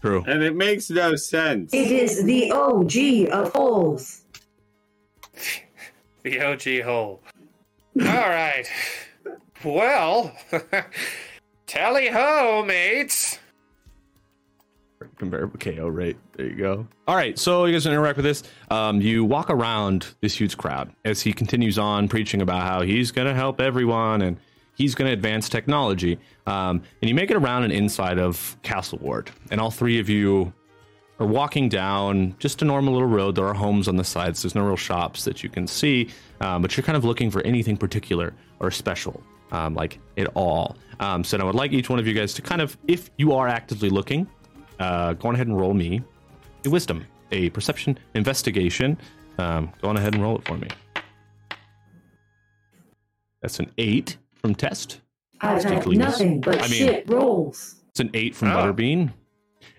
True. 0.02 0.22
And 0.26 0.42
it 0.42 0.54
makes 0.54 0.90
no 0.90 1.16
sense. 1.16 1.72
It 1.72 1.90
is 1.90 2.24
the 2.24 2.52
OG 2.52 3.32
of 3.32 3.54
holes. 3.54 4.20
The 6.22 6.40
OG 6.42 6.82
hole. 6.84 7.22
All 8.00 8.04
right. 8.04 8.66
Well, 9.64 10.36
tally 11.66 12.08
ho, 12.08 12.64
mates. 12.66 13.38
Comparable 15.18 15.58
KO 15.58 15.88
rate. 15.88 16.16
There 16.36 16.46
you 16.46 16.56
go. 16.56 16.86
All 17.08 17.16
right, 17.16 17.38
so 17.38 17.64
you 17.64 17.72
guys 17.72 17.86
interact 17.86 18.16
with 18.16 18.24
this. 18.24 18.42
Um, 18.70 19.00
you 19.00 19.24
walk 19.24 19.50
around 19.50 20.06
this 20.20 20.38
huge 20.38 20.56
crowd 20.56 20.92
as 21.04 21.20
he 21.20 21.32
continues 21.32 21.78
on 21.78 22.08
preaching 22.08 22.42
about 22.42 22.62
how 22.62 22.82
he's 22.82 23.10
going 23.10 23.26
to 23.26 23.34
help 23.34 23.60
everyone 23.60 24.22
and 24.22 24.36
he's 24.74 24.94
going 24.94 25.08
to 25.08 25.12
advance 25.12 25.48
technology. 25.48 26.18
Um, 26.46 26.82
and 27.00 27.08
you 27.08 27.14
make 27.14 27.30
it 27.30 27.36
around 27.36 27.64
and 27.64 27.72
inside 27.72 28.18
of 28.18 28.56
Castle 28.62 28.98
Ward, 29.00 29.30
and 29.50 29.60
all 29.60 29.70
three 29.70 29.98
of 29.98 30.08
you 30.08 30.52
are 31.18 31.26
walking 31.26 31.68
down 31.68 32.36
just 32.38 32.62
a 32.62 32.64
normal 32.64 32.92
little 32.92 33.08
road. 33.08 33.34
There 33.34 33.46
are 33.46 33.54
homes 33.54 33.88
on 33.88 33.96
the 33.96 34.04
sides. 34.04 34.42
There's 34.42 34.54
no 34.54 34.64
real 34.64 34.76
shops 34.76 35.24
that 35.24 35.42
you 35.42 35.48
can 35.48 35.66
see, 35.66 36.10
um, 36.40 36.62
but 36.62 36.76
you're 36.76 36.84
kind 36.84 36.96
of 36.96 37.04
looking 37.04 37.30
for 37.30 37.40
anything 37.42 37.76
particular 37.76 38.34
or 38.60 38.70
special, 38.70 39.22
um, 39.50 39.74
like 39.74 39.98
at 40.18 40.26
all. 40.34 40.76
Um, 41.00 41.24
so 41.24 41.38
I 41.38 41.44
would 41.44 41.54
like 41.54 41.72
each 41.72 41.90
one 41.90 41.98
of 41.98 42.06
you 42.06 42.14
guys 42.14 42.34
to 42.34 42.42
kind 42.42 42.60
of, 42.60 42.76
if 42.86 43.10
you 43.16 43.32
are 43.32 43.48
actively 43.48 43.90
looking, 43.90 44.26
uh, 44.78 45.12
go 45.14 45.28
on 45.28 45.34
ahead 45.34 45.46
and 45.46 45.58
roll 45.58 45.74
me 45.74 46.02
a 46.64 46.70
wisdom, 46.70 47.04
a 47.32 47.50
perception 47.50 47.98
investigation. 48.14 48.96
Um, 49.38 49.72
go 49.82 49.88
on 49.88 49.96
ahead 49.96 50.14
and 50.14 50.22
roll 50.22 50.38
it 50.38 50.46
for 50.46 50.56
me. 50.56 50.68
That's 53.42 53.58
an 53.60 53.70
eight 53.78 54.16
from 54.34 54.54
test. 54.54 55.00
I've 55.40 55.62
had 55.62 55.86
nothing 55.86 56.40
but 56.40 56.56
I 56.58 56.62
mean- 56.62 56.70
shit 56.70 57.08
rolls. 57.08 57.74
It's 57.90 58.00
an 58.00 58.10
eight 58.14 58.34
from 58.34 58.48
Oh. 58.48 58.56
Butterbean, 58.56 59.12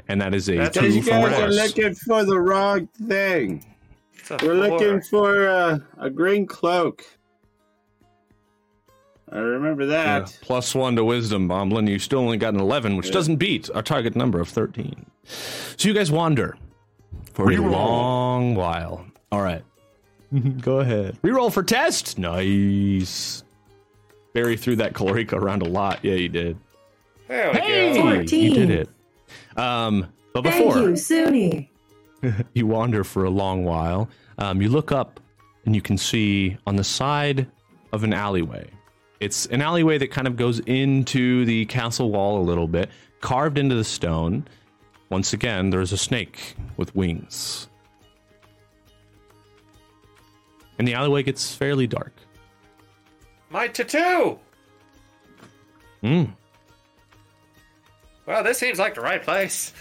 and 0.07 0.22
that 0.22 0.34
is 0.34 0.49
a 0.49 0.56
That's 0.57 0.78
two 0.78 0.88
you 0.90 1.02
from 1.03 1.22
guys 1.30 1.40
are 1.40 1.49
looking 1.52 1.94
for 1.94 2.24
the 2.24 2.40
wrong 2.40 2.88
thing. 3.07 3.64
We're 4.41 4.56
looking 4.56 5.02
for 5.02 5.48
uh, 5.48 5.80
a 5.99 6.10
green 6.10 6.45
cloak. 6.48 7.03
I 9.32 9.40
remember 9.40 9.84
Yeah, 9.84 10.20
that. 10.22 10.38
plus 10.41 10.74
one 10.74 10.95
to 10.95 11.04
wisdom, 11.04 11.48
Bomblin. 11.49 11.88
You 11.90 11.99
still 11.99 12.20
only 12.20 12.38
got 12.38 12.54
an 12.54 12.60
11, 12.62 12.95
which 12.95 13.08
Yeah. 13.08 13.14
doesn't 13.14 13.36
beat 13.38 13.70
our 13.76 13.82
target 13.82 14.16
number 14.16 14.40
of 14.40 14.48
13. 14.48 15.06
So 15.76 15.88
you 15.90 15.94
guys 15.94 16.10
wander 16.12 16.58
for 17.34 17.52
a 17.52 17.58
long 17.58 18.56
while. 18.56 19.06
All 19.32 19.41
right. 19.41 19.64
Go 20.62 20.80
ahead. 20.80 21.18
Reroll 21.24 21.52
for 21.52 21.64
test. 21.64 22.18
Nice. 22.18 23.44
Barry 24.34 24.56
threw 24.56 24.76
that 24.78 24.94
Calorica 24.94 25.34
around 25.34 25.62
a 25.62 25.70
lot. 25.70 25.99
Yeah, 26.04 26.14
you 26.16 26.30
did. 26.30 26.58
There 27.28 27.52
we 27.52 27.60
Hey, 27.60 27.94
go. 28.02 28.12
you 28.38 28.54
did 28.54 28.70
it. 28.70 28.90
Um, 29.58 30.08
but 30.34 30.44
Thank 30.45 30.64
you, 30.76 30.91
Suni. 30.94 31.68
you 32.54 32.66
wander 32.68 33.04
for 33.04 33.26
a 33.26 33.30
long 33.30 33.66
while. 33.66 34.08
Um, 34.38 34.62
you 34.62 34.70
look 34.70 34.91
up 34.94 35.20
and 35.66 35.76
you 35.76 35.82
can 35.82 35.98
see 35.98 36.56
on 36.66 36.76
the 36.78 36.84
side 36.84 37.48
of 37.91 38.04
an 38.06 38.14
alleyway. 38.14 38.70
It's 39.19 39.48
an 39.48 39.61
alleyway 39.61 39.98
that 39.98 40.11
kind 40.11 40.27
of 40.27 40.35
goes 40.35 40.60
into 40.61 41.45
the 41.45 41.65
castle 41.65 42.11
wall 42.11 42.39
a 42.39 42.44
little 42.44 42.68
bit, 42.68 42.89
carved 43.22 43.57
into 43.57 43.76
the 43.76 43.84
stone. 43.84 44.48
Once 45.10 45.34
again, 45.34 45.69
there's 45.69 45.91
a 45.91 45.98
snake 45.98 46.56
with 46.76 46.95
wings. 46.95 47.68
And 50.77 50.88
the 50.88 50.94
alleyway 50.94 51.23
gets 51.23 51.56
fairly 51.56 51.88
dark. 51.88 52.14
My 53.49 53.68
tattoo. 53.68 54.38
Hmm. 56.02 56.26
Well, 58.26 58.44
this 58.44 58.60
seems 58.60 58.77
like 58.77 58.94
the 58.94 59.02
right 59.02 59.23
place. 59.23 59.73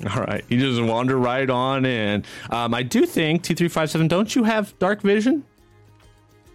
All 0.14 0.22
right, 0.22 0.42
you 0.48 0.58
just 0.58 0.80
wander 0.82 1.18
right 1.18 1.48
on 1.48 1.84
in. 1.84 2.24
Um, 2.50 2.72
I 2.72 2.82
do 2.82 3.04
think 3.04 3.42
T 3.42 3.54
three 3.54 3.68
five 3.68 3.90
seven. 3.90 4.08
Don't 4.08 4.34
you 4.34 4.44
have 4.44 4.76
dark 4.78 5.02
vision? 5.02 5.44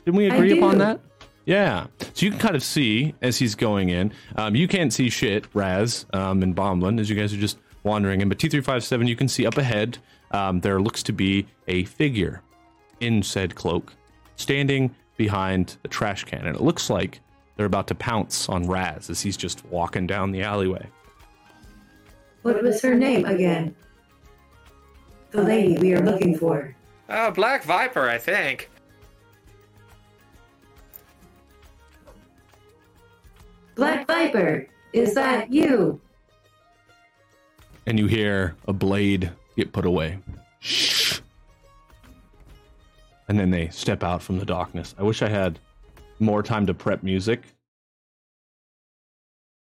Didn't 0.04 0.18
we 0.18 0.26
agree 0.26 0.58
upon 0.58 0.80
that? 0.80 1.00
Yeah. 1.46 1.88
So 2.14 2.26
you 2.26 2.32
can 2.32 2.40
kind 2.40 2.56
of 2.56 2.64
see 2.64 3.14
as 3.22 3.38
he's 3.38 3.56
going 3.56 3.90
in. 3.90 4.12
Um, 4.36 4.56
you 4.56 4.68
can't 4.68 4.92
see 4.92 5.10
shit, 5.10 5.46
Raz 5.54 6.06
um, 6.14 6.42
and 6.44 6.56
Bomblin, 6.56 7.00
as 7.00 7.10
you 7.10 7.16
guys 7.16 7.34
are 7.34 7.38
just 7.38 7.60
wandering 7.84 8.22
in. 8.22 8.30
But 8.30 8.40
T 8.40 8.50
three 8.50 8.62
five 8.62 8.84
seven, 8.84 9.08
you 9.08 9.16
can 9.16 9.28
see 9.28 9.46
up 9.46 9.58
ahead. 9.58 9.98
Um, 10.32 10.62
there 10.62 10.82
looks 10.82 11.04
to 11.04 11.14
be 11.14 11.48
a 11.68 11.84
figure 11.86 12.42
in 13.00 13.22
said 13.22 13.56
cloak, 13.56 13.94
standing 14.36 14.96
behind 15.18 15.78
a 15.84 15.88
trash 15.88 16.24
can, 16.24 16.46
and 16.48 16.56
it 16.56 16.62
looks 16.62 16.90
like 16.90 17.22
they're 17.56 17.66
about 17.66 17.88
to 17.88 17.96
pounce 17.96 18.50
on 18.50 18.68
Raz 18.68 19.10
as 19.10 19.22
he's 19.22 19.38
just 19.38 19.64
walking 19.68 20.08
down 20.08 20.32
the 20.32 20.42
alleyway. 20.42 20.88
What 22.42 22.62
was 22.62 22.82
her 22.82 22.96
name 22.96 23.26
again? 23.26 23.76
The 25.32 25.42
lady 25.44 25.78
we 25.78 25.94
are 25.94 26.04
looking 26.04 26.38
for. 26.38 26.76
Oh, 27.10 27.32
Black 27.32 27.64
Viper, 27.64 28.10
I 28.10 28.18
think. 28.18 28.70
Black 33.76 34.08
Viper, 34.08 34.68
is 34.94 35.14
that 35.16 35.52
you? 35.52 36.02
and 37.88 38.00
you 38.00 38.08
hear 38.08 38.56
a 38.68 38.74
blade 38.74 39.30
get 39.56 39.72
put 39.72 39.86
away. 39.86 40.18
And 43.28 43.40
then 43.40 43.52
they 43.52 43.68
step 43.70 44.02
out 44.04 44.24
from 44.24 44.40
the 44.40 44.46
darkness. 44.46 44.96
I 44.98 45.04
wish 45.04 45.22
I 45.22 45.30
had 45.30 45.60
more 46.20 46.42
time 46.42 46.66
to 46.66 46.74
prep 46.74 47.04
music. 47.04 47.44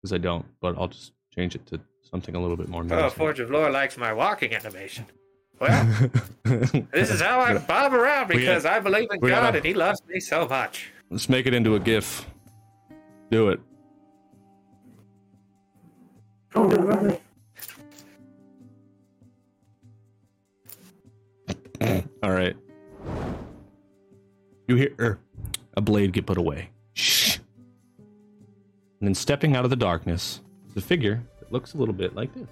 Because 0.02 0.12
I 0.12 0.18
don't, 0.18 0.44
but 0.60 0.76
I'll 0.78 0.88
just 0.88 1.12
change 1.34 1.54
it 1.54 1.64
to 1.68 1.80
something 2.10 2.34
a 2.34 2.40
little 2.40 2.58
bit 2.58 2.68
more 2.68 2.82
Oh, 2.82 2.84
menacing. 2.84 3.16
Forge 3.18 3.40
of 3.40 3.50
Lore 3.50 3.70
likes 3.70 3.96
my 3.96 4.12
walking 4.12 4.54
animation. 4.54 5.06
Well, 5.58 6.10
this 6.44 7.10
is 7.10 7.22
how 7.22 7.40
I 7.40 7.56
bob 7.56 7.94
around 7.94 8.28
We 8.28 8.36
because 8.36 8.66
I 8.66 8.80
believe 8.80 9.08
in 9.10 9.20
God 9.20 9.28
gotta- 9.28 9.56
and 9.58 9.66
He 9.66 9.72
loves 9.72 10.02
me 10.08 10.20
so 10.20 10.46
much. 10.46 10.90
Let's 11.10 11.28
make 11.30 11.46
it 11.46 11.54
into 11.54 11.74
a 11.74 11.80
GIF. 11.80 12.26
Do 13.30 13.48
it. 13.48 13.60
All 22.22 22.32
right. 22.32 22.56
You 24.68 24.76
hear 24.76 24.94
er, 25.00 25.18
a 25.76 25.80
blade 25.80 26.12
get 26.12 26.26
put 26.26 26.36
away. 26.36 26.70
Shh. 26.94 27.38
And 29.00 29.08
then 29.08 29.14
stepping 29.14 29.56
out 29.56 29.64
of 29.64 29.70
the 29.70 29.76
darkness 29.76 30.40
is 30.68 30.76
a 30.76 30.86
figure 30.86 31.22
that 31.38 31.50
looks 31.50 31.74
a 31.74 31.78
little 31.78 31.94
bit 31.94 32.14
like 32.14 32.34
this. 32.34 32.46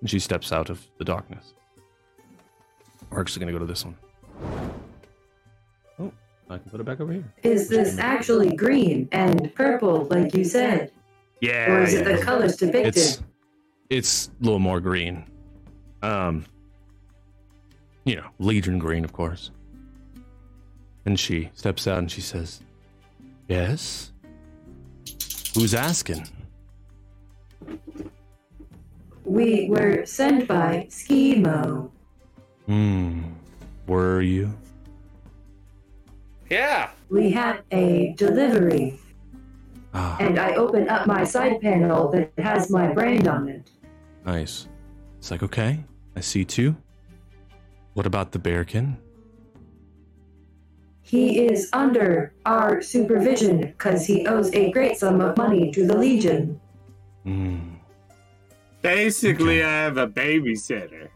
And 0.00 0.08
she 0.08 0.18
steps 0.18 0.52
out 0.52 0.70
of 0.70 0.86
the 0.98 1.04
darkness. 1.04 1.52
We're 3.10 3.20
actually 3.20 3.40
going 3.40 3.52
to 3.52 3.58
go 3.58 3.64
to 3.64 3.70
this 3.70 3.84
one. 3.84 3.96
I 6.48 6.58
can 6.58 6.70
put 6.70 6.80
it 6.80 6.84
back 6.84 7.00
over 7.00 7.12
here. 7.12 7.24
Is 7.42 7.68
this 7.68 7.98
actually 7.98 8.54
green 8.54 9.08
and 9.12 9.52
purple, 9.54 10.04
like 10.04 10.34
you 10.34 10.44
said? 10.44 10.92
Yeah. 11.40 11.72
Or 11.72 11.82
is 11.82 11.94
it 11.94 12.04
the 12.04 12.22
colors 12.22 12.56
depicted? 12.56 12.96
it's 12.96 13.22
it's 13.90 14.30
a 14.40 14.44
little 14.44 14.58
more 14.58 14.80
green. 14.80 15.24
Um, 16.02 16.44
you 18.04 18.16
know, 18.16 18.26
Legion 18.38 18.78
green, 18.78 19.04
of 19.04 19.12
course. 19.12 19.50
And 21.04 21.18
she 21.18 21.50
steps 21.54 21.86
out 21.86 21.98
and 21.98 22.10
she 22.10 22.20
says, 22.20 22.60
"Yes, 23.48 24.12
who's 25.54 25.74
asking?" 25.74 26.28
We 29.24 29.68
were 29.68 30.06
sent 30.06 30.46
by 30.46 30.86
Schemo. 30.90 31.90
Hmm, 32.66 33.22
were 33.86 34.20
you? 34.20 34.52
Yeah. 36.50 36.90
We 37.10 37.30
had 37.30 37.62
a 37.72 38.14
delivery, 38.16 38.98
Ah, 39.94 40.16
and 40.20 40.38
I 40.38 40.54
open 40.54 40.88
up 40.88 41.06
my 41.06 41.24
side 41.24 41.60
panel 41.60 42.10
that 42.12 42.30
has 42.38 42.70
my 42.70 42.92
brand 42.92 43.26
on 43.28 43.48
it. 43.48 43.70
nice. 44.24 44.68
It's 45.18 45.30
like 45.30 45.42
okay, 45.42 45.82
I 46.16 46.20
see 46.20 46.44
two. 46.44 46.76
What 47.94 48.06
about 48.06 48.30
the 48.32 48.38
bearkin? 48.38 48.96
He 51.02 51.46
is 51.46 51.70
under 51.72 52.32
our 52.44 52.82
supervision 52.82 53.60
because 53.60 54.04
he 54.04 54.26
owes 54.26 54.52
a 54.52 54.70
great 54.72 54.96
sum 54.98 55.20
of 55.20 55.36
money 55.36 55.70
to 55.72 55.86
the 55.86 55.96
Legion. 55.96 56.60
Hmm. 57.24 57.74
Basically, 58.82 59.60
Okay. 59.62 59.64
I 59.68 59.82
have 59.84 59.96
a 59.96 60.06
babysitter. 60.06 61.08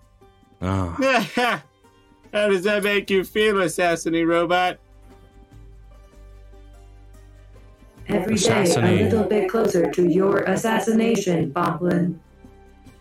Ah, 0.62 0.94
How 2.32 2.48
does 2.48 2.62
that 2.62 2.82
make 2.84 3.10
you 3.10 3.24
feel, 3.24 3.56
Assassiny 3.56 4.26
Robot? 4.26 4.78
Every 8.12 8.36
day, 8.36 8.74
a 8.74 9.04
little 9.04 9.24
bit 9.24 9.48
closer 9.48 9.90
to 9.90 10.08
your 10.08 10.42
assassination, 10.42 11.52
Bomblin. 11.52 12.18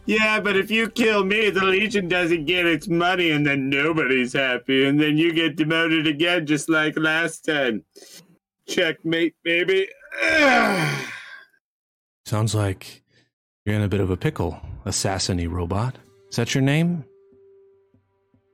Yeah, 0.06 0.40
but 0.40 0.57
if 0.57 0.72
you 0.72 0.90
kill 0.90 1.23
me, 1.23 1.49
the 1.49 1.65
Legion 1.65 2.07
doesn't 2.07 2.45
get 2.45 2.65
its 2.65 2.88
money, 2.88 3.31
and 3.31 3.45
then 3.45 3.69
nobody's 3.69 4.34
happy, 4.34 4.86
and 4.86 4.99
then 4.99 5.18
you 5.18 5.34
get 5.34 5.56
demoted 5.56 6.07
again, 6.07 6.45
just 6.45 6.69
like 6.69 6.98
last 6.98 7.45
time. 7.45 7.84
Checkmate, 8.68 9.36
baby. 9.44 9.88
Ugh. 10.23 11.06
sounds 12.26 12.56
like 12.56 13.03
you're 13.65 13.76
in 13.76 13.81
a 13.81 13.88
bit 13.88 13.99
of 13.99 14.10
a 14.10 14.18
pickle, 14.18 14.60
assassiny 14.86 15.49
robot. 15.49 15.98
Is 16.30 16.38
that 16.38 16.56
your 16.56 16.64
name? 16.64 17.06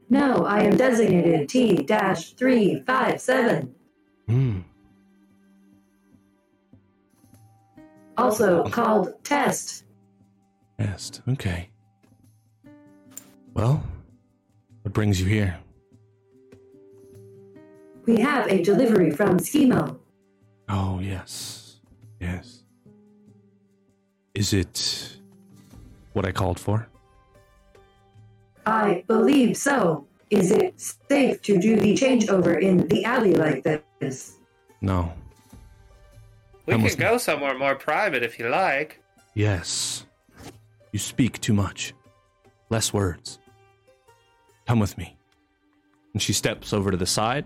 No, 0.09 0.45
I 0.45 0.61
am 0.61 0.77
designated 0.77 1.49
T-357. 1.49 3.69
Hmm. 4.27 4.59
Also 8.17 8.63
called 8.69 9.13
Test. 9.23 9.83
Test. 10.79 11.21
Okay. 11.27 11.69
Well, 13.53 13.83
what 14.81 14.93
brings 14.93 15.19
you 15.19 15.27
here? 15.27 15.57
We 18.05 18.19
have 18.19 18.47
a 18.47 18.61
delivery 18.61 19.11
from 19.11 19.39
Schemo. 19.39 19.97
Oh, 20.69 20.99
yes. 20.99 21.79
Yes. 22.19 22.63
Is 24.33 24.53
it 24.53 25.17
what 26.13 26.25
I 26.25 26.31
called 26.31 26.59
for? 26.59 26.87
I 28.65 29.03
believe 29.07 29.57
so. 29.57 30.07
Is 30.29 30.51
it 30.51 30.79
safe 31.09 31.41
to 31.43 31.57
do 31.57 31.77
the 31.77 31.93
changeover 31.95 32.59
in 32.59 32.87
the 32.87 33.05
alley 33.05 33.35
like 33.35 33.63
this? 33.99 34.37
No. 34.81 35.13
We 36.65 36.77
can 36.77 36.99
go 36.99 37.17
somewhere 37.17 37.57
more 37.57 37.75
private 37.75 38.23
if 38.23 38.39
you 38.39 38.49
like. 38.49 39.01
Yes. 39.33 40.05
You 40.91 40.99
speak 40.99 41.39
too 41.41 41.53
much. 41.53 41.93
Less 42.69 42.93
words. 42.93 43.39
Come 44.67 44.79
with 44.79 44.97
me. 44.97 45.17
And 46.13 46.21
she 46.21 46.33
steps 46.33 46.73
over 46.73 46.89
to 46.91 46.97
the 46.97 47.05
side. 47.05 47.45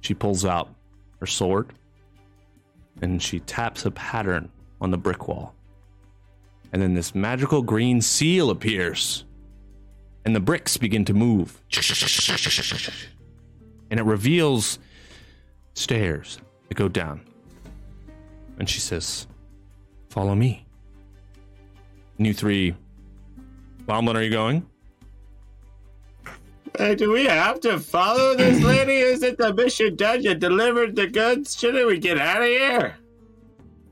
She 0.00 0.14
pulls 0.14 0.44
out 0.44 0.74
her 1.20 1.26
sword. 1.26 1.72
And 3.02 3.22
she 3.22 3.40
taps 3.40 3.84
a 3.84 3.90
pattern 3.92 4.50
on 4.80 4.90
the 4.90 4.98
brick 4.98 5.28
wall. 5.28 5.54
And 6.72 6.82
then 6.82 6.94
this 6.94 7.14
magical 7.14 7.62
green 7.62 8.00
seal 8.00 8.50
appears. 8.50 9.24
And 10.24 10.34
the 10.34 10.40
bricks 10.40 10.76
begin 10.76 11.04
to 11.04 11.14
move. 11.14 11.62
And 13.90 14.00
it 14.00 14.04
reveals 14.04 14.78
stairs 15.74 16.38
that 16.68 16.74
go 16.74 16.88
down. 16.88 17.20
And 18.58 18.68
she 18.68 18.80
says, 18.80 19.26
Follow 20.10 20.34
me. 20.34 20.66
And 22.16 22.26
you 22.26 22.34
three. 22.34 22.74
Bomblin, 23.86 24.16
are 24.16 24.22
you 24.22 24.30
going? 24.30 24.66
Hey, 26.76 26.94
do 26.94 27.10
we 27.10 27.24
have 27.24 27.60
to 27.60 27.78
follow 27.78 28.36
this 28.36 28.62
lady? 28.62 28.96
Isn't 28.96 29.38
the 29.38 29.54
mission 29.54 29.96
done? 29.96 30.22
You 30.22 30.34
delivered 30.34 30.94
the 30.94 31.06
goods? 31.06 31.56
Shouldn't 31.58 31.86
we 31.86 31.98
get 31.98 32.18
out 32.18 32.42
of 32.42 32.48
here? 32.48 32.96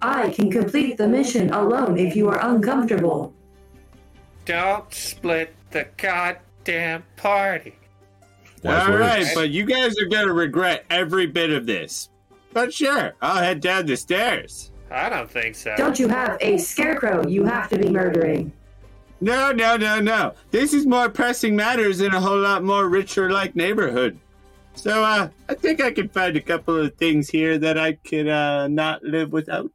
I 0.03 0.31
can 0.31 0.51
complete 0.51 0.97
the 0.99 1.09
mission 1.09 1.51
alone 1.51 1.99
if 1.99 2.15
you 2.15 2.29
are 2.29 2.39
uncomfortable. 2.45 3.35
Don't 4.45 4.93
split 4.93 5.55
the 5.71 5.89
goddamn 5.97 7.03
party. 7.17 7.75
Wise 8.63 8.83
All 8.83 8.91
words. 8.93 9.01
right, 9.01 9.27
but 9.35 9.51
you 9.51 9.65
guys 9.65 9.99
are 9.99 10.07
gonna 10.07 10.33
regret 10.33 10.85
every 10.91 11.27
bit 11.27 11.51
of 11.51 11.67
this. 11.67 12.11
But 12.53 12.73
sure, 12.73 13.15
I'll 13.21 13.43
head 13.43 13.61
down 13.61 13.87
the 13.87 13.97
stairs. 13.97 14.73
I 14.91 15.09
don't 15.09 15.31
think 15.31 15.55
so. 15.57 15.75
Don't 15.77 15.99
you 15.99 16.09
have 16.09 16.39
a 16.41 16.59
scarecrow 16.59 17.27
you 17.27 17.45
have 17.45 17.69
to 17.71 17.79
be 17.79 17.89
murdering? 17.89 18.53
No, 19.21 19.51
no, 19.51 19.77
no, 19.77 20.01
no. 20.01 20.35
This 20.51 20.75
is 20.75 20.87
more 20.87 21.09
pressing 21.09 21.57
matters 21.57 22.01
in 22.01 22.15
a 22.15 22.21
whole 22.21 22.39
lot 22.39 22.63
more 22.63 22.89
richer 22.89 23.31
like 23.31 23.57
neighborhood. 23.57 24.19
So 24.75 25.03
uh 25.03 25.29
I 25.49 25.55
think 25.55 25.81
I 25.81 25.91
can 25.91 26.09
find 26.09 26.37
a 26.37 26.41
couple 26.41 26.77
of 26.77 26.95
things 26.97 27.29
here 27.29 27.59
that 27.59 27.79
I 27.79 27.95
could 27.95 28.29
uh 28.29 28.69
not 28.69 29.03
live 29.03 29.33
without. 29.33 29.73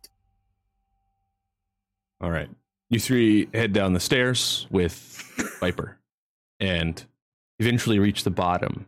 All 2.21 2.29
right. 2.29 2.49
You 2.89 2.99
three 2.99 3.49
head 3.53 3.73
down 3.73 3.93
the 3.93 3.99
stairs 3.99 4.67
with 4.69 4.93
Viper 5.59 5.97
and 6.59 7.03
eventually 7.59 7.99
reach 7.99 8.23
the 8.23 8.31
bottom. 8.31 8.85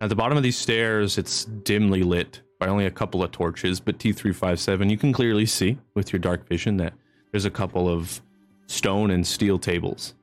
At 0.00 0.08
the 0.08 0.14
bottom 0.14 0.36
of 0.36 0.44
these 0.44 0.56
stairs, 0.56 1.18
it's 1.18 1.44
dimly 1.44 2.04
lit 2.04 2.42
by 2.58 2.66
only 2.66 2.86
a 2.86 2.90
couple 2.90 3.22
of 3.22 3.30
torches, 3.30 3.80
but 3.80 3.98
T357, 3.98 4.90
you 4.90 4.96
can 4.96 5.12
clearly 5.12 5.46
see 5.46 5.78
with 5.94 6.12
your 6.12 6.20
dark 6.20 6.46
vision 6.48 6.76
that 6.78 6.92
there's 7.30 7.44
a 7.44 7.50
couple 7.50 7.88
of 7.88 8.20
stone 8.66 9.10
and 9.10 9.26
steel 9.26 9.58
tables. 9.58 10.14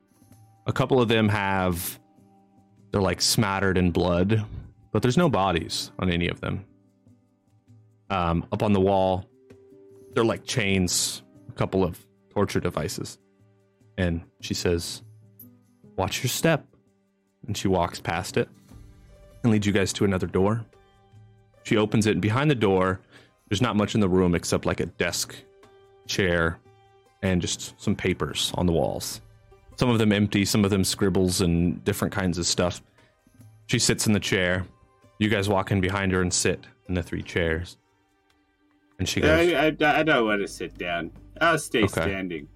A 0.66 0.72
couple 0.72 1.00
of 1.00 1.08
them 1.08 1.28
have, 1.28 1.98
they're 2.90 3.00
like 3.00 3.20
smattered 3.20 3.78
in 3.78 3.90
blood, 3.90 4.44
but 4.92 5.02
there's 5.02 5.16
no 5.16 5.28
bodies 5.28 5.90
on 5.98 6.10
any 6.10 6.28
of 6.28 6.40
them. 6.40 6.64
Um, 8.10 8.46
up 8.52 8.62
on 8.62 8.72
the 8.72 8.80
wall, 8.80 9.24
they're 10.14 10.24
like 10.24 10.44
chains, 10.44 11.22
a 11.48 11.52
couple 11.52 11.82
of 11.82 11.98
torture 12.30 12.60
devices. 12.60 13.18
And 13.98 14.22
she 14.40 14.54
says, 14.54 15.02
Watch 15.96 16.22
your 16.22 16.28
step. 16.28 16.66
And 17.46 17.56
she 17.56 17.68
walks 17.68 18.00
past 18.00 18.36
it 18.36 18.48
and 19.42 19.52
leads 19.52 19.66
you 19.66 19.72
guys 19.72 19.92
to 19.94 20.04
another 20.04 20.26
door. 20.26 20.64
She 21.66 21.76
opens 21.76 22.06
it, 22.06 22.12
and 22.12 22.22
behind 22.22 22.48
the 22.48 22.54
door, 22.54 23.00
there's 23.48 23.60
not 23.60 23.74
much 23.74 23.96
in 23.96 24.00
the 24.00 24.08
room 24.08 24.36
except 24.36 24.66
like 24.66 24.78
a 24.78 24.86
desk, 24.86 25.34
chair, 26.06 26.60
and 27.22 27.42
just 27.42 27.74
some 27.82 27.96
papers 27.96 28.52
on 28.54 28.66
the 28.66 28.72
walls. 28.72 29.20
Some 29.74 29.88
of 29.90 29.98
them 29.98 30.12
empty, 30.12 30.44
some 30.44 30.64
of 30.64 30.70
them 30.70 30.84
scribbles 30.84 31.40
and 31.40 31.84
different 31.84 32.14
kinds 32.14 32.38
of 32.38 32.46
stuff. 32.46 32.80
She 33.66 33.80
sits 33.80 34.06
in 34.06 34.12
the 34.12 34.20
chair. 34.20 34.64
You 35.18 35.28
guys 35.28 35.48
walk 35.48 35.72
in 35.72 35.80
behind 35.80 36.12
her 36.12 36.22
and 36.22 36.32
sit 36.32 36.64
in 36.86 36.94
the 36.94 37.02
three 37.02 37.20
chairs. 37.22 37.78
And 39.00 39.08
she 39.08 39.20
goes, 39.20 39.52
I, 39.52 39.74
I, 39.80 39.98
I 40.00 40.02
don't 40.04 40.24
want 40.24 40.42
to 40.42 40.46
sit 40.48 40.78
down. 40.78 41.10
I'll 41.40 41.58
stay 41.58 41.82
Okay. 41.82 42.00
standing. 42.00 42.46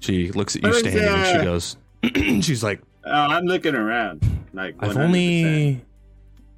She 0.00 0.32
looks 0.32 0.56
at 0.56 0.64
you 0.64 0.72
standing 0.72 1.04
and 1.04 1.26
she 1.26 1.34
uh, 1.38 1.44
goes, 1.44 1.76
she's 2.44 2.64
like, 2.64 2.80
Oh, 3.04 3.10
I'm 3.12 3.44
looking 3.44 3.76
around. 3.76 4.24
Like 4.52 4.74
I've 4.80 4.90
100%. 4.96 4.96
only, 5.04 5.84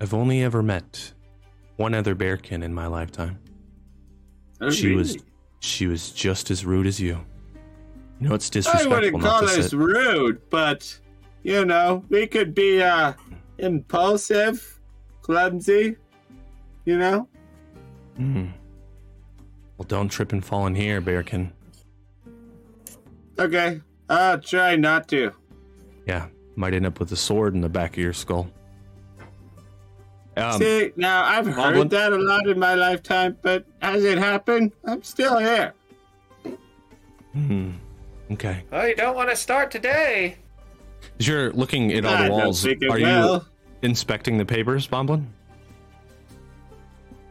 I've 0.00 0.14
only 0.14 0.42
ever 0.42 0.62
met 0.62 1.12
one 1.76 1.94
other 1.94 2.14
bearkin 2.14 2.62
in 2.62 2.74
my 2.74 2.86
lifetime. 2.86 3.38
Oh, 4.60 4.70
she 4.70 4.94
was, 4.94 5.18
she 5.60 5.86
was 5.86 6.10
just 6.10 6.50
as 6.50 6.64
rude 6.64 6.86
as 6.86 7.00
you. 7.00 7.24
You 8.20 8.28
know 8.28 8.34
it's 8.34 8.50
disrespectful. 8.50 8.92
I 8.92 8.96
wouldn't 8.96 9.22
not 9.22 9.40
call 9.40 9.48
sit. 9.48 9.72
rude, 9.72 10.40
but 10.50 10.98
you 11.44 11.64
know, 11.64 12.04
we 12.08 12.26
could 12.26 12.54
be 12.54 12.82
uh 12.82 13.12
impulsive, 13.58 14.80
clumsy. 15.22 15.96
You 16.84 16.98
know. 16.98 17.28
Hmm. 18.16 18.46
Well, 19.76 19.86
don't 19.86 20.08
trip 20.08 20.32
and 20.32 20.44
fall 20.44 20.66
in 20.66 20.74
here, 20.74 21.00
bearkin. 21.00 21.52
Okay, 23.38 23.80
I'll 24.08 24.40
try 24.40 24.74
not 24.74 25.06
to. 25.08 25.30
Yeah, 26.06 26.26
might 26.56 26.74
end 26.74 26.86
up 26.86 26.98
with 26.98 27.12
a 27.12 27.16
sword 27.16 27.54
in 27.54 27.60
the 27.60 27.68
back 27.68 27.92
of 27.92 28.02
your 28.02 28.12
skull. 28.12 28.50
Um, 30.38 30.60
See, 30.60 30.92
now 30.96 31.24
I've 31.24 31.46
heard 31.46 31.74
Goblin? 31.74 31.88
that 31.88 32.12
a 32.12 32.16
lot 32.18 32.46
in 32.48 32.58
my 32.58 32.74
lifetime, 32.74 33.36
but 33.42 33.64
as 33.82 34.04
it 34.04 34.18
happened, 34.18 34.72
I'm 34.84 35.02
still 35.02 35.38
here. 35.38 35.74
hmm, 37.32 37.70
okay. 38.32 38.62
Oh, 38.72 38.84
you 38.84 38.94
don't 38.94 39.16
want 39.16 39.30
to 39.30 39.36
start 39.36 39.70
today. 39.70 40.36
As 41.18 41.26
you're 41.26 41.52
looking 41.52 41.92
at 41.92 42.04
all 42.04 42.14
I 42.14 42.24
the 42.26 42.30
walls, 42.32 42.62
think 42.62 42.82
it 42.82 42.90
are 42.90 42.98
you 42.98 43.06
will. 43.06 43.46
inspecting 43.82 44.38
the 44.38 44.44
papers, 44.44 44.86
Bomblin? 44.86 45.26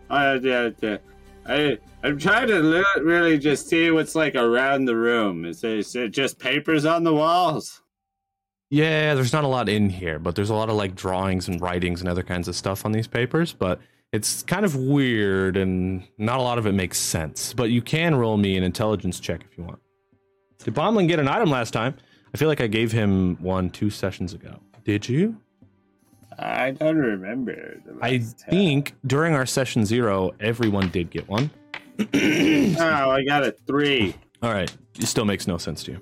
I, 0.09 0.35
yeah, 0.35 0.69
yeah. 0.81 0.97
I, 1.45 1.77
I'm 2.03 2.17
trying 2.17 2.47
to 2.47 2.59
li- 2.59 2.83
really 3.01 3.37
just 3.37 3.67
see 3.67 3.91
what's 3.91 4.15
like 4.15 4.35
around 4.35 4.85
the 4.85 4.95
room. 4.95 5.45
Is 5.45 5.63
it, 5.63 5.79
is 5.79 5.95
it 5.95 6.09
just 6.09 6.39
papers 6.39 6.85
on 6.85 7.03
the 7.03 7.13
walls? 7.13 7.81
Yeah, 8.69 9.13
there's 9.13 9.31
not 9.33 9.43
a 9.45 9.47
lot 9.47 9.69
in 9.69 9.89
here, 9.89 10.19
but 10.19 10.35
there's 10.35 10.49
a 10.49 10.53
lot 10.53 10.69
of 10.69 10.75
like 10.75 10.93
drawings 10.95 11.47
and 11.47 11.61
writings 11.61 12.01
and 12.01 12.09
other 12.09 12.23
kinds 12.23 12.47
of 12.47 12.55
stuff 12.55 12.85
on 12.85 12.91
these 12.91 13.07
papers, 13.07 13.53
but 13.53 13.79
it's 14.11 14.43
kind 14.43 14.65
of 14.65 14.75
weird 14.75 15.55
and 15.57 16.03
not 16.17 16.39
a 16.39 16.41
lot 16.41 16.57
of 16.57 16.65
it 16.65 16.73
makes 16.73 16.97
sense. 16.97 17.53
But 17.53 17.69
you 17.69 17.81
can 17.81 18.15
roll 18.15 18.35
me 18.37 18.57
an 18.57 18.63
intelligence 18.63 19.19
check 19.19 19.41
if 19.49 19.57
you 19.57 19.63
want. 19.63 19.79
Did 20.63 20.73
Bomblin 20.73 21.07
get 21.07 21.19
an 21.19 21.27
item 21.29 21.49
last 21.49 21.71
time? 21.71 21.95
I 22.33 22.37
feel 22.37 22.49
like 22.49 22.59
I 22.59 22.67
gave 22.67 22.91
him 22.91 23.37
one 23.41 23.69
two 23.69 23.89
sessions 23.89 24.33
ago. 24.33 24.59
Did 24.83 25.07
you? 25.07 25.37
I 26.39 26.71
don't 26.71 26.97
remember. 26.97 27.81
the 27.85 27.97
I 28.01 28.17
time. 28.17 28.27
think 28.49 28.95
during 29.05 29.33
our 29.33 29.45
session 29.45 29.85
zero, 29.85 30.33
everyone 30.39 30.89
did 30.89 31.09
get 31.09 31.27
one. 31.29 31.49
Oh, 32.79 33.09
I 33.09 33.23
got 33.23 33.43
a 33.43 33.55
three. 33.65 34.13
All 34.43 34.51
right, 34.53 34.71
it 34.99 35.07
still 35.07 35.25
makes 35.25 35.47
no 35.47 35.57
sense 35.57 35.83
to 35.85 35.93
you. 35.93 35.99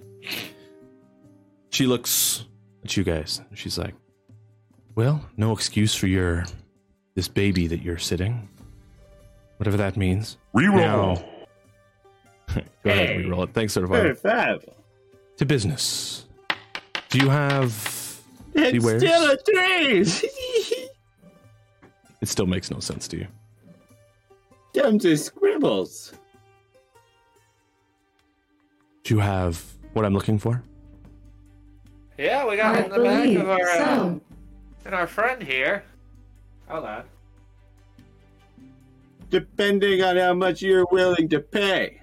She 1.70 1.86
looks 1.88 2.46
at 2.86 2.96
you 2.98 3.04
guys. 3.04 3.42
She's 3.54 3.78
like, 3.78 3.94
"Well, 4.96 5.24
no 5.38 5.52
excuse 5.52 5.94
for 5.96 6.08
your 6.08 6.46
this 7.16 7.28
baby 7.28 7.68
that 7.68 7.82
you're 7.82 7.98
sitting, 7.98 8.48
whatever 9.58 9.78
that 9.78 9.98
means." 9.98 10.38
Reroll. 10.56 10.76
Now, 10.76 11.16
go 12.84 12.90
ahead, 12.90 13.10
Hey. 13.10 13.24
reroll 13.24 13.44
it. 13.48 13.54
Thanks, 13.54 13.74
Hey, 13.74 13.82
certified. 13.82 14.18
Fab. 14.20 14.64
To 15.38 15.46
business. 15.46 16.28
Do 17.10 17.20
you 17.20 17.30
have? 17.30 17.72
It's 18.54 18.72
Beware. 18.72 19.00
still 19.00 19.32
a 19.32 19.38
three. 19.38 20.06
It 22.22 22.30
still 22.30 22.48
makes 22.48 22.72
no 22.72 22.80
sense 22.80 23.08
to 23.10 23.18
you. 23.18 23.28
Them 24.74 24.98
to 25.00 25.16
scribbles. 25.16 26.14
Do 29.04 29.14
you 29.14 29.20
have 29.20 29.64
what 29.94 30.06
I'm 30.06 30.14
looking 30.14 30.40
for? 30.40 30.64
Yeah, 32.18 32.48
we 32.48 32.56
got 32.56 32.76
I 32.76 32.80
it 32.80 32.86
in 32.86 32.92
the 32.92 33.04
back 33.04 33.44
of 33.44 33.50
our 33.50 33.62
uh, 33.62 33.78
so. 33.78 34.22
and 34.86 34.96
our 34.96 35.08
friend 35.08 35.42
here. 35.44 35.84
Hold 36.68 36.86
on. 36.86 37.04
Depending 39.30 40.02
on 40.02 40.18
how 40.18 40.34
much 40.34 40.62
you're 40.62 40.86
willing 40.92 41.28
to 41.30 41.40
pay. 41.40 42.02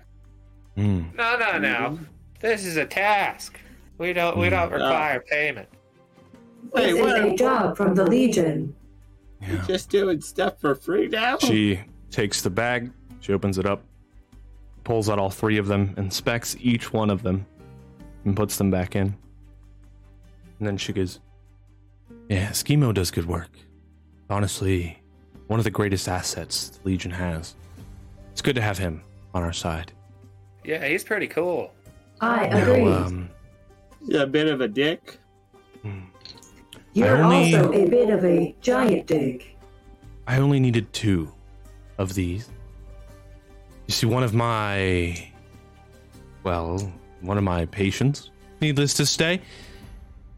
Hmm. 0.76 1.02
No, 1.14 1.36
no, 1.36 1.58
no. 1.58 1.98
This 2.40 2.64
is 2.64 2.76
a 2.76 2.84
task. 2.84 3.58
We 3.98 4.12
don't 4.12 4.36
we 4.36 4.50
don't 4.50 4.70
require 4.72 5.20
payment. 5.20 5.68
Hey, 6.74 6.92
This 6.92 6.94
is 6.94 7.00
what? 7.00 7.24
a 7.24 7.34
job 7.36 7.76
from 7.76 7.94
the 7.94 8.04
Legion. 8.04 8.74
Yeah. 9.40 9.64
Just 9.66 9.90
doing 9.90 10.20
stuff 10.20 10.60
for 10.60 10.74
free 10.74 11.08
now? 11.08 11.38
She 11.38 11.80
takes 12.10 12.42
the 12.42 12.50
bag, 12.50 12.90
she 13.20 13.32
opens 13.32 13.58
it 13.58 13.66
up, 13.66 13.82
pulls 14.84 15.08
out 15.08 15.18
all 15.18 15.30
three 15.30 15.58
of 15.58 15.66
them, 15.66 15.94
inspects 15.96 16.56
each 16.60 16.92
one 16.92 17.10
of 17.10 17.22
them, 17.22 17.44
and 18.24 18.36
puts 18.36 18.56
them 18.56 18.70
back 18.70 18.94
in. 18.94 19.16
And 20.62 20.66
then 20.68 20.76
she 20.76 20.92
goes, 20.92 21.18
Yeah, 22.28 22.50
Schemo 22.50 22.94
does 22.94 23.10
good 23.10 23.26
work. 23.26 23.50
Honestly, 24.30 24.96
one 25.48 25.58
of 25.58 25.64
the 25.64 25.72
greatest 25.72 26.06
assets 26.06 26.68
the 26.68 26.78
Legion 26.88 27.10
has. 27.10 27.56
It's 28.30 28.40
good 28.42 28.54
to 28.54 28.62
have 28.62 28.78
him 28.78 29.02
on 29.34 29.42
our 29.42 29.52
side. 29.52 29.90
Yeah, 30.64 30.86
he's 30.86 31.02
pretty 31.02 31.26
cool. 31.26 31.72
I 32.20 32.46
Now, 32.46 32.58
agree. 32.62 32.92
um, 32.92 33.28
a 34.14 34.24
bit 34.24 34.46
of 34.46 34.60
a 34.60 34.68
dick. 34.68 35.18
You're 36.92 37.16
only- 37.24 37.56
also 37.56 37.72
a 37.72 37.88
bit 37.88 38.10
of 38.10 38.24
a 38.24 38.54
giant 38.60 39.08
dick. 39.08 39.56
I 40.28 40.36
only 40.38 40.60
needed 40.60 40.92
two 40.92 41.28
of 41.98 42.14
these. 42.14 42.48
You 43.88 43.94
see, 43.94 44.06
one 44.06 44.22
of 44.22 44.32
my. 44.32 45.28
Well, 46.44 46.78
one 47.20 47.36
of 47.36 47.42
my 47.42 47.66
patients, 47.66 48.30
needless 48.60 48.94
to 48.94 49.06
say, 49.06 49.40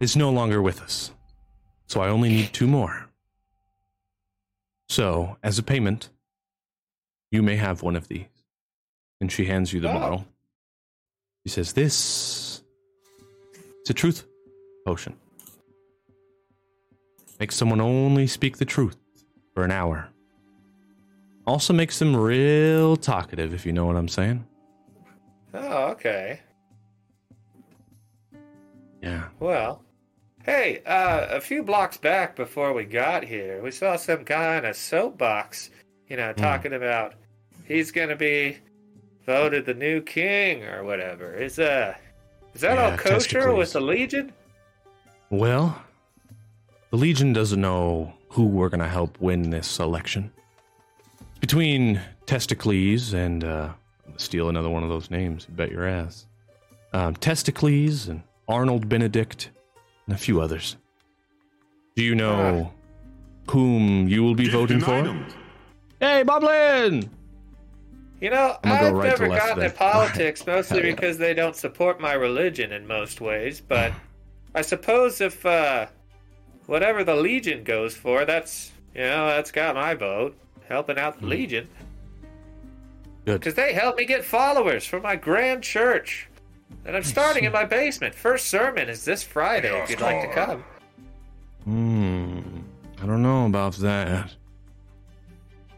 is 0.00 0.16
no 0.16 0.30
longer 0.30 0.60
with 0.62 0.80
us. 0.82 1.10
So 1.86 2.00
I 2.00 2.08
only 2.08 2.28
need 2.28 2.52
two 2.52 2.66
more. 2.66 3.06
So, 4.88 5.36
as 5.42 5.58
a 5.58 5.62
payment, 5.62 6.10
you 7.30 7.42
may 7.42 7.56
have 7.56 7.82
one 7.82 7.96
of 7.96 8.08
these. 8.08 8.26
And 9.20 9.30
she 9.32 9.46
hands 9.46 9.72
you 9.72 9.80
the 9.80 9.90
Oh. 9.90 9.94
bottle. 9.94 10.26
She 11.46 11.50
says, 11.50 11.72
This. 11.72 12.62
It's 13.80 13.90
a 13.90 13.94
truth 13.94 14.24
potion. 14.86 15.14
Makes 17.40 17.56
someone 17.56 17.80
only 17.80 18.26
speak 18.26 18.58
the 18.58 18.64
truth 18.64 18.96
for 19.54 19.64
an 19.64 19.70
hour. 19.70 20.08
Also 21.46 21.72
makes 21.74 21.98
them 21.98 22.16
real 22.16 22.96
talkative, 22.96 23.52
if 23.52 23.66
you 23.66 23.72
know 23.72 23.84
what 23.84 23.96
I'm 23.96 24.08
saying. 24.08 24.46
Oh, 25.52 25.88
okay. 25.88 26.40
Yeah. 29.04 29.28
Well, 29.38 29.82
hey, 30.44 30.82
uh, 30.86 31.26
a 31.30 31.40
few 31.40 31.62
blocks 31.62 31.96
back 31.96 32.36
before 32.36 32.72
we 32.72 32.84
got 32.84 33.24
here, 33.24 33.62
we 33.62 33.70
saw 33.70 33.96
some 33.96 34.24
guy 34.24 34.56
in 34.56 34.64
a 34.64 34.74
soapbox, 34.74 35.70
you 36.08 36.16
know, 36.16 36.32
talking 36.32 36.72
about 36.72 37.14
he's 37.66 37.90
gonna 37.90 38.16
be 38.16 38.58
voted 39.26 39.66
the 39.66 39.74
new 39.74 40.00
king 40.00 40.64
or 40.64 40.84
whatever. 40.84 41.34
Is 41.34 41.58
uh, 41.58 41.94
is 42.54 42.62
that 42.62 42.76
Yeah, 42.76 42.92
all 42.92 42.96
kosher 42.96 43.54
with 43.54 43.72
the 43.72 43.80
Legion? 43.80 44.32
Well, 45.30 45.82
the 46.90 46.96
Legion 46.96 47.32
doesn't 47.32 47.60
know 47.60 48.12
who 48.28 48.46
we're 48.46 48.68
going 48.68 48.80
to 48.80 48.88
help 48.88 49.20
win 49.20 49.50
this 49.50 49.78
election. 49.80 50.32
Between 51.40 52.00
Testicles 52.26 53.12
and, 53.12 53.42
uh, 53.42 53.72
steal 54.16 54.48
another 54.48 54.70
one 54.70 54.82
of 54.84 54.88
those 54.88 55.10
names, 55.10 55.46
bet 55.46 55.70
your 55.70 55.86
ass. 55.86 56.26
Um, 56.92 57.14
Testicles 57.16 58.08
and 58.08 58.22
Arnold 58.48 58.88
Benedict 58.88 59.50
and 60.06 60.14
a 60.14 60.18
few 60.18 60.40
others. 60.40 60.76
Do 61.96 62.02
you 62.02 62.14
know 62.14 62.72
whom 63.50 64.08
you 64.08 64.22
will 64.22 64.34
be 64.34 64.48
voting 64.48 64.80
for? 64.80 64.94
and 64.94 65.08
items. 65.08 65.34
Hey, 66.00 66.22
Bomblin! 66.24 67.08
You 68.20 68.30
know, 68.30 68.56
I'm 68.64 68.70
gonna 68.70 68.80
go 68.80 68.86
I've 68.86 68.94
right 68.94 69.08
never 69.08 69.28
gotten 69.28 69.54
today. 69.56 69.66
into 69.66 69.76
politics 69.76 70.46
mostly 70.46 70.78
yeah. 70.78 70.94
because 70.94 71.18
they 71.18 71.34
don't 71.34 71.56
support 71.56 72.00
my 72.00 72.14
religion 72.14 72.72
in 72.72 72.86
most 72.86 73.20
ways, 73.20 73.60
but 73.60 73.92
I 74.54 74.62
suppose 74.62 75.20
if 75.20 75.44
uh, 75.44 75.86
whatever 76.66 77.04
the 77.04 77.16
Legion 77.16 77.64
goes 77.64 77.94
for, 77.94 78.24
that's 78.24 78.72
you 78.94 79.02
know 79.02 79.26
that's 79.26 79.50
got 79.50 79.74
my 79.74 79.94
vote, 79.94 80.36
helping 80.68 80.98
out 80.98 81.20
the 81.20 81.26
Legion 81.26 81.68
Good. 83.24 83.40
because 83.40 83.54
they 83.54 83.72
help 83.72 83.96
me 83.96 84.04
get 84.04 84.24
followers 84.24 84.86
for 84.86 85.00
my 85.00 85.16
grand 85.16 85.62
church 85.62 86.28
that 86.84 86.94
I'm 86.94 87.02
starting 87.02 87.44
in 87.44 87.52
my 87.52 87.64
basement. 87.64 88.14
First 88.14 88.46
sermon 88.46 88.88
is 88.88 89.04
this 89.04 89.22
Friday 89.22 89.70
if 89.82 89.90
you'd 89.90 90.00
like 90.00 90.20
to 90.22 90.32
come. 90.34 90.64
Hmm. 91.64 92.40
I 93.02 93.06
don't 93.06 93.22
know 93.22 93.46
about 93.46 93.74
that. 93.76 94.34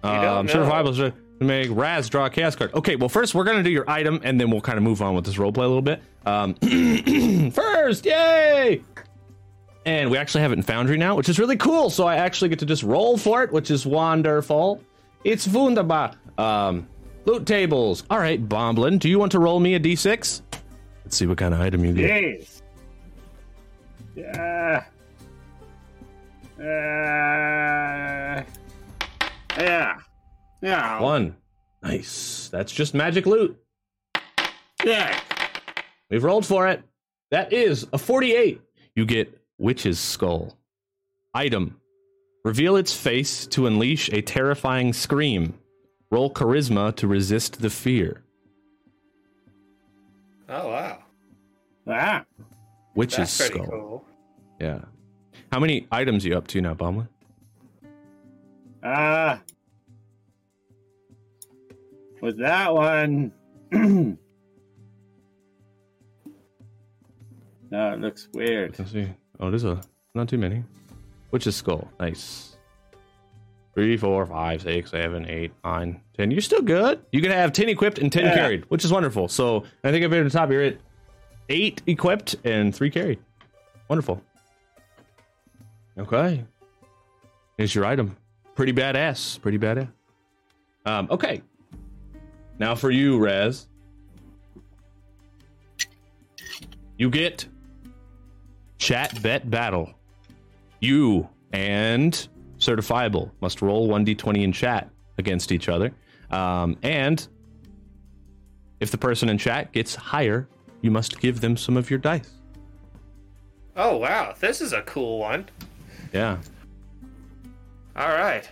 don't 0.03 0.15
Um, 0.25 0.47
know? 0.47 0.53
certifiable 0.53 0.97
to 0.97 1.13
make 1.45 1.69
Raz 1.71 2.09
draw 2.09 2.27
a 2.27 2.31
chaos 2.31 2.55
card. 2.57 2.73
Okay, 2.75 2.97
well, 2.97 3.09
first 3.09 3.35
we're 3.35 3.45
gonna 3.45 3.63
do 3.63 3.71
your 3.71 3.89
item, 3.89 4.21
and 4.25 4.41
then 4.41 4.51
we'll 4.51 4.61
kind 4.61 4.79
of 4.79 4.85
move 4.85 5.03
on 5.03 5.15
with 5.15 5.25
this 5.25 5.37
roleplay 5.37 5.59
a 5.65 5.69
little 5.69 5.83
bit. 5.83 6.03
Um, 6.25 6.55
first, 7.53 8.05
yay! 8.05 8.83
And 9.85 10.11
we 10.11 10.19
actually 10.19 10.41
have 10.43 10.51
it 10.51 10.55
in 10.57 10.63
Foundry 10.63 10.99
now, 10.99 11.15
which 11.15 11.29
is 11.29 11.39
really 11.39 11.57
cool. 11.57 11.91
So 11.91 12.07
I 12.07 12.17
actually 12.17 12.49
get 12.49 12.59
to 12.61 12.67
just 12.67 12.83
roll 12.83 13.17
for 13.17 13.45
it, 13.45 13.53
which 13.53 13.71
is 13.71 13.87
wonderful. 13.87 14.83
It's 15.23 15.47
wunderbar. 15.47 16.13
Um, 16.39 16.89
loot 17.25 17.47
tables. 17.47 18.03
All 18.11 18.19
right, 18.19 18.49
Bomblin, 18.49 18.99
do 18.99 19.09
you 19.09 19.19
want 19.21 19.31
to 19.33 19.39
roll 19.39 19.61
me 19.61 19.75
a 19.75 19.81
d6? 19.81 20.43
Let's 21.07 21.19
see 21.19 21.27
what 21.27 21.39
kind 21.39 21.55
of 21.55 21.61
item 21.61 21.85
you 21.85 21.93
get. 21.93 22.11
Jeez. 22.11 22.63
Yeah. 24.17 24.83
Uh, 26.59 28.43
yeah. 29.57 29.99
Yeah. 30.61 31.01
One. 31.01 31.37
Nice. 31.81 32.49
That's 32.51 32.73
just 32.73 32.93
magic 32.93 33.25
loot. 33.25 33.57
Yeah. 34.85 35.17
We've 36.11 36.25
rolled 36.25 36.45
for 36.45 36.67
it. 36.67 36.83
That 37.31 37.53
is 37.53 37.87
a 37.93 37.99
48. 37.99 38.61
You 38.97 39.07
get 39.07 39.41
Witch's 39.59 40.01
Skull. 40.01 40.59
Item. 41.35 41.81
Reveal 42.45 42.75
its 42.75 42.93
face 42.93 43.47
to 43.47 43.69
unleash 43.69 44.09
a 44.09 44.23
terrifying 44.23 44.93
scream. 44.93 45.55
Roll 46.11 46.33
charisma 46.33 46.97
to 46.97 47.07
resist 47.07 47.63
the 47.63 47.71
fear. 47.71 48.25
Oh 50.49 50.69
wow, 50.69 50.99
Ah. 51.89 52.25
Witch's 52.95 53.17
that's 53.19 53.37
pretty 53.39 53.55
Skull. 53.65 53.67
cool. 53.71 54.05
Yeah. 54.61 54.81
How 55.53 55.61
many 55.61 55.87
items 55.93 56.25
are 56.25 56.29
you 56.29 56.37
up 56.39 56.47
to 56.49 56.61
now, 56.61 56.75
Bomblin? 56.75 57.09
Uh, 58.83 59.39
with 62.23 62.39
that 62.39 62.73
one. 62.73 63.33
no, 63.73 64.17
it 67.71 68.01
looks 68.01 68.29
weird. 68.33 68.79
Let's 68.79 68.93
see. 68.93 69.09
Oh, 69.41 69.51
there's 69.51 69.65
a 69.65 69.81
not 70.15 70.29
too 70.29 70.39
many. 70.39 70.63
Witch's 71.33 71.57
Skull. 71.57 71.89
Nice. 72.01 72.57
Three, 73.75 73.97
four, 73.97 74.25
five, 74.27 74.63
six, 74.63 74.91
seven, 74.93 75.27
eight, 75.29 75.53
nine, 75.65 76.01
ten. 76.17 76.31
You're 76.31 76.41
still 76.41 76.63
good. 76.63 77.01
You 77.13 77.21
can 77.21 77.31
have 77.31 77.53
ten 77.53 77.69
equipped 77.69 77.99
and 77.99 78.13
ten 78.13 78.25
Yeah. 78.27 78.35
carried, 78.35 78.65
which 78.71 78.85
is 78.85 78.93
wonderful. 78.93 79.29
So 79.29 79.65
I 79.85 79.91
think 79.91 80.05
if 80.05 80.11
you're 80.11 80.21
at 80.21 80.25
the 80.25 80.31
top, 80.39 80.51
you're 80.51 80.63
at 80.63 80.77
eight 81.49 81.83
equipped 81.87 82.37
and 82.45 82.75
three 82.75 82.91
carried. 82.91 83.19
Wonderful. 83.89 84.23
Okay. 85.99 86.45
Here's 87.57 87.75
your 87.75 87.85
item. 87.87 88.17
Pretty 88.55 88.73
badass. 88.73 89.41
Pretty 89.41 89.59
badass. 89.59 89.89
Um, 90.85 91.09
okay. 91.11 91.43
Now 92.59 92.75
for 92.75 92.91
you, 92.91 93.19
Raz. 93.19 93.67
You 96.99 97.11
get 97.11 97.47
chat 98.79 99.21
bet 99.23 99.51
battle. 99.51 99.93
You 100.81 101.29
and 101.53 102.29
certifiable 102.59 103.31
must 103.41 103.61
roll 103.63 103.89
1d20 103.89 104.43
in 104.43 104.53
chat 104.53 104.91
against 105.19 105.53
each 105.53 105.69
other. 105.69 105.93
Um, 106.31 106.77
and 106.83 107.27
if 108.81 108.91
the 108.91 108.99
person 108.99 109.29
in 109.29 109.39
chat 109.39 109.73
gets 109.73 109.95
higher, 109.95 110.49
you 110.83 110.91
must 110.91 111.21
give 111.21 111.41
them 111.41 111.57
some 111.57 111.77
of 111.77 111.89
your 111.91 111.99
dice. 111.99 112.31
Oh 113.77 113.97
wow, 113.99 114.35
this 114.41 114.61
is 114.61 114.73
a 114.73 114.83
cool 114.83 115.19
one. 115.19 115.47
Yeah. 116.13 116.39
All 117.97 118.09
right. 118.09 118.49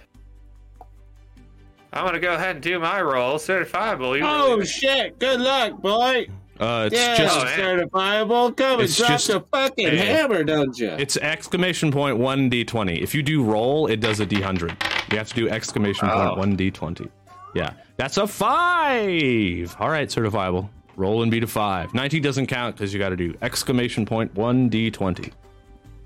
I'm 1.92 2.04
gonna 2.04 2.18
go 2.20 2.34
ahead 2.34 2.56
and 2.56 2.62
do 2.62 2.78
my 2.78 3.00
roll. 3.00 3.38
Certifiable. 3.38 4.16
You 4.18 4.24
Oh 4.26 4.62
shit! 4.64 5.18
Good 5.18 5.40
luck, 5.40 5.80
boy. 5.80 6.26
Uh, 6.58 6.88
it's 6.90 6.94
yeah, 7.00 7.16
just 7.16 7.36
Oh, 7.38 7.44
man. 7.44 7.58
certifiable. 7.88 8.56
Come 8.56 8.72
and 8.74 8.82
It's 8.82 8.96
drop 8.96 9.10
just- 9.10 9.26
the 9.28 9.40
fucking 9.52 9.88
Hey. 9.88 9.96
hammer, 9.98 10.44
don't 10.44 10.78
you? 10.78 10.88
it's 10.90 11.16
exclamation 11.16 11.90
point 11.90 12.16
one 12.18 12.48
d20. 12.50 13.00
If 13.02 13.14
you 13.14 13.22
do 13.22 13.42
roll, 13.42 13.86
it 13.88 13.98
does 14.00 14.20
a 14.20 14.26
d100. 14.26 14.72
You 15.10 15.18
have 15.18 15.28
to 15.30 15.34
do 15.34 15.48
exclamation 15.48 16.08
Oh. 16.10 16.34
one 16.36 16.56
d20. 16.56 17.08
Yeah, 17.54 17.72
that's 17.96 18.16
a 18.16 18.26
five. 18.26 19.76
All 19.78 19.88
right, 19.88 20.08
certifiable. 20.08 20.68
Roll 20.96 21.22
and 21.22 21.30
beat 21.30 21.42
a 21.42 21.46
five. 21.46 21.92
19 21.94 22.22
doesn't 22.22 22.46
count 22.46 22.76
because 22.76 22.92
you 22.92 22.98
got 23.00 23.08
to 23.10 23.16
do 23.16 23.34
exclamation 23.42 24.06
point 24.06 24.34
one 24.34 24.70
d20. 24.70 25.32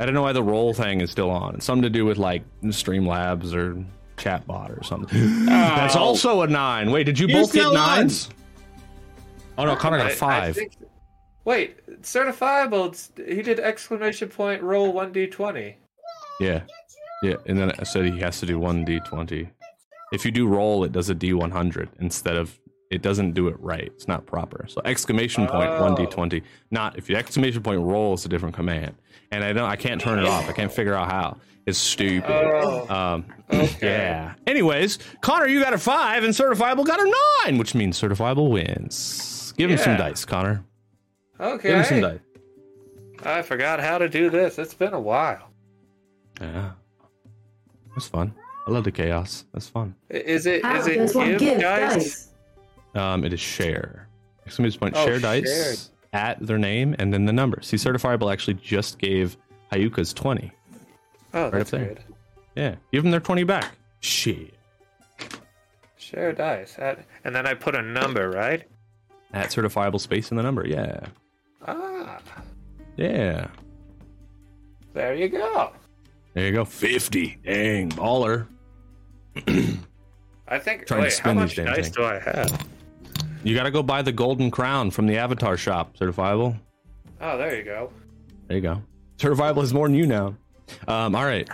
I 0.01 0.07
don't 0.07 0.15
know 0.15 0.23
why 0.23 0.33
the 0.33 0.43
roll 0.43 0.73
thing 0.73 1.01
is 1.01 1.11
still 1.11 1.31
on. 1.31 1.57
It's 1.57 1.65
something 1.67 1.83
to 1.83 1.91
do 1.91 2.05
with 2.05 2.17
like 2.19 2.43
Streamlabs 2.63 3.53
or 3.55 3.85
Chatbot 4.17 4.79
or 4.79 4.83
something. 4.85 5.19
That's 5.47 5.97
Oh. 5.97 6.01
also 6.01 6.43
a 6.43 6.47
nine. 6.47 6.91
Wait, 6.91 7.05
did 7.05 7.19
you 7.19 7.27
You're 7.27 7.41
both 7.43 7.53
get 7.53 7.61
still 7.61 7.71
on. 7.77 7.99
nines? 7.99 8.31
Oh 9.59 9.65
no, 9.65 9.75
Connor 9.77 9.99
got 9.99 10.07
I- 10.07 10.11
a 10.11 10.13
I 10.13 10.17
five. 10.17 10.55
think- 10.55 10.73
wait, 11.45 12.03
certifiable. 12.03 12.95
He 13.29 13.43
did 13.43 13.59
exclamation 13.61 14.29
point 14.29 14.63
roll 14.63 14.93
one 14.93 15.13
d 15.13 15.27
twenty. 15.27 15.77
Yeah. 16.41 16.63
Yeah. 17.23 17.35
And 17.47 17.59
then 17.59 17.73
I 17.79 17.83
said 17.83 18.05
he 18.07 18.21
has 18.21 18.39
to 18.41 18.47
do 18.47 18.59
one 18.61 18.87
D20. 18.87 19.49
If 20.13 20.25
you 20.25 20.31
do 20.31 20.47
roll, 20.49 20.85
it 20.85 20.93
does 20.93 21.11
a 21.11 21.15
D100 21.15 21.89
instead 22.01 22.37
of, 22.37 22.59
it 22.91 23.03
doesn't 23.03 23.33
do 23.33 23.49
it 23.49 23.57
right. 23.61 23.85
It's 23.95 24.09
not 24.09 24.25
proper. 24.27 24.65
So 24.69 24.81
exclamation 24.85 25.47
point, 25.47 25.71
Oh. 25.71 25.83
one 25.83 25.95
D20. 25.97 26.43
Not, 26.71 26.97
if 26.97 27.11
you 27.11 27.17
exclamation 27.17 27.63
point 27.63 27.81
roll 27.83 28.15
is 28.15 28.25
a 28.25 28.29
different 28.29 28.55
command. 28.55 28.95
And 29.31 29.45
I 29.45 29.53
don't, 29.53 29.69
I 29.69 29.77
can't 29.77 30.01
turn 30.01 30.19
it 30.19 30.25
off. 30.25 30.49
I 30.49 30.53
can't 30.53 30.73
figure 30.73 30.95
out 30.95 31.11
how. 31.11 31.37
It's 31.67 31.77
stupid. 31.79 32.31
Oh, 32.31 32.87
Um, 32.89 33.27
okay. 33.53 33.77
yeah. 33.83 34.35
Anyways, 34.47 34.99
Connor, 35.21 35.47
you 35.49 35.61
got 35.63 35.75
a 35.75 35.79
five 35.79 36.25
and 36.25 36.33
certifiable 36.33 36.87
got 36.87 36.99
a 36.99 37.15
nine, 37.45 37.59
which 37.59 37.75
means 37.75 38.01
certifiable 38.01 38.49
wins. 38.51 39.53
Give 39.59 39.69
him 39.71 39.77
some 39.77 39.99
dice, 39.99 40.25
Connor. 40.25 40.65
Okay. 41.39 41.69
Give 41.69 41.79
him 41.79 41.85
some 41.85 42.01
dice. 42.01 42.21
I 43.23 43.43
forgot 43.43 43.81
how 43.81 43.99
to 43.99 44.09
do 44.09 44.31
this. 44.31 44.59
It's 44.59 44.73
been 44.73 44.95
a 44.95 45.01
while. 45.01 45.51
Yeah. 46.41 46.71
That's 47.95 48.09
fun. 48.09 48.33
I 48.69 48.71
love 48.71 48.85
the 48.85 48.93
chaos. 48.93 49.47
That's 49.55 49.67
fun. 49.69 49.95
I- 50.13 50.17
Is 50.19 50.45
it? 50.45 50.63
How 50.63 50.77
Is 50.77 50.87
it 50.87 50.97
does 50.97 51.15
one 51.15 51.29
give, 51.31 51.39
give 51.41 51.61
dice? 51.61 51.95
dice? 51.95 52.29
Um, 52.95 53.25
it 53.25 53.33
is 53.33 53.41
share. 53.41 54.09
Exclamation 54.47 54.79
point 54.79 54.95
Oh, 54.97 55.07
share 55.07 55.19
dice 55.19 55.47
shared. 55.47 55.79
at 56.13 56.47
their 56.47 56.59
name 56.59 56.95
and 56.99 57.13
then 57.13 57.25
the 57.25 57.33
number. 57.33 57.61
See, 57.63 57.77
certifiable 57.79 58.31
actually 58.33 58.55
just 58.55 58.99
gave 58.99 59.37
Hayuka's 59.73 60.13
20. 60.13 60.53
Oh, 61.35 61.45
up 61.45 61.53
that's 61.53 61.71
there. 61.71 61.87
good. 61.87 62.01
Yeah, 62.57 62.75
give 62.93 63.05
them 63.05 63.11
their 63.11 63.21
20 63.21 63.45
back. 63.45 63.73
Shit. 64.01 64.53
Share 65.97 66.33
dice, 66.33 66.77
At- 66.79 67.05
and 67.25 67.35
then 67.35 67.47
I 67.47 67.55
put 67.55 67.75
a 67.75 67.83
number, 67.83 68.31
right? 68.31 68.65
At 69.33 69.49
certifiable 69.51 70.01
space 70.01 70.31
in 70.31 70.37
the 70.37 70.43
number. 70.43 70.67
Yeah. 70.67 71.01
Ah, 71.67 72.19
Yeah. 72.97 73.49
there 74.95 75.15
you 75.15 75.29
go. 75.29 75.73
There 76.35 76.47
you 76.47 76.53
go. 76.53 76.65
50. 76.65 77.39
Dang. 77.45 77.91
Baller. 77.91 78.47
I 80.49 80.59
think. 80.59 80.87
Trying 80.87 81.01
to 81.01 81.05
wait, 81.05 81.13
how 81.13 81.19
spin 81.19 81.37
these 81.37 81.43
much 81.43 81.57
damn 81.57 81.67
dice 81.67 81.77
things. 81.77 81.91
do 81.97 82.05
I 82.05 82.19
have? 82.19 82.67
You 83.45 83.55
got 83.55 83.65
to 83.65 83.71
go 83.71 83.83
buy 83.83 84.03
the 84.03 84.13
golden 84.13 84.51
crown 84.51 84.91
from 84.91 85.07
the 85.07 85.17
avatar 85.17 85.57
shop. 85.57 85.97
Certifiable. 85.97 86.59
Oh, 87.21 87.39
there 87.39 87.57
you 87.57 87.65
go. 87.65 87.93
There 88.47 88.57
you 88.57 88.63
go. 88.63 88.83
Certifiable 89.19 89.63
is 89.63 89.73
more 89.73 89.89
than 89.89 89.97
you 89.97 90.07
now. 90.07 90.35
Um, 90.87 91.15
all 91.15 91.25
right. 91.25 91.49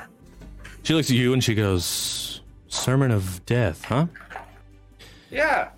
She 0.83 0.95
looks 0.95 1.11
at 1.11 1.17
you 1.17 1.33
and 1.33 1.43
she 1.43 1.55
goes, 1.55 2.43
Sermon 2.69 3.11
of 3.11 3.45
Death, 3.47 3.85
huh? 3.85 4.07
Yeah. 5.31 5.71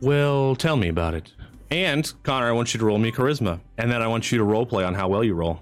Well, 0.00 0.54
tell 0.56 0.76
me 0.76 0.88
about 0.88 1.14
it. 1.14 1.32
And 1.70 2.12
Connor, 2.24 2.48
I 2.48 2.52
want 2.52 2.74
you 2.74 2.80
to 2.80 2.84
roll 2.86 2.98
me 2.98 3.12
charisma, 3.12 3.60
and 3.78 3.90
then 3.90 4.02
I 4.02 4.06
want 4.08 4.32
you 4.32 4.38
to 4.38 4.44
role 4.44 4.66
play 4.66 4.84
on 4.84 4.94
how 4.94 5.08
well 5.08 5.22
you 5.22 5.34
roll. 5.34 5.60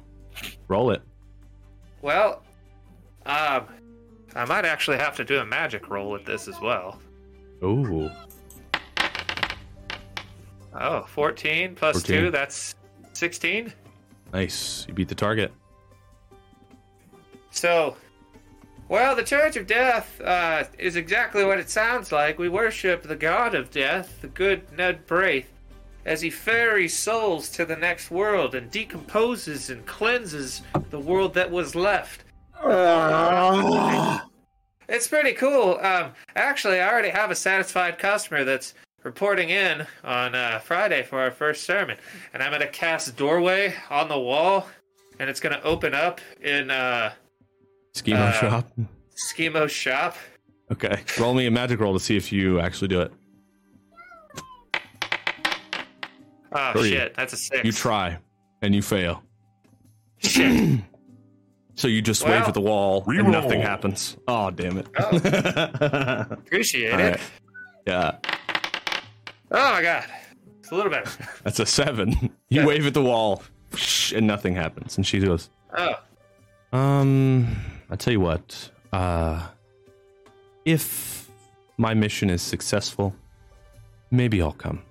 Roll 0.66 0.90
it. 0.90 1.02
Well, 2.00 2.42
um, 3.26 3.66
I 4.39 4.44
might 4.44 4.65
actually 4.65 4.98
have 4.98 5.16
to 5.16 5.24
do 5.24 5.40
a 5.40 5.44
magic 5.44 5.90
roll 5.90 6.12
with 6.12 6.24
this 6.24 6.47
as 6.47 6.60
well. 6.60 7.01
Ooh, 7.65 8.09
Oh, 10.81 11.02
14 11.09 11.74
plus 11.74 12.02
14. 12.02 12.24
2, 12.27 12.31
that's 12.31 12.77
16. 13.15 13.73
nice. 14.32 14.85
You 14.86 14.94
beat 14.94 15.09
the 15.09 15.15
target. 15.16 15.51
So, 17.51 17.97
well, 18.89 19.16
the 19.16 19.24
Church 19.24 19.56
of 19.56 19.66
Death 19.66 20.20
uh, 20.20 20.65
is 20.78 20.94
exactly 20.94 21.44
what 21.44 21.59
it 21.59 21.69
sounds 21.69 22.12
like. 22.12 22.39
We 22.39 22.48
worship 22.48 23.02
the 23.02 23.16
god 23.16 23.56
of 23.56 23.73
death, 23.73 24.20
the 24.20 24.28
good 24.28 24.70
Ned 24.70 25.05
Braith, 25.06 25.51
as 26.06 26.20
he 26.20 26.31
ferries 26.31 26.97
souls 26.97 27.48
to 27.51 27.65
the 27.65 27.74
next 27.77 28.12
world 28.12 28.55
and 28.55 28.70
decomposes 28.70 29.70
and 29.70 29.85
cleanses 29.85 30.62
the 30.90 31.01
world 31.01 31.35
that 31.35 31.51
was 31.51 31.74
left. 31.74 32.23
It's 34.89 35.06
pretty 35.06 35.32
cool. 35.35 35.78
Um, 35.82 36.12
actually, 36.35 36.80
I 36.80 36.89
already 36.90 37.10
have 37.10 37.30
a 37.30 37.35
satisfied 37.35 37.98
customer 37.98 38.44
that's 38.44 38.74
reporting 39.05 39.51
in 39.51 39.86
on 40.02 40.35
uh, 40.35 40.59
Friday 40.60 41.02
for 41.02 41.20
our 41.20 41.30
first 41.30 41.64
sermon, 41.64 41.97
and 42.32 42.43
I'm 42.43 42.51
gonna 42.51 42.66
cast 42.66 43.16
doorway 43.16 43.74
on 43.90 44.09
the 44.09 44.18
wall, 44.18 44.66
and 45.18 45.28
it's 45.28 45.40
gonna 45.40 45.60
open 45.62 45.94
up 45.94 46.20
in 46.40 46.70
uh, 46.70 47.12
Schemo 47.94 48.16
Uh, 48.16 48.32
shop. 48.32 48.70
Schemo 49.35 49.68
shop. 49.68 50.16
Okay. 50.72 51.02
Roll 51.18 51.35
me 51.35 51.47
a 51.47 51.51
magic 51.51 51.80
roll 51.80 51.93
to 51.94 52.01
see 52.01 52.16
if 52.16 52.32
you 52.32 52.60
actually 52.60 52.89
do 52.89 53.01
it. 53.02 53.12
Oh 56.52 56.72
Three. 56.72 56.90
shit, 56.90 57.14
that's 57.14 57.35
a 57.35 57.36
six. 57.36 57.62
You 57.64 57.72
try, 57.72 58.18
and 58.62 58.74
you 58.74 58.80
fail. 58.82 59.22
Shit. 60.18 60.80
So 61.78 61.86
you 61.86 62.02
just 62.02 62.24
wave 62.24 62.42
at 62.42 62.55
the 62.55 62.60
wall, 62.60 63.05
and 63.06 63.30
nothing 63.30 63.60
happens. 63.60 64.16
Oh, 64.26 64.50
damn 64.50 64.78
it. 64.78 64.88
Appreciate 66.32 66.92
All 66.92 66.98
it. 66.98 67.10
right. 67.12 67.20
Yeah. 67.86 68.16
Oh 69.52 69.72
my 69.74 69.80
god. 69.82 70.05
It's 70.59 70.72
a 70.72 70.74
little 70.74 70.90
better. 70.90 71.09
That's 71.44 71.60
a 71.60 71.66
seven. 71.66 72.10
You 72.48 72.62
Yeah. 72.62 72.66
wave 72.66 72.84
at 72.84 72.94
the 72.94 73.02
wall, 73.02 73.44
and 74.12 74.26
nothing 74.26 74.56
happens. 74.56 74.96
And 74.96 75.06
she 75.06 75.20
goes, 75.20 75.50
Oh, 75.76 75.94
Um, 76.76 77.56
I 77.88 77.94
tell 77.94 78.12
you 78.12 78.18
what. 78.20 78.70
Uh, 78.92 79.46
if 80.64 81.30
my 81.76 81.94
mission 81.94 82.28
is 82.28 82.42
successful, 82.42 83.14
maybe 84.10 84.42
I'll 84.42 84.50
come. 84.50 84.82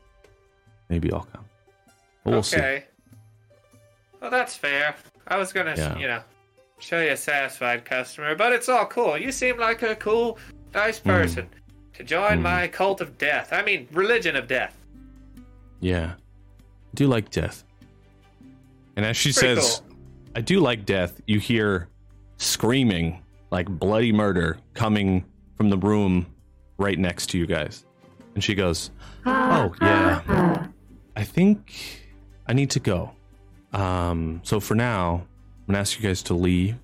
Maybe 0.87 1.11
I'll 1.11 1.27
come. 1.33 1.43
But 2.23 2.31
we'll 2.31 2.43
see. 2.43 2.55
okay. 2.55 2.85
Well, 4.21 4.31
that's 4.31 4.55
fair. 4.55 4.95
I 5.27 5.35
was 5.37 5.51
gonna, 5.51 5.75
Yeah. 5.77 5.97
you 5.97 6.07
know, 6.07 6.21
show 6.79 7.01
you 7.01 7.11
a 7.11 7.17
satisfied 7.17 7.85
customer, 7.85 8.35
but 8.35 8.53
it's 8.53 8.69
all 8.69 8.85
cool. 8.85 9.17
You 9.17 9.31
seem 9.31 9.57
like 9.57 9.81
a 9.81 9.95
cool, 9.95 10.37
nice 10.73 10.99
Hmm. 10.99 11.09
person 11.09 11.49
to 11.93 12.03
join 12.03 12.39
Mm. 12.39 12.41
my 12.43 12.67
cult 12.67 13.01
of 13.01 13.17
death. 13.17 13.51
I 13.51 13.63
mean, 13.63 13.87
religion 13.91 14.35
of 14.35 14.47
death. 14.47 14.77
Yeah, 15.79 16.13
I 16.13 16.95
do 16.95 17.07
like 17.07 17.29
death. 17.31 17.63
And 18.95 19.05
as 19.05 19.15
she 19.17 19.31
Pretty 19.33 19.61
says, 19.61 19.81
"I 20.35 20.41
do 20.41 20.59
like 20.59 20.85
death," 20.85 21.21
you 21.27 21.39
hear 21.39 21.87
screaming 22.37 23.21
like 23.51 23.67
bloody 23.67 24.11
murder 24.11 24.57
coming 24.73 25.23
from 25.55 25.69
the 25.69 25.77
room 25.77 26.25
right 26.77 26.97
next 26.99 27.27
to 27.31 27.37
you 27.37 27.45
guys. 27.47 27.85
And 28.35 28.43
she 28.43 28.53
goes, 28.55 28.91
"Oh 29.25 29.73
yeah." 29.81 30.21
Ah, 30.27 30.67
I 31.15 31.23
think 31.23 32.03
I 32.47 32.53
need 32.53 32.69
to 32.71 32.79
go. 32.79 33.11
Um, 33.73 34.41
so 34.43 34.59
for 34.59 34.75
now, 34.75 35.25
gonna 35.67 35.79
ask 35.79 35.99
you 35.99 36.07
guys 36.07 36.21
to 36.23 36.33
leave. 36.33 36.75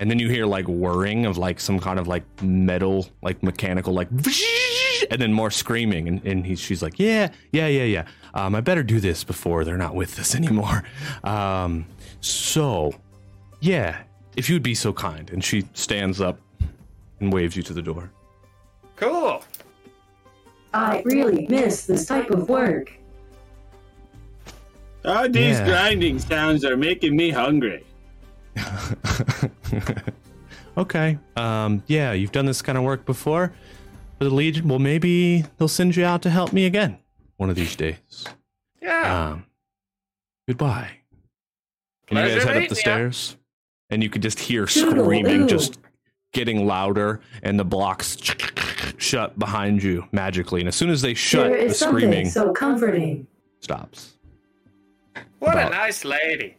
And 0.00 0.10
then 0.10 0.18
you 0.18 0.28
hear 0.28 0.46
like 0.46 0.66
whirring 0.66 1.26
of 1.26 1.38
like 1.38 1.60
some 1.60 1.78
kind 1.78 1.98
of 1.98 2.08
like 2.08 2.24
metal, 2.42 3.06
like 3.22 3.40
mechanical, 3.42 3.92
like, 3.92 4.08
and 5.10 5.20
then 5.20 5.32
more 5.32 5.50
screaming. 5.50 6.08
And, 6.08 6.24
and 6.26 6.44
he, 6.44 6.56
she's 6.56 6.82
like, 6.82 6.98
yeah, 6.98 7.30
yeah, 7.52 7.68
yeah, 7.68 7.84
yeah. 7.84 8.04
Um, 8.34 8.56
I 8.56 8.60
better 8.60 8.82
do 8.82 8.98
this 8.98 9.22
before 9.22 9.64
they're 9.64 9.76
not 9.76 9.94
with 9.94 10.18
us 10.18 10.34
anymore. 10.34 10.82
Um, 11.22 11.86
so, 12.20 12.92
yeah, 13.60 14.02
if 14.36 14.50
you'd 14.50 14.62
be 14.62 14.74
so 14.74 14.92
kind. 14.92 15.30
And 15.30 15.44
she 15.44 15.68
stands 15.72 16.20
up 16.20 16.40
and 17.20 17.32
waves 17.32 17.54
you 17.56 17.62
to 17.62 17.72
the 17.72 17.82
door. 17.82 18.10
Cool. 18.96 19.44
I 20.74 21.02
really 21.04 21.46
miss 21.48 21.86
this 21.86 22.06
type 22.06 22.30
of 22.30 22.48
work. 22.48 22.92
Oh, 25.04 25.26
these 25.28 25.58
Yeah. 25.58 25.66
grinding 25.66 26.18
sounds 26.18 26.64
are 26.64 26.76
making 26.76 27.16
me 27.16 27.30
hungry. 27.30 27.84
okay. 30.76 31.18
Um, 31.36 31.82
yeah, 31.86 32.12
you've 32.12 32.32
done 32.32 32.46
this 32.46 32.62
kind 32.62 32.78
of 32.78 32.84
work 32.84 33.04
before 33.04 33.52
for 34.18 34.24
the 34.24 34.30
Legion. 34.34 34.68
Well, 34.68 34.78
maybe 34.78 35.44
they'll 35.58 35.68
send 35.68 35.96
you 35.96 36.04
out 36.04 36.22
to 36.22 36.30
help 36.30 36.52
me 36.52 36.66
again 36.66 36.98
one 37.36 37.50
of 37.50 37.56
these 37.56 37.74
days. 37.76 38.26
Yeah. 38.80 39.30
Um, 39.32 39.46
goodbye. 40.46 40.90
And 42.08 42.18
you 42.18 42.24
guys 42.34 42.44
head 42.44 42.62
up 42.62 42.68
the 42.68 42.74
ya. 42.74 42.80
stairs, 42.80 43.36
and 43.90 44.02
you 44.02 44.10
could 44.10 44.22
just 44.22 44.38
hear 44.38 44.66
screaming 44.66 45.48
just 45.48 45.78
getting 46.32 46.66
louder, 46.66 47.20
and 47.42 47.58
the 47.58 47.64
blocks 47.64 48.16
shut 48.98 49.38
behind 49.38 49.82
you 49.82 50.06
magically. 50.12 50.60
And 50.60 50.68
as 50.68 50.76
soon 50.76 50.90
as 50.90 51.00
they 51.02 51.14
shut, 51.14 51.50
the 51.52 51.72
screaming 51.74 52.28
so 52.28 52.52
comforting. 52.52 53.26
stops. 53.60 54.14
What 55.38 55.56
a 55.58 55.68
nice 55.70 56.04
lady. 56.04 56.56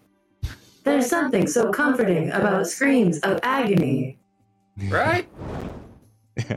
There's 0.84 1.08
something 1.08 1.48
so 1.48 1.72
comforting 1.72 2.30
about 2.32 2.68
screams 2.68 3.20
of 3.20 3.40
agony. 3.44 4.18
Right? 4.90 5.28
Yeah. 6.50 6.56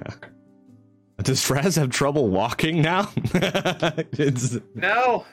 Does 1.22 1.40
Fraz 1.46 1.76
have 1.76 1.90
trouble 1.90 2.28
walking 2.28 2.80
now? 2.80 3.10
it's 3.24 4.56
No. 4.74 5.26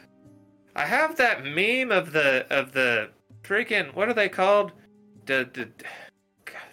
I 0.75 0.85
have 0.85 1.15
that 1.15 1.45
meme 1.45 1.91
of 1.91 2.11
the 2.11 2.45
of 2.49 2.73
the 2.73 3.09
freaking 3.43 3.93
what 3.95 4.09
are 4.09 4.13
they 4.13 4.27
called? 4.27 4.73
The, 5.27 5.49
the 5.53 5.69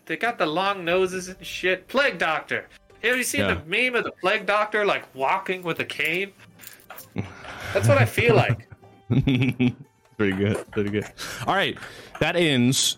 they 0.07 0.17
got 0.17 0.39
the 0.39 0.47
long 0.47 0.85
noses 0.85 1.29
and 1.29 1.47
shit. 1.47 1.87
Plague 1.87 2.19
doctor. 2.19 2.67
Have 3.05 3.17
you 3.17 3.23
seen 3.23 3.43
Yeah. 3.43 3.55
the 3.55 3.65
meme 3.67 3.95
of 3.95 4.03
the 4.05 4.12
plague 4.12 4.47
doctor 4.47 4.85
like 4.85 5.05
walking 5.15 5.62
with 5.62 5.79
a 5.79 5.85
cane? 5.85 6.33
That's 7.73 7.87
what 7.87 7.99
I 7.99 8.05
feel 8.05 8.35
like. 8.35 8.69
pretty 10.16 10.37
good. 10.37 10.70
Pretty 10.70 10.91
good. 10.91 11.05
All 11.47 11.55
right. 11.55 11.77
That 12.20 12.37
ends 12.37 12.97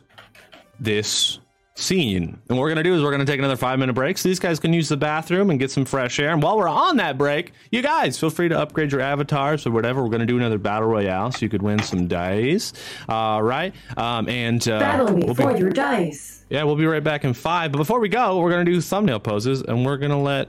this 0.81 1.39
scene. 1.75 2.25
And 2.49 2.59
what 2.59 2.59
we're 2.59 2.69
going 2.69 2.77
to 2.77 2.83
do 2.83 2.95
is 2.95 3.03
we're 3.03 3.11
going 3.11 3.25
to 3.25 3.27
take 3.27 3.39
another 3.39 3.57
five 3.57 3.79
minute 3.79 3.95
break 3.95 4.19
so 4.19 4.29
these 4.29 4.39
guys 4.39 4.61
can 4.61 4.73
use 4.75 4.89
the 4.91 4.97
bathroom 4.97 5.49
and 5.49 5.59
get 5.59 5.71
some 5.71 5.85
fresh 5.87 6.19
air. 6.21 6.31
And 6.31 6.43
while 6.43 6.59
we're 6.59 6.69
on 6.69 6.99
that 6.99 7.17
break, 7.17 7.53
you 7.71 7.81
guys 7.83 8.19
feel 8.21 8.29
free 8.31 8.49
to 8.51 8.59
upgrade 8.59 8.93
your 8.93 9.01
avatars 9.01 9.67
or 9.67 9.71
whatever. 9.71 10.03
We're 10.03 10.11
going 10.11 10.21
to 10.21 10.27
do 10.27 10.37
another 10.37 10.59
battle 10.59 10.89
royale 10.89 11.31
so 11.33 11.39
you 11.41 11.49
could 11.49 11.63
win 11.63 11.79
some 11.83 12.09
dice. 12.09 12.73
All 13.09 13.43
right. 13.43 13.75
Um, 13.97 14.29
and 14.29 14.67
uh, 14.69 14.79
Battle 14.81 15.17
me 15.17 15.25
we'll 15.25 15.35
be- 15.35 15.43
for 15.43 15.57
your 15.57 15.71
dice. 15.71 16.45
yeah, 16.51 16.63
we'll 16.65 16.77
be 16.77 16.87
right 16.87 17.03
back 17.03 17.25
in 17.25 17.33
five. 17.33 17.73
But 17.73 17.79
before 17.79 18.01
we 18.01 18.09
go, 18.11 18.39
we're 18.39 18.51
going 18.51 18.67
to 18.67 18.71
do 18.71 18.81
thumbnail 18.81 19.21
poses 19.21 19.63
and 19.63 19.85
we're 19.87 19.97
going 19.97 20.11
to 20.13 20.19
let 20.19 20.49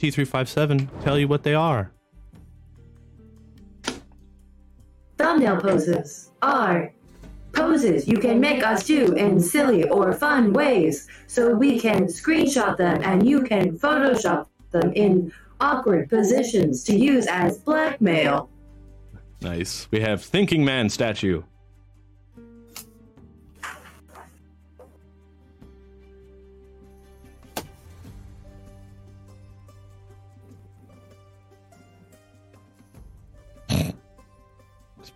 T357 0.00 1.04
tell 1.04 1.18
you 1.18 1.28
what 1.28 1.42
they 1.44 1.54
are. 1.54 1.92
Thumbnail 5.18 5.60
poses 5.60 6.30
are 6.42 6.92
poses 7.52 8.06
you 8.06 8.18
can 8.18 8.38
make 8.38 8.62
us 8.62 8.84
do 8.84 9.14
in 9.14 9.40
silly 9.40 9.88
or 9.88 10.12
fun 10.12 10.52
ways 10.52 11.08
so 11.26 11.54
we 11.54 11.80
can 11.80 12.04
screenshot 12.04 12.76
them 12.76 13.00
and 13.02 13.26
you 13.26 13.42
can 13.42 13.78
Photoshop 13.78 14.46
them 14.72 14.92
in 14.92 15.32
awkward 15.60 16.10
positions 16.10 16.84
to 16.84 16.94
use 16.94 17.26
as 17.26 17.58
blackmail. 17.58 18.50
Nice. 19.40 19.88
We 19.90 20.00
have 20.00 20.22
Thinking 20.22 20.64
Man 20.64 20.88
statue. 20.88 21.42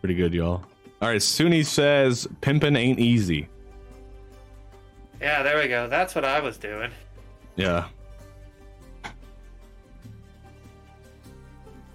Pretty 0.01 0.15
good, 0.15 0.33
y'all. 0.35 0.65
All 1.03 1.09
right, 1.09 1.21
Suni 1.21 1.65
says 1.65 2.27
pimping 2.41 2.77
ain't 2.77 2.99
easy. 2.99 3.49
Yeah, 5.21 5.43
there 5.43 5.59
we 5.59 5.69
go. 5.69 5.87
That's 5.89 6.15
what 6.15 6.25
I 6.25 6.41
was 6.41 6.57
doing. 6.57 6.91
Yeah. 7.57 7.87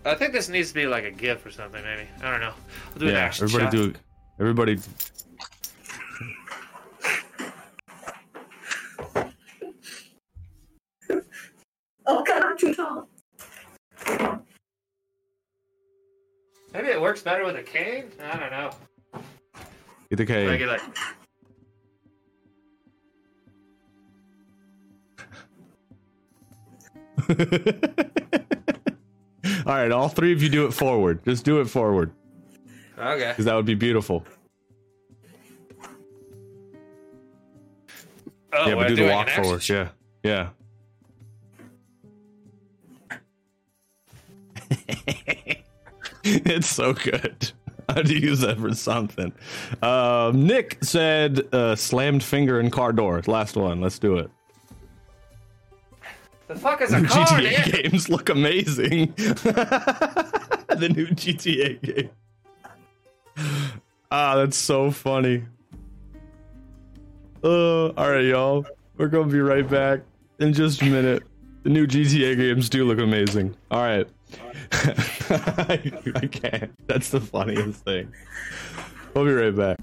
I 0.06 0.14
think 0.14 0.34
this 0.34 0.50
needs 0.50 0.70
to 0.70 0.76
be 0.76 0.86
like 0.86 1.04
a 1.04 1.12
GIF 1.12 1.44
or 1.46 1.50
something, 1.52 1.82
maybe. 1.84 2.08
I 2.22 2.30
don't 2.32 2.40
know. 2.40 2.54
I'll 2.94 3.00
do 3.00 3.08
an 3.08 3.14
Yeah, 3.14 3.20
action 3.22 3.46
everybody 3.46 3.78
shot. 3.78 3.94
do 3.94 4.00
everybody 4.40 4.78
Oh 12.08 12.24
god, 12.24 12.44
I'm 12.44 12.58
too 12.58 12.74
tall. 12.74 13.08
Maybe 16.76 16.90
it 16.90 17.02
works 17.02 17.22
better 17.22 17.46
with 17.46 17.56
a 17.56 17.64
cane. 17.64 18.12
I 18.22 18.38
don't 18.38 18.52
know. 18.52 18.70
get 20.10 20.18
the 20.18 20.26
K. 20.26 20.46
Like, 20.46 20.60
like, 20.60 20.82
all 29.66 29.74
right, 29.74 29.90
all 29.90 30.10
three 30.10 30.34
of 30.34 30.44
you 30.44 30.50
do 30.50 30.66
it 30.66 30.74
forward. 30.74 31.24
Just 31.24 31.46
do 31.46 31.62
it 31.62 31.66
forward, 31.66 32.12
okay. 33.00 33.30
because 33.30 33.46
that 33.46 33.56
would 33.56 33.66
be 33.66 33.74
beautiful. 33.74 34.26
Oh, 38.52 38.68
yeah, 38.68 38.76
but 38.76 38.90
do 38.90 38.98
the 38.98 39.08
walk 39.08 39.30
forward. 39.30 39.70
Yeah, 39.70 39.92
yeah. 40.24 40.50
it's 46.46 46.68
so 46.68 46.94
good. 46.94 47.52
I'd 47.90 48.10
use 48.10 48.40
that 48.40 48.58
for 48.58 48.74
something. 48.74 49.32
Um, 49.84 50.48
Nick 50.48 50.84
said 50.84 51.54
uh, 51.54 51.76
slammed 51.76 52.24
finger 52.24 52.60
in 52.60 52.72
car 52.72 52.92
door. 52.92 53.22
Last 53.28 53.56
one. 53.56 53.80
Let's 53.80 54.00
do 54.00 54.18
it. 54.18 54.32
The 56.48 56.56
fuck 56.56 56.82
is 56.82 56.94
a 56.94 57.04
car, 57.04 57.28
GTA 57.28 57.66
dude? 57.66 57.84
games 57.84 58.10
look 58.10 58.30
amazing. 58.30 59.14
the 59.16 60.92
new 60.96 61.08
GTA 61.08 61.82
game. 61.82 62.10
Ah, 64.10 64.36
that's 64.36 64.58
so 64.58 64.90
funny. 64.90 65.44
Uh, 67.44 67.90
all 67.90 68.10
right, 68.10 68.26
y'all. 68.26 68.66
We're 68.98 69.10
gonna 69.10 69.32
be 69.32 69.42
right 69.42 69.68
back 69.68 70.02
in 70.40 70.54
just 70.54 70.82
a 70.82 70.86
minute. 70.86 71.22
The 71.64 71.70
new 71.70 71.86
GTA 71.86 72.36
games 72.36 72.70
do 72.70 72.86
look 72.86 73.00
amazing. 73.00 73.56
All 73.70 73.84
right. 73.84 74.08
I, 74.72 75.92
I 76.16 76.28
can't. 76.28 76.88
That's 76.88 77.10
the 77.10 77.22
funniest 77.22 77.84
thing. 77.84 78.14
We'll 79.14 79.26
be 79.26 79.34
right 79.34 79.56
back. 79.56 79.78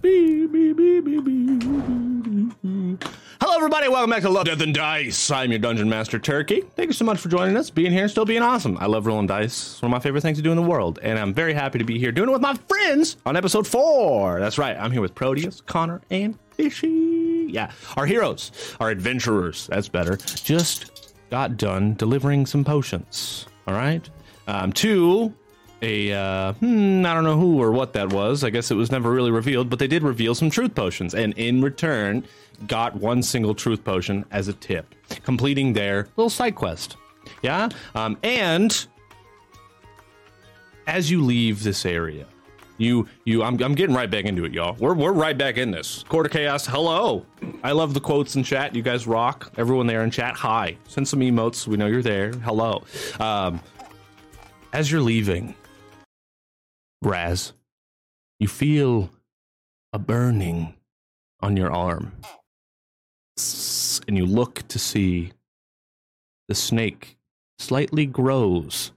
Hello, 3.41 3.57
everybody. 3.57 3.89
Welcome 3.89 4.11
back 4.11 4.23
to 4.23 4.29
Love, 4.29 4.45
Death, 4.45 4.61
and 4.61 4.75
Dice. 4.75 5.31
I'm 5.31 5.51
your 5.51 5.59
Dungeon 5.59 5.89
Master 5.89 6.19
Turkey. 6.19 6.61
Thank 6.77 6.89
you 6.89 6.93
so 6.93 7.05
much 7.05 7.19
for 7.19 7.29
joining 7.29 7.57
us, 7.57 7.71
being 7.71 7.93
here, 7.93 8.03
and 8.03 8.11
still 8.11 8.25
being 8.25 8.43
awesome. 8.43 8.77
I 8.79 8.87
love 8.87 9.07
rolling 9.07 9.27
dice. 9.27 9.73
It's 9.73 9.83
one 9.83 9.91
of 9.91 9.97
my 9.97 10.01
favorite 10.01 10.21
things 10.21 10.39
to 10.39 10.43
do 10.43 10.51
in 10.51 10.57
the 10.57 10.63
world, 10.63 10.99
and 11.03 11.19
I'm 11.19 11.33
very 11.35 11.55
happy 11.55 11.79
to 11.79 11.85
be 11.85 11.99
here 11.99 12.13
doing 12.13 12.29
it 12.29 12.33
with 12.33 12.43
my 12.43 12.55
friends 12.55 13.17
on 13.27 13.37
episode 13.37 13.67
four. 13.67 14.39
That's 14.39 14.59
right. 14.59 14.77
I'm 14.77 14.93
here 14.93 15.01
with 15.01 15.15
Proteus, 15.15 15.61
Connor, 15.63 16.03
and 16.11 16.39
Fishy. 16.51 17.49
Yeah, 17.51 17.73
our 17.97 18.07
heroes, 18.07 18.53
our 18.81 18.91
adventurers. 18.91 19.67
That's 19.67 19.89
better. 19.89 20.17
Just 20.17 21.15
got 21.31 21.57
done 21.57 21.95
delivering 21.95 22.47
some 22.47 22.65
potions. 22.65 23.47
All 23.67 23.75
right, 23.75 24.09
um, 24.47 24.73
to 24.75 25.33
a 25.83 26.13
uh, 26.13 26.53
hmm, 26.55 27.05
I 27.05 27.13
don't 27.15 27.25
know 27.25 27.37
who 27.37 27.61
or 27.61 27.73
what 27.73 27.93
that 27.95 28.13
was. 28.13 28.45
I 28.45 28.51
guess 28.51 28.71
it 28.71 28.75
was 28.75 28.91
never 28.91 29.11
really 29.11 29.31
revealed, 29.31 29.69
but 29.69 29.79
they 29.79 29.89
did 29.89 30.03
reveal 30.03 30.35
some 30.35 30.49
truth 30.49 30.75
potions, 30.75 31.15
and 31.15 31.33
in 31.35 31.61
return, 31.61 32.25
got 32.67 32.95
one 32.95 33.23
single 33.23 33.55
truth 33.55 33.85
potion 33.85 34.25
as 34.31 34.49
a 34.49 34.53
tip, 34.53 34.95
completing 35.25 35.73
their 35.73 36.09
little 36.17 36.31
side 36.31 36.55
quest. 36.55 36.97
Yeah, 37.43 37.69
um, 37.95 38.17
and 38.23 38.87
as 40.87 41.11
you 41.11 41.23
leave 41.23 41.63
this 41.63 41.85
area, 41.85 42.27
you 42.79 43.09
you 43.25 43.43
I'm, 43.43 43.61
I'm 43.63 43.75
getting 43.75 43.95
right 43.95 44.11
back 44.11 44.25
into 44.25 44.45
it, 44.45 44.53
y'all. 44.53 44.77
We're 44.79 44.95
we're 44.95 45.13
right 45.13 45.37
back 45.37 45.57
in 45.57 45.71
this. 45.73 46.05
quarter 46.05 46.29
Chaos, 46.29 46.67
hello. 46.67 47.27
I 47.65 47.73
love 47.73 47.95
the 47.95 48.01
quotes 48.01 48.37
in 48.37 48.45
chat. 48.45 48.75
You 48.75 48.83
guys 48.83 49.07
rock. 49.07 49.53
Everyone 49.57 49.87
there 49.87 50.03
in 50.05 50.11
chat, 50.11 50.35
hi. 50.35 50.77
Send 50.87 51.09
some 51.09 51.21
emotes. 51.21 51.67
We 51.67 51.77
know 51.77 51.87
you're 51.87 52.03
there. 52.03 52.33
Hello. 52.33 52.85
Um, 53.19 53.61
as 54.73 54.91
you're 54.91 55.01
leaving, 55.01 55.55
Raz, 57.03 57.53
you 58.41 58.49
feel 58.49 59.11
a 59.93 59.99
burning 59.99 60.75
on 61.41 61.57
your 61.57 61.71
arm. 61.71 62.13
And 64.09 64.17
you 64.17 64.27
look 64.27 64.67
to 64.69 64.79
see 64.79 65.33
the 66.49 66.55
snake 66.55 67.17
slightly 67.59 68.07
grows. 68.07 68.93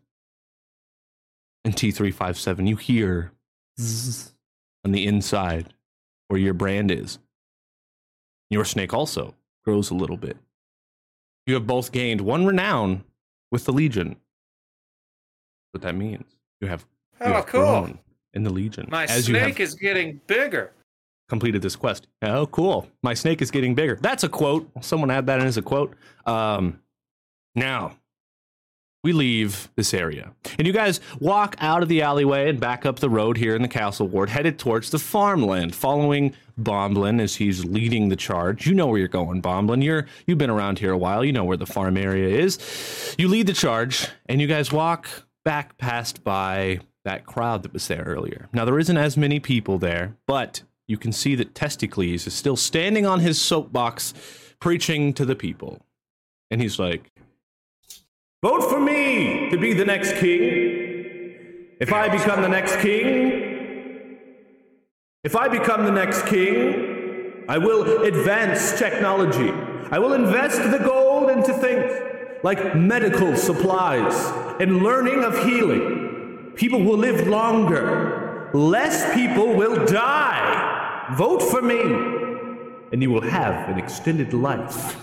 In 1.64 1.72
T357, 1.74 2.68
you 2.68 2.76
hear 2.76 3.32
on 4.84 4.92
the 4.92 5.06
inside 5.06 5.74
where 6.28 6.40
your 6.40 6.54
brand 6.54 6.92
is. 6.92 7.20
Your 8.50 8.66
snake 8.66 8.94
also 8.94 9.36
grows 9.64 9.90
a 9.90 9.96
little 9.96 10.18
bit. 10.18 10.38
You 11.48 11.56
have 11.56 11.68
both 11.68 11.92
gained 11.92 12.22
one 12.22 12.46
renown 12.46 13.04
with 13.52 13.66
the 13.66 13.74
Legion. 13.74 14.18
What 15.76 15.82
that 15.82 15.94
means. 15.96 16.24
You 16.62 16.70
have 16.70 16.86
you 17.20 17.26
Oh, 17.28 17.34
have 17.34 17.46
cool. 17.48 17.60
grown 17.62 18.00
in 18.34 18.44
the 18.44 18.50
Legion. 18.50 18.88
My 18.90 19.04
as 19.08 19.26
snake 19.26 19.60
is 19.60 19.76
getting 19.76 20.22
bigger. 20.26 20.72
completed 21.28 21.62
this 21.62 21.76
quest. 21.76 22.08
Oh, 22.22 22.46
cool. 22.48 22.88
My 23.04 23.14
snake 23.14 23.42
is 23.42 23.52
getting 23.52 23.76
bigger. 23.76 23.98
That's 24.00 24.24
a 24.24 24.30
quote. 24.30 24.70
Someone 24.80 25.12
add 25.12 25.26
that 25.28 25.42
in 25.42 25.48
as 25.48 25.58
a 25.58 25.62
quote. 25.62 25.94
Um, 26.26 26.80
now, 27.56 27.98
we 29.04 29.12
leave 29.12 29.70
this 29.76 29.94
area. 29.94 30.32
And 30.58 30.66
you 30.66 30.72
guys 30.74 31.02
walk 31.20 31.56
out 31.60 31.84
of 31.84 31.90
the 31.90 32.02
alleyway 32.04 32.48
and 32.50 32.58
back 32.60 32.86
up 32.86 33.00
the 33.00 33.10
road 33.10 33.38
here 33.38 33.54
in 33.56 33.62
the 33.62 33.68
castle 33.68 34.08
ward, 34.08 34.30
headed 34.30 34.58
towards 34.58 34.92
the 34.92 35.00
farmland, 35.00 35.76
following 35.76 36.34
Bomblin 36.60 37.20
as 37.20 37.36
he's 37.36 37.66
leading 37.66 38.08
the 38.10 38.16
charge. 38.16 38.66
You 38.66 38.74
know 38.76 38.88
where 38.88 38.98
you're 39.00 39.08
going, 39.08 39.42
Bomblin. 39.42 39.84
You're 39.84 40.06
you've 40.26 40.38
been 40.38 40.50
around 40.50 40.80
here 40.80 40.92
a 40.92 40.98
while. 40.98 41.26
You 41.26 41.34
know 41.34 41.44
where 41.44 41.58
the 41.58 41.66
farm 41.66 41.98
area 41.98 42.30
is. 42.40 43.16
You 43.18 43.28
lead 43.28 43.48
the 43.48 43.54
charge, 43.54 44.08
and 44.28 44.40
you 44.40 44.48
guys 44.48 44.72
walk 44.72 45.10
back 45.46 45.78
past 45.78 46.24
by 46.24 46.80
that 47.06 47.26
crowd 47.26 47.64
that 47.64 47.72
was 47.72 47.88
there 47.88 48.04
earlier. 48.04 48.50
Now 48.52 48.66
there 48.66 48.80
isn't 48.80 48.98
as 48.98 49.16
many 49.16 49.40
people 49.40 49.78
there, 49.78 50.18
but 50.28 50.64
you 50.88 50.98
can 50.98 51.14
see 51.14 51.36
that 51.36 51.56
Testicles 51.56 52.28
is 52.28 52.34
still 52.34 52.58
standing 52.58 53.06
on 53.06 53.22
his 53.22 53.40
soapbox 53.40 54.14
preaching 54.60 55.14
to 55.14 55.24
the 55.24 55.36
people. 55.36 55.86
And 56.52 56.62
he's 56.62 56.80
like, 56.80 57.12
Vote 58.44 58.70
for 58.70 58.80
me 58.80 59.50
to 59.50 59.58
be 59.58 59.74
the 59.74 59.86
next 59.86 60.18
king. 60.18 61.78
If 61.80 61.92
I 61.92 62.10
become 62.10 62.42
the 62.42 62.48
next 62.48 62.80
king, 62.80 64.20
if 65.24 65.36
I 65.36 65.48
become 65.48 65.86
the 65.86 65.92
next 65.92 66.28
king, 66.28 67.46
I 67.50 67.58
will 67.58 68.04
advance 68.04 68.78
technology. 68.78 69.52
I 69.92 69.98
will 70.00 70.14
invest 70.14 70.58
the 70.72 70.78
gold 70.78 71.32
into 71.32 71.54
things 71.54 72.15
like 72.44 72.76
medical 72.76 73.36
supplies 73.36 74.14
and 74.60 74.84
learning 74.84 75.24
of 75.24 75.44
healing. 75.44 76.52
People 76.56 76.84
will 76.84 76.98
live 76.98 77.28
longer. 77.28 78.50
Less 78.54 79.14
people 79.14 79.54
will 79.54 79.86
die. 79.86 81.14
Vote 81.18 81.42
for 81.42 81.62
me, 81.62 81.82
and 82.92 83.02
you 83.02 83.12
will 83.12 83.22
have 83.22 83.70
an 83.70 83.78
extended 83.78 84.34
life. 84.34 84.96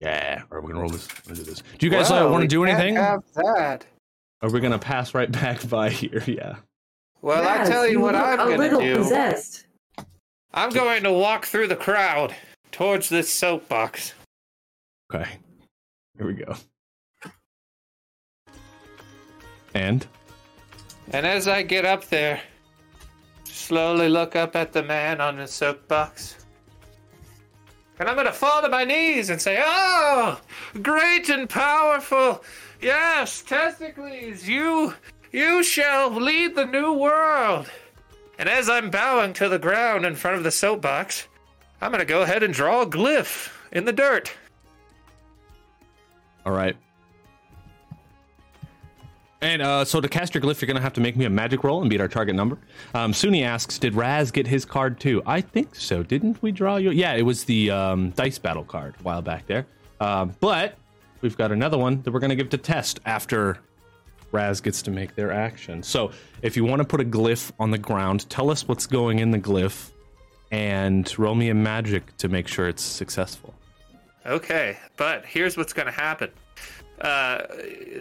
Yeah, 0.00 0.42
are 0.50 0.60
we 0.60 0.68
gonna 0.68 0.80
roll 0.80 0.90
this? 0.90 1.08
We're 1.08 1.34
gonna 1.34 1.44
do 1.44 1.50
this. 1.50 1.62
Do 1.78 1.86
you 1.86 1.90
guys 1.90 2.10
uh, 2.10 2.28
want 2.30 2.42
to 2.42 2.48
do 2.48 2.64
can't 2.64 2.78
anything? 2.78 2.96
Have 2.96 3.22
that. 3.34 3.86
Are 4.42 4.50
we 4.50 4.60
gonna 4.60 4.78
pass 4.78 5.14
right 5.14 5.30
back 5.32 5.66
by 5.70 5.88
here? 5.88 6.22
Yeah. 6.26 6.56
Well, 7.22 7.48
I 7.48 7.64
tell 7.64 7.88
you 7.88 8.00
what 8.00 8.14
I'm 8.14 8.36
gonna 8.36 8.56
little 8.58 8.80
do. 8.80 8.96
possessed. 8.96 9.66
I'm 10.52 10.70
going 10.70 11.02
to 11.02 11.12
walk 11.12 11.46
through 11.46 11.68
the 11.68 11.76
crowd 11.76 12.34
towards 12.76 13.08
this 13.08 13.32
soapbox. 13.32 14.12
Okay. 15.10 15.26
Here 16.18 16.26
we 16.26 16.34
go. 16.34 16.54
And 19.72 20.06
And 21.10 21.26
as 21.26 21.48
I 21.48 21.62
get 21.62 21.86
up 21.86 22.04
there, 22.08 22.38
slowly 23.44 24.10
look 24.10 24.36
up 24.36 24.54
at 24.54 24.74
the 24.74 24.82
man 24.82 25.22
on 25.22 25.38
the 25.38 25.46
soapbox. 25.46 26.44
And 27.98 28.10
I'm 28.10 28.14
going 28.14 28.26
to 28.26 28.32
fall 28.32 28.60
to 28.60 28.68
my 28.68 28.84
knees 28.84 29.30
and 29.30 29.40
say, 29.40 29.58
Oh, 29.64 30.38
great 30.82 31.30
and 31.30 31.48
powerful. 31.48 32.44
Yes, 32.82 33.40
Testicles, 33.40 34.46
you, 34.46 34.92
you 35.32 35.62
shall 35.62 36.10
lead 36.10 36.54
the 36.54 36.66
new 36.66 36.92
world. 36.92 37.70
And 38.38 38.50
as 38.50 38.68
I'm 38.68 38.90
bowing 38.90 39.32
to 39.34 39.48
the 39.48 39.58
ground 39.58 40.04
in 40.04 40.14
front 40.14 40.36
of 40.36 40.44
the 40.44 40.50
soapbox, 40.50 41.26
I'm 41.80 41.90
going 41.90 42.00
to 42.00 42.06
go 42.06 42.22
ahead 42.22 42.42
and 42.42 42.52
draw 42.54 42.82
a 42.82 42.86
glyph 42.86 43.52
in 43.72 43.84
the 43.84 43.92
dirt. 43.92 44.32
all 46.44 46.52
right. 46.52 46.76
And 49.42 49.60
uh, 49.60 49.84
so 49.84 50.00
to 50.00 50.08
cast 50.08 50.34
your 50.34 50.42
glyph, 50.42 50.60
you're 50.60 50.66
gonna 50.66 50.80
have 50.80 50.94
to 50.94 51.00
make 51.00 51.14
me 51.14 51.26
a 51.26 51.30
magic 51.30 51.62
roll 51.62 51.82
and 51.82 51.90
beat 51.90 52.00
our 52.00 52.08
target 52.08 52.34
number. 52.34 52.56
Um, 52.94 53.12
Suni 53.12 53.44
asks, 53.44 53.78
"Did 53.78 53.94
Raz 53.94 54.30
get 54.30 54.46
his 54.46 54.64
card 54.64 54.98
too?" 54.98 55.22
I 55.26 55.42
think 55.42 55.74
so. 55.76 56.02
Didn't 56.02 56.40
we 56.42 56.50
draw 56.52 56.76
you? 56.76 56.90
Yeah, 56.90 57.12
it 57.12 57.22
was 57.22 57.44
the 57.44 57.70
um, 57.70 58.10
dice 58.10 58.38
battle 58.38 58.64
card 58.64 58.94
a 58.98 59.02
while 59.02 59.20
back 59.20 59.46
there. 59.46 59.66
Um, 60.00 60.34
but 60.40 60.78
we've 61.20 61.36
got 61.36 61.52
another 61.52 61.76
one 61.76 62.00
that 62.02 62.12
we're 62.12 62.18
gonna 62.20 62.34
give 62.34 62.48
to 62.50 62.56
test 62.58 62.98
after 63.04 63.58
Raz 64.32 64.62
gets 64.62 64.80
to 64.82 64.90
make 64.90 65.14
their 65.14 65.30
action. 65.30 65.82
So 65.82 66.12
if 66.40 66.56
you 66.56 66.64
want 66.64 66.80
to 66.80 66.88
put 66.88 67.00
a 67.02 67.04
glyph 67.04 67.52
on 67.60 67.70
the 67.70 67.78
ground, 67.78 68.28
tell 68.30 68.50
us 68.50 68.66
what's 68.66 68.86
going 68.86 69.18
in 69.18 69.30
the 69.32 69.38
glyph, 69.38 69.90
and 70.50 71.18
roll 71.18 71.34
me 71.34 71.48
a 71.48 71.54
magic 71.54 72.16
to 72.18 72.28
make 72.28 72.48
sure 72.48 72.68
it's 72.68 72.82
successful. 72.82 73.54
Okay, 74.24 74.76
but 74.96 75.24
here's 75.24 75.56
what's 75.56 75.72
going 75.72 75.86
to 75.86 75.92
happen. 75.92 76.30
Uh, 77.00 77.42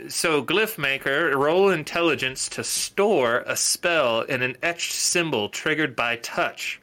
so, 0.08 0.44
Glyph 0.44 0.78
Maker, 0.78 1.38
roll 1.38 1.70
intelligence 1.70 2.48
to 2.50 2.64
store 2.64 3.44
a 3.46 3.56
spell 3.56 4.22
in 4.22 4.42
an 4.42 4.56
etched 4.64 4.94
symbol 4.94 5.50
triggered 5.50 5.96
by 5.96 6.16
touch. 6.18 6.80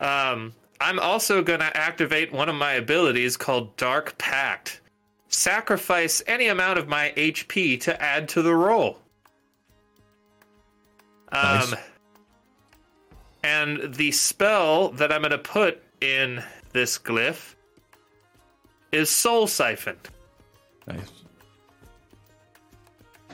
Um, 0.00 0.52
I'm 0.80 0.98
also 0.98 1.42
going 1.42 1.60
to 1.60 1.76
activate 1.76 2.32
one 2.32 2.48
of 2.48 2.54
my 2.54 2.74
abilities 2.74 3.36
called 3.36 3.76
Dark 3.76 4.16
Pact. 4.18 4.80
Sacrifice 5.28 6.22
any 6.26 6.48
amount 6.48 6.78
of 6.78 6.86
my 6.86 7.12
HP 7.16 7.80
to 7.80 8.00
add 8.00 8.28
to 8.30 8.42
the 8.42 8.54
roll. 8.54 8.98
Um, 11.32 11.70
Nice. 11.70 11.74
And 13.42 13.94
the 13.94 14.10
spell 14.12 14.90
that 14.92 15.12
I'm 15.12 15.22
going 15.22 15.30
to 15.30 15.38
put 15.38 15.82
in 16.00 16.42
this 16.72 16.98
glyph 16.98 17.54
is 18.92 19.10
Soul 19.10 19.46
Siphon. 19.46 19.96
Nice. 20.86 20.98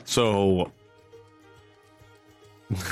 So 0.03 0.71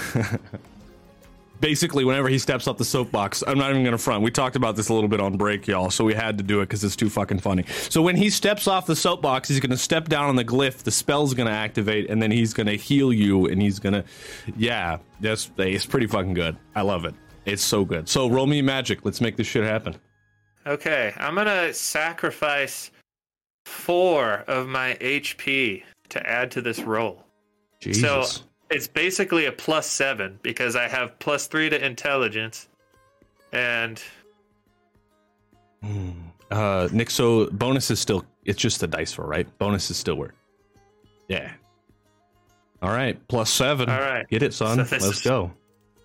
basically, 1.64 2.04
whenever 2.04 2.28
he 2.28 2.38
steps 2.38 2.68
off 2.68 2.76
the 2.76 2.84
soapbox, 2.84 3.42
I'm 3.48 3.58
not 3.58 3.70
even 3.70 3.86
gonna 3.86 3.98
front. 3.98 4.22
We 4.22 4.32
talked 4.32 4.58
about 4.58 4.76
this 4.76 4.90
a 4.90 4.94
little 4.94 5.08
bit 5.08 5.22
on 5.22 5.38
break, 5.38 5.66
y'all, 5.66 5.90
so 5.90 6.04
we 6.04 6.14
had 6.14 6.38
to 6.38 6.44
do 6.44 6.60
it 6.60 6.66
because 6.66 6.84
it's 6.84 6.98
too 6.98 7.10
fucking 7.10 7.40
funny. 7.40 7.64
So 7.90 8.02
when 8.02 8.18
he 8.18 8.30
steps 8.30 8.68
off 8.68 8.86
the 8.86 8.96
soapbox, 8.98 9.48
he's 9.48 9.62
gonna 9.62 9.78
step 9.78 10.10
down 10.10 10.26
on 10.26 10.36
the 10.36 10.44
glyph, 10.44 10.84
the 10.84 10.92
spell's 10.92 11.34
gonna 11.34 11.52
activate, 11.52 12.10
and 12.10 12.22
then 12.22 12.32
he's 12.32 12.54
gonna 12.54 12.74
heal 12.74 13.14
you, 13.14 13.48
and 13.48 13.62
he's 13.62 13.80
gonna, 13.80 14.04
yeah, 14.58 14.98
that's 15.22 15.50
it's 15.58 15.86
pretty 15.86 16.08
fucking 16.08 16.34
good. 16.34 16.58
I 16.76 16.82
love 16.82 17.06
it. 17.06 17.16
It's 17.46 17.64
so 17.64 17.86
good. 17.86 18.10
So 18.10 18.30
roll 18.30 18.46
me 18.46 18.62
magic. 18.62 19.06
Let's 19.06 19.22
make 19.22 19.38
this 19.38 19.48
shit 19.48 19.64
happen. 19.64 19.96
Okay, 20.66 21.14
I'm 21.18 21.36
going 21.36 21.48
to 21.48 21.74
sacrifice 21.74 22.92
four 23.66 24.46
of 24.48 24.68
my 24.68 24.98
HP 25.02 25.84
to 26.10 26.30
add 26.30 26.52
to 26.52 26.62
this 26.62 26.80
roll. 26.80 27.26
So 27.82 27.92
Jesus. 27.92 28.44
It's 28.74 28.88
basically 28.88 29.46
a 29.46 29.52
plus 29.52 29.88
seven 29.90 30.40
because 30.42 30.76
I 30.76 30.88
have 30.88 31.18
plus 31.20 31.48
three 31.48 31.70
to 31.70 31.86
intelligence 31.86 32.68
And 33.52 34.02
Uh, 36.52 36.88
Nick, 36.92 37.10
so 37.10 37.48
bonus 37.52 37.92
is 37.92 38.00
still, 38.00 38.26
it's 38.46 38.60
just 38.60 38.82
a 38.84 38.88
dice 38.88 39.18
roll, 39.18 39.28
right? 39.28 39.48
Bonus 39.58 39.90
is 39.92 39.98
still 39.98 40.16
work. 40.16 40.36
Yeah. 41.28 41.52
All 42.82 42.90
right, 42.92 43.18
plus 43.28 43.50
seven. 43.50 43.90
All 43.90 44.00
right. 44.02 44.28
Get 44.30 44.44
it, 44.44 44.54
son. 44.54 44.86
So 44.86 44.98
Let's 44.98 45.22
go. 45.22 45.52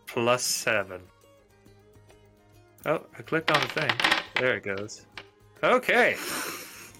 plus 0.06 0.42
seven. 0.44 1.00
Oh, 2.86 3.02
I 3.18 3.22
clicked 3.22 3.50
on 3.50 3.60
the 3.60 3.66
thing. 3.68 3.90
There 4.36 4.56
it 4.56 4.62
goes. 4.62 5.06
Okay. 5.62 6.16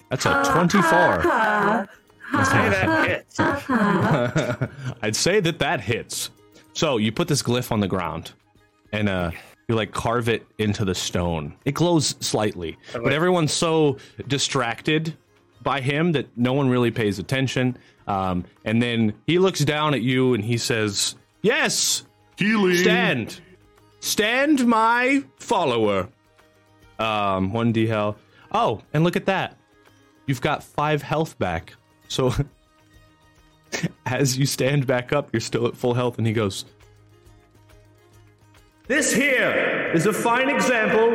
That's 0.09 0.25
a 0.25 1.87
24. 2.31 2.45
Say 2.45 2.69
that 2.69 3.07
hits. 3.07 3.39
I'd 5.01 5.15
say 5.15 5.39
that 5.39 5.59
that 5.59 5.81
hits. 5.81 6.31
So 6.73 6.97
you 6.97 7.11
put 7.11 7.27
this 7.27 7.41
glyph 7.43 7.71
on 7.71 7.79
the 7.79 7.87
ground, 7.87 8.31
and 8.91 9.09
uh, 9.09 9.31
you 9.67 9.75
like 9.75 9.91
carve 9.91 10.29
it 10.29 10.45
into 10.57 10.85
the 10.85 10.95
stone. 10.95 11.55
It 11.65 11.73
glows 11.73 12.15
slightly, 12.19 12.77
but 12.93 13.11
everyone's 13.13 13.51
so 13.53 13.97
distracted 14.27 15.15
by 15.61 15.81
him 15.81 16.13
that 16.13 16.27
no 16.37 16.53
one 16.53 16.69
really 16.69 16.91
pays 16.91 17.19
attention. 17.19 17.77
Um, 18.07 18.45
and 18.65 18.81
then 18.81 19.13
he 19.27 19.39
looks 19.39 19.59
down 19.59 19.93
at 19.93 20.01
you 20.01 20.33
and 20.33 20.43
he 20.43 20.57
says, 20.57 21.15
"Yes, 21.41 22.03
Healing. 22.37 22.77
stand, 22.77 23.41
stand, 23.99 24.65
my 24.65 25.23
follower." 25.37 26.09
Um, 26.97 27.53
one 27.53 27.71
d 27.71 27.87
hell. 27.87 28.17
Oh, 28.51 28.81
and 28.93 29.03
look 29.03 29.15
at 29.15 29.25
that. 29.27 29.57
You've 30.25 30.41
got 30.41 30.63
five 30.63 31.01
health 31.01 31.37
back. 31.39 31.73
So 32.09 32.33
as 34.05 34.37
you 34.37 34.45
stand 34.45 34.85
back 34.85 35.13
up, 35.13 35.29
you're 35.31 35.39
still 35.39 35.67
at 35.67 35.77
full 35.77 35.93
health, 35.93 36.17
and 36.17 36.27
he 36.27 36.33
goes, 36.33 36.65
This 38.87 39.13
here 39.13 39.91
is 39.93 40.05
a 40.05 40.13
fine 40.13 40.49
example, 40.49 41.07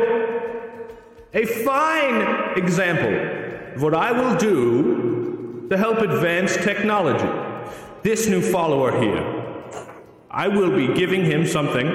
a 1.33 1.45
fine 1.45 2.57
example 2.57 3.75
of 3.75 3.83
what 3.83 3.93
I 3.93 4.11
will 4.11 4.35
do 4.37 5.67
to 5.69 5.77
help 5.77 5.99
advance 5.99 6.55
technology. 6.55 7.29
This 8.01 8.27
new 8.27 8.41
follower 8.41 8.97
here, 8.99 9.63
I 10.31 10.47
will 10.47 10.75
be 10.75 10.93
giving 10.93 11.25
him 11.25 11.45
something 11.45 11.87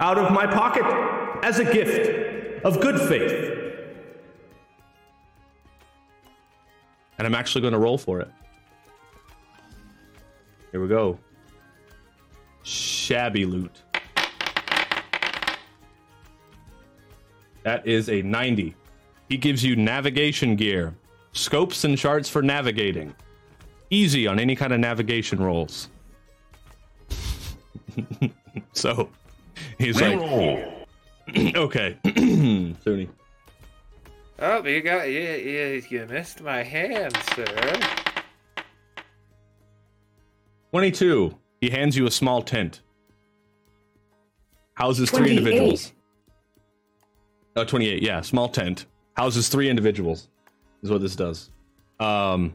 out 0.00 0.16
of 0.18 0.32
my 0.32 0.46
pocket 0.46 0.84
as 1.44 1.58
a 1.58 1.64
gift 1.64 2.64
of 2.64 2.80
good 2.80 2.98
faith. 3.08 3.56
And 7.18 7.26
I'm 7.26 7.34
actually 7.34 7.62
going 7.62 7.72
to 7.72 7.78
roll 7.78 7.98
for 7.98 8.20
it. 8.20 8.30
Here 10.72 10.80
we 10.80 10.88
go. 10.88 11.18
Shabby 12.62 13.44
loot. 13.44 13.82
That 17.62 17.86
is 17.86 18.08
a 18.08 18.22
90. 18.22 18.74
He 19.28 19.36
gives 19.36 19.62
you 19.62 19.76
navigation 19.76 20.56
gear, 20.56 20.94
scopes 21.32 21.84
and 21.84 21.96
charts 21.98 22.28
for 22.28 22.42
navigating. 22.42 23.14
Easy 23.90 24.26
on 24.26 24.38
any 24.38 24.56
kind 24.56 24.72
of 24.72 24.80
navigation 24.80 25.38
rolls. 25.38 25.88
so 28.72 29.08
he's 29.78 30.00
like, 30.00 30.18
okay, 31.56 31.98
Sony. 32.04 33.08
Oh, 34.40 34.64
you 34.64 34.82
got 34.82 35.08
you, 35.08 35.20
you, 35.20 35.82
you 35.88 36.06
missed 36.06 36.42
my 36.42 36.62
hand, 36.62 37.16
sir. 37.34 38.07
22. 40.70 41.36
He 41.60 41.70
hands 41.70 41.96
you 41.96 42.06
a 42.06 42.10
small 42.10 42.42
tent. 42.42 42.82
Houses 44.74 45.10
three 45.10 45.34
28. 45.34 45.38
individuals. 45.38 45.92
Oh, 47.56 47.64
28. 47.64 48.02
Yeah, 48.02 48.20
small 48.20 48.48
tent. 48.48 48.86
Houses 49.16 49.48
three 49.48 49.68
individuals. 49.68 50.28
Is 50.82 50.90
what 50.90 51.00
this 51.00 51.16
does. 51.16 51.50
Um, 51.98 52.54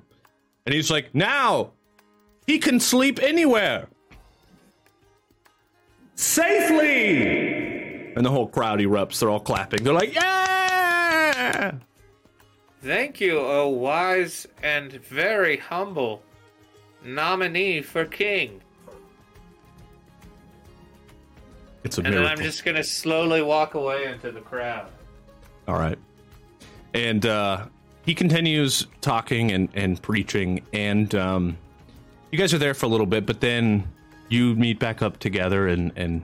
and 0.65 0.73
he's 0.73 0.89
like, 0.89 1.13
now 1.13 1.71
he 2.47 2.59
can 2.59 2.79
sleep 2.79 3.21
anywhere 3.21 3.87
safely. 6.15 8.13
And 8.15 8.25
the 8.25 8.29
whole 8.29 8.47
crowd 8.47 8.79
erupts. 8.79 9.19
They're 9.19 9.29
all 9.29 9.41
clapping. 9.41 9.83
They're 9.83 9.93
like, 9.93 10.13
yeah. 10.13 11.73
Thank 12.81 13.19
you, 13.19 13.39
O 13.39 13.67
wise 13.67 14.47
and 14.61 14.91
very 14.91 15.57
humble 15.57 16.21
nominee 17.03 17.81
for 17.81 18.05
king. 18.05 18.61
It's 21.83 21.97
a 21.97 22.01
And 22.01 22.07
then 22.07 22.21
miracle. 22.21 22.37
I'm 22.37 22.43
just 22.43 22.63
gonna 22.63 22.83
slowly 22.83 23.41
walk 23.41 23.73
away 23.73 24.05
into 24.05 24.31
the 24.31 24.41
crowd. 24.41 24.89
All 25.67 25.75
right. 25.75 25.97
And 26.93 27.25
uh, 27.25 27.67
he 28.05 28.13
continues 28.13 28.87
talking 29.01 29.51
and, 29.51 29.69
and 29.73 30.01
preaching, 30.01 30.61
and 30.73 31.13
um, 31.15 31.57
you 32.31 32.37
guys 32.37 32.53
are 32.53 32.57
there 32.57 32.73
for 32.73 32.85
a 32.85 32.89
little 32.89 33.05
bit, 33.05 33.25
but 33.25 33.41
then 33.41 33.87
you 34.29 34.55
meet 34.55 34.79
back 34.79 35.01
up 35.01 35.19
together 35.19 35.67
and, 35.67 35.91
and 35.95 36.23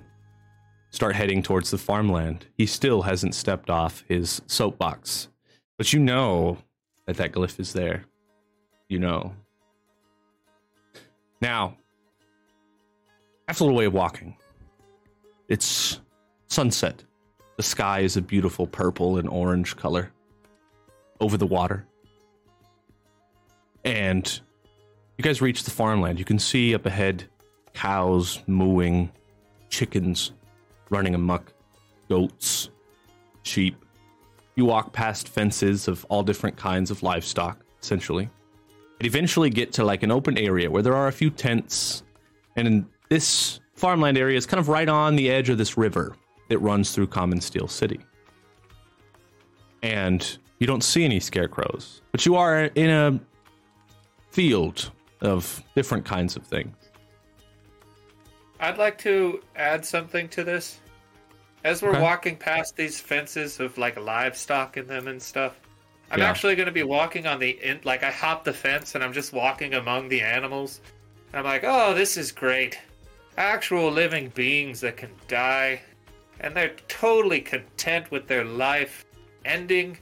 start 0.92 1.16
heading 1.16 1.44
towards 1.44 1.72
the 1.72 1.78
farmland. 1.78 2.46
He 2.58 2.66
still 2.66 3.02
hasn't 3.04 3.36
stepped 3.36 3.70
off 3.70 4.04
his 4.08 4.42
soapbox, 4.48 5.28
but 5.78 5.92
you 5.92 6.00
know 6.00 6.58
that 7.06 7.18
that 7.18 7.32
glyph 7.32 7.60
is 7.60 7.74
there. 7.74 8.06
You 8.88 9.00
know. 9.00 9.34
Now, 11.42 11.78
that's 13.48 13.60
a 13.60 13.64
little 13.64 13.78
way 13.78 13.86
of 13.86 13.94
walking, 13.94 14.36
it's 15.48 16.00
sunset. 16.48 17.04
The 17.58 17.64
sky 17.64 18.00
is 18.00 18.16
a 18.16 18.22
beautiful 18.22 18.68
purple 18.68 19.18
and 19.18 19.28
orange 19.28 19.76
color 19.76 20.12
over 21.20 21.36
the 21.36 21.46
water. 21.46 21.86
And 23.84 24.40
you 25.18 25.24
guys 25.24 25.42
reach 25.42 25.64
the 25.64 25.72
farmland. 25.72 26.20
You 26.20 26.26
can 26.26 26.40
see 26.40 26.74
up 26.74 26.86
ahead 26.86 27.26
cows 27.74 28.42
mooing, 28.48 29.12
chickens 29.70 30.32
running 30.90 31.16
amok, 31.16 31.52
goats, 32.08 32.70
sheep. 33.44 33.76
You 34.56 34.66
walk 34.66 34.94
past 34.94 35.28
fences 35.28 35.88
of 35.88 36.06
all 36.10 36.24
different 36.24 36.56
kinds 36.56 36.92
of 36.92 37.04
livestock, 37.04 37.66
essentially. 37.82 38.30
And 39.00 39.08
eventually 39.08 39.50
get 39.50 39.72
to 39.74 39.84
like 39.86 40.04
an 40.04 40.12
open 40.12 40.38
area 40.38 40.70
where 40.70 40.84
there 40.84 40.96
are 40.96 41.08
a 41.08 41.12
few 41.12 41.30
tents. 41.30 42.04
And 42.56 42.68
in 42.68 42.86
this 43.10 43.60
farmland 43.76 44.18
area 44.18 44.38
is 44.38 44.46
kind 44.46 44.60
of 44.60 44.68
right 44.68 44.90
on 44.90 45.16
the 45.16 45.30
edge 45.32 45.50
of 45.50 45.58
this 45.58 45.78
river 45.78 46.16
that 46.50 46.60
runs 46.60 46.92
through 46.92 47.08
Common 47.08 47.40
Steel 47.40 47.68
City. 47.68 48.00
And 49.82 50.38
you 50.60 50.68
don't 50.68 50.84
see 50.84 51.06
any 51.06 51.22
scarecrows, 51.22 52.02
but 52.12 52.26
you 52.26 52.36
are 52.36 52.66
in 52.66 52.90
a 52.90 53.20
field 54.32 54.92
of 55.22 55.64
different 55.76 56.04
kinds 56.06 56.36
of 56.36 56.44
things. 56.44 56.76
I'd 58.60 58.78
like 58.78 58.98
to 59.00 59.42
add 59.56 59.86
something 59.86 60.28
to 60.30 60.44
this. 60.44 60.80
As 61.64 61.82
we're 61.82 61.92
Okay. 61.92 62.02
walking 62.02 62.36
past 62.36 62.76
these 62.76 63.00
fences 63.00 63.62
of 63.62 63.78
like 63.78 63.98
livestock 63.98 64.76
in 64.76 64.88
them 64.88 65.08
and 65.08 65.22
stuff, 65.22 65.56
I'm 66.12 66.20
Yeah. 66.20 66.30
actually 66.30 66.56
going 66.56 66.66
to 66.66 66.72
be 66.72 66.84
walking 66.84 67.28
on 67.28 67.40
the 67.40 67.52
in, 67.64 67.80
like 67.84 68.04
I 68.04 68.12
hop 68.12 68.44
the 68.44 68.54
fence 68.54 68.96
and 68.96 69.04
I'm 69.04 69.14
just 69.14 69.32
walking 69.34 69.76
among 69.76 70.10
the 70.10 70.22
animals. 70.22 70.82
I'm 71.34 71.44
like, 71.46 71.64
oh, 71.64 71.94
this 71.94 72.18
is 72.18 72.32
great. 72.32 72.80
Actual 73.38 73.92
living 73.92 74.30
beings 74.30 74.82
that 74.82 74.98
can 74.98 75.12
die, 75.28 75.80
and 76.40 76.56
they're 76.56 76.76
totally 76.88 77.40
content 77.40 78.10
with 78.12 78.28
their 78.28 78.44
life 78.44 79.06
ending. 79.46 79.98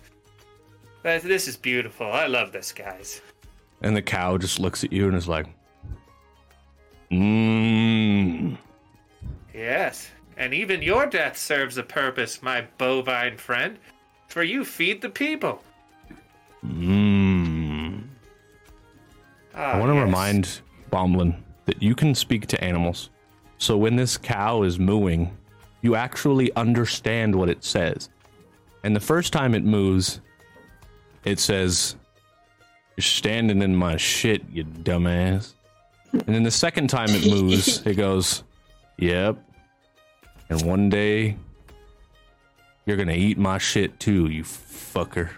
This 1.03 1.47
is 1.47 1.55
beautiful. 1.57 2.11
I 2.11 2.27
love 2.27 2.51
this, 2.51 2.71
guys. 2.71 3.21
And 3.81 3.95
the 3.95 4.01
cow 4.01 4.37
just 4.37 4.59
looks 4.59 4.83
at 4.83 4.91
you 4.91 5.07
and 5.07 5.15
is 5.15 5.27
like, 5.27 5.45
Mmm. 7.11 8.57
Yes, 9.53 10.09
and 10.37 10.53
even 10.53 10.81
your 10.81 11.05
death 11.05 11.37
serves 11.37 11.77
a 11.77 11.83
purpose, 11.83 12.41
my 12.41 12.61
bovine 12.77 13.37
friend. 13.37 13.77
For 14.27 14.43
you 14.43 14.65
feed 14.65 15.01
the 15.01 15.09
people. 15.09 15.63
Mmm. 16.65 18.03
Ah, 19.55 19.73
I 19.73 19.79
want 19.79 19.89
to 19.91 19.95
yes. 19.95 20.05
remind 20.05 20.61
Bomblin 20.91 21.35
that 21.65 21.81
you 21.81 21.95
can 21.95 22.13
speak 22.15 22.47
to 22.47 22.63
animals. 22.63 23.09
So 23.57 23.77
when 23.77 23.95
this 23.95 24.17
cow 24.17 24.63
is 24.63 24.77
mooing, 24.77 25.35
you 25.81 25.95
actually 25.95 26.53
understand 26.55 27.35
what 27.35 27.49
it 27.49 27.63
says. 27.63 28.09
And 28.83 28.95
the 28.95 28.99
first 28.99 29.33
time 29.33 29.55
it 29.55 29.63
moos, 29.63 30.21
it 31.25 31.39
says, 31.39 31.95
You're 32.95 33.03
standing 33.03 33.61
in 33.61 33.75
my 33.75 33.97
shit, 33.97 34.43
you 34.49 34.63
dumbass. 34.63 35.53
And 36.13 36.35
then 36.35 36.43
the 36.43 36.51
second 36.51 36.89
time 36.89 37.09
it 37.09 37.29
moves, 37.29 37.81
it 37.85 37.95
goes, 37.95 38.43
Yep. 38.97 39.43
And 40.49 40.61
one 40.61 40.89
day, 40.89 41.37
you're 42.85 42.97
gonna 42.97 43.13
eat 43.13 43.37
my 43.37 43.57
shit 43.57 43.99
too, 43.99 44.27
you 44.27 44.43
fucker. 44.43 45.31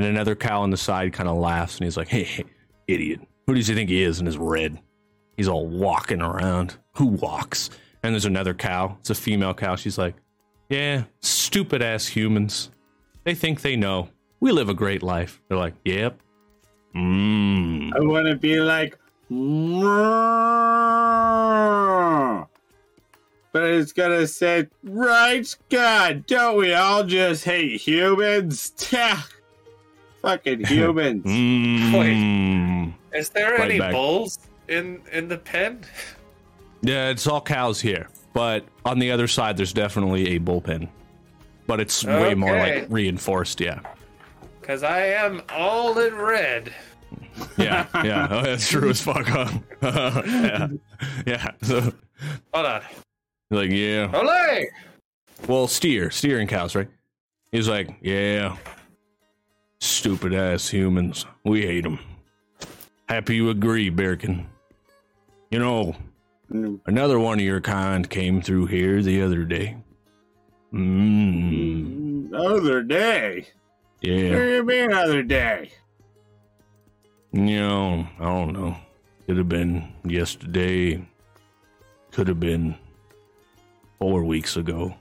And 0.00 0.08
another 0.08 0.34
cow 0.34 0.62
on 0.62 0.70
the 0.70 0.78
side 0.78 1.12
kind 1.12 1.28
of 1.28 1.36
laughs 1.36 1.76
and 1.76 1.84
he's 1.84 1.98
like, 1.98 2.08
Hey, 2.08 2.22
hey, 2.22 2.44
idiot. 2.86 3.20
Who 3.46 3.54
does 3.54 3.66
he 3.66 3.74
think 3.74 3.90
he 3.90 4.02
is 4.02 4.18
in 4.18 4.24
his 4.24 4.38
red? 4.38 4.80
He's 5.36 5.46
all 5.46 5.66
walking 5.66 6.22
around. 6.22 6.78
Who 6.94 7.04
walks? 7.04 7.68
And 8.02 8.14
there's 8.14 8.24
another 8.24 8.54
cow. 8.54 8.96
It's 9.00 9.10
a 9.10 9.14
female 9.14 9.52
cow. 9.52 9.76
She's 9.76 9.98
like, 9.98 10.14
Yeah, 10.70 11.04
Stupid 11.20 11.82
ass 11.82 12.06
humans. 12.06 12.70
They 13.24 13.34
think 13.34 13.60
they 13.60 13.76
know. 13.76 14.08
We 14.40 14.52
live 14.52 14.70
a 14.70 14.74
great 14.74 15.02
life. 15.02 15.42
They're 15.48 15.58
like, 15.58 15.74
yep. 15.84 16.18
Mmm. 16.96 17.94
I 17.94 18.00
want 18.00 18.26
to 18.26 18.36
be 18.36 18.58
like, 18.58 18.96
but 23.52 23.64
it's 23.64 23.92
gonna 23.92 24.26
say, 24.26 24.66
right? 24.82 25.56
God, 25.68 26.26
don't 26.26 26.56
we 26.56 26.72
all 26.72 27.04
just 27.04 27.44
hate 27.44 27.82
humans? 27.82 28.72
Tah. 30.22 30.28
Fucking 30.30 30.64
humans. 30.66 31.24
Mmm. 31.26 32.92
Is 33.12 33.28
there 33.30 33.52
Right 33.52 33.70
any 33.70 33.78
back. 33.78 33.92
bulls 33.92 34.38
in 34.68 35.00
in 35.12 35.28
the 35.28 35.38
pen? 35.38 35.80
Yeah, 36.82 37.08
it's 37.10 37.26
all 37.26 37.40
cows 37.40 37.80
here. 37.80 38.08
But 38.32 38.64
on 38.84 38.98
the 38.98 39.10
other 39.10 39.26
side, 39.26 39.56
there's 39.56 39.72
definitely 39.72 40.36
a 40.36 40.40
bullpen. 40.40 40.88
But 41.66 41.80
it's 41.80 42.04
way 42.04 42.34
more 42.34 42.56
like 42.56 42.86
reinforced, 42.88 43.60
yeah. 43.60 43.80
Because 44.60 44.82
I 44.82 45.00
am 45.06 45.42
all 45.50 45.98
in 45.98 46.14
red. 46.14 46.72
Yeah, 47.56 47.86
yeah. 48.04 48.28
Oh, 48.30 48.42
that's 48.42 48.68
true 48.68 48.88
as 48.90 49.00
fuck, 49.00 49.26
huh? 49.26 49.48
yeah. 49.82 50.68
Yeah. 51.26 51.50
So, 51.62 51.80
Hold 52.54 52.66
on. 52.66 52.82
like, 53.50 53.70
yeah. 53.70 54.08
Olay! 54.08 54.66
Well, 55.48 55.66
steer, 55.66 56.10
steering 56.10 56.46
cows, 56.48 56.74
right? 56.74 56.88
He's 57.52 57.68
like, 57.68 57.96
yeah. 58.00 58.56
Stupid 59.90 60.34
ass 60.34 60.68
humans. 60.68 61.24
We 61.44 61.62
hate 61.62 61.84
them. 61.84 61.98
Happy 63.08 63.36
you 63.36 63.48
agree, 63.50 63.88
Birkin. 63.88 64.46
You 65.50 65.58
know, 65.58 65.96
another 66.86 67.18
one 67.18 67.38
of 67.38 67.44
your 67.44 67.60
kind 67.60 68.08
came 68.08 68.42
through 68.42 68.66
here 68.66 69.02
the 69.02 69.22
other 69.22 69.44
day. 69.44 69.76
Mmm. 70.72 72.32
Other 72.34 72.82
day. 72.82 73.46
What 74.00 74.08
Yeah. 74.08 74.28
do 74.38 74.54
you 74.54 74.64
mean 74.64 74.92
other 74.92 75.22
day? 75.22 75.72
You 77.32 77.40
know, 77.60 78.06
I 78.18 78.24
don't 78.24 78.52
know. 78.52 78.76
Could 79.26 79.38
have 79.38 79.48
been 79.48 79.92
yesterday. 80.04 81.02
Could 82.12 82.28
have 82.28 82.40
been 82.40 82.74
four 83.98 84.24
weeks 84.24 84.56
ago. 84.56 84.94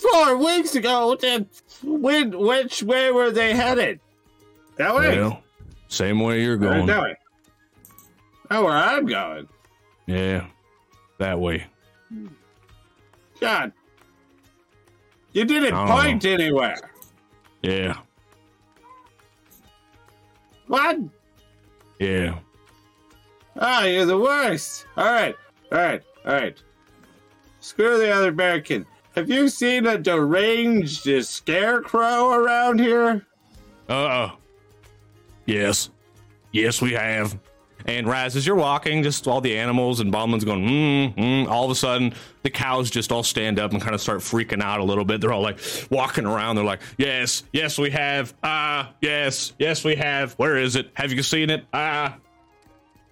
Four 0.00 0.36
weeks 0.38 0.74
ago. 0.74 1.16
Then 1.20 1.46
when? 1.82 2.38
Which 2.38 2.82
way 2.82 3.10
were 3.10 3.30
they 3.30 3.54
headed? 3.54 4.00
That 4.76 4.94
way. 4.94 5.18
Well, 5.18 5.42
same 5.88 6.20
way 6.20 6.42
you're 6.42 6.56
going. 6.56 6.86
that 6.86 7.02
way. 7.02 7.16
Oh, 8.50 8.64
where 8.64 8.72
I'm 8.76 9.06
going. 9.06 9.46
Yeah, 10.06 10.46
that 11.18 11.38
way. 11.38 11.66
God. 13.40 13.72
You 15.32 15.44
didn't 15.44 15.74
Oh. 15.74 15.86
point 15.86 16.24
anywhere. 16.24 16.76
Yeah, 17.62 17.98
What? 20.66 20.98
yeah. 21.98 22.38
Ah, 23.56 23.84
you're 23.84 24.06
the 24.06 24.18
worst. 24.18 24.86
All 24.96 25.04
right, 25.04 25.36
all 25.70 25.78
right, 25.78 26.02
all 26.24 26.32
right. 26.32 26.56
Screw 27.60 27.98
the 27.98 28.10
other 28.10 28.28
American. 28.30 28.86
Have 29.16 29.28
you 29.28 29.48
seen 29.48 29.86
a 29.86 29.98
deranged 29.98 31.08
scarecrow 31.24 32.30
around 32.30 32.78
here? 32.80 33.26
Uh, 33.88 33.92
oh. 33.92 34.32
yes, 35.46 35.90
yes, 36.52 36.80
we 36.80 36.92
have. 36.92 37.38
And 37.86 38.06
Raz, 38.06 38.36
as 38.36 38.46
you're 38.46 38.56
walking, 38.56 39.02
just 39.02 39.26
all 39.26 39.40
the 39.40 39.56
animals 39.58 40.00
and 40.00 40.12
Bauman's 40.12 40.44
going, 40.44 40.64
mm, 40.68 41.16
mm, 41.16 41.48
all 41.48 41.64
of 41.64 41.70
a 41.70 41.74
sudden, 41.74 42.12
the 42.42 42.50
cows 42.50 42.90
just 42.90 43.10
all 43.10 43.22
stand 43.22 43.58
up 43.58 43.72
and 43.72 43.80
kind 43.80 43.94
of 43.94 44.02
start 44.02 44.20
freaking 44.20 44.62
out 44.62 44.80
a 44.80 44.84
little 44.84 45.04
bit. 45.04 45.20
They're 45.20 45.32
all 45.32 45.42
like 45.42 45.58
walking 45.90 46.26
around. 46.26 46.56
They're 46.56 46.64
like, 46.64 46.82
yes, 46.98 47.42
yes, 47.52 47.78
we 47.78 47.90
have. 47.90 48.34
Ah, 48.44 48.92
yes, 49.00 49.54
yes, 49.58 49.82
we 49.82 49.96
have. 49.96 50.34
Where 50.34 50.56
is 50.58 50.76
it? 50.76 50.90
Have 50.94 51.10
you 51.12 51.22
seen 51.22 51.48
it? 51.50 51.64
Ah, 51.72 52.16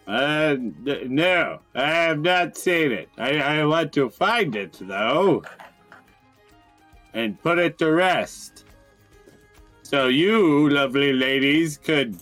Uh, 0.06 0.54
n- 0.58 0.74
no, 1.08 1.60
I 1.74 1.86
have 1.90 2.20
not 2.20 2.56
seen 2.56 2.92
it. 2.92 3.08
I, 3.18 3.38
I 3.38 3.64
want 3.64 3.92
to 3.94 4.10
find 4.10 4.54
it, 4.54 4.76
though, 4.80 5.42
and 7.14 7.40
put 7.42 7.58
it 7.58 7.78
to 7.78 7.90
rest. 7.90 8.64
So 9.82 10.08
you, 10.08 10.68
lovely 10.68 11.12
ladies, 11.12 11.78
could 11.78 12.18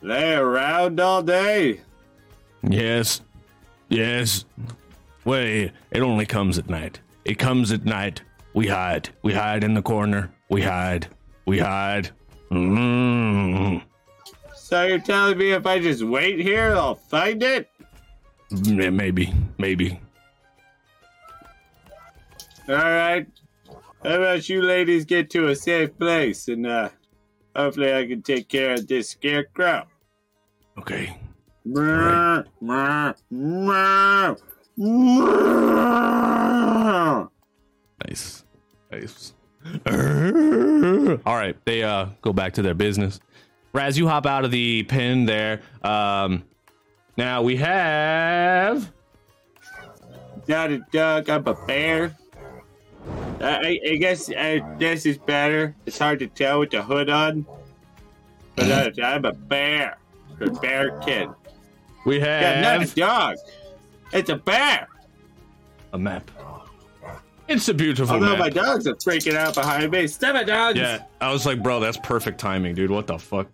lay 0.00 0.34
around 0.34 1.00
all 1.00 1.22
day. 1.22 1.80
yes, 2.62 3.20
yes. 3.88 4.44
Wait, 5.24 5.72
it 5.90 6.00
only 6.00 6.24
comes 6.24 6.56
at 6.58 6.70
night. 6.70 7.00
It 7.24 7.38
comes 7.38 7.72
at 7.72 7.84
night. 7.84 8.22
We 8.54 8.68
hide. 8.68 9.10
We 9.22 9.34
hide 9.34 9.64
in 9.64 9.74
the 9.74 9.82
corner. 9.82 10.32
We 10.48 10.62
hide. 10.62 11.08
We 11.44 11.58
hide. 11.58 12.10
Mm. 12.50 13.82
So 14.54 14.84
you're 14.84 14.98
telling 14.98 15.36
me 15.36 15.50
if 15.50 15.66
I 15.66 15.78
just 15.78 16.02
wait 16.02 16.38
here, 16.38 16.74
I'll 16.74 16.94
find 16.94 17.42
it? 17.42 17.68
Maybe, 18.50 19.34
maybe. 19.58 20.00
All 22.68 22.74
right. 22.74 23.26
How 24.04 24.16
about 24.16 24.48
you 24.48 24.62
ladies 24.62 25.04
get 25.04 25.30
to 25.30 25.48
a 25.48 25.56
safe 25.56 25.98
place 25.98 26.48
and 26.48 26.66
uh, 26.66 26.90
hopefully 27.56 27.94
I 27.94 28.06
can 28.06 28.22
take 28.22 28.48
care 28.48 28.74
of 28.74 28.86
this 28.86 29.10
scarecrow. 29.10 29.86
Okay. 30.78 31.18
Nice. 38.06 38.44
Nice. 38.92 39.32
All 39.86 41.34
right. 41.34 41.56
They 41.64 41.82
uh 41.82 42.06
go 42.22 42.32
back 42.32 42.52
to 42.54 42.62
their 42.62 42.74
business. 42.74 43.18
Raz, 43.72 43.98
you 43.98 44.06
hop 44.06 44.26
out 44.26 44.44
of 44.44 44.50
the 44.52 44.84
pen 44.84 45.24
there. 45.26 45.62
Um 45.82 46.44
now 47.16 47.42
we 47.42 47.56
have 47.56 48.92
Not 50.46 50.70
a 50.70 50.78
duck. 50.92 51.28
I'm 51.28 51.46
a 51.46 51.54
bear. 51.66 52.14
I, 53.40 53.44
I, 53.44 53.80
I 53.92 53.96
guess 53.96 54.30
I, 54.30 54.62
this 54.78 55.06
is 55.06 55.18
better. 55.18 55.74
It's 55.86 55.98
hard 55.98 56.18
to 56.20 56.26
tell 56.26 56.60
with 56.60 56.70
the 56.70 56.82
hood 56.82 57.10
on. 57.10 57.46
But 58.54 58.98
I, 58.98 59.14
I'm 59.14 59.24
a 59.24 59.32
bear. 59.32 59.98
A 60.40 60.50
bear 60.50 60.98
kid. 61.00 61.28
we 62.04 62.20
have 62.20 62.42
Yeah, 62.42 62.60
not 62.60 62.82
a 62.82 62.94
dog. 62.94 63.36
It's 64.12 64.30
a 64.30 64.36
bear. 64.36 64.88
a 65.92 65.98
map. 65.98 66.30
It's 67.48 67.68
a 67.68 67.74
beautiful 67.74 68.14
Although 68.14 68.30
map. 68.30 68.38
my 68.38 68.50
dogs 68.50 68.86
are 68.88 68.94
freaking 68.94 69.34
out 69.36 69.54
behind 69.54 69.90
me. 69.92 70.06
Stop 70.08 70.34
it, 70.36 70.46
dogs. 70.46 70.78
Yeah, 70.78 71.02
I 71.20 71.32
was 71.32 71.46
like, 71.46 71.62
bro, 71.62 71.78
that's 71.80 71.96
perfect 71.98 72.38
timing, 72.40 72.74
dude. 72.74 72.90
What 72.90 73.06
the 73.06 73.18
fuck? 73.18 73.48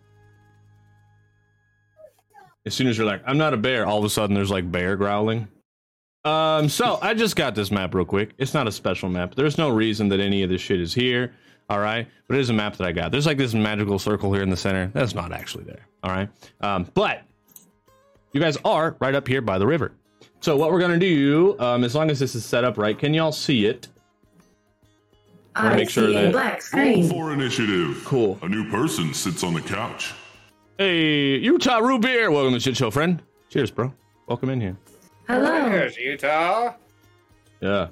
As 2.65 2.74
soon 2.74 2.87
as 2.87 2.97
you're 2.97 3.07
like, 3.07 3.23
I'm 3.27 3.37
not 3.39 3.53
a 3.55 3.57
bear, 3.57 3.85
all 3.87 3.99
of 3.99 4.05
a 4.05 4.09
sudden 4.11 4.35
there's 4.35 4.51
like 4.51 4.70
bear 4.70 4.97
growling. 4.97 5.49
Um, 6.24 6.69
so 6.69 6.99
I 7.03 7.15
just 7.15 7.35
got 7.35 7.55
this 7.55 7.70
map 7.70 7.94
real 7.94 8.05
quick. 8.05 8.31
It's 8.39 8.55
not 8.55 8.69
a 8.69 8.73
special 8.73 9.09
map. 9.09 9.35
There's 9.35 9.59
no 9.59 9.70
reason 9.70 10.09
that 10.11 10.20
any 10.20 10.43
of 10.44 10.51
this 10.51 10.61
shit 10.61 10.81
is 10.81 10.94
here. 10.94 11.35
All 11.69 11.78
right, 11.81 12.07
but 12.28 12.36
it 12.36 12.40
is 12.40 12.51
a 12.51 12.53
map 12.53 12.77
that 12.77 12.86
I 12.86 12.93
got. 12.93 13.11
There's 13.12 13.27
like 13.27 13.39
this 13.39 13.55
magical 13.55 13.99
circle 13.99 14.32
here 14.32 14.43
in 14.43 14.51
the 14.51 14.57
center. 14.57 14.89
That's 14.94 15.15
not 15.15 15.32
actually 15.32 15.65
there. 15.65 15.86
All 16.03 16.11
right, 16.11 16.28
um, 16.61 16.86
but 16.94 17.23
you 18.32 18.40
guys 18.40 18.57
are 18.65 18.97
right 19.01 19.15
up 19.15 19.27
here 19.27 19.40
by 19.40 19.59
the 19.59 19.66
river. 19.66 19.93
So 20.40 20.57
what 20.57 20.70
we're 20.70 20.81
gonna 20.81 20.99
do, 20.99 21.57
um, 21.61 21.82
as 21.82 21.94
long 21.94 22.11
as 22.11 22.19
this 22.19 22.35
is 22.35 22.44
set 22.44 22.62
up 22.65 22.77
right, 22.78 22.99
can 22.99 23.15
y'all 23.15 23.32
see 23.32 23.65
it? 23.66 23.89
Wanna 25.57 25.70
I 25.70 25.77
make 25.77 25.89
sure 25.90 26.09
see 26.09 26.16
a 26.16 26.23
that- 26.24 26.32
black 26.32 26.53
Roll 26.53 26.61
screen. 26.61 27.09
for 27.09 27.32
initiative. 27.32 28.03
Cool. 28.05 28.39
A 28.43 28.49
new 28.49 28.69
person 28.69 29.15
sits 29.15 29.43
on 29.43 29.55
the 29.55 29.61
couch. 29.62 30.12
Hey, 30.78 31.36
Utah 31.39 31.78
Root 31.78 32.03
Beer. 32.03 32.31
Welcome 32.31 32.53
to 32.55 32.61
Shit 32.61 32.77
Show, 32.77 32.90
friend. 32.90 33.23
Cheers, 33.51 33.70
bro. 33.70 33.93
Welcome 34.27 34.51
in 34.51 34.61
here. 34.61 34.77
Hello. 35.27 35.69
There's 35.69 35.97
Utah. 35.97 36.74
Yeah. 37.61 37.89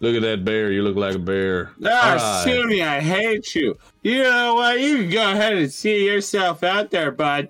Look 0.00 0.14
at 0.14 0.22
that 0.22 0.44
bear. 0.44 0.70
You 0.72 0.82
look 0.82 0.96
like 0.96 1.14
a 1.14 1.18
bear. 1.18 1.70
Ah, 1.84 2.10
All 2.10 2.16
right. 2.16 2.44
Sunny, 2.44 2.82
I 2.82 3.00
hate 3.00 3.54
you. 3.54 3.78
You 4.02 4.22
know 4.24 4.54
what? 4.56 4.78
You 4.80 4.98
can 4.98 5.10
go 5.10 5.32
ahead 5.32 5.54
and 5.54 5.72
see 5.72 6.04
yourself 6.04 6.62
out 6.62 6.90
there, 6.90 7.10
bud. 7.10 7.48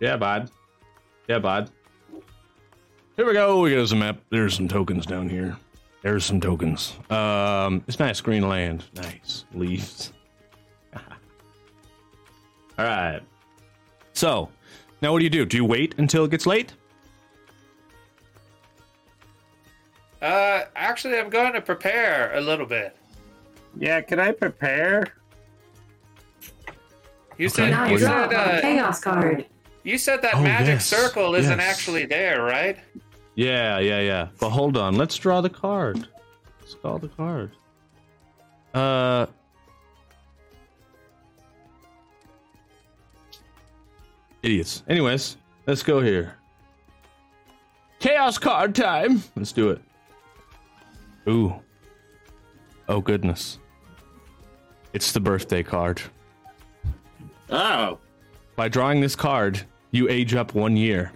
Yeah, 0.00 0.16
bud. 0.16 0.50
Yeah, 1.28 1.38
bud. 1.38 1.70
Here 3.16 3.26
we 3.26 3.34
go. 3.34 3.60
We 3.60 3.74
got 3.74 3.88
some 3.88 3.98
map. 3.98 4.18
There's 4.30 4.54
some 4.54 4.66
tokens 4.66 5.04
down 5.04 5.28
here. 5.28 5.56
There's 6.02 6.24
some 6.24 6.40
tokens. 6.40 6.96
Um, 7.10 7.84
it's 7.86 7.98
nice 7.98 8.20
green 8.20 8.48
land. 8.48 8.84
Nice 8.94 9.44
leaves. 9.52 10.12
All 10.96 11.02
right. 12.78 13.20
So, 14.14 14.48
now 15.02 15.12
what 15.12 15.18
do 15.18 15.24
you 15.24 15.30
do? 15.30 15.44
Do 15.44 15.56
you 15.58 15.64
wait 15.64 15.94
until 15.98 16.24
it 16.24 16.30
gets 16.30 16.46
late? 16.46 16.72
Uh, 20.22 20.64
actually, 20.76 21.18
I'm 21.18 21.28
going 21.30 21.52
to 21.52 21.60
prepare 21.60 22.32
a 22.34 22.40
little 22.40 22.64
bit. 22.66 22.96
Yeah, 23.76 24.00
can 24.00 24.20
I 24.20 24.30
prepare? 24.30 25.14
You 27.38 27.46
Okay. 27.46 27.48
said 27.48 27.70
Now 27.70 27.86
you 27.86 27.98
draw 27.98 28.28
said 28.28 28.32
a 28.32 28.38
uh, 28.38 28.60
chaos 28.60 29.00
card. 29.00 29.46
you 29.82 29.98
said 29.98 30.22
that 30.22 30.34
Oh, 30.36 30.42
magic 30.42 30.74
yes, 30.74 30.86
circle 30.86 31.34
isn't 31.34 31.58
yes. 31.58 31.68
actually 31.70 32.06
there, 32.06 32.42
right? 32.44 32.78
Yeah, 33.34 33.78
yeah, 33.80 34.00
yeah. 34.00 34.28
But 34.38 34.50
hold 34.50 34.76
on. 34.76 34.94
Let's 34.94 35.16
draw 35.16 35.40
the 35.40 35.50
card. 35.50 36.06
Let's 36.60 36.74
call 36.74 36.98
the 36.98 37.08
card. 37.08 37.50
Uh. 38.74 39.26
Idiots. 44.42 44.82
Anyways, 44.88 45.36
let's 45.66 45.82
go 45.82 46.00
here. 46.00 46.36
Chaos 48.00 48.38
card 48.38 48.74
time. 48.74 49.22
Let's 49.36 49.52
do 49.52 49.70
it. 49.70 49.80
Ooh. 51.28 51.54
Oh 52.88 53.00
goodness. 53.00 53.58
It's 54.92 55.12
the 55.12 55.20
birthday 55.20 55.62
card. 55.62 56.02
Oh. 57.50 57.98
By 58.56 58.68
drawing 58.68 59.00
this 59.00 59.16
card, 59.16 59.62
you 59.90 60.08
age 60.08 60.34
up 60.34 60.54
one 60.54 60.76
year. 60.76 61.12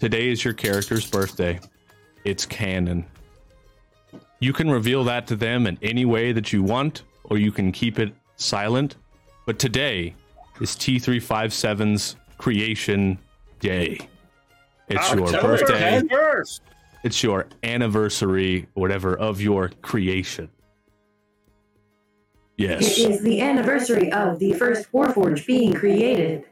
Today 0.00 0.28
is 0.28 0.44
your 0.44 0.54
character's 0.54 1.08
birthday. 1.08 1.60
It's 2.24 2.44
canon. 2.44 3.06
You 4.40 4.52
can 4.52 4.70
reveal 4.70 5.04
that 5.04 5.26
to 5.28 5.36
them 5.36 5.66
in 5.66 5.78
any 5.82 6.04
way 6.04 6.32
that 6.32 6.52
you 6.52 6.62
want, 6.62 7.04
or 7.24 7.38
you 7.38 7.52
can 7.52 7.72
keep 7.72 7.98
it 7.98 8.12
silent. 8.36 8.96
But 9.46 9.58
today 9.58 10.14
is 10.60 10.70
T357's 10.70 12.16
creation 12.38 13.18
day. 13.60 14.08
It's 14.88 15.12
your 15.12 15.24
October 15.24 15.58
birthday. 15.58 16.02
10th. 16.02 16.60
First. 17.04 17.16
It's 17.16 17.22
your 17.22 17.46
anniversary, 17.62 18.66
whatever, 18.72 19.14
of 19.14 19.38
your 19.38 19.68
creation. 19.82 20.48
Yes. 22.56 22.98
It 22.98 23.10
is 23.10 23.22
the 23.22 23.42
anniversary 23.42 24.10
of 24.10 24.38
the 24.38 24.54
first 24.54 24.90
Warforge 24.90 25.46
being 25.46 25.74
created. 25.74 26.44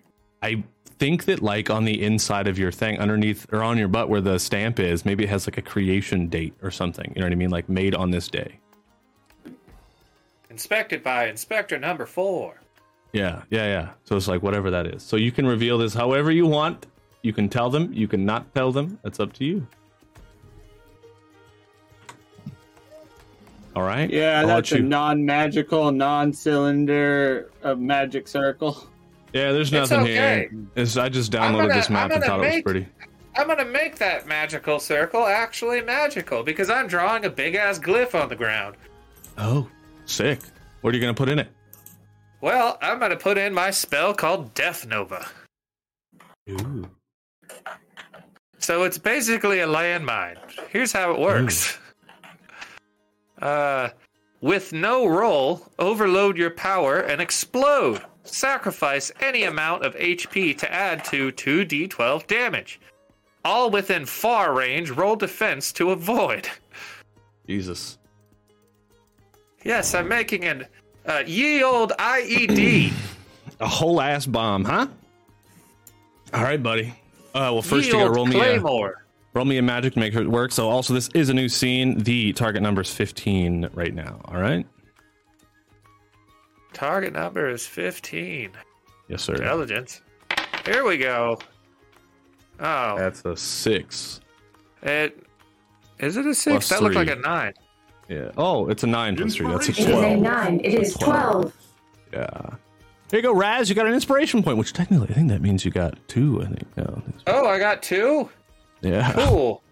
I 0.43 0.63
think 0.99 1.25
that 1.25 1.41
like 1.41 1.71
on 1.71 1.87
the 1.87 2.03
inside 2.03 2.49
of 2.49 2.59
your 2.59 2.71
thing, 2.71 2.99
underneath 2.99 3.47
or 3.51 3.63
on 3.63 3.79
your 3.79 3.89
butt 3.89 4.11
where 4.11 4.21
the 4.21 4.39
stamp 4.39 4.79
is, 4.79 5.07
maybe 5.07 5.25
it 5.25 5.31
has 5.31 5.47
like 5.47 5.57
a 5.57 5.63
creation 5.63 6.29
date 6.29 6.53
or 6.61 6.71
something. 6.71 7.11
You 7.17 7.23
know 7.23 7.27
what 7.27 7.33
I 7.33 7.37
mean? 7.37 7.51
Like 7.51 7.71
made 7.71 7.95
on 7.95 8.11
this 8.11 8.29
day. 8.29 8.59
Inspected 10.51 11.03
by 11.03 11.29
Inspector 11.29 11.79
Number 11.79 12.05
Four. 12.05 12.61
Yeah, 13.15 13.43
yeah, 13.49 13.65
yeah. 13.65 13.91
So 14.05 14.17
it's 14.17 14.29
like 14.29 14.43
whatever 14.43 14.71
that 14.71 14.87
is. 14.87 15.03
So 15.03 15.17
you 15.17 15.33
can 15.33 15.47
reveal 15.47 15.79
this 15.79 15.95
however 15.95 16.31
you 16.31 16.47
want. 16.47 16.87
You 17.23 17.33
can 17.33 17.49
tell 17.49 17.71
them. 17.71 17.91
You 17.95 18.07
can 18.07 18.27
not 18.27 18.55
tell 18.55 18.71
them. 18.71 18.99
That's 19.03 19.19
up 19.19 19.33
to 19.35 19.45
you. 19.47 19.67
All 23.75 23.83
right. 23.83 24.11
Yeah, 24.11 24.41
I'll 24.41 24.47
let 24.47 24.55
that's 24.57 24.73
a 24.73 24.77
you- 24.79 24.83
non-magical, 24.83 25.93
non-cylinder 25.93 27.51
of 27.63 27.79
magic 27.79 28.29
circle. 28.29 28.87
yeah. 29.33 29.53
There's 29.53 29.73
It's 29.73 29.91
nothing 29.91 30.01
okay. 30.05 30.49
here. 30.51 30.51
It's, 30.77 30.97
I 30.97 31.09
just 31.09 31.33
downloaded 31.33 31.69
gonna- 31.69 31.75
this 31.75 31.91
map 31.91 32.07
I'm 32.07 32.13
and 32.13 32.21
gonna 32.23 32.27
thought 32.27 32.41
it 32.41 32.47
was 32.47 32.55
make- 32.57 32.65
pretty. 32.65 32.89
I'm 33.35 33.47
gonna 33.47 33.65
make 33.65 33.97
that 33.97 34.27
magical 34.27 34.79
circle 34.79 35.27
actually 35.27 35.81
magical 35.81 36.43
because 36.43 36.69
I'm 36.69 36.87
drawing 36.87 37.25
a 37.25 37.31
big 37.31 37.55
ass 37.55 37.79
glyph 37.79 38.15
on 38.21 38.29
the 38.29 38.37
ground. 38.37 38.77
Oh, 39.39 39.67
sick. 40.05 40.41
What 40.83 40.93
are 40.93 40.97
you 40.97 41.01
gonna 41.01 41.15
put 41.15 41.31
in 41.31 41.39
it? 41.39 41.49
Well, 42.43 42.77
I'm 42.83 42.99
gonna 42.99 43.17
put 43.17 43.39
in 43.39 43.55
my 43.55 43.71
spell 43.71 44.13
called 44.13 44.53
Death 44.53 44.87
Nova. 44.87 45.27
Ooh. 46.51 46.91
So 48.59 48.83
it's 48.85 48.99
basically 48.99 49.61
a 49.61 49.67
landmine. 49.67 50.37
Here's 50.69 50.93
how 50.93 51.13
it 51.13 51.19
works. 51.19 51.79
Uh, 53.43 53.91
with 54.41 54.73
no 54.73 55.07
roll, 55.07 55.67
overload 55.79 56.39
your 56.39 56.51
power 56.51 57.01
and 57.01 57.21
explode. 57.21 58.01
Sacrifice 58.25 59.11
any 59.21 59.45
amount 59.45 59.85
of 59.85 59.95
HP 59.97 60.57
to 60.59 60.73
add 60.73 61.05
to 61.07 61.33
2d12 61.33 62.27
damage. 62.29 62.81
All 63.45 63.71
within 63.71 64.07
far 64.07 64.55
range, 64.55 64.91
roll 64.91 65.17
defense 65.17 65.73
to 65.73 65.91
avoid. 65.91 66.49
Jesus. 67.49 67.99
Yes, 69.65 69.95
I'm 69.95 70.09
making 70.09 70.45
an 70.45 70.67
uh, 71.07 71.25
ye 71.27 71.65
old 71.65 71.93
IED. 71.99 72.93
A 73.61 73.69
whole 73.69 74.01
ass 74.01 74.27
bomb, 74.27 74.65
huh? 74.65 74.87
All 76.33 76.43
right, 76.43 76.63
buddy. 76.63 76.95
Uh, 77.35 77.51
well, 77.53 77.63
first 77.63 77.87
ye 77.87 77.93
you 77.93 77.99
gotta 77.99 78.11
roll 78.11 78.27
me 78.27 78.37
a 78.37 78.39
claymore. 78.39 79.02
Roll 79.35 79.45
me 79.45 79.59
a 79.59 79.63
magic 79.63 79.95
to 79.95 79.99
make 79.99 80.15
it 80.15 80.27
work. 80.29 80.53
So 80.53 80.69
also 80.69 80.95
this 80.95 81.09
is 81.15 81.29
a 81.29 81.35
new 81.35 81.49
scene. 81.49 81.99
The 81.99 82.33
target 82.33 82.63
number 82.63 82.81
is 82.83 82.91
15 82.93 83.71
right 83.75 83.95
now. 83.95 84.21
All 84.27 84.37
right. 84.41 84.67
Target 86.73 87.13
number 87.13 87.49
is 87.51 87.67
15. 87.67 88.51
Yes, 89.09 89.23
sir. 89.23 89.35
Intelligence. 89.35 90.01
Here 90.65 90.85
we 90.85 90.97
go. 90.97 91.39
Oh, 92.61 92.97
That's 92.97 93.25
a 93.25 93.37
six. 93.37 94.21
it 94.83 95.27
is 95.99 96.17
it 96.17 96.27
a 96.27 96.35
six? 96.35 96.53
Plus 96.53 96.69
that 96.69 96.83
looked 96.83 96.95
like 96.95 97.11
a 97.11 97.17
nine. 97.17 97.53
Yeah. 98.09 98.31
Oh, 98.37 98.69
it's 98.69 98.83
a 98.83 98.87
nine 98.87 99.17
plus 99.17 99.35
three. 99.35 99.49
That's 99.49 99.69
a 99.69 99.73
twelve. 99.73 99.89
It 99.89 99.93
is 99.93 99.95
a 99.95 100.17
twelve. 100.17 100.21
nine. 100.23 100.61
It 100.63 100.75
is 100.75 100.95
twelve. 100.95 101.53
Yeah. 102.13 102.29
Here 103.11 103.19
you 103.19 103.23
go, 103.23 103.35
Raz. 103.35 103.69
You 103.69 103.75
got 103.75 103.87
an 103.87 103.95
inspiration 103.95 104.43
point, 104.43 104.59
which 104.59 104.73
technically 104.73 105.09
I 105.11 105.15
think 105.15 105.29
that 105.29 105.41
means 105.43 105.65
you 105.65 105.71
got 105.71 105.99
two. 106.09 106.43
I 106.43 106.47
think. 106.47 106.67
Oh, 106.79 107.03
Oh, 107.27 107.47
I 107.49 107.59
got 107.59 107.83
two. 107.83 108.29
Yeah. 108.83 109.13
Cool. 109.13 109.63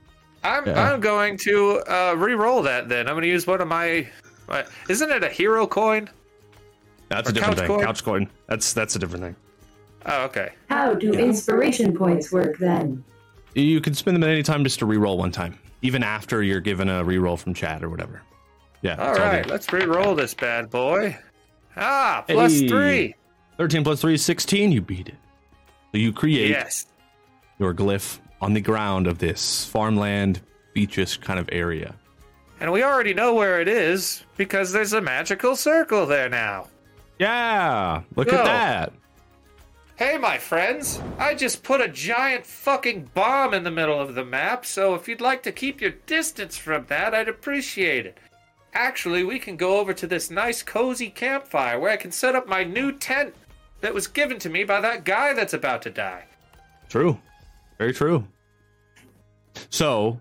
I'm 0.42 0.66
Yeah. 0.66 0.92
I'm 0.92 1.00
going 1.00 1.36
to 1.38 1.80
uh, 1.86 2.14
re-roll 2.16 2.62
that 2.62 2.88
then. 2.88 3.06
I'm 3.08 3.14
going 3.14 3.22
to 3.22 3.28
use 3.28 3.46
one 3.46 3.60
of 3.60 3.68
my, 3.68 4.08
my. 4.48 4.64
Isn't 4.88 5.10
it 5.10 5.22
a 5.22 5.28
hero 5.28 5.66
coin? 5.66 6.08
That's 7.08 7.28
Or 7.28 7.32
a 7.32 7.34
different 7.34 7.56
couch 7.58 7.66
thing. 7.66 7.76
coin? 7.76 7.84
Couch 7.84 8.04
coin. 8.04 8.30
That's 8.46 8.72
that's 8.72 8.96
a 8.96 8.98
different 8.98 9.24
thing. 9.24 9.36
Oh, 10.06 10.22
okay. 10.24 10.50
How 10.70 10.94
do 10.94 11.12
inspiration 11.12 11.94
points 11.96 12.32
work 12.32 12.56
then? 12.58 13.04
You 13.54 13.80
can 13.80 13.94
spend 13.94 14.14
them 14.16 14.22
at 14.24 14.30
any 14.30 14.42
time 14.42 14.62
just 14.64 14.78
to 14.78 14.86
re-roll 14.86 15.18
one 15.18 15.32
time, 15.32 15.58
even 15.82 16.02
after 16.02 16.42
you're 16.42 16.60
given 16.60 16.88
a 16.88 17.02
re-roll 17.04 17.36
from 17.36 17.52
chat 17.52 17.82
or 17.82 17.90
whatever. 17.90 18.22
Yeah. 18.82 18.94
All 18.96 19.10
it's 19.10 19.18
right, 19.18 19.42
good. 19.42 19.50
let's 19.50 19.72
re-roll 19.72 20.14
this 20.14 20.32
bad 20.32 20.70
boy. 20.70 21.18
Ah, 21.76 22.24
plus 22.28 22.52
Hey. 22.60 22.68
three. 22.68 23.14
13 23.58 23.84
plus 23.84 24.00
3 24.00 24.14
is 24.14 24.24
16. 24.24 24.72
You 24.72 24.80
beat 24.80 25.08
it. 25.08 25.16
So 25.92 25.98
you 25.98 26.12
create 26.14 26.48
Yes. 26.50 26.86
your 27.58 27.74
glyph 27.74 28.18
on 28.40 28.54
the 28.54 28.60
ground 28.60 29.06
of 29.06 29.18
this 29.18 29.64
farmland, 29.64 30.40
beachish 30.72 31.18
kind 31.18 31.38
of 31.38 31.48
area. 31.52 31.94
And 32.60 32.72
we 32.72 32.82
already 32.82 33.14
know 33.14 33.34
where 33.34 33.60
it 33.60 33.68
is 33.68 34.22
because 34.36 34.72
there's 34.72 34.92
a 34.92 35.00
magical 35.00 35.56
circle 35.56 36.06
there 36.06 36.28
now. 36.28 36.68
Yeah. 37.18 38.02
Look 38.16 38.28
Go. 38.28 38.36
at 38.36 38.44
that. 38.44 38.92
Hey, 39.96 40.16
my 40.16 40.38
friends, 40.38 40.98
I 41.18 41.34
just 41.34 41.62
put 41.62 41.82
a 41.82 41.88
giant 41.88 42.46
fucking 42.46 43.10
bomb 43.12 43.52
in 43.52 43.64
the 43.64 43.70
middle 43.70 44.00
of 44.00 44.14
the 44.14 44.24
map, 44.24 44.64
so 44.64 44.94
if 44.94 45.06
you'd 45.06 45.20
like 45.20 45.42
to 45.42 45.52
keep 45.52 45.82
your 45.82 45.90
distance 45.90 46.56
from 46.56 46.86
that, 46.86 47.14
I'd 47.14 47.28
appreciate 47.28 48.06
it. 48.06 48.16
Actually, 48.72 49.24
we 49.24 49.38
can 49.38 49.56
go 49.56 49.78
over 49.78 49.92
to 49.92 50.06
this 50.06 50.30
nice 50.30 50.62
cozy 50.62 51.10
campfire 51.10 51.78
where 51.78 51.90
I 51.90 51.98
can 51.98 52.12
set 52.12 52.34
up 52.34 52.48
my 52.48 52.64
new 52.64 52.92
tent 52.92 53.34
that 53.82 53.92
was 53.92 54.06
given 54.06 54.38
to 54.38 54.48
me 54.48 54.64
by 54.64 54.80
that 54.80 55.04
guy 55.04 55.34
that's 55.34 55.52
about 55.52 55.82
to 55.82 55.90
die. 55.90 56.24
True. 56.88 57.18
Very 57.80 57.94
true. 57.94 58.26
So, 59.70 60.20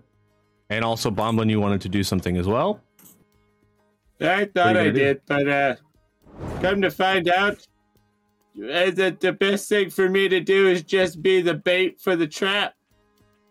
and 0.70 0.82
also 0.82 1.10
Bomblin, 1.10 1.50
you 1.50 1.60
wanted 1.60 1.82
to 1.82 1.90
do 1.90 2.02
something 2.02 2.38
as 2.38 2.46
well? 2.46 2.80
I 4.18 4.46
thought 4.46 4.78
I 4.78 4.84
do? 4.84 4.92
did, 4.92 5.20
but 5.26 5.46
uh, 5.46 5.74
come 6.62 6.80
to 6.80 6.90
find 6.90 7.28
out, 7.28 7.58
uh, 8.56 8.90
that 8.92 9.18
the 9.20 9.32
best 9.32 9.68
thing 9.68 9.90
for 9.90 10.08
me 10.08 10.26
to 10.30 10.40
do 10.40 10.68
is 10.68 10.82
just 10.82 11.20
be 11.20 11.42
the 11.42 11.52
bait 11.52 12.00
for 12.00 12.16
the 12.16 12.26
trap. 12.26 12.72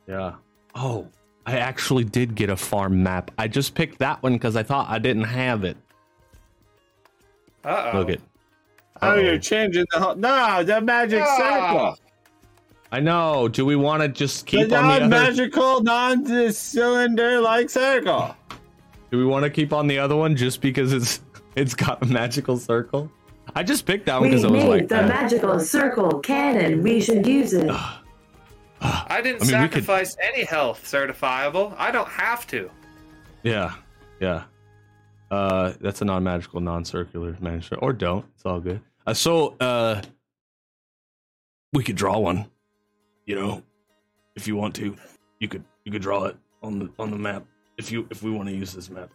Yeah. 0.08 0.34
Oh, 0.74 1.08
I 1.46 1.58
actually 1.58 2.04
did 2.04 2.34
get 2.34 2.50
a 2.50 2.58
farm 2.58 3.04
map. 3.04 3.30
I 3.38 3.48
just 3.48 3.76
picked 3.76 4.00
that 4.00 4.24
one 4.24 4.34
because 4.34 4.56
I 4.56 4.64
thought 4.64 4.90
I 4.90 4.98
didn't 4.98 5.26
have 5.26 5.64
it. 5.64 5.78
Uh 7.64 7.92
oh. 7.94 7.98
Look 8.00 8.10
it. 8.10 8.22
Oh, 9.04 9.10
Uh-oh. 9.12 9.20
you're 9.20 9.38
changing 9.38 9.86
the 9.92 10.00
whole. 10.00 10.16
No, 10.16 10.64
the 10.64 10.82
magic 10.82 11.22
Ah. 11.24 11.38
circle. 11.38 12.00
I 12.92 13.00
know. 13.00 13.48
Do 13.48 13.66
we 13.66 13.76
want 13.76 14.02
to 14.02 14.08
just 14.10 14.46
The 14.46 14.52
keep 14.52 14.62
on 14.64 14.70
the 14.70 14.78
other? 14.78 15.00
non-magical, 15.02 15.84
non-cylinder-like 15.84 17.70
circle. 17.70 18.36
Do 19.12 19.18
we 19.18 19.26
want 19.26 19.44
to 19.44 19.50
keep 19.50 19.74
on 19.74 19.88
the 19.88 20.00
other 20.00 20.16
one 20.16 20.36
just 20.36 20.62
because 20.62 20.92
it's 20.94 21.22
it's 21.56 21.74
got 21.76 22.02
a 22.04 22.06
magical 22.06 22.58
circle? 22.58 23.12
I 23.56 23.64
just 23.64 23.86
picked 23.86 24.06
that 24.08 24.20
one 24.20 24.30
because 24.30 24.44
it 24.44 24.52
was 24.52 24.64
made 24.64 24.70
like, 24.70 24.88
the 24.88 24.98
eh. 25.04 25.08
magical 25.08 25.60
circle 25.60 26.20
cannon. 26.20 26.84
We 26.84 27.02
should 27.02 27.26
use 27.26 27.54
it. 27.54 27.70
I 28.82 29.20
didn't 29.22 29.42
I 29.44 29.46
mean, 29.46 29.62
we 29.62 29.68
could- 29.68 29.84
sacrifice 29.84 30.16
any 30.22 30.44
health 30.46 30.84
certifiable. 30.86 31.76
I 31.78 31.92
don't 31.92 32.08
have 32.08 32.46
to. 32.48 32.70
yeah, 33.44 33.74
yeah. 34.20 34.44
Uh, 35.32 35.74
that's 35.82 36.02
a 36.02 36.06
non-magical, 36.06 36.60
non-circular 36.60 37.38
magic, 37.40 37.78
or 37.84 37.94
don't. 37.94 38.26
It's 38.36 38.46
all 38.46 38.60
good. 38.60 38.82
Uh, 39.06 39.14
so, 39.14 39.56
uh, 39.60 40.02
we 41.74 41.84
could 41.84 41.96
draw 41.96 42.18
one. 42.18 42.46
You 43.30 43.36
know, 43.36 43.62
if 44.36 44.48
you 44.48 44.56
want 44.56 44.74
to, 44.78 44.96
you 45.40 45.48
could 45.48 45.64
you 45.84 45.92
could 45.92 46.02
draw 46.02 46.24
it 46.24 46.36
on 46.64 46.80
the 46.80 46.90
on 46.98 47.12
the 47.12 47.16
map 47.16 47.46
if 47.78 47.92
you 47.92 48.08
if 48.10 48.24
we 48.24 48.32
want 48.32 48.50
to 48.50 48.56
use 48.56 48.74
this 48.74 48.90
map. 48.90 49.12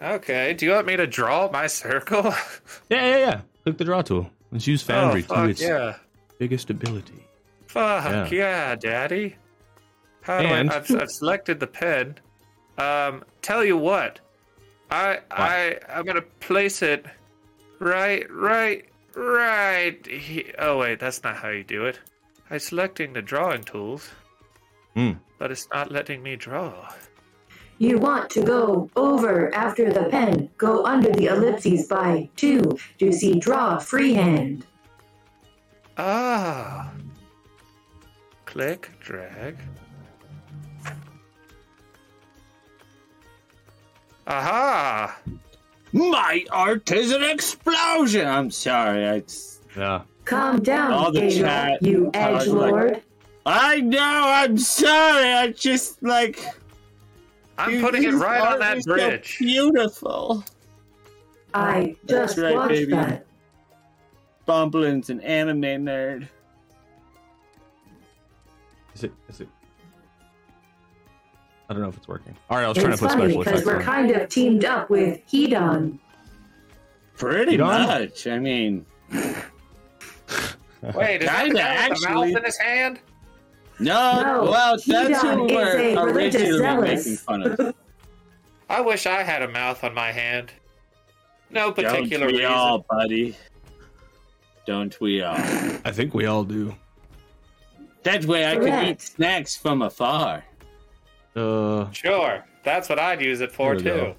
Okay, 0.00 0.54
do 0.54 0.64
you 0.64 0.70
want 0.70 0.86
me 0.86 0.94
to 0.94 1.08
draw 1.08 1.50
my 1.50 1.66
circle? 1.66 2.22
Yeah, 2.88 3.04
yeah, 3.04 3.18
yeah. 3.18 3.40
Click 3.64 3.78
the 3.78 3.84
draw 3.84 4.02
tool. 4.02 4.30
Let's 4.52 4.68
use 4.68 4.82
Foundry 4.82 5.22
oh, 5.22 5.34
fuck 5.34 5.44
to 5.46 5.50
its 5.50 5.60
yeah. 5.60 5.96
biggest 6.38 6.70
ability. 6.70 7.26
Fuck 7.66 8.30
Yeah. 8.30 8.38
yeah, 8.38 8.76
daddy. 8.76 9.34
How 10.20 10.38
And- 10.38 10.70
I, 10.70 10.76
I've, 10.76 10.88
I've 10.94 11.10
selected 11.10 11.58
the 11.58 11.66
pen. 11.66 12.14
Um, 12.78 13.24
tell 13.42 13.64
you 13.64 13.76
what, 13.76 14.20
I 14.92 15.20
I 15.30 15.78
I'm 15.88 16.04
gonna 16.04 16.20
place 16.40 16.82
it 16.82 17.06
right 17.78 18.30
right 18.30 18.84
right. 19.14 20.06
He, 20.06 20.52
oh 20.58 20.78
wait, 20.78 21.00
that's 21.00 21.22
not 21.24 21.36
how 21.36 21.48
you 21.48 21.64
do 21.64 21.86
it. 21.86 21.98
I'm 22.50 22.58
selecting 22.58 23.14
the 23.14 23.22
drawing 23.22 23.62
tools, 23.64 24.10
Hmm. 24.94 25.12
but 25.38 25.50
it's 25.50 25.66
not 25.72 25.90
letting 25.90 26.22
me 26.22 26.36
draw. 26.36 26.92
You 27.78 27.98
want 27.98 28.28
to 28.30 28.42
go 28.42 28.90
over 28.94 29.52
after 29.54 29.90
the 29.90 30.04
pen. 30.10 30.50
Go 30.58 30.84
under 30.84 31.10
the 31.10 31.26
ellipses 31.26 31.86
by 31.88 32.28
two 32.36 32.76
to 32.98 33.12
see 33.12 33.40
draw 33.40 33.78
freehand. 33.78 34.66
Ah. 35.96 36.92
Click, 38.44 38.90
drag. 39.00 39.56
Aha! 44.26 45.18
My 45.92 46.44
art 46.50 46.90
is 46.92 47.12
an 47.12 47.22
explosion. 47.22 48.26
I'm 48.26 48.50
sorry. 48.50 49.06
I, 49.08 49.22
Yeah. 49.76 50.02
Calm 50.24 50.62
down, 50.62 50.92
All 50.92 51.10
the 51.10 51.26
Adel, 51.26 51.38
chat 51.38 51.82
you 51.82 52.10
talks 52.12 52.44
edge 52.44 52.48
like- 52.48 53.04
I 53.44 53.80
know. 53.80 53.98
I'm 54.00 54.56
sorry. 54.56 55.32
I 55.32 55.48
just 55.52 56.00
like. 56.02 56.38
I'm 57.58 57.72
you- 57.74 57.80
putting 57.80 58.04
it 58.04 58.12
right 58.14 58.40
on 58.40 58.60
that 58.60 58.68
that 58.68 58.76
is 58.78 58.84
so 58.84 58.92
bridge. 58.94 59.36
beautiful. 59.38 60.44
I 61.52 61.96
That's 62.04 62.34
just 62.34 62.38
right, 62.38 62.54
watched 62.54 62.68
baby. 62.70 62.92
that. 62.92 63.26
Bomblin's 64.46 65.10
an 65.10 65.20
anime 65.20 65.60
nerd. 65.62 66.28
Is 68.94 69.04
it? 69.04 69.12
Is 69.28 69.40
it? 69.40 69.48
I 71.72 71.74
don't 71.74 71.82
know 71.84 71.88
if 71.88 71.96
it's 71.96 72.06
working. 72.08 72.36
All 72.50 72.58
right, 72.58 72.66
I 72.66 72.68
was 72.68 72.76
trying 72.76 72.92
It's 72.92 73.00
to 73.00 73.08
put 73.08 73.16
funny 73.16 73.32
special 73.32 73.44
because 73.44 73.60
effects 73.62 73.66
we're 73.66 73.76
on. 73.78 73.82
kind 73.82 74.10
of 74.10 74.28
teamed 74.28 74.66
up 74.66 74.90
with 74.90 75.26
Hedon. 75.26 75.98
Pretty 77.16 77.52
You 77.52 77.56
don't? 77.58 77.86
much. 77.86 78.26
I 78.26 78.38
mean, 78.38 78.84
Wait, 79.10 79.22
is 81.22 81.28
that 81.28 81.46
Kinda, 81.46 81.88
the 81.88 81.94
the 81.98 82.08
mouth 82.10 82.26
in 82.36 82.44
his 82.44 82.58
hand? 82.58 82.98
no. 83.78 84.22
No, 84.22 84.50
well, 84.50 84.76
that's 84.76 84.86
Hedon 84.86 85.34
who 85.34 85.46
is 85.48 85.96
we're 85.96 86.10
originally 86.10 86.80
making 86.90 87.16
fun 87.16 87.42
of. 87.42 87.74
I 88.68 88.82
wish 88.82 89.06
I 89.06 89.22
had 89.22 89.40
a 89.40 89.48
mouth 89.48 89.82
on 89.82 89.94
my 89.94 90.12
hand. 90.12 90.52
No 91.48 91.72
particular 91.72 92.26
Don't 92.26 92.34
we 92.34 92.40
reason. 92.40 92.52
all, 92.52 92.84
buddy? 92.90 93.34
Don't 94.66 95.00
we 95.00 95.22
all? 95.22 95.36
I 95.38 95.90
think 95.90 96.12
we 96.12 96.26
all 96.26 96.44
do. 96.44 96.74
That 98.02 98.26
way 98.26 98.44
I 98.46 98.56
can 98.56 98.88
eat 98.88 99.00
snacks 99.00 99.56
from 99.56 99.80
afar. 99.80 100.44
Uh, 101.34 101.90
Sure, 101.92 102.44
that's 102.62 102.88
what 102.88 102.98
I'd 102.98 103.20
use 103.20 103.40
it 103.40 103.52
for 103.52 103.74
too. 103.76 103.82
go. 103.84 104.16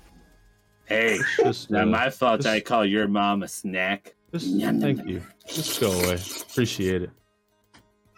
Hey, 0.85 1.19
just 1.37 1.69
not 1.71 1.83
uh, 1.83 1.85
my 1.87 2.09
fault 2.09 2.41
just- 2.41 2.49
I 2.49 2.59
call 2.59 2.85
your 2.85 3.07
mom 3.07 3.43
a 3.43 3.47
snack. 3.47 4.13
Just, 4.33 4.47
Yum, 4.47 4.81
thank 4.81 4.97
yum, 4.99 5.07
you. 5.07 5.21
Just 5.47 5.79
go 5.79 5.91
away. 5.91 6.17
Appreciate 6.49 7.03
it. 7.03 7.11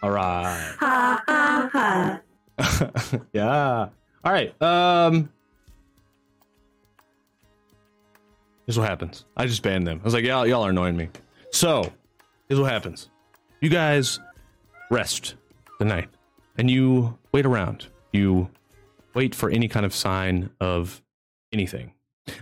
All 0.02 0.10
right. 0.12 0.74
Ha 0.80 1.22
ha 1.26 2.20
ha. 2.58 3.20
yeah. 3.32 3.88
All 4.24 4.32
right. 4.32 4.60
Um. 4.62 5.30
Here's 8.66 8.78
what 8.78 8.88
happens. 8.88 9.24
I 9.36 9.46
just 9.46 9.62
banned 9.62 9.86
them. 9.86 10.00
I 10.00 10.04
was 10.04 10.14
like, 10.14 10.24
y'all, 10.24 10.46
y'all 10.46 10.62
are 10.64 10.70
annoying 10.70 10.96
me. 10.96 11.08
So, 11.52 11.92
here's 12.48 12.58
what 12.60 12.70
happens. 12.72 13.10
You 13.60 13.68
guys 13.70 14.18
rest 14.90 15.36
the 15.78 15.84
night, 15.84 16.08
and 16.58 16.68
you 16.70 17.16
wait 17.32 17.46
around. 17.46 17.86
You 18.12 18.48
wait 19.16 19.34
for 19.34 19.50
any 19.50 19.66
kind 19.66 19.84
of 19.86 19.94
sign 19.94 20.50
of 20.60 21.02
anything. 21.52 21.92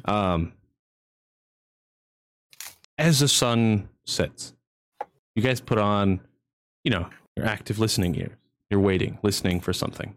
Um. 0.05 0.53
As 2.97 3.19
the 3.19 3.27
sun 3.27 3.89
sets, 4.07 4.55
you 5.35 5.43
guys 5.43 5.61
put 5.61 5.79
on, 5.79 6.21
you 6.85 6.93
know, 6.93 7.11
your 7.37 7.45
active 7.45 7.81
listening 7.81 8.15
ears. 8.15 8.37
You're 8.71 8.79
waiting, 8.79 9.19
listening 9.23 9.59
for 9.59 9.73
something. 9.73 10.17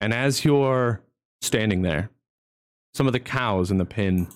And 0.00 0.14
as 0.14 0.44
you're 0.44 1.00
standing 1.40 1.82
there, 1.82 2.10
some 2.94 3.08
of 3.08 3.12
the 3.12 3.18
cows 3.18 3.72
in 3.72 3.78
the 3.78 3.84
pen 3.84 4.28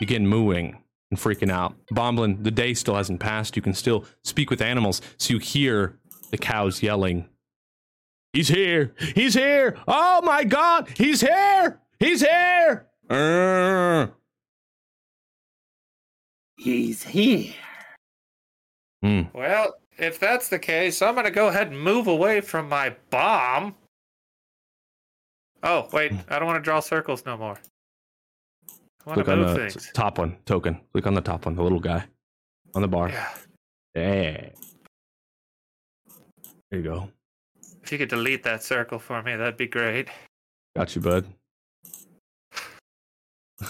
begin 0.00 0.26
mooing 0.26 0.82
and 1.12 1.20
freaking 1.20 1.52
out. 1.52 1.76
Bomblin, 1.92 2.42
the 2.42 2.50
day 2.50 2.74
still 2.74 2.96
hasn't 2.96 3.20
passed. 3.20 3.54
You 3.54 3.62
can 3.62 3.74
still 3.74 4.04
speak 4.24 4.50
with 4.50 4.60
animals, 4.60 5.00
so 5.18 5.34
you 5.34 5.38
hear 5.38 5.94
the 6.32 6.38
cows 6.38 6.82
yelling, 6.82 7.28
He's 8.32 8.48
here! 8.48 8.94
He's 9.14 9.34
here! 9.34 9.76
Oh 9.88 10.22
my 10.22 10.44
god! 10.44 10.88
He's 10.96 11.20
here! 11.20 11.80
He's 11.98 12.20
here! 12.20 12.86
Urgh. 13.08 14.12
He's 16.56 17.02
here. 17.02 17.54
Hmm. 19.02 19.22
Well, 19.34 19.74
if 19.98 20.20
that's 20.20 20.48
the 20.48 20.58
case, 20.58 21.02
I'm 21.02 21.14
gonna 21.14 21.30
go 21.30 21.48
ahead 21.48 21.68
and 21.68 21.80
move 21.80 22.06
away 22.06 22.40
from 22.40 22.68
my 22.68 22.94
bomb. 23.10 23.74
Oh, 25.62 25.88
wait, 25.92 26.12
I 26.28 26.38
don't 26.38 26.46
want 26.46 26.56
to 26.58 26.62
draw 26.62 26.80
circles 26.80 27.24
no 27.26 27.36
more. 27.36 27.58
I 29.06 29.14
Click 29.14 29.26
to 29.26 29.32
on 29.32 29.40
the 29.42 29.54
things. 29.54 29.90
top 29.92 30.18
one, 30.18 30.36
token. 30.44 30.80
Click 30.92 31.06
on 31.06 31.14
the 31.14 31.20
top 31.20 31.46
one, 31.46 31.56
the 31.56 31.62
little 31.62 31.80
guy 31.80 32.04
on 32.74 32.82
the 32.82 32.88
bar. 32.88 33.08
Yeah. 33.08 33.28
Yeah. 33.94 34.48
There 36.70 36.80
you 36.80 36.82
go. 36.82 37.10
If 37.90 37.94
you 37.94 37.98
could 38.06 38.10
delete 38.10 38.44
that 38.44 38.62
circle 38.62 39.00
for 39.00 39.20
me, 39.20 39.34
that'd 39.34 39.56
be 39.56 39.66
great. 39.66 40.06
Got 40.76 40.94
you, 40.94 41.02
bud. 41.02 41.26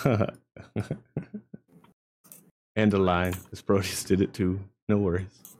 and 2.76 2.92
a 2.92 2.98
line. 2.98 3.32
This 3.48 3.62
Proteus 3.62 4.04
did 4.04 4.20
it 4.20 4.34
too. 4.34 4.60
No 4.90 4.98
worries. 4.98 5.56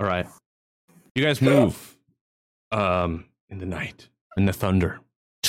All 0.00 0.08
right. 0.08 0.26
You 1.14 1.22
guys 1.22 1.40
move 1.40 1.96
um 2.72 3.26
in 3.48 3.58
the 3.58 3.66
night, 3.66 4.08
in 4.36 4.44
the 4.44 4.52
thunder. 4.52 4.98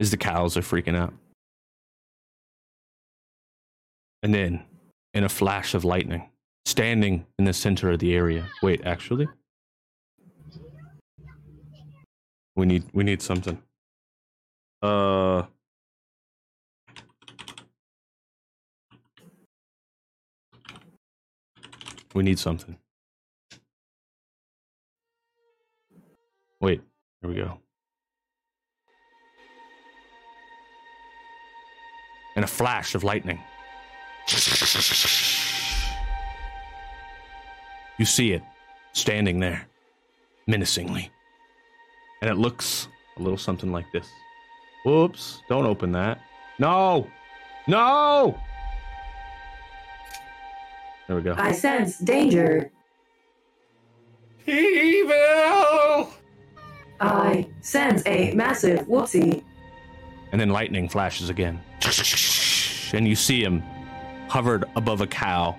As 0.00 0.10
the 0.10 0.16
cows 0.16 0.56
are 0.56 0.62
freaking 0.62 0.96
out. 0.96 1.14
And 4.24 4.34
then, 4.34 4.64
in 5.14 5.22
a 5.22 5.28
flash 5.28 5.74
of 5.74 5.84
lightning, 5.84 6.28
standing 6.66 7.26
in 7.38 7.44
the 7.44 7.52
center 7.52 7.92
of 7.92 8.00
the 8.00 8.16
area. 8.16 8.44
Wait, 8.60 8.84
actually? 8.84 9.28
We 12.58 12.66
need 12.66 12.82
we 12.92 13.04
need 13.04 13.22
something. 13.22 13.62
Uh 14.82 15.44
We 22.14 22.24
need 22.24 22.40
something. 22.40 22.76
Wait, 26.60 26.80
here 27.20 27.30
we 27.30 27.36
go. 27.36 27.60
And 32.34 32.44
a 32.44 32.48
flash 32.48 32.96
of 32.96 33.04
lightning. 33.04 33.38
You 37.98 38.04
see 38.04 38.32
it 38.32 38.42
standing 38.94 39.38
there, 39.38 39.68
menacingly. 40.48 41.12
And 42.20 42.30
it 42.30 42.36
looks 42.36 42.88
a 43.16 43.22
little 43.22 43.38
something 43.38 43.72
like 43.72 43.90
this. 43.92 44.08
Whoops, 44.84 45.42
don't 45.48 45.66
open 45.66 45.92
that. 45.92 46.20
No! 46.58 47.08
No! 47.66 48.38
There 51.06 51.16
we 51.16 51.22
go. 51.22 51.34
I 51.36 51.52
sense 51.52 51.98
danger. 51.98 52.70
Evil! 54.46 56.12
I 57.00 57.48
sense 57.60 58.02
a 58.06 58.32
massive 58.34 58.80
whoopsie. 58.86 59.42
And 60.32 60.40
then 60.40 60.50
lightning 60.50 60.88
flashes 60.88 61.30
again. 61.30 61.60
And 62.92 63.06
you 63.06 63.14
see 63.14 63.42
him 63.42 63.62
hovered 64.28 64.64
above 64.76 65.00
a 65.00 65.06
cow, 65.06 65.56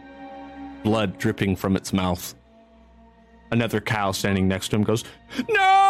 blood 0.84 1.18
dripping 1.18 1.56
from 1.56 1.76
its 1.76 1.94
mouth. 1.94 2.36
Another 3.52 3.82
cow 3.82 4.12
standing 4.12 4.48
next 4.48 4.70
to 4.70 4.76
him 4.76 4.84
goes, 4.84 5.04
No! 5.48 5.89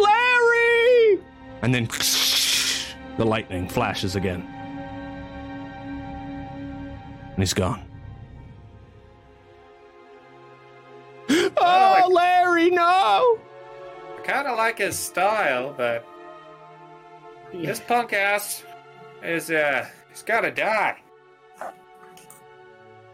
Larry! 0.00 1.20
And 1.62 1.74
then 1.74 1.86
the 3.16 3.24
lightning 3.24 3.68
flashes 3.68 4.16
again. 4.16 4.42
And 7.30 7.38
he's 7.38 7.54
gone. 7.54 7.84
Oh, 11.56 12.08
Larry, 12.10 12.70
no! 12.70 13.38
I 14.18 14.20
kind 14.22 14.48
of 14.48 14.56
like 14.56 14.78
his 14.78 14.98
style, 14.98 15.74
but 15.76 16.06
this 17.52 17.80
punk 17.80 18.12
ass 18.12 18.64
is, 19.22 19.50
uh, 19.50 19.86
he's 20.08 20.22
gotta 20.22 20.50
die. 20.50 20.96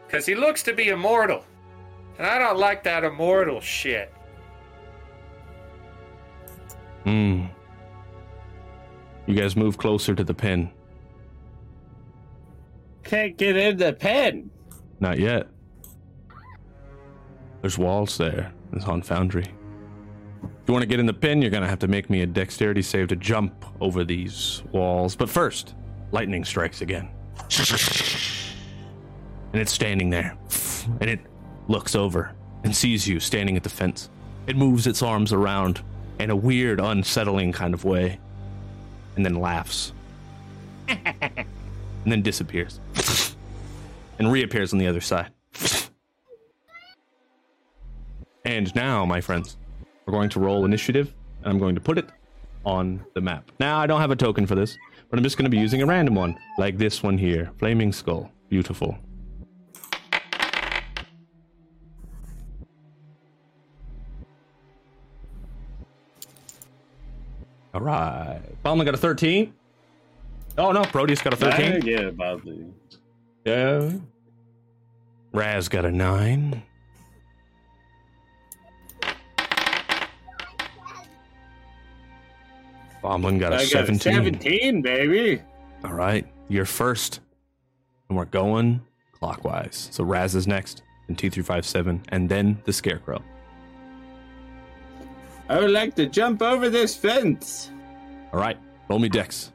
Because 0.07 0.25
he 0.25 0.35
looks 0.35 0.63
to 0.65 0.73
be 0.73 0.89
immortal. 0.89 1.45
And 2.19 2.27
I 2.27 2.39
don't 2.39 2.59
like 2.59 2.83
that 2.85 3.05
immortal 3.05 3.61
shit. 3.61 4.13
Hmm. 7.07 7.45
guys 9.33 9.55
move 9.55 9.79
closer 9.79 10.13
to 10.13 10.25
the 10.25 10.35
pen. 10.35 10.73
Can't 13.05 13.37
get 13.37 13.57
in 13.57 13.77
the 13.77 13.93
pen. 13.93 14.51
Not 14.99 15.21
yet. 15.21 15.47
There's 17.61 17.79
walls 17.79 18.19
there. 18.19 18.53
It's 18.73 18.87
on 18.87 19.03
Foundry. 19.03 19.45
If 19.45 20.69
you 20.69 20.73
want 20.73 20.83
to 20.83 20.89
get 20.89 20.99
in 20.99 21.07
the 21.07 21.15
pin, 21.15 21.41
you're 21.41 21.53
gonna 21.53 21.69
have 21.69 21.79
to 21.79 21.87
make 21.87 22.11
me 22.11 22.23
a 22.23 22.27
dexterity 22.27 22.83
save 22.83 23.07
to 23.09 23.17
jump 23.17 23.65
over 23.81 24.03
these 24.03 24.65
walls. 24.73 25.15
But 25.15 25.31
first, 25.31 25.77
lightning 26.11 26.45
strikes 26.45 26.81
again. 26.81 27.09
And 29.53 29.63
it's 29.63 29.71
standing 29.73 30.11
there. 30.11 30.37
And 31.01 31.09
it 31.09 31.21
looks 31.69 31.95
over 31.95 32.35
and 32.65 32.75
sees 32.75 33.07
you 33.07 33.21
standing 33.21 33.57
at 33.57 33.63
the 33.63 33.69
fence. 33.69 34.11
It 34.49 34.57
moves 34.57 34.89
its 34.89 35.03
arms 35.03 35.33
around 35.33 35.83
in 36.19 36.31
a 36.31 36.37
weird, 36.37 36.81
unsettling 36.81 37.53
kind 37.53 37.75
of 37.75 37.85
way. 37.85 38.19
And 39.17 39.25
then 39.25 39.35
laughs. 39.35 39.93
and 40.89 41.47
then 42.05 42.23
disappears. 42.23 42.81
and 44.19 44.31
reappears 44.31 44.73
on 44.73 44.79
the 44.79 44.87
other 44.87 45.01
side. 45.01 45.31
And 48.45 48.73
now, 48.75 49.05
my 49.05 49.21
friends, 49.21 49.57
we're 50.05 50.13
going 50.13 50.29
to 50.31 50.41
roll 50.41 50.65
initiative, 50.65 51.13
and 51.43 51.53
I'm 51.53 51.59
going 51.59 51.75
to 51.75 51.81
put 51.81 51.99
it 51.99 52.09
on 52.65 53.05
the 53.15 53.21
map. 53.21 53.51
Now, 53.59 53.79
I 53.79 53.87
don't 53.87 54.01
have 54.01 54.13
a 54.13 54.17
token 54.17 54.47
for 54.47 54.55
this, 54.55 54.77
but 55.11 55.19
I'm 55.19 55.25
just 55.25 55.37
going 55.37 55.45
to 55.45 55.51
be 55.51 55.59
using 55.59 55.83
a 55.83 55.87
random 55.87 56.15
one, 56.15 56.39
like 56.59 56.79
this 56.79 57.03
one 57.03 57.19
here 57.19 57.51
Flaming 57.59 57.93
Skull. 57.93 58.31
Beautiful. 58.49 58.99
All 67.77 67.83
right. 67.83 68.41
Ballman 68.63 68.87
got 68.87 68.95
a 68.95 68.97
13. 68.97 69.53
Oh, 70.57 70.73
no. 70.73 70.83
Proteus 70.85 71.21
got 71.21 71.35
a 71.35 71.37
13. 71.37 71.83
Yeah, 71.85 71.99
about. 72.09 72.41
Yeah. 73.45 73.91
Raz 75.35 75.69
got 75.69 75.85
a 75.85 75.91
9. 75.93 76.63
Bomblin 83.03 83.39
got 83.39 83.53
a 83.53 83.57
I 83.57 83.59
got 83.59 83.69
17. 83.69 83.99
17, 84.01 84.81
baby. 84.81 85.43
All 85.85 85.93
right, 85.93 86.27
you're 86.49 86.65
first, 86.65 87.21
and 88.09 88.17
we're 88.17 88.25
going 88.25 88.81
clockwise. 89.13 89.89
So 89.93 90.03
Raz 90.03 90.35
is 90.35 90.47
next, 90.49 90.83
and 91.07 91.17
two 91.17 91.31
through 91.31 91.45
five 91.45 91.65
seven, 91.65 92.03
and 92.09 92.29
then 92.29 92.61
the 92.65 92.73
Scarecrow. 92.73 93.23
I 95.49 95.61
would 95.61 95.71
like 95.71 95.95
to 95.97 96.07
jump 96.07 96.43
over 96.43 96.69
this 96.69 96.97
fence. 96.97 97.71
All 98.33 98.41
right, 98.41 98.59
roll 98.89 98.99
me 98.99 99.09
dex. 99.09 99.53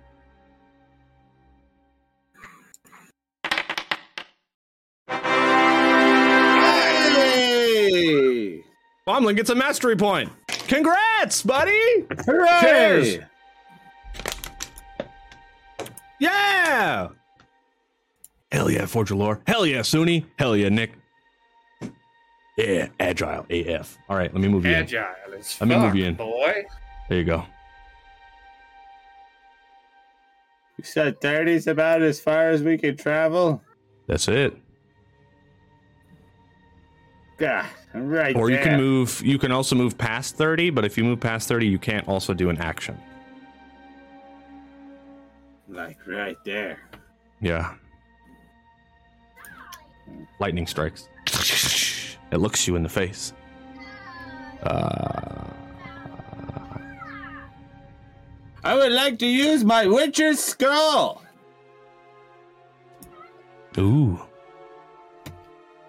Hey! 7.90 8.64
Bomblin 9.06 9.36
gets 9.36 9.50
a 9.50 9.56
mastery 9.56 9.98
point. 9.98 10.32
Congrats, 10.48 11.44
buddy! 11.44 12.06
Hooray! 12.26 12.60
Cheers! 12.62 13.20
Yeah! 16.20 17.10
Hell 18.52 18.70
yeah, 18.70 18.86
Forge 18.86 19.12
of 19.12 19.18
Lore. 19.18 19.42
Hell 19.48 19.66
yeah, 19.66 19.80
Suni. 19.80 20.26
Hell 20.38 20.56
yeah, 20.56 20.70
Nick. 20.70 20.94
Yeah, 22.58 22.88
agile 23.00 23.46
AF. 23.50 23.98
All 24.10 24.18
right, 24.18 24.32
let 24.34 24.42
me 24.42 24.48
move 24.48 24.66
you 24.66 24.72
in. 24.72 24.78
Agile 24.84 25.06
as 25.38 25.58
Let 25.60 25.68
me 25.70 25.78
move 25.78 25.96
you 25.96 26.06
in. 26.06 26.16
boy. 26.16 26.64
There 27.10 27.18
you 27.18 27.24
go. 27.24 27.46
You 30.78 30.84
said 30.84 31.20
30's 31.22 31.68
about 31.68 32.02
as 32.02 32.20
far 32.20 32.50
as 32.50 32.64
we 32.64 32.78
could 32.78 32.98
travel? 33.00 33.62
That's 34.08 34.28
it. 34.28 34.58
Yeah, 37.40 37.66
I'm 37.94 38.08
right 38.08 38.36
Or 38.36 38.50
you 38.52 38.58
there. 38.58 38.66
can 38.66 38.78
move. 38.80 39.22
You 39.26 39.40
can 39.40 39.52
also 39.52 39.76
move 39.76 39.98
past 39.98 40.36
thirty, 40.38 40.70
but 40.70 40.86
if 40.86 40.96
you 40.96 41.04
move 41.04 41.20
past 41.20 41.48
thirty, 41.48 41.66
you 41.66 41.80
can't 41.80 42.08
also 42.08 42.36
do 42.36 42.50
an 42.52 42.58
action. 42.60 42.96
Like 45.68 45.98
right 46.06 46.38
there. 46.46 46.78
Yeah. 47.42 47.74
Lightning 50.40 50.68
strikes. 50.68 51.08
It 52.32 52.38
looks 52.38 52.68
you 52.68 52.76
in 52.76 52.84
the 52.84 52.90
face. 52.90 53.34
Uh, 54.64 55.44
I 58.64 58.76
would 58.76 58.92
like 58.92 59.20
to 59.20 59.26
use 59.26 59.64
my 59.64 59.86
Witcher's 59.88 60.40
Skull. 60.40 61.22
ooh. 63.78 64.22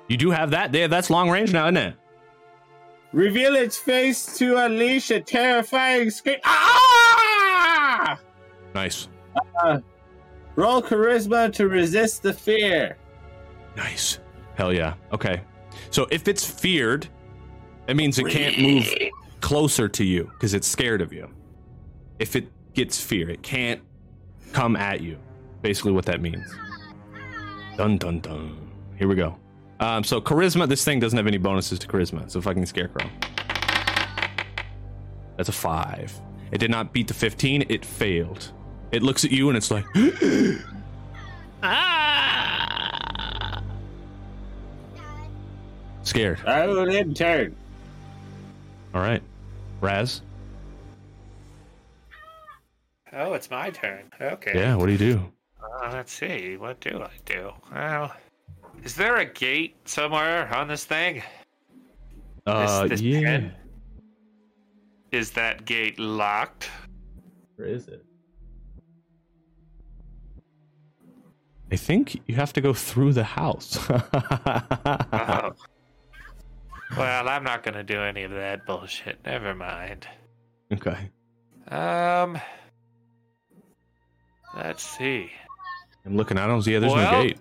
You 0.09 0.17
do 0.17 0.31
have 0.31 0.51
that. 0.51 0.73
There, 0.73 0.89
that's 0.89 1.11
long 1.11 1.31
range 1.31 1.53
now, 1.53 1.67
isn't 1.67 1.77
it? 1.77 1.95
Reveal 3.13 3.55
its 3.57 3.77
face 3.77 4.39
to 4.39 4.57
unleash 4.57 5.11
a 5.11 5.21
terrifying 5.21 6.11
scream. 6.11 6.39
Ah! 6.45 8.19
Nice. 8.75 9.09
Roll 10.57 10.83
charisma 10.83 11.53
to 11.53 11.69
resist 11.69 12.23
the 12.23 12.33
fear. 12.33 12.97
Nice. 13.77 14.19
Hell 14.55 14.73
yeah. 14.73 14.95
Okay. 15.13 15.43
So 15.91 16.07
if 16.11 16.29
it's 16.29 16.45
feared, 16.45 17.09
it 17.87 17.97
means 17.97 18.19
it 18.19 18.29
can't 18.29 18.59
move 18.59 18.89
closer 19.41 19.89
to 19.89 20.05
you 20.05 20.25
because 20.35 20.55
it's 20.55 20.67
scared 20.67 21.01
of 21.01 21.13
you. 21.13 21.29
If 22.19 22.37
it 22.37 22.49
gets 22.75 23.01
fear, 23.01 23.29
it 23.31 23.43
can't 23.43 23.81
come 24.53 24.77
at 24.77 25.01
you. 25.01 25.19
Basically, 25.63 25.93
what 25.93 26.07
that 26.07 26.21
means. 26.21 26.47
Dun 27.77 27.97
dun 27.97 28.21
dun. 28.21 28.71
Here 28.97 29.09
we 29.09 29.15
go. 29.15 29.37
Um, 29.81 30.05
so 30.05 30.21
charisma. 30.21 30.69
This 30.69 30.85
thing 30.85 31.01
doesn't 31.01 31.17
have 31.17 31.27
any 31.27 31.39
bonuses 31.39 31.79
to 31.81 31.89
charisma. 31.89 32.23
It's 32.23 32.35
a 32.35 32.43
fucking 32.43 32.67
scarecrow. 32.67 33.09
That's 35.37 35.49
a 35.49 35.53
five. 35.53 36.13
It 36.53 36.59
did 36.59 36.71
not 36.71 36.93
beat 36.93 37.09
the 37.09 37.15
fifteen. 37.15 37.65
It 37.69 37.85
failed. 37.85 38.53
It 38.93 39.03
looks 39.03 39.25
at 39.25 39.31
you 39.33 39.49
and 39.49 39.57
it's 39.57 39.71
like. 39.71 39.85
ah! 41.63 42.02
Scared. 46.03 46.41
I 46.47 46.67
will 46.67 46.89
in 46.89 47.15
turn. 47.15 47.55
All 48.95 49.01
right. 49.01 49.23
Raz. 49.81 50.23
Oh, 53.13 53.35
it's 53.35 53.51
my 53.51 53.71
turn. 53.71 54.11
Okay. 54.21 54.53
Yeah. 54.55 54.75
What 54.75 54.87
do 54.87 54.93
you 54.93 54.99
do? 54.99 55.33
Uh, 55.63 55.91
let's 55.93 56.13
see. 56.13 56.57
What 56.57 56.81
do 56.81 57.03
I 57.03 57.11
do? 57.25 57.53
Well, 57.73 58.13
is 58.83 58.95
there 58.95 59.17
a 59.17 59.25
gate 59.25 59.77
somewhere 59.85 60.53
on 60.55 60.69
this 60.69 60.85
thing? 60.85 61.23
Uh, 62.47 62.89
this 62.89 63.01
yeah. 63.01 63.21
pen? 63.21 63.55
Is 65.13 65.31
that 65.33 65.65
gate 65.65 65.99
locked? 65.99 66.71
Where 67.57 67.69
is 67.69 67.87
it? 67.87 68.05
I 71.71 71.77
think 71.77 72.21
you 72.27 72.35
have 72.35 72.53
to 72.55 72.61
go 72.61 72.75
through 72.75 73.13
the 73.13 73.25
house. 73.25 73.79
Oh. 74.85 75.53
Well, 76.97 77.29
I'm 77.29 77.45
not 77.45 77.63
gonna 77.63 77.83
do 77.85 78.01
any 78.01 78.23
of 78.25 78.31
that 78.33 78.67
bullshit. 78.67 79.19
Never 79.25 79.55
mind. 79.55 80.07
okay. 80.73 81.11
Um. 81.69 82.39
Let's 84.57 84.83
see. 84.83 85.31
I'm 86.05 86.17
looking. 86.17 86.37
I 86.39 86.47
don't 86.47 86.63
see. 86.63 86.73
Yeah, 86.73 86.81
there's 86.81 86.93
Well- 86.93 87.13
no 87.13 87.23
gate. 87.23 87.39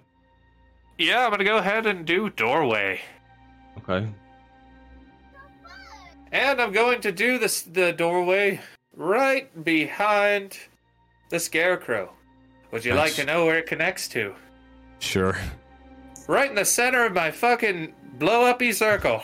Yeah, 0.97 1.25
I'm 1.25 1.31
gonna 1.31 1.43
go 1.43 1.57
ahead 1.57 1.87
and 1.87 2.05
do 2.05 2.29
doorway, 2.29 3.01
Okay. 3.79 4.07
and 6.31 6.61
I'm 6.61 6.71
going 6.71 7.01
to 7.01 7.11
do 7.11 7.39
this 7.39 7.63
the 7.63 7.91
doorway 7.91 8.59
right 8.95 9.63
behind 9.63 10.59
the 11.29 11.39
scarecrow. 11.39 12.13
Would 12.71 12.85
you 12.85 12.93
like 12.93 13.13
to 13.15 13.25
know 13.25 13.45
where 13.45 13.57
it 13.57 13.65
connects 13.65 14.07
to? 14.09 14.35
Sure. 14.99 15.35
Right 16.27 16.49
in 16.49 16.55
the 16.55 16.65
center 16.65 17.03
of 17.05 17.13
my 17.13 17.31
fucking 17.31 17.93
blow 18.19 18.45
uppy 18.45 18.71
circle. 18.71 19.23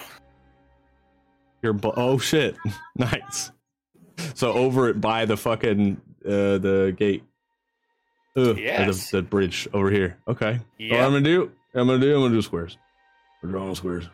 You're. 1.61 1.73
Bu- 1.73 1.93
oh 1.95 2.17
shit. 2.17 2.55
nice. 2.95 3.51
So 4.35 4.53
over 4.53 4.89
it 4.89 4.99
by 5.01 5.25
the 5.25 5.37
fucking 5.37 5.99
uh, 6.25 6.57
the 6.59 6.95
gate. 6.97 7.23
Ugh, 8.35 8.57
Yes. 8.57 9.09
the, 9.09 9.17
the 9.17 9.23
bridge 9.23 9.67
over 9.73 9.89
here. 9.89 10.17
Okay. 10.27 10.59
What 10.79 10.99
I'm 10.99 11.11
gonna 11.11 11.21
do? 11.21 11.51
I'm 11.73 11.87
gonna 11.87 11.99
do. 11.99 12.15
I'm 12.15 12.21
gonna 12.21 12.35
do 12.35 12.41
squares. 12.41 12.77
We're 13.41 13.49
drawing 13.51 13.75
squares. 13.75 14.07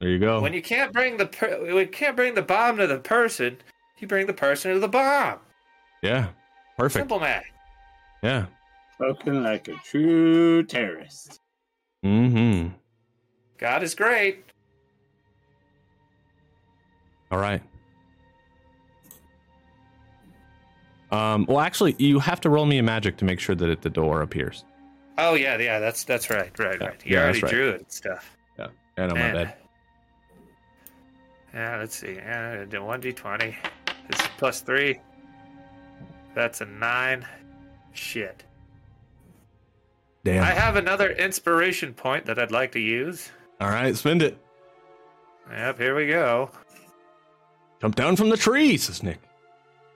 There 0.00 0.10
you 0.10 0.18
go. 0.18 0.40
When 0.40 0.52
you 0.52 0.62
can't 0.62 0.92
bring 0.92 1.16
the 1.16 1.26
per- 1.26 1.64
you 1.66 1.86
can't 1.88 2.16
bring 2.16 2.34
the 2.34 2.42
bomb 2.42 2.76
to 2.78 2.86
the 2.86 2.98
person, 2.98 3.58
you 3.98 4.06
bring 4.06 4.26
the 4.26 4.34
person 4.34 4.72
to 4.72 4.78
the 4.80 4.88
bomb. 4.88 5.38
yeah. 6.02 6.28
Perfect. 6.76 7.02
Simple 7.02 7.20
man. 7.20 7.42
Yeah. 8.22 8.46
Spoken 8.94 9.42
like 9.42 9.68
a 9.68 9.74
true 9.84 10.62
terrorist. 10.62 11.40
Mm-hmm. 12.04 12.68
God 13.58 13.82
is 13.82 13.94
great. 13.94 14.44
All 17.30 17.38
right. 17.38 17.62
Um, 21.10 21.46
well, 21.48 21.60
actually, 21.60 21.94
you 21.98 22.18
have 22.18 22.40
to 22.42 22.50
roll 22.50 22.66
me 22.66 22.78
a 22.78 22.82
magic 22.82 23.16
to 23.18 23.24
make 23.24 23.40
sure 23.40 23.54
that 23.54 23.68
it, 23.68 23.82
the 23.82 23.90
door 23.90 24.22
appears. 24.22 24.64
Oh 25.16 25.34
yeah, 25.34 25.56
yeah, 25.58 25.78
that's 25.78 26.02
that's 26.04 26.28
right, 26.28 26.56
right, 26.58 26.80
Yeah, 26.80 26.86
right. 26.86 27.06
You 27.06 27.12
yeah, 27.14 27.22
already 27.22 27.40
right. 27.40 27.52
drew 27.52 27.68
it 27.70 27.80
and 27.80 27.92
stuff. 27.92 28.36
Yeah, 28.58 28.66
I 28.98 29.06
know 29.06 29.14
my 29.14 29.32
bad. 29.32 29.54
Yeah, 31.52 31.76
let's 31.78 31.94
see. 31.94 32.14
Yeah, 32.14 32.64
do 32.64 32.82
one 32.82 33.00
d 33.00 33.12
twenty. 33.12 33.56
This 34.08 34.20
is 34.20 34.26
plus 34.38 34.60
three. 34.60 35.00
That's 36.34 36.60
a 36.60 36.66
nine. 36.66 37.24
Shit. 37.92 38.42
Damn. 40.24 40.42
I 40.42 40.46
have 40.52 40.76
another 40.76 41.10
inspiration 41.10 41.92
point 41.92 42.24
that 42.26 42.38
I'd 42.38 42.50
like 42.50 42.72
to 42.72 42.80
use. 42.80 43.30
All 43.60 43.68
right, 43.68 43.94
spend 43.94 44.22
it. 44.22 44.38
Yep, 45.50 45.78
here 45.78 45.94
we 45.94 46.06
go. 46.06 46.50
Jump 47.80 47.94
down 47.94 48.16
from 48.16 48.30
the 48.30 48.36
tree, 48.36 48.76
says 48.78 49.02
Nick. 49.02 49.20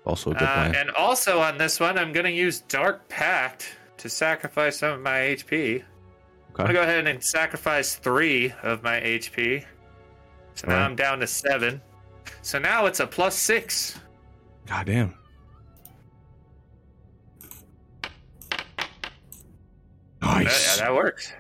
Also 0.05 0.31
a 0.31 0.35
good 0.35 0.43
Uh, 0.43 0.55
plan. 0.55 0.75
and 0.75 0.91
also 0.91 1.41
on 1.41 1.57
this 1.59 1.81
one, 1.81 1.99
I'm 1.99 2.13
going 2.13 2.27
to 2.27 2.33
use 2.33 2.61
Dark 2.61 3.09
Pact 3.09 3.67
to 3.99 4.09
sacrifice 4.09 4.79
some 4.79 4.93
of 4.93 5.01
my 5.01 5.21
HP. 5.21 5.83
I'm 6.51 6.55
going 6.55 6.69
to 6.69 6.75
go 6.75 6.83
ahead 6.83 7.07
and 7.07 7.23
sacrifice 7.25 7.95
three 7.97 8.53
of 8.63 8.83
my 8.83 9.01
HP. 9.01 9.65
So 10.55 10.67
now 10.67 10.75
Alright. 10.75 10.91
I'm 10.91 10.97
down 10.97 11.21
to 11.21 11.27
seven. 11.27 11.81
So 12.43 12.59
now 12.59 12.87
it's 12.87 13.01
a 13.01 13.07
plus 13.07 13.35
six. 13.37 13.99
God 14.67 14.87
damn. 14.87 15.15
Nice. 20.45 20.79
yeah, 20.79 20.85
that 20.85 20.95
works. 20.95 21.33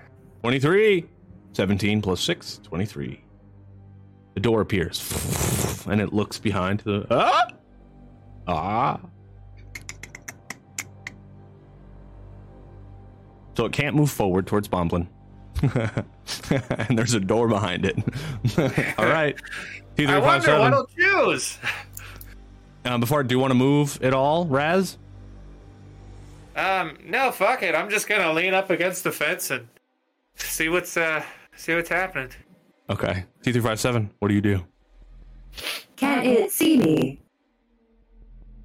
23. 0.43 1.05
17 1.52 2.02
plus 2.02 2.20
6, 2.20 2.60
23. 2.62 3.20
The 4.35 4.41
door 4.41 4.60
appears 4.60 5.01
and 5.89 6.01
it 6.01 6.12
looks 6.12 6.39
behind 6.39 6.81
the. 6.81 7.07
Ah! 7.10 7.49
Ah. 8.47 9.01
So 13.57 13.65
it 13.65 13.73
can't 13.73 13.97
move 13.97 14.10
forward 14.10 14.47
towards 14.47 14.68
Bomblin. 14.68 15.09
and 16.89 16.97
there's 16.97 17.15
a 17.15 17.20
door 17.20 17.49
behind 17.49 17.85
it. 17.85 17.97
All 18.99 19.07
right. 19.07 19.36
Two, 19.97 20.07
three, 20.07 20.15
I 20.15 20.20
five, 20.20 20.23
wonder 20.23 20.47
seven. 20.47 20.60
what 20.60 20.75
I'll 20.75 20.86
choose. 20.86 21.59
Um, 22.85 23.01
before, 23.01 23.25
do 23.25 23.35
you 23.35 23.41
want 23.41 23.51
to 23.51 23.57
move 23.57 23.99
at 24.02 24.15
all, 24.15 24.47
Raz? 24.47 24.97
Um, 26.59 26.99
no, 27.05 27.31
fuck 27.31 27.62
it. 27.62 27.75
I'm 27.75 27.89
just 27.89 28.09
gonna 28.09 28.33
lean 28.33 28.53
up 28.53 28.69
against 28.70 29.05
the 29.05 29.12
fence 29.12 29.51
and 29.51 29.69
see 30.35 30.69
what's 30.69 30.97
uh 30.97 31.23
see 31.55 31.75
what's 31.75 31.89
happening. 31.89 32.31
Okay. 32.91 33.25
T 33.43 33.53
three 33.53 33.62
five 33.62 33.78
seven. 33.78 34.11
What 34.19 34.28
do 34.28 34.35
you 34.35 34.41
do? 34.41 34.65
Can 35.97 36.25
it 36.25 36.51
see 36.51 36.77
me? 36.78 37.20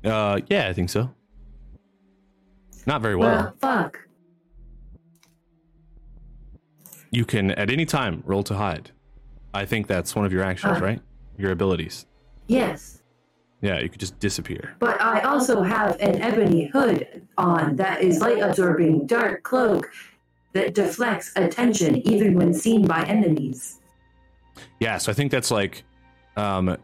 Uh, 0.03 0.39
yeah, 0.47 0.67
I 0.67 0.73
think 0.73 0.89
so. 0.89 1.13
Not 2.85 3.01
very 3.01 3.15
well. 3.15 3.30
Well, 3.30 3.55
fuck. 3.61 3.99
You 7.11 7.25
can 7.25 7.51
at 7.51 7.69
any 7.69 7.85
time 7.85 8.23
roll 8.25 8.43
to 8.43 8.55
hide. 8.55 8.89
I 9.53 9.65
think 9.65 9.85
that's 9.85 10.15
one 10.15 10.25
of 10.25 10.33
your 10.33 10.43
actions, 10.43 10.80
Uh. 10.80 10.83
right? 10.83 11.01
Your 11.38 11.51
abilities. 11.51 12.05
Yes. 12.47 13.02
Yeah, 13.64 13.80
you 13.80 13.88
could 13.88 14.01
just 14.01 14.19
disappear. 14.19 14.75
But 14.80 15.01
I 15.01 15.22
also 15.22 15.64
have 15.64 15.98
an 16.01 16.22
ebony 16.22 16.66
hood 16.66 17.25
on 17.38 17.77
that 17.77 18.01
is 18.01 18.19
light 18.19 18.40
absorbing 18.40 19.08
dark 19.08 19.43
cloak 19.43 19.90
that 20.51 20.74
deflects 20.74 21.32
attention 21.38 22.06
even 22.06 22.35
when 22.35 22.53
seen 22.53 22.85
by 22.85 23.06
enemies. 23.06 23.80
Yeah, 24.82 24.98
so 24.98 25.14
I 25.14 25.16
think 25.16 25.32
that's 25.32 25.50
like, 25.50 25.85
um, 26.35 26.75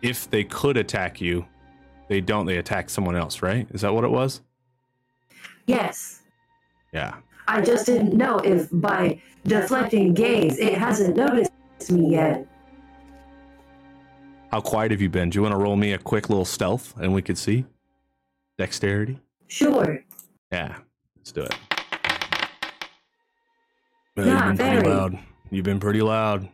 if 0.00 0.30
they 0.30 0.44
could 0.44 0.78
attack 0.78 1.20
you, 1.20 1.44
they 2.08 2.22
don't. 2.22 2.46
They 2.46 2.56
attack 2.56 2.88
someone 2.88 3.16
else, 3.16 3.42
right? 3.42 3.68
Is 3.72 3.82
that 3.82 3.92
what 3.92 4.04
it 4.04 4.10
was? 4.10 4.40
Yes. 5.66 6.22
Yeah. 6.92 7.16
I 7.48 7.60
just 7.60 7.84
didn't 7.84 8.14
know 8.14 8.38
if 8.38 8.68
by 8.72 9.20
deflecting 9.44 10.14
gaze 10.14 10.58
it 10.58 10.72
hasn't 10.78 11.16
noticed 11.18 11.52
me 11.90 12.12
yet. 12.12 12.46
How 14.54 14.60
quiet 14.60 14.92
have 14.92 15.02
you 15.02 15.08
been? 15.08 15.30
Do 15.30 15.36
you 15.38 15.42
want 15.42 15.52
to 15.52 15.58
roll 15.58 15.74
me 15.74 15.94
a 15.94 15.98
quick 15.98 16.28
little 16.28 16.44
stealth 16.44 16.94
and 17.00 17.12
we 17.12 17.22
could 17.22 17.36
see 17.36 17.64
dexterity? 18.56 19.18
Sure. 19.48 19.98
Yeah, 20.52 20.76
let's 21.16 21.32
do 21.32 21.40
it. 21.42 21.56
Uh, 24.16 24.22
Not 24.22 24.46
you've 24.50 24.56
been 24.58 24.70
pretty 24.70 24.88
loud. 24.88 25.18
You've 25.50 25.64
been 25.64 25.80
pretty 25.80 26.02
loud. 26.02 26.48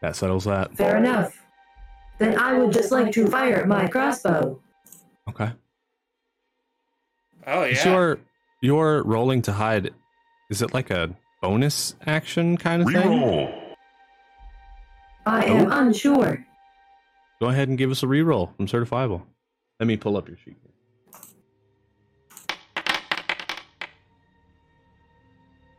That 0.00 0.16
settles 0.16 0.44
that. 0.44 0.74
Fair 0.74 0.96
enough. 0.96 1.38
Then 2.18 2.38
I 2.38 2.58
would 2.58 2.72
just 2.72 2.90
like 2.90 3.12
to 3.12 3.26
fire 3.26 3.66
my 3.66 3.86
crossbow. 3.86 4.58
Okay. 5.28 5.52
Oh 7.46 7.64
Is 7.64 7.84
yeah. 7.84 7.92
your 7.92 8.18
your 8.62 9.02
rolling 9.02 9.42
to 9.42 9.52
hide? 9.52 9.90
Is 10.48 10.62
it 10.62 10.72
like 10.72 10.88
a 10.88 11.14
bonus 11.42 11.96
action 12.06 12.56
kind 12.56 12.80
of 12.80 12.88
thing? 12.88 13.60
I 15.26 15.44
am 15.44 15.72
unsure. 15.72 16.44
Go 17.40 17.48
ahead 17.48 17.68
and 17.68 17.78
give 17.78 17.90
us 17.90 18.02
a 18.02 18.06
reroll 18.06 18.54
from 18.56 18.66
certifiable. 18.66 19.22
Let 19.80 19.86
me 19.86 19.96
pull 19.96 20.16
up 20.16 20.28
your 20.28 20.36
sheet. 20.36 20.56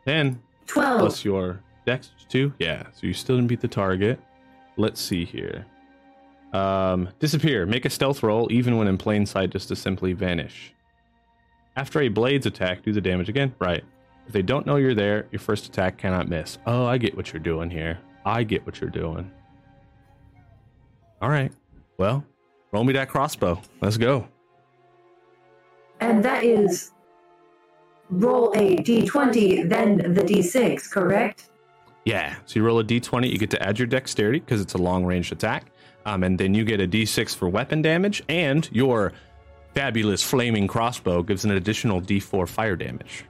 Ten 0.06 0.42
12. 0.68 1.00
plus 1.00 1.26
your 1.26 1.62
dex 1.86 2.12
two. 2.30 2.54
Yeah, 2.60 2.84
so 2.94 3.08
you 3.08 3.14
still 3.14 3.38
didn't 3.38 3.48
beat 3.48 3.62
the 3.62 3.68
target. 3.68 4.20
Let's 4.78 5.02
see 5.02 5.26
here. 5.26 5.66
Um, 6.54 7.10
disappear. 7.20 7.66
Make 7.66 7.86
a 7.86 7.90
stealth 7.90 8.24
roll, 8.24 8.52
even 8.52 8.78
when 8.78 8.88
in 8.88 8.98
plain 8.98 9.26
sight, 9.26 9.50
just 9.52 9.68
to 9.70 9.76
simply 9.76 10.14
vanish. 10.14 10.74
After 11.76 12.02
a 12.02 12.08
blade's 12.08 12.46
attack, 12.46 12.84
do 12.84 12.94
the 12.94 13.02
damage 13.02 13.30
again. 13.30 13.54
Right. 13.60 13.84
If 14.28 14.34
they 14.34 14.42
don't 14.42 14.66
know 14.66 14.78
you're 14.78 14.96
there, 14.96 15.28
your 15.32 15.40
first 15.40 15.66
attack 15.68 15.98
cannot 15.98 16.30
miss. 16.30 16.58
Oh, 16.66 16.86
I 16.86 16.98
get 16.98 17.16
what 17.16 17.32
you're 17.32 17.42
doing 17.42 17.70
here. 17.70 18.00
I 18.26 18.44
get 18.44 18.66
what 18.66 18.82
you're 18.82 18.90
doing. 18.90 19.32
All 21.22 21.30
right. 21.30 21.52
Well, 21.98 22.26
roll 22.72 22.84
me 22.84 22.94
that 22.94 23.10
crossbow. 23.10 23.62
Let's 23.82 23.98
go. 23.98 24.28
And 26.00 26.24
that 26.26 26.44
is 26.44 26.92
roll 28.10 28.52
a 28.56 28.78
d20, 28.78 29.70
then 29.70 29.98
the 30.14 30.22
d6, 30.22 30.90
correct? 30.92 31.50
Yeah. 32.06 32.36
So 32.46 32.60
you 32.60 32.66
roll 32.66 32.80
a 32.80 32.84
d20. 32.84 33.30
You 33.32 33.38
get 33.38 33.50
to 33.52 33.64
add 33.64 33.80
your 33.80 33.88
dexterity 33.88 34.40
because 34.40 34.62
it's 34.62 34.74
a 34.74 34.78
long 34.78 35.06
range 35.06 35.32
attack. 35.32 35.72
Um, 36.06 36.24
and 36.24 36.38
then 36.38 36.54
you 36.54 36.66
get 36.66 36.80
a 36.80 36.88
d6 36.88 37.36
for 37.36 37.50
weapon 37.50 37.82
damage, 37.82 38.22
and 38.30 38.70
your 38.72 39.14
fabulous 39.74 40.22
flaming 40.22 40.68
crossbow 40.68 41.24
gives 41.24 41.46
an 41.46 41.52
additional 41.52 42.00
d4 42.00 42.48
fire 42.48 42.76
damage. 42.76 43.26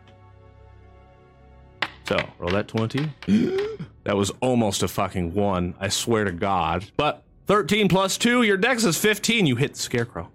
So 2.08 2.18
roll 2.38 2.52
that 2.52 2.68
20. 2.68 3.10
that 4.06 4.16
was 4.16 4.32
almost 4.40 4.84
a 4.84 4.88
fucking 4.88 5.34
one. 5.34 5.74
I 5.80 5.90
swear 5.90 6.24
to 6.24 6.32
God. 6.32 6.86
But 6.96 7.24
13 7.48 7.90
plus 7.90 8.18
2, 8.18 8.44
your 8.44 8.56
dex 8.56 8.84
is 8.84 8.98
15. 8.98 9.46
You 9.46 9.56
hit 9.56 9.74
the 9.74 9.80
scarecrow. 9.80 10.32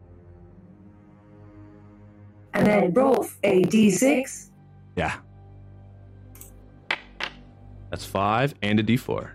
And 2.53 2.67
then 2.67 2.93
roll 2.93 3.27
a 3.45 3.63
d6. 3.65 4.51
Yeah. 4.97 5.17
That's 7.91 8.05
five 8.05 8.55
and 8.61 8.79
a 8.81 8.83
d4. 8.83 9.31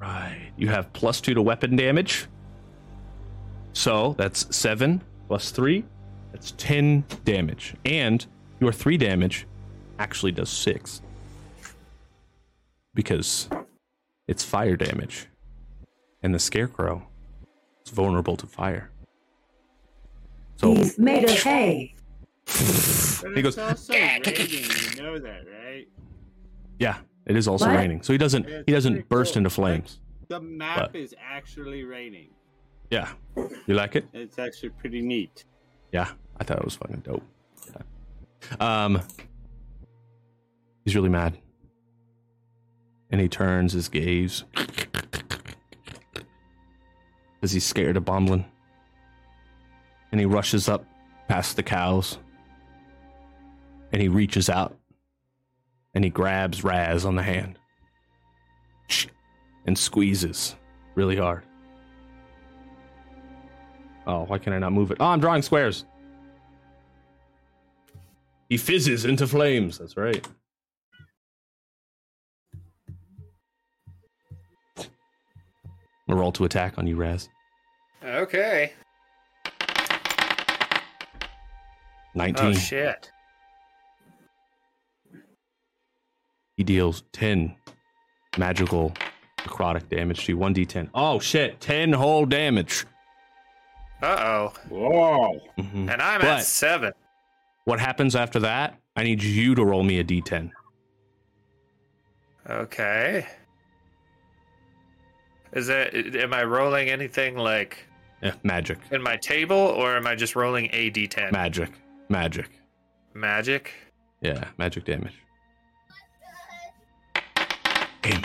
Right. 0.00 0.50
You 0.56 0.68
have 0.68 0.92
plus 0.92 1.20
two 1.20 1.34
to 1.34 1.42
weapon 1.42 1.76
damage. 1.76 2.26
So 3.72 4.16
that's 4.18 4.54
seven 4.54 5.02
plus 5.28 5.52
three. 5.52 5.84
That's 6.32 6.52
10 6.56 7.04
damage. 7.24 7.74
And 7.84 8.26
your 8.60 8.72
three 8.72 8.96
damage 8.96 9.46
actually 9.98 10.32
does 10.32 10.50
six. 10.50 11.00
Because 12.94 13.48
it's 14.26 14.42
fire 14.44 14.76
damage. 14.76 15.26
And 16.22 16.34
the 16.34 16.38
scarecrow 16.38 17.06
is 17.84 17.92
vulnerable 17.92 18.36
to 18.36 18.46
fire. 18.46 18.90
So 20.56 20.74
He's 20.74 20.98
made 20.98 21.24
of 21.24 21.30
hay. 21.42 21.94
He 23.34 23.42
goes, 23.42 23.58
also 23.58 23.92
raining. 23.92 24.24
You 24.36 25.02
know 25.02 25.18
that, 25.18 25.42
right? 25.64 25.88
Yeah, 26.78 26.98
it 27.26 27.36
is 27.36 27.48
also 27.48 27.66
What? 27.66 27.74
raining. 27.76 28.00
So 28.02 28.12
he 28.12 28.18
doesn't 28.18 28.48
Yeah, 28.48 28.62
he 28.64 28.72
doesn't 28.72 29.08
burst 29.08 29.34
cool. 29.34 29.38
into 29.38 29.50
flames. 29.50 29.98
The 30.28 30.40
map 30.40 30.92
But- 30.92 30.96
is 31.00 31.14
actually 31.20 31.82
raining. 31.82 32.28
Yeah. 32.90 33.08
You 33.66 33.74
like 33.74 33.96
it? 33.96 34.06
It's 34.12 34.38
actually 34.38 34.70
pretty 34.70 35.02
neat. 35.02 35.44
Yeah. 35.92 36.12
I 36.38 36.44
thought 36.44 36.58
it 36.58 36.64
was 36.64 36.76
fucking 36.76 37.00
dope. 37.00 37.24
Yeah. 37.66 37.82
Um 38.60 39.02
He's 40.84 40.94
really 40.96 41.10
mad. 41.10 41.36
And 43.10 43.20
he 43.20 43.28
turns 43.28 43.74
his 43.74 43.90
gaze. 43.90 44.44
Because 47.34 47.52
he's 47.52 47.66
scared 47.66 47.98
of 47.98 48.06
Bomblin. 48.06 48.44
And 50.10 50.18
he 50.18 50.24
rushes 50.24 50.66
up 50.66 50.86
past 51.28 51.56
the 51.56 51.62
cows. 51.62 52.16
And 53.92 54.00
he 54.00 54.08
reaches 54.08 54.48
out. 54.48 54.78
And 55.94 56.04
he 56.04 56.10
grabs 56.10 56.64
Raz 56.64 57.04
on 57.04 57.16
the 57.16 57.22
hand. 57.22 57.58
and 59.66 59.76
squeezes 59.76 60.56
really 60.94 61.16
hard. 61.16 61.44
Oh, 64.06 64.24
why 64.24 64.38
can 64.38 64.54
I 64.54 64.58
not 64.58 64.72
move 64.72 64.90
it? 64.90 64.96
Oh, 65.00 65.04
I'm 65.04 65.20
drawing 65.20 65.42
squares. 65.42 65.84
He 68.48 68.56
fizzes 68.56 69.04
into 69.04 69.26
flames. 69.26 69.78
That's 69.78 69.96
right. 69.96 70.26
A 76.08 76.14
roll 76.14 76.32
to 76.32 76.44
attack 76.44 76.78
on 76.78 76.86
you, 76.86 76.96
Raz. 76.96 77.28
Okay. 78.04 78.72
19. 82.14 82.46
Oh 82.46 82.52
shit. 82.54 83.10
He 86.56 86.64
deals 86.64 87.04
10 87.12 87.54
magical 88.38 88.92
necrotic 89.38 89.88
damage 89.88 90.24
to 90.26 90.32
you. 90.32 90.38
1d10. 90.38 90.88
Oh, 90.94 91.20
shit. 91.20 91.60
10 91.60 91.92
whole 91.92 92.24
damage. 92.26 92.84
Uh 94.02 94.16
oh. 94.18 94.52
Whoa. 94.68 95.40
Mhm. 95.58 95.90
And 95.92 96.02
I'm 96.02 96.20
But- 96.20 96.38
at 96.38 96.44
seven. 96.44 96.92
What 97.68 97.80
happens 97.80 98.16
after 98.16 98.38
that? 98.40 98.78
I 98.96 99.02
need 99.02 99.22
you 99.22 99.54
to 99.54 99.62
roll 99.62 99.82
me 99.82 99.98
a 100.00 100.04
d10. 100.04 100.50
Okay. 102.48 103.26
Is 105.52 105.68
it? 105.68 106.16
Am 106.16 106.32
I 106.32 106.44
rolling 106.44 106.88
anything 106.88 107.36
like 107.36 107.86
Eh, 108.22 108.32
magic. 108.42 108.78
in 108.90 109.02
my 109.02 109.18
table, 109.18 109.54
or 109.54 109.98
am 109.98 110.06
I 110.06 110.14
just 110.14 110.34
rolling 110.34 110.70
a 110.72 110.90
d10? 110.90 111.30
Magic. 111.30 111.70
Magic. 112.08 112.48
Magic. 113.12 113.74
Yeah, 114.22 114.44
magic 114.56 114.86
damage. 114.86 115.12
Aim. 118.04 118.22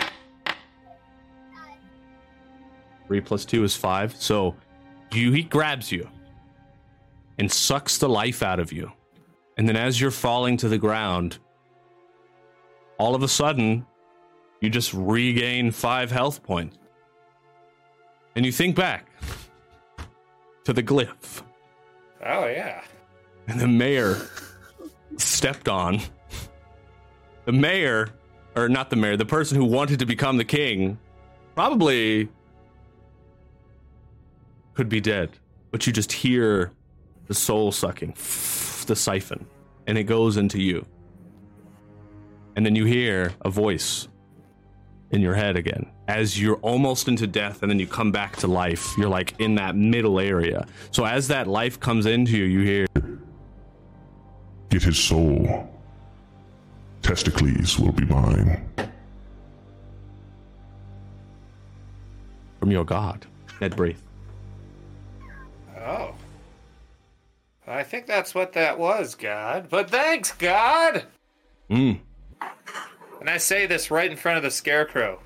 Three 3.08 3.20
plus 3.20 3.44
two 3.44 3.62
is 3.62 3.76
five. 3.76 4.16
So 4.16 4.54
you 5.12 5.32
he 5.32 5.42
grabs 5.42 5.92
you 5.92 6.08
and 7.38 7.52
sucks 7.52 7.98
the 7.98 8.08
life 8.08 8.42
out 8.42 8.58
of 8.58 8.72
you. 8.72 8.90
And 9.56 9.68
then 9.68 9.76
as 9.76 10.00
you're 10.00 10.10
falling 10.10 10.56
to 10.58 10.68
the 10.68 10.78
ground, 10.78 11.38
all 12.98 13.14
of 13.14 13.22
a 13.22 13.28
sudden, 13.28 13.86
you 14.60 14.70
just 14.70 14.92
regain 14.94 15.70
five 15.70 16.10
health 16.10 16.42
points. 16.42 16.76
And 18.36 18.44
you 18.44 18.50
think 18.52 18.74
back 18.74 19.06
to 20.64 20.72
the 20.72 20.82
glyph 20.82 21.42
Oh 22.24 22.46
yeah. 22.46 22.82
and 23.46 23.60
the 23.60 23.68
mayor 23.68 24.16
stepped 25.18 25.68
on. 25.68 26.00
The 27.44 27.52
mayor, 27.52 28.08
or 28.56 28.68
not 28.68 28.88
the 28.90 28.96
mayor, 28.96 29.16
the 29.18 29.26
person 29.26 29.56
who 29.58 29.66
wanted 29.66 29.98
to 29.98 30.06
become 30.06 30.38
the 30.38 30.44
king, 30.44 30.98
probably 31.54 32.28
could 34.72 34.88
be 34.88 35.00
dead. 35.00 35.30
But 35.70 35.86
you 35.86 35.92
just 35.92 36.10
hear 36.12 36.72
the 37.26 37.34
soul 37.34 37.70
sucking, 37.70 38.14
the 38.84 38.96
siphon, 38.96 39.46
and 39.86 39.98
it 39.98 40.04
goes 40.04 40.36
into 40.36 40.60
you. 40.60 40.86
And 42.56 42.64
then 42.64 42.76
you 42.76 42.84
hear 42.84 43.32
a 43.42 43.50
voice 43.50 44.08
in 45.10 45.20
your 45.20 45.34
head 45.34 45.56
again 45.56 45.90
as 46.08 46.40
you're 46.40 46.56
almost 46.56 47.08
into 47.08 47.26
death 47.26 47.62
and 47.62 47.70
then 47.70 47.78
you 47.78 47.86
come 47.86 48.12
back 48.12 48.36
to 48.36 48.46
life. 48.46 48.96
You're 48.96 49.08
like 49.08 49.34
in 49.38 49.54
that 49.56 49.74
middle 49.76 50.20
area. 50.20 50.66
So 50.90 51.04
as 51.04 51.28
that 51.28 51.46
life 51.46 51.80
comes 51.80 52.06
into 52.06 52.36
you, 52.36 52.44
you 52.44 52.60
hear. 52.60 52.86
Get 54.70 54.82
his 54.82 54.98
soul. 54.98 55.68
Testicles 57.02 57.78
will 57.78 57.92
be 57.92 58.04
mine. 58.04 58.64
from 62.64 62.70
your 62.70 62.84
god. 62.86 63.26
Ned 63.60 63.76
Braith. 63.76 64.02
I 67.74 67.82
think 67.82 68.06
that's 68.06 68.34
what 68.34 68.52
that 68.52 68.78
was, 68.78 69.14
God. 69.14 69.68
But 69.68 69.90
thanks, 69.90 70.32
God. 70.32 71.04
Mm. 71.68 71.98
And 73.20 73.30
I 73.30 73.38
say 73.38 73.66
this 73.66 73.90
right 73.90 74.10
in 74.10 74.16
front 74.16 74.36
of 74.36 74.44
the 74.44 74.50
scarecrow. 74.50 75.20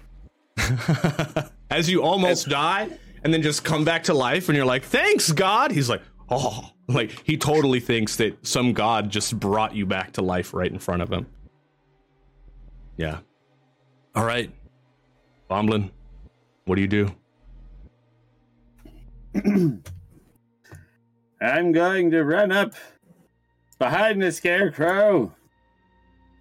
As 1.71 1.91
you 1.91 2.03
almost 2.03 2.49
die 2.49 2.89
and 3.23 3.35
then 3.35 3.43
just 3.43 3.65
come 3.65 3.85
back 3.85 4.05
to 4.05 4.15
life 4.15 4.49
and 4.49 4.57
you're 4.57 4.67
like, 4.67 4.85
thanks, 4.85 5.31
God. 5.33 5.73
He's 5.73 5.91
like, 5.91 6.03
oh, 6.31 6.71
like 6.89 7.23
he 7.25 7.37
totally 7.37 7.81
thinks 7.81 8.17
that 8.17 8.47
some 8.47 8.73
God 8.73 9.11
just 9.11 9.39
brought 9.39 9.75
you 9.75 9.85
back 9.85 10.13
to 10.13 10.23
life 10.23 10.55
right 10.55 10.71
in 10.71 10.79
front 10.79 11.03
of 11.03 11.13
him. 11.13 11.27
Yeah. 12.97 13.19
All 14.15 14.25
right. 14.25 14.51
Bomblin, 15.51 15.91
what 16.65 16.77
do 16.77 16.81
you 16.81 16.89
do? 16.89 17.15
I'm 21.41 21.73
going 21.73 22.11
to 22.11 22.25
run 22.25 22.51
up 22.53 22.75
behind 23.79 24.21
the 24.23 24.33
scarecrow 24.33 25.33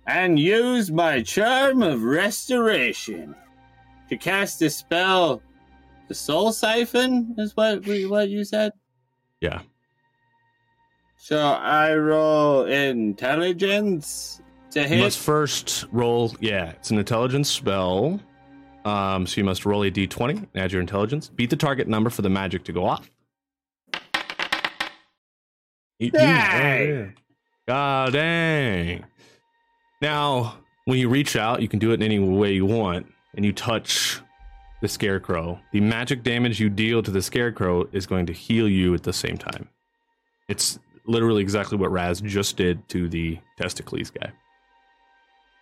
and 0.07 0.39
use 0.39 0.91
my 0.91 1.21
charm 1.21 1.83
of 1.83 2.03
restoration 2.03 3.35
to 4.09 4.17
cast 4.17 4.61
a 4.61 4.69
spell. 4.69 5.41
The 6.07 6.15
soul 6.15 6.51
siphon 6.51 7.35
is 7.37 7.55
what 7.55 7.85
we- 7.85 8.05
what 8.05 8.29
you 8.29 8.43
said. 8.43 8.71
Yeah. 9.41 9.61
So 11.17 11.37
I 11.45 11.93
roll 11.95 12.63
intelligence 12.65 14.41
to 14.71 14.83
hit. 14.87 14.99
must 15.03 15.19
first 15.19 15.85
roll. 15.91 16.33
Yeah, 16.39 16.69
it's 16.71 16.89
an 16.91 16.97
intelligence 16.97 17.49
spell. 17.49 18.19
Um, 18.85 19.27
so 19.27 19.41
you 19.41 19.43
must 19.43 19.65
roll 19.65 19.83
a 19.83 19.91
d20 19.91 20.37
and 20.37 20.47
add 20.55 20.71
your 20.71 20.79
intelligence. 20.79 21.29
Beat 21.29 21.49
the 21.49 21.57
target 21.57 21.87
number 21.89 22.09
for 22.09 22.21
the 22.21 22.29
magic 22.29 22.63
to 22.65 22.71
go 22.71 22.85
off. 22.85 23.11
18. 25.99 26.11
Dang. 26.19 27.13
God 27.67 28.13
dang. 28.13 29.05
Now, 30.01 30.57
when 30.85 30.99
you 30.99 31.09
reach 31.09 31.35
out, 31.35 31.61
you 31.61 31.67
can 31.67 31.79
do 31.79 31.91
it 31.91 31.95
in 31.95 32.03
any 32.03 32.19
way 32.19 32.53
you 32.53 32.65
want, 32.65 33.07
and 33.35 33.43
you 33.43 33.51
touch 33.51 34.21
the 34.81 34.87
scarecrow. 34.87 35.59
The 35.71 35.81
magic 35.81 36.23
damage 36.23 36.59
you 36.59 36.69
deal 36.69 37.01
to 37.01 37.09
the 37.11 37.21
scarecrow 37.21 37.87
is 37.91 38.05
going 38.05 38.27
to 38.27 38.33
heal 38.33 38.69
you 38.69 38.93
at 38.93 39.03
the 39.03 39.11
same 39.13 39.37
time. 39.37 39.67
It's 40.47 40.79
literally 41.05 41.41
exactly 41.41 41.77
what 41.77 41.91
Raz 41.91 42.21
just 42.21 42.57
did 42.57 42.87
to 42.89 43.09
the 43.09 43.39
testicles 43.57 44.11
guy. 44.11 44.31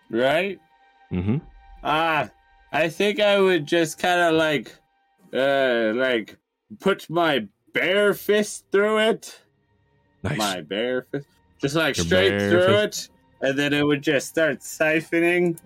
right? 0.10 0.60
Mm-hmm. 1.12 1.38
Ah, 1.84 2.30
I 2.72 2.90
think 2.90 3.20
I 3.20 3.40
would 3.40 3.66
just 3.66 3.98
kind 4.00 4.20
of 4.20 4.34
like, 4.36 4.76
uh, 5.34 5.94
like 5.96 6.38
put 6.80 7.10
my 7.10 7.48
bare 7.74 8.14
fist 8.14 8.66
through 8.72 8.98
it. 9.00 9.40
Nice. 10.26 10.38
My 10.40 10.62
bare 10.62 11.04
fist, 11.12 11.28
just 11.62 11.76
like 11.76 11.98
Your 11.98 12.06
straight 12.06 12.40
through 12.40 12.76
it, 12.78 13.10
and 13.42 13.58
then 13.58 13.74
it 13.74 13.86
would 13.86 14.02
just 14.02 14.28
start 14.28 14.60
siphoning. 14.60 15.60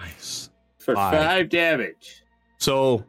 Nice. 0.00 0.48
for 0.78 0.94
Five. 0.94 1.18
five 1.18 1.48
damage. 1.50 2.22
So, 2.56 3.04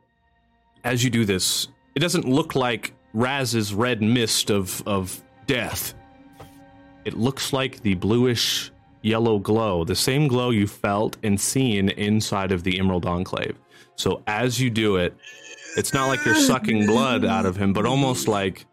as 0.84 1.06
you 1.06 1.10
do 1.10 1.24
this, 1.24 1.70
it 1.96 2.00
doesn't 2.00 2.28
look 2.28 2.54
like 2.54 2.94
Raz's 3.14 3.74
red 3.74 4.02
mist 4.02 4.50
of 4.50 4.84
of 4.86 5.24
death. 5.48 5.94
It 7.06 7.18
looks 7.18 7.54
like 7.54 7.82
the 7.82 7.94
bluish 7.94 8.72
yellow 9.04 9.40
glow, 9.40 9.86
the 9.86 9.96
same 9.96 10.28
glow 10.28 10.50
you 10.50 10.68
felt 10.68 11.16
and 11.24 11.40
seen 11.40 11.90
inside 11.90 12.52
of 12.52 12.64
the 12.64 12.78
Emerald 12.78 13.06
Enclave. 13.06 13.56
So 13.96 14.24
as 14.28 14.60
you 14.60 14.70
do 14.70 14.98
it, 14.98 15.16
it's 15.78 15.94
not 15.94 16.08
like 16.08 16.24
you're 16.26 16.36
sucking 16.36 16.86
blood 16.86 17.26
out 17.26 17.46
of 17.46 17.56
him, 17.56 17.74
but 17.74 17.86
almost 17.86 18.28
like 18.28 18.66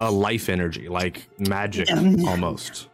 a 0.00 0.10
life 0.10 0.48
energy, 0.48 0.88
like 0.88 1.28
magic 1.38 1.90
almost. 1.90 2.88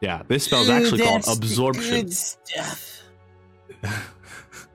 Yeah, 0.00 0.22
this 0.28 0.44
spell's 0.44 0.68
actually 0.68 1.02
called 1.02 1.24
absorption. 1.28 2.10
stuff. 2.10 3.02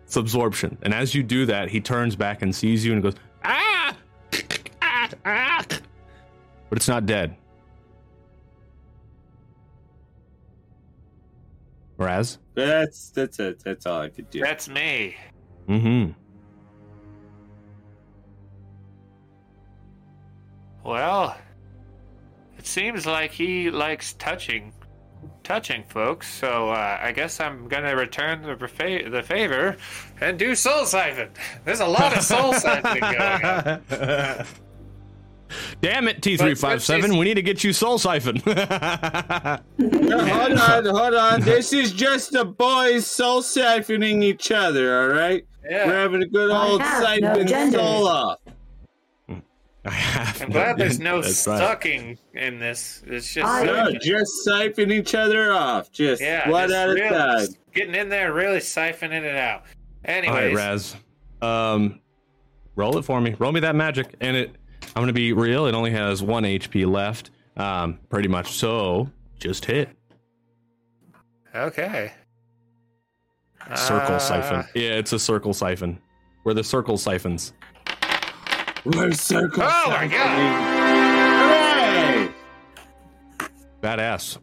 It's 0.10 0.16
absorption. 0.16 0.76
And 0.82 0.92
as 0.92 1.14
you 1.14 1.22
do 1.22 1.46
that, 1.46 1.70
he 1.70 1.80
turns 1.80 2.16
back 2.16 2.42
and 2.42 2.56
sees 2.56 2.84
you 2.84 2.94
and 2.94 3.04
goes, 3.04 3.14
ah! 3.44 3.96
ah, 4.82 5.10
ah. 5.24 5.66
But 5.68 6.78
it's 6.78 6.88
not 6.88 7.06
dead. 7.06 7.36
Raz? 12.00 12.40
That's 12.56 13.12
that's 13.12 13.40
it. 13.40 13.62
That's 13.64 13.86
all 13.86 14.02
I 14.02 14.10
could 14.10 14.32
do. 14.32 14.40
That's 14.40 14.68
me. 14.68 15.16
Mm-hmm. 15.68 16.14
Well, 20.90 21.38
it 22.58 22.66
seems 22.66 23.06
like 23.06 23.30
he 23.32 23.70
likes 23.70 24.14
touching, 24.14 24.74
touching 25.44 25.84
folks. 25.88 26.28
So 26.28 26.70
uh, 26.70 26.98
I 27.00 27.12
guess 27.12 27.40
I'm 27.40 27.68
gonna 27.68 27.96
return 27.96 28.42
the 28.42 28.68
fa- 28.68 29.08
the 29.08 29.22
favor 29.22 29.78
and 30.20 30.40
do 30.40 30.56
soul 30.56 30.88
siphon. 30.88 31.30
There's 31.64 31.82
a 31.82 31.86
lot 31.86 32.18
of 32.18 32.24
soul 32.24 32.54
siphoning 32.54 33.02
going 33.02 33.46
on. 34.42 34.48
Damn 35.80 36.08
it, 36.08 36.22
T357, 36.22 37.20
we 37.20 37.26
need 37.26 37.36
to 37.36 37.44
get 37.44 37.64
you 37.64 37.74
Soul 37.74 37.98
Siphon. 37.98 38.36
hold 38.46 38.56
on, 40.60 40.86
hold 40.86 41.14
on. 41.16 41.42
This 41.42 41.74
is 41.74 41.92
just 41.92 42.32
the 42.32 42.46
boys 42.46 43.08
soul 43.08 43.42
siphoning 43.42 44.24
each 44.24 44.52
other, 44.52 45.02
all 45.02 45.08
right? 45.08 45.44
Yeah. 45.68 45.88
We're 45.88 45.94
having 45.94 46.22
a 46.22 46.28
good 46.28 46.52
old 46.52 46.82
have 46.82 47.20
no 47.20 47.34
siphon 47.34 47.48
gender. 47.48 47.78
soul 47.80 48.08
off. 48.08 48.40
I 49.86 49.92
have 49.92 50.42
I'm 50.42 50.50
glad 50.50 50.78
there's 50.78 51.00
no 51.00 51.22
That's 51.22 51.48
right. 51.48 51.58
sucking 51.58 52.18
in 52.34 52.60
this. 52.60 53.02
It's 53.08 53.34
just 53.34 53.48
I- 53.48 53.64
No, 53.64 53.92
just 54.02 54.32
siphoning 54.46 54.92
each 54.92 55.16
other 55.16 55.52
off. 55.54 55.92
Just 55.92 56.22
yeah, 56.22 56.50
one 56.50 56.68
just 56.70 56.76
at 56.78 56.90
a 56.90 56.94
real- 56.94 57.10
time. 57.10 57.48
getting 57.74 57.96
in 57.96 58.10
there, 58.10 58.34
really 58.34 58.60
siphoning 58.60 59.24
it 59.24 59.36
out. 59.38 59.62
All 60.08 60.14
right, 60.14 60.24
Anyways, 60.26 60.56
Raz. 60.56 60.96
Um, 61.42 62.02
roll 62.76 62.98
it 62.98 63.06
for 63.06 63.22
me. 63.22 63.36
Roll 63.40 63.52
me 63.54 63.62
that 63.62 63.76
magic, 63.76 64.14
and 64.20 64.36
it. 64.36 64.56
I'm 64.96 65.02
gonna 65.02 65.14
be 65.14 65.32
real. 65.34 65.66
It 65.66 65.74
only 65.76 65.92
has 65.92 66.22
one 66.22 66.44
HP 66.44 66.86
left. 66.86 67.32
Um, 67.56 68.00
pretty 68.10 68.28
much. 68.28 68.54
So 68.58 69.10
just 69.40 69.64
hit 69.66 69.90
okay. 71.56 72.12
circle 73.76 74.16
Uh, 74.16 74.20
siphon. 74.20 74.66
Yeah, 74.76 74.92
it's 74.92 75.14
a 75.14 75.20
circle 75.20 75.54
siphon. 75.54 76.00
We're 76.44 76.54
the 76.54 76.64
circle 76.64 76.98
siphons. 76.98 77.54
We're 78.86 79.12
circle 79.14 79.64
Oh 79.64 79.86
my 79.90 80.08
siphoning. 80.08 80.60
Hooray! 82.30 83.50
Badass. 83.82 84.38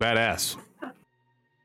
Badass. 0.00 0.56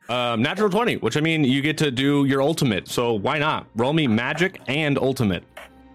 Um, 0.09 0.41
natural 0.41 0.69
20, 0.69 0.97
which 0.97 1.17
I 1.17 1.21
mean, 1.21 1.43
you 1.43 1.61
get 1.61 1.77
to 1.79 1.91
do 1.91 2.25
your 2.25 2.41
ultimate. 2.41 2.87
So 2.87 3.13
why 3.13 3.39
not? 3.39 3.67
Roll 3.75 3.93
me 3.93 4.07
magic 4.07 4.61
and 4.67 4.97
ultimate. 4.97 5.43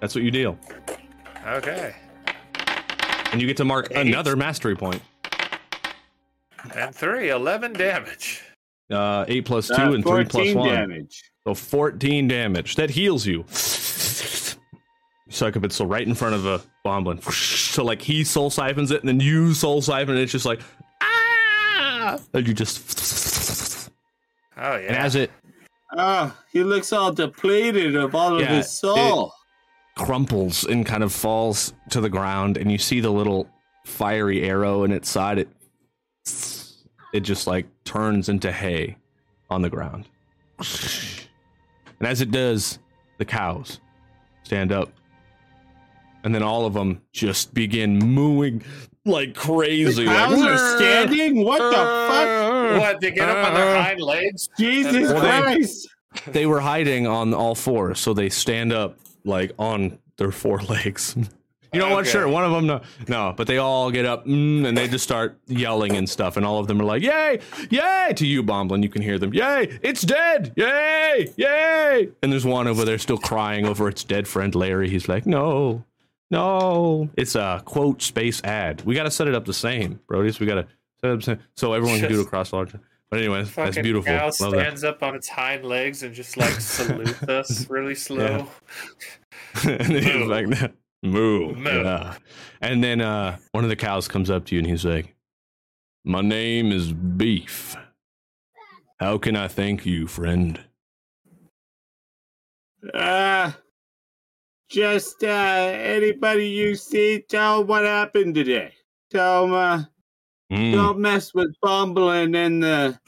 That's 0.01 0.15
what 0.15 0.23
you 0.25 0.31
deal. 0.31 0.59
Okay. 1.47 1.95
And 3.33 3.41
you 3.41 3.47
get 3.47 3.57
to 3.57 3.65
mark 3.65 3.89
Eight. 3.93 4.07
another 4.09 4.37
mastery 4.37 4.77
point. 4.77 5.01
And 6.77 6.95
three, 6.95 7.31
11 7.31 7.73
damage. 7.73 8.43
Uh, 8.91 9.25
8 9.27 9.45
plus 9.47 9.69
2 9.69 9.75
Uh, 9.75 9.93
and 9.95 10.05
3 10.05 10.25
plus 10.25 10.31
14 10.53 10.59
1. 10.59 10.69
damage. 10.69 11.23
So 11.47 11.55
14 11.55 12.29
damage. 12.29 12.77
That 12.77 12.91
heals 12.91 13.27
you. 13.27 13.45
Suck 15.33 15.57
up 15.57 15.65
it 15.65 15.73
so 15.73 15.85
right 15.85 16.07
in 16.07 16.15
front 16.15 16.35
of 16.35 16.47
a 16.47 16.61
Bomblin. 16.85 17.23
So 17.33 17.85
like 17.85 18.03
he 18.03 18.23
soul 18.25 18.51
siphons 18.51 18.91
it 18.91 19.01
and 19.01 19.09
then 19.09 19.21
you 19.21 19.55
soul 19.55 19.81
siphon 19.83 20.17
it. 20.17 20.23
It's 20.23 20.33
just 20.33 20.45
like 20.47 20.61
ah 21.01 22.19
and 22.35 22.47
you 22.47 22.55
just 22.55 23.91
Oh, 24.59 24.77
yeah 24.77 24.89
and 24.89 24.97
as 24.97 25.17
it 25.17 25.31
Oh, 25.95 26.35
he 26.53 26.63
looks 26.63 26.93
all 26.93 27.13
depleted 27.13 27.97
of 27.97 28.15
all 28.15 28.39
of 28.41 28.47
his 28.47 28.71
soul. 28.71 29.33
crumples 29.97 30.65
and 30.65 30.87
kind 30.87 31.03
of 31.03 31.13
falls 31.13 31.75
to 31.91 32.01
the 32.01 32.09
ground 32.09 32.57
and 32.57 32.73
you 32.73 32.79
see 32.79 33.01
the 33.01 33.11
little 33.11 33.47
fiery 33.85 34.43
arrow 34.43 34.85
in 34.85 34.93
its 34.93 35.11
side 35.11 35.39
it 35.39 35.49
it 37.13 37.21
just 37.21 37.47
like 37.47 37.67
turns 37.85 38.29
into 38.29 38.51
hay 38.53 38.97
on 39.51 39.61
the 39.61 39.69
ground 39.69 40.07
and 40.59 42.09
as 42.09 42.21
it 42.23 42.31
does 42.31 42.79
the 43.19 43.25
cows 43.25 43.81
stand 44.45 44.73
up 44.73 44.89
and 46.25 46.35
then 46.35 46.43
all 46.43 46.67
of 46.67 46.75
them 46.75 47.01
just 47.13 47.53
begin 47.55 47.99
mooing 47.99 48.63
like 49.05 49.35
crazy 49.35 50.05
the 50.05 50.11
cows 50.11 50.39
like, 50.39 50.51
are 50.51 50.77
standing? 50.79 51.45
What 51.45 51.59
the 51.59 51.73
fuck? 51.73 52.81
What, 52.81 53.01
they 53.01 53.11
get 53.11 53.29
up 53.29 53.49
on 53.49 53.55
their 53.55 53.83
hind 53.83 54.01
legs? 54.01 54.49
Jesus 54.59 55.13
Well, 55.13 55.21
they- 55.23 55.41
Christ! 55.43 55.89
they 56.29 56.47
were 56.47 56.61
hiding 56.61 57.07
on 57.07 57.33
all 57.35 57.55
fours, 57.55 57.99
so 57.99 58.13
they 58.15 58.29
stand 58.29 58.73
up 58.73 58.99
like 59.25 59.53
on 59.59 59.99
their 60.19 60.31
four 60.31 60.59
legs. 60.69 61.17
You 61.73 61.81
know 61.81 61.89
what? 61.89 62.01
Okay. 62.01 62.11
Sure, 62.11 62.29
one 62.29 62.45
of 62.45 62.53
them 62.53 62.67
no, 62.67 62.83
no, 63.09 63.33
but 63.35 63.47
they 63.47 63.57
all 63.57 63.91
get 63.91 64.05
up 64.05 64.27
mm, 64.27 64.67
and 64.67 64.77
they 64.77 64.89
just 64.89 65.05
start 65.05 65.39
yelling 65.47 65.97
and 65.97 66.07
stuff, 66.07 66.37
and 66.37 66.45
all 66.45 66.59
of 66.59 66.67
them 66.67 66.79
are 66.83 66.85
like, 66.85 67.03
"Yay, 67.03 67.39
yay!" 67.71 68.13
To 68.15 68.27
you, 68.27 68.43
Bomblin, 68.43 68.83
you 68.83 68.91
can 68.91 69.01
hear 69.01 69.19
them, 69.19 69.33
"Yay, 69.33 69.79
it's 69.83 70.03
dead! 70.03 70.53
Yay, 70.55 71.33
yay!" 71.39 72.09
And 72.23 72.31
there's 72.31 72.45
one 72.45 72.67
over 72.69 72.85
there 72.85 72.99
still 72.99 73.17
crying 73.17 73.65
over 73.65 73.89
its 73.89 74.05
dead 74.05 74.29
friend 74.29 74.55
Larry. 74.55 74.91
He's 74.91 75.09
like, 75.09 75.25
"No, 75.25 75.83
no, 76.33 77.11
it's 77.17 77.35
a 77.35 77.63
quote 77.65 78.03
space 78.03 78.43
ad. 78.43 78.83
We 78.85 78.95
got 78.95 79.05
to 79.05 79.11
set 79.11 79.29
it 79.29 79.35
up 79.35 79.45
the 79.45 79.53
same, 79.55 80.01
Brodies. 80.11 80.41
We 80.41 80.47
got 80.47 80.55
to 80.55 80.67
set 81.01 81.11
it 81.11 81.13
up 81.13 81.19
the 81.21 81.25
same 81.25 81.39
so 81.55 81.73
everyone 81.75 82.01
can 82.01 82.11
do 82.11 82.21
it 82.21 82.27
across 82.27 82.51
the 82.51 82.65
cross. 82.65 82.73
But 83.11 83.19
anyways, 83.21 83.55
that's 83.55 83.69
Fucking 83.77 83.83
beautiful. 83.83 84.11
cow 84.11 84.25
Love 84.41 84.53
that. 84.53 84.61
stands 84.61 84.85
up 84.85 85.03
on 85.03 85.15
its 85.15 85.29
hind 85.29 85.65
legs 85.67 86.03
and 86.03 86.15
just 86.15 86.39
like 86.39 86.53
salutes 86.55 87.23
us 87.25 87.69
really 87.71 87.95
slow. 87.95 88.49
and 89.65 89.79
then 89.81 90.03
he's 90.03 90.27
like, 90.27 90.47
moo. 91.03 91.55
Moo. 91.55 91.63
Yeah. 91.63 92.15
And 92.63 92.83
then 92.83 93.03
uh, 93.03 93.37
one 93.51 93.65
of 93.65 93.71
the 93.71 93.77
cows 93.77 94.09
comes 94.09 94.31
up 94.31 94.47
to 94.47 94.55
you 94.55 94.61
and 94.61 94.67
he's 94.67 94.87
like, 94.87 95.15
My 96.05 96.23
name 96.23 96.73
is 96.73 96.95
Beef. 96.95 97.77
How 98.99 99.19
can 99.19 99.37
I 99.37 99.49
thank 99.49 99.85
you, 99.85 100.07
friend? 100.07 100.59
Uh, 102.95 103.53
just 104.73 105.23
uh, 105.23 105.27
anybody 105.27 106.49
you 106.49 106.75
see, 106.75 107.23
tell 107.29 107.61
'em 107.61 107.67
what 107.67 107.85
happened 107.85 108.35
today. 108.35 108.73
Tell 109.11 109.43
them 109.43 109.53
uh, 109.55 109.85
Mm, 110.53 110.73
don't 110.73 110.99
mess 110.99 111.33
with 111.33 111.55
Bomblin 111.63 112.37
and 112.37 112.63
the 112.63 112.99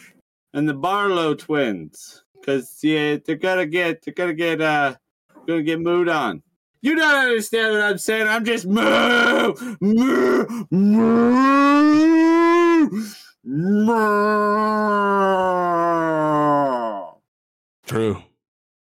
and 0.55 0.67
the 0.67 0.73
Barlow 0.73 1.35
twins, 1.35 2.25
cause 2.45 2.79
yeah, 2.83 3.19
they're 3.25 3.37
gonna 3.37 3.67
get 3.67 4.01
they're 4.03 4.15
gonna 4.15 4.33
get 4.33 4.63
uh 4.63 4.95
gonna 5.47 5.63
get 5.63 5.79
mooed 5.79 6.11
on. 6.11 6.43
You 6.81 6.97
don't 6.97 7.15
understand 7.15 7.73
what 7.73 7.83
I'm 7.83 7.99
saying. 7.99 8.29
I'm 8.29 8.47
just 8.47 8.65
moo 8.67 9.55
moo 9.81 10.47
moo 10.71 11.85
moo. 13.45 14.15
true. 17.87 18.23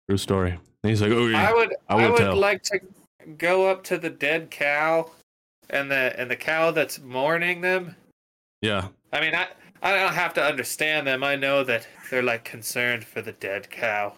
True 0.08 0.18
story. 0.18 0.58
And 0.84 0.90
he's 0.90 1.02
like, 1.02 1.12
Oh, 1.12 1.28
yeah. 1.28 1.50
I 1.50 1.54
would 1.54 1.76
I 1.90 1.96
I, 1.96 2.10
would 2.10 2.18
tell. 2.18 2.36
like 2.36 2.62
to 2.64 2.80
go 3.38 3.70
up 3.70 3.84
to 3.86 3.98
the 3.98 4.10
dead 4.10 4.52
cow 4.52 5.10
and 5.70 5.90
the 5.90 6.14
and 6.20 6.30
the 6.30 6.36
cow 6.36 6.72
that's 6.72 7.00
mourning 7.00 7.62
them. 7.62 7.96
yeah. 8.62 8.88
I 9.12 9.22
mean 9.22 9.34
I 9.36 9.48
I 9.82 9.96
don't 9.96 10.14
have 10.14 10.34
to 10.36 10.44
understand 10.44 11.08
them. 11.08 11.24
I 11.24 11.36
know 11.36 11.64
that 11.64 11.88
they're 12.10 12.24
like 12.24 12.44
concerned 12.46 13.04
for 13.06 13.22
the 13.22 13.34
dead 13.34 13.70
cow. 13.70 14.14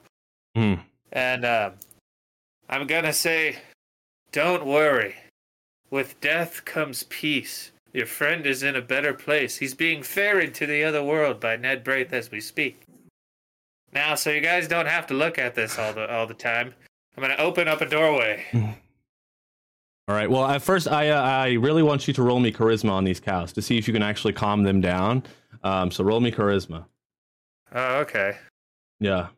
Hmm. 0.56 0.76
And 1.12 1.44
um, 1.46 1.74
I'm 2.70 2.86
gonna 2.88 3.14
say, 3.14 3.58
don't 4.32 4.66
worry. 4.66 5.16
With 5.92 6.20
death 6.22 6.66
comes 6.66 7.04
peace. 7.04 7.72
Your 7.94 8.06
friend 8.06 8.46
is 8.46 8.64
in 8.64 8.76
a 8.76 8.82
better 8.82 9.14
place. 9.14 9.58
He's 9.58 9.74
being 9.74 10.04
ferried 10.04 10.54
to 10.56 10.66
the 10.66 10.84
other 10.84 11.04
world 11.04 11.40
by 11.40 11.56
Ned 11.56 11.84
Braith 11.84 12.12
as 12.12 12.30
we 12.30 12.42
speak. 12.42 12.82
Now, 13.96 14.16
so 14.16 14.30
you 14.30 14.42
guys 14.42 14.68
don't 14.68 14.88
have 14.88 15.08
to 15.08 15.14
look 15.14 15.40
at 15.40 15.56
this 15.56 15.80
all 15.80 15.94
the 15.94 16.14
all 16.14 16.28
the 16.28 16.34
time. 16.34 16.74
I'm 17.18 17.22
gonna 17.22 17.36
open 17.38 17.68
up 17.68 17.80
a 17.82 17.86
doorway. 17.90 18.44
All 20.08 20.14
right. 20.14 20.30
Well, 20.30 20.46
at 20.46 20.62
first, 20.62 20.88
I 20.88 21.10
uh, 21.10 21.20
I 21.22 21.54
really 21.54 21.82
want 21.82 22.08
you 22.08 22.14
to 22.14 22.22
roll 22.22 22.40
me 22.40 22.52
charisma 22.52 22.92
on 22.92 23.06
these 23.06 23.20
cows 23.20 23.52
to 23.54 23.62
see 23.64 23.80
if 23.80 23.88
you 23.88 23.94
can 23.94 24.04
actually 24.04 24.34
calm 24.34 24.62
them 24.62 24.80
down. 24.80 25.24
Um, 25.64 25.90
so 25.90 26.04
roll 26.04 26.20
me 26.20 26.30
charisma. 26.32 26.86
Oh, 27.74 27.96
okay. 28.02 28.38
Yeah. 29.00 29.30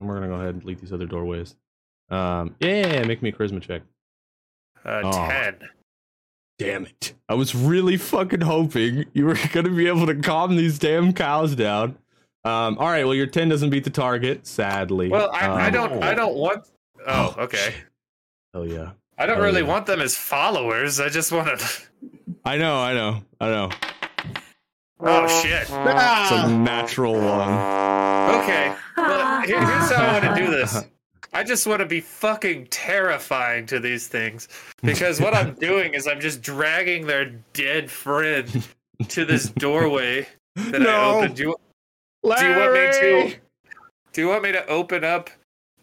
And 0.00 0.08
we're 0.08 0.14
gonna 0.14 0.28
go 0.28 0.34
ahead 0.36 0.50
and 0.50 0.60
delete 0.62 0.80
these 0.80 0.94
other 0.94 1.04
doorways. 1.04 1.56
Um, 2.08 2.54
yeah, 2.60 3.04
make 3.04 3.20
me 3.20 3.28
a 3.28 3.32
charisma 3.32 3.60
check. 3.60 3.82
Uh, 4.84 5.02
Oh. 5.04 5.10
ten. 5.28 5.58
Damn 6.58 6.86
it! 6.86 7.14
I 7.28 7.34
was 7.34 7.54
really 7.54 7.96
fucking 7.96 8.40
hoping 8.40 9.04
you 9.12 9.26
were 9.26 9.36
gonna 9.52 9.70
be 9.70 9.86
able 9.86 10.06
to 10.06 10.14
calm 10.16 10.56
these 10.56 10.78
damn 10.78 11.12
cows 11.12 11.54
down. 11.54 11.96
Um, 12.44 12.78
all 12.78 12.88
right. 12.88 13.04
Well, 13.04 13.14
your 13.14 13.26
ten 13.26 13.48
doesn't 13.48 13.70
beat 13.70 13.84
the 13.84 13.90
target, 13.90 14.46
sadly. 14.46 15.08
Well, 15.08 15.30
I, 15.32 15.46
I 15.46 15.66
Um, 15.68 15.72
don't 15.72 16.02
I 16.02 16.14
don't 16.14 16.34
want. 16.34 16.66
Oh, 17.06 17.34
okay. 17.38 17.74
Oh 18.54 18.62
yeah! 18.64 18.90
I 19.18 19.26
don't 19.26 19.38
Oh, 19.38 19.42
really 19.42 19.60
yeah. 19.62 19.68
want 19.68 19.86
them 19.86 20.00
as 20.00 20.16
followers. 20.16 20.98
I 21.00 21.08
just 21.08 21.30
want 21.30 21.58
to. 21.60 21.66
I 22.44 22.56
know, 22.56 22.78
I 22.78 22.94
know, 22.94 23.22
I 23.40 23.48
know. 23.50 23.70
Oh 25.00 25.28
shit. 25.42 25.62
It's 25.62 25.70
a 25.70 26.48
natural 26.48 27.14
one. 27.14 28.42
Okay. 28.42 28.74
Well, 28.96 29.40
here, 29.42 29.60
here's 29.64 29.90
how 29.92 30.04
I 30.06 30.12
want 30.26 30.36
to 30.36 30.44
do 30.44 30.50
this. 30.50 30.84
I 31.32 31.44
just 31.44 31.66
want 31.66 31.80
to 31.80 31.86
be 31.86 32.00
fucking 32.00 32.66
terrifying 32.70 33.66
to 33.66 33.78
these 33.80 34.06
things 34.08 34.48
because 34.82 35.20
what 35.20 35.34
I'm 35.34 35.54
doing 35.60 35.94
is 35.94 36.06
I'm 36.06 36.20
just 36.20 36.42
dragging 36.42 37.06
their 37.06 37.26
dead 37.52 37.90
friend 37.90 38.66
to 39.08 39.24
this 39.24 39.48
doorway 39.50 40.26
that 40.56 40.82
I 40.86 41.10
opened. 41.10 41.36
Do 41.36 41.42
you, 41.42 41.56
do 42.24 42.44
you 42.46 42.56
want 42.56 42.72
me 42.72 42.80
to? 43.30 43.36
Do 44.12 44.20
you 44.22 44.28
want 44.28 44.42
me 44.42 44.52
to 44.52 44.66
open 44.66 45.04
up 45.04 45.30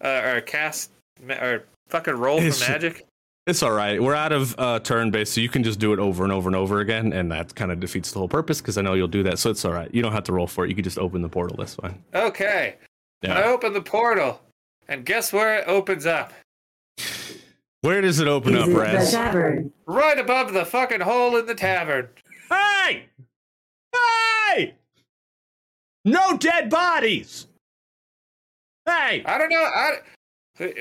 uh, 0.04 0.22
or 0.26 0.42
cast 0.42 0.92
or 1.30 1.64
fucking 1.90 2.16
roll 2.16 2.38
It's- 2.38 2.64
for 2.64 2.72
magic? 2.72 3.06
It's 3.48 3.62
all 3.62 3.74
right. 3.74 4.02
We're 4.02 4.16
out 4.16 4.32
of 4.32 4.56
uh, 4.58 4.80
turn 4.80 5.12
based, 5.12 5.36
so 5.36 5.40
you 5.40 5.50
can 5.50 5.62
just 5.64 5.78
do 5.80 5.94
it 5.94 6.00
over 6.00 6.24
and 6.24 6.34
over 6.34 6.50
and 6.50 6.56
over 6.56 6.80
again, 6.80 7.14
and 7.14 7.32
that 7.32 7.54
kind 7.54 7.72
of 7.72 7.80
defeats 7.80 8.12
the 8.12 8.18
whole 8.18 8.28
purpose 8.28 8.60
because 8.60 8.76
I 8.80 8.82
know 8.82 8.96
you'll 8.96 9.08
do 9.08 9.22
that. 9.22 9.38
So 9.38 9.52
it's 9.52 9.64
all 9.64 9.72
right. 9.72 9.88
You 9.94 10.02
don't 10.02 10.14
have 10.14 10.24
to 10.24 10.34
roll 10.34 10.48
for 10.48 10.66
it. 10.66 10.70
You 10.70 10.74
can 10.76 10.84
just 10.84 10.98
open 10.98 11.22
the 11.22 11.30
portal. 11.30 11.56
That's 11.58 11.76
fine. 11.76 12.04
Okay. 12.16 12.78
I 13.24 13.44
open 13.44 13.74
the 13.74 13.82
portal, 13.84 14.42
and 14.88 15.06
guess 15.06 15.32
where 15.34 15.60
it 15.60 15.68
opens 15.68 16.06
up? 16.06 16.34
Where 17.82 18.02
does 18.02 18.20
it 18.20 18.28
open 18.28 18.56
Is 18.56 18.64
up, 18.64 18.68
it 18.70 18.72
the 18.74 18.80
Raz? 18.80 19.12
tavern? 19.12 19.72
Right 19.86 20.18
above 20.18 20.54
the 20.54 20.66
fucking 20.66 21.02
hole 21.02 21.38
in 21.38 21.46
the 21.46 21.54
tavern. 21.56 22.10
Hey! 22.50 23.06
Hey! 23.94 24.74
No 26.04 26.38
dead 26.38 26.70
bodies! 26.70 27.48
Hey! 28.86 29.24
I 29.26 29.38
don't 29.38 29.50
know. 29.50 29.64
I, 29.64 29.98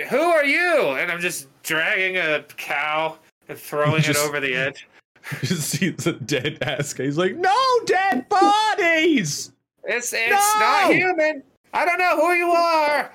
who 0.09 0.19
are 0.19 0.45
you? 0.45 0.91
And 0.99 1.11
I'm 1.11 1.21
just 1.21 1.49
dragging 1.63 2.17
a 2.17 2.43
cow 2.57 3.19
and 3.49 3.59
throwing 3.59 4.03
Just- 4.03 4.19
it 4.21 4.27
over 4.27 4.41
the 4.41 4.55
edge. 4.55 4.87
Just 5.43 5.71
sees 5.71 6.07
a 6.07 6.13
dead 6.13 6.59
ass 6.61 6.93
guy. 6.93 7.05
He's 7.05 7.17
like, 7.17 7.35
no 7.37 7.57
dead 7.87 8.29
bodies! 8.29 9.53
It's 9.85 10.13
it's 10.13 10.31
No! 10.31 10.59
not 10.61 10.93
human. 10.95 11.43
I 11.73 11.87
don't 11.87 11.99
know 11.99 12.17
who 12.21 12.33
you 12.35 12.51
are. 12.51 13.11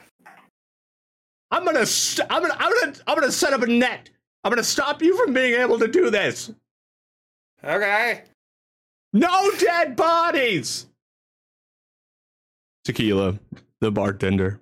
I'm 1.51 1.65
gonna, 1.65 1.85
st- 1.85 2.27
I'm 2.29 2.41
gonna, 2.41 2.55
I'm 2.59 2.73
gonna, 2.73 2.97
I'm 3.07 3.19
gonna 3.19 3.31
set 3.31 3.53
up 3.53 3.61
a 3.61 3.67
net. 3.67 4.09
I'm 4.43 4.51
gonna 4.51 4.63
stop 4.63 5.01
you 5.01 5.17
from 5.17 5.33
being 5.33 5.59
able 5.59 5.79
to 5.79 5.87
do 5.87 6.09
this. 6.09 6.51
Okay. 7.63 8.23
No 9.13 9.51
dead 9.57 9.95
bodies. 9.95 10.87
Tequila, 12.85 13.39
the 13.81 13.91
bartender, 13.91 14.61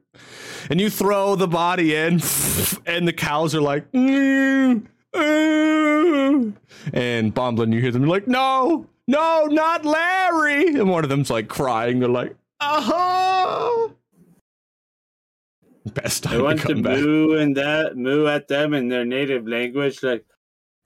and 0.70 0.82
you 0.82 0.90
throw 0.90 1.36
the 1.36 1.48
body 1.48 1.96
in, 1.96 2.14
and 2.86 3.08
the 3.08 3.14
cows 3.14 3.54
are 3.54 3.62
like, 3.62 3.92
"Mm, 3.92 4.88
mm." 5.14 6.54
and 6.94 7.34
Bomblin, 7.34 7.74
you 7.74 7.82
hear 7.82 7.92
them 7.92 8.04
like, 8.04 8.28
no, 8.28 8.86
no, 9.08 9.46
not 9.46 9.86
Larry, 9.86 10.68
and 10.68 10.90
one 10.90 11.04
of 11.04 11.10
them's 11.10 11.30
like 11.30 11.48
crying. 11.48 12.00
They're 12.00 12.10
like, 12.10 12.36
uh-huh. 12.60 13.90
Best 15.94 16.28
I 16.28 16.32
time 16.32 16.44
want 16.44 16.62
to 16.62 16.74
to 16.74 16.82
back. 16.82 17.00
moo 17.00 17.38
and 17.38 17.56
that 17.58 17.96
moo 17.98 18.28
at 18.28 18.48
them 18.48 18.74
in 18.74 18.88
their 18.88 19.06
native 19.06 19.48
language, 19.48 20.02
like, 20.04 20.26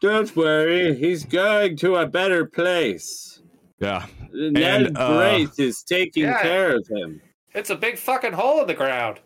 "Don't 0.01 0.33
worry, 0.35 0.93
he's 0.95 1.23
going 1.25 1.77
to 1.77 1.95
a 1.95 2.05
better 2.07 2.45
place. 2.45 3.41
Yeah, 3.79 4.05
Ned 4.33 4.95
uh, 4.97 5.15
Braith 5.17 5.59
is 5.59 5.83
taking 5.83 6.23
Yeah. 6.23 6.41
care 6.41 6.75
of 6.75 6.87
him." 6.87 7.21
It's 7.53 7.69
a 7.69 7.75
big 7.75 7.97
fucking 7.97 8.33
hole 8.33 8.61
in 8.61 8.67
the 8.67 8.73
ground. 8.73 9.19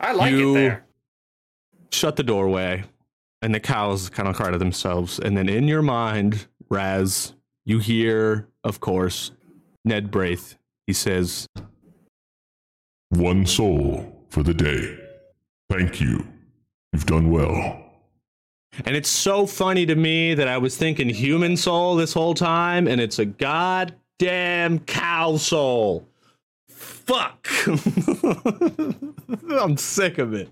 I 0.00 0.12
like 0.12 0.32
You- 0.32 0.50
it 0.56 0.58
there. 0.58 0.86
shut 1.92 2.16
the 2.16 2.22
doorway, 2.22 2.84
and 3.42 3.54
the 3.54 3.60
cows 3.60 4.08
kind 4.10 4.28
of 4.28 4.34
cry 4.36 4.50
to 4.50 4.58
themselves. 4.58 5.18
And 5.18 5.36
then 5.36 5.48
in 5.48 5.68
your 5.68 5.82
mind, 5.82 6.46
Raz, 6.68 7.34
you 7.64 7.78
hear, 7.78 8.48
of 8.64 8.80
course, 8.80 9.30
Ned 9.84 10.10
Braith. 10.10 10.56
He 10.86 10.92
says, 10.92 11.46
One 13.10 13.46
soul 13.46 14.15
for 14.36 14.42
the 14.42 14.52
day. 14.52 14.94
Thank 15.70 15.98
you. 15.98 16.22
You've 16.92 17.06
done 17.06 17.30
well. 17.30 17.82
and 18.84 18.94
it's 18.94 19.08
so 19.08 19.46
funny 19.46 19.86
to 19.86 19.94
me 19.96 20.34
that 20.34 20.46
I 20.46 20.58
was 20.58 20.76
thinking 20.76 21.08
human 21.08 21.56
soul 21.56 21.96
this 21.96 22.12
whole 22.12 22.34
time, 22.34 22.86
and 22.86 23.00
it's 23.00 23.18
a 23.18 23.24
goddamn 23.24 24.80
cow 24.80 25.38
soul. 25.38 26.06
Fuck. 26.68 27.48
I'm 29.50 29.78
sick 29.78 30.18
of 30.18 30.34
it. 30.34 30.50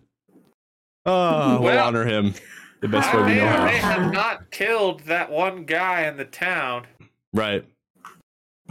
Oh, 1.04 1.56
we'll 1.60 1.64
Well, 1.64 1.86
honor 1.86 2.06
him 2.06 2.32
the 2.80 2.88
best 2.88 3.12
way 3.14 3.22
we 3.22 3.34
know 3.34 3.44
or 3.44 3.48
how. 3.48 3.64
may 3.66 3.76
have 3.76 4.12
not 4.14 4.50
killed 4.50 5.00
that 5.00 5.30
one 5.30 5.64
guy 5.66 6.06
in 6.06 6.16
the 6.16 6.24
town. 6.24 6.86
Right. 7.34 7.66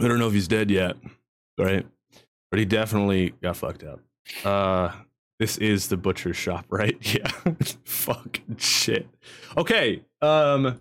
I 0.00 0.08
don't 0.08 0.18
know 0.18 0.26
if 0.26 0.32
he's 0.32 0.48
dead 0.48 0.72
yet. 0.72 0.96
Right. 1.56 1.86
But 2.50 2.58
he 2.58 2.64
definitely 2.64 3.34
got 3.40 3.56
fucked 3.56 3.84
up. 3.84 4.00
Uh 4.44 4.90
this 5.38 5.58
is 5.58 5.88
the 5.88 5.96
butcher's 5.96 6.36
shop, 6.36 6.66
right? 6.68 6.96
Yeah. 7.14 7.28
Fucking 7.84 8.56
shit. 8.58 9.08
Okay. 9.56 10.02
Um 10.20 10.80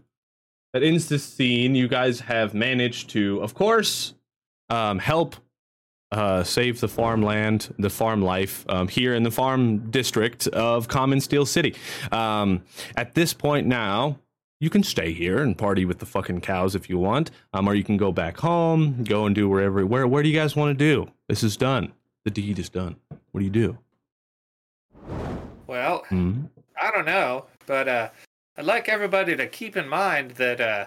that 0.74 0.82
ends 0.82 1.08
this 1.08 1.24
scene. 1.24 1.76
You 1.76 1.88
guys 1.88 2.22
have 2.22 2.54
managed 2.56 3.12
to, 3.12 3.42
of 3.42 3.54
course, 3.54 4.16
um 4.70 5.00
help 5.00 5.36
uh, 6.14 6.44
save 6.44 6.80
the 6.80 6.88
farmland, 6.88 7.74
the 7.80 7.90
farm 7.90 8.22
life 8.22 8.66
um, 8.70 8.88
here 8.88 9.16
in 9.16 9.24
the 9.24 9.32
farm 9.32 9.90
district 9.90 10.48
of 10.50 10.88
Common 10.88 11.20
Steel 11.20 11.46
City. 11.46 11.76
Um, 12.12 12.62
at 12.96 13.16
this 13.16 13.34
point 13.34 13.66
now, 13.66 14.20
you 14.60 14.70
can 14.70 14.84
stay 14.84 15.12
here 15.12 15.40
and 15.40 15.58
party 15.58 15.86
with 15.86 16.00
the 16.00 16.06
fucking 16.06 16.42
cows 16.42 16.76
if 16.76 16.90
you 16.90 16.98
want, 17.00 17.32
um, 17.54 17.68
or 17.68 17.74
you 17.74 17.84
can 17.84 17.98
go 17.98 18.12
back 18.12 18.38
home, 18.38 19.04
go 19.04 19.26
and 19.26 19.36
do 19.36 19.50
wherever. 19.50 19.86
Where 19.86 20.08
Where 20.08 20.24
do 20.24 20.30
you 20.30 20.36
guys 20.36 20.56
want 20.56 20.78
to 20.78 20.86
do? 20.86 21.12
This 21.28 21.44
is 21.44 21.58
done. 21.58 21.92
The 22.26 22.32
deed 22.32 22.60
is 22.60 22.70
done. 22.70 22.96
What 23.32 23.40
do 23.40 23.46
you 23.46 23.52
do? 23.52 23.78
Well, 25.74 26.04
Hmm? 26.10 26.42
I 26.80 26.92
don't 26.92 27.06
know, 27.08 27.48
but 27.66 27.88
uh, 27.88 28.10
I'd 28.58 28.66
like 28.66 28.90
everybody 28.90 29.36
to 29.36 29.48
keep 29.48 29.76
in 29.76 29.88
mind 29.88 30.30
that 30.32 30.62
uh, 30.62 30.86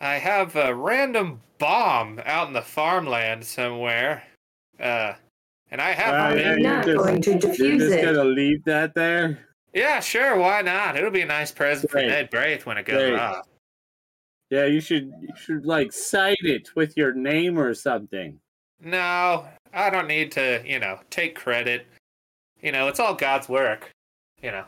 I 0.00 0.14
have 0.14 0.56
a 0.56 0.74
random 0.74 1.42
bomb 1.58 2.18
out 2.24 2.46
in 2.46 2.54
the 2.54 2.62
farmland 2.62 3.44
somewhere, 3.44 4.22
uh, 4.80 5.12
and 5.70 5.82
I 5.82 5.90
have. 5.90 6.14
Wow, 6.14 6.40
yeah, 6.40 6.54
not 6.54 6.86
you're 6.86 6.94
just- 6.96 7.04
going 7.06 7.20
to 7.20 7.30
You're 7.32 7.76
just 7.78 7.92
it. 7.96 8.02
gonna 8.02 8.24
leave 8.24 8.64
that 8.64 8.94
there? 8.94 9.40
yeah, 9.74 10.00
sure, 10.00 10.38
why 10.38 10.62
not? 10.62 10.96
It'll 10.96 11.10
be 11.10 11.20
a 11.20 11.26
nice 11.26 11.52
present 11.52 11.90
for 11.90 11.98
Great. 11.98 12.08
Ned 12.08 12.30
Braith 12.30 12.64
when 12.64 12.78
it 12.78 12.86
goes 12.86 13.10
Great. 13.10 13.12
off. 13.20 13.46
Yeah, 14.48 14.64
you 14.64 14.80
should 14.80 15.12
you 15.20 15.28
should 15.36 15.66
like 15.66 15.92
cite 15.92 16.38
it 16.40 16.70
with 16.74 16.96
your 16.96 17.12
name 17.12 17.58
or 17.58 17.74
something. 17.74 18.40
No, 18.82 19.46
I 19.74 19.90
don't 19.90 20.08
need 20.08 20.32
to, 20.32 20.62
you 20.64 20.78
know, 20.78 20.98
take 21.10 21.34
credit. 21.34 21.84
You 22.62 22.72
know, 22.72 22.88
it's 22.88 22.98
all 23.00 23.14
God's 23.14 23.50
work. 23.50 23.90
You 24.42 24.52
know, 24.52 24.64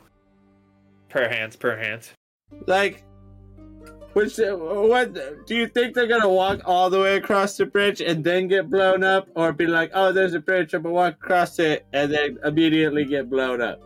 per 1.09 1.29
hands, 1.29 1.57
per 1.57 1.77
hands. 1.77 2.13
Like, 2.67 3.05
which 4.15 4.39
what 4.39 5.47
do 5.47 5.55
you 5.55 5.69
think 5.69 5.95
they're 5.95 6.07
gonna 6.07 6.29
walk 6.29 6.63
all 6.65 6.91
the 6.91 7.01
way 7.01 7.17
across 7.17 7.57
the 7.57 7.67
bridge 7.67 8.01
and 8.01 8.25
then 8.25 8.49
get 8.49 8.69
blown 8.69 9.05
up, 9.05 9.29
or 9.35 9.53
be 9.53 9.67
like, 9.67 9.91
oh, 9.95 10.13
there's 10.13 10.35
a 10.35 10.41
bridge, 10.41 10.75
I'm 10.75 10.83
gonna 10.83 10.95
walk 10.95 11.15
across 11.15 11.59
it 11.59 11.87
and 11.93 12.13
then 12.13 12.39
immediately 12.45 13.05
get 13.05 13.31
blown 13.31 13.61
up? 13.61 13.81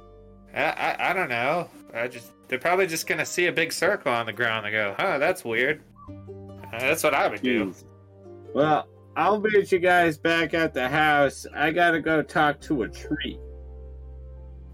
I, 0.54 0.62
I, 0.62 1.10
I 1.10 1.12
don't 1.12 1.28
know. 1.28 1.68
I 1.92 2.08
just 2.08 2.30
they're 2.48 2.58
probably 2.58 2.86
just 2.86 3.06
gonna 3.06 3.26
see 3.26 3.46
a 3.46 3.52
big 3.52 3.72
circle 3.72 4.12
on 4.12 4.26
the 4.26 4.32
ground 4.32 4.66
and 4.66 4.72
go, 4.72 4.94
"Huh, 4.98 5.18
that's 5.18 5.44
weird." 5.44 5.82
Uh, 6.08 6.78
that's 6.78 7.02
what 7.02 7.14
I 7.14 7.28
would 7.28 7.42
do. 7.42 7.74
Well, 8.54 8.88
I'll 9.16 9.40
meet 9.40 9.72
you 9.72 9.78
guys 9.78 10.18
back 10.18 10.54
at 10.54 10.74
the 10.74 10.88
house. 10.88 11.46
I 11.54 11.70
gotta 11.70 12.00
go 12.00 12.22
talk 12.22 12.60
to 12.62 12.82
a 12.82 12.88
tree. 12.88 13.38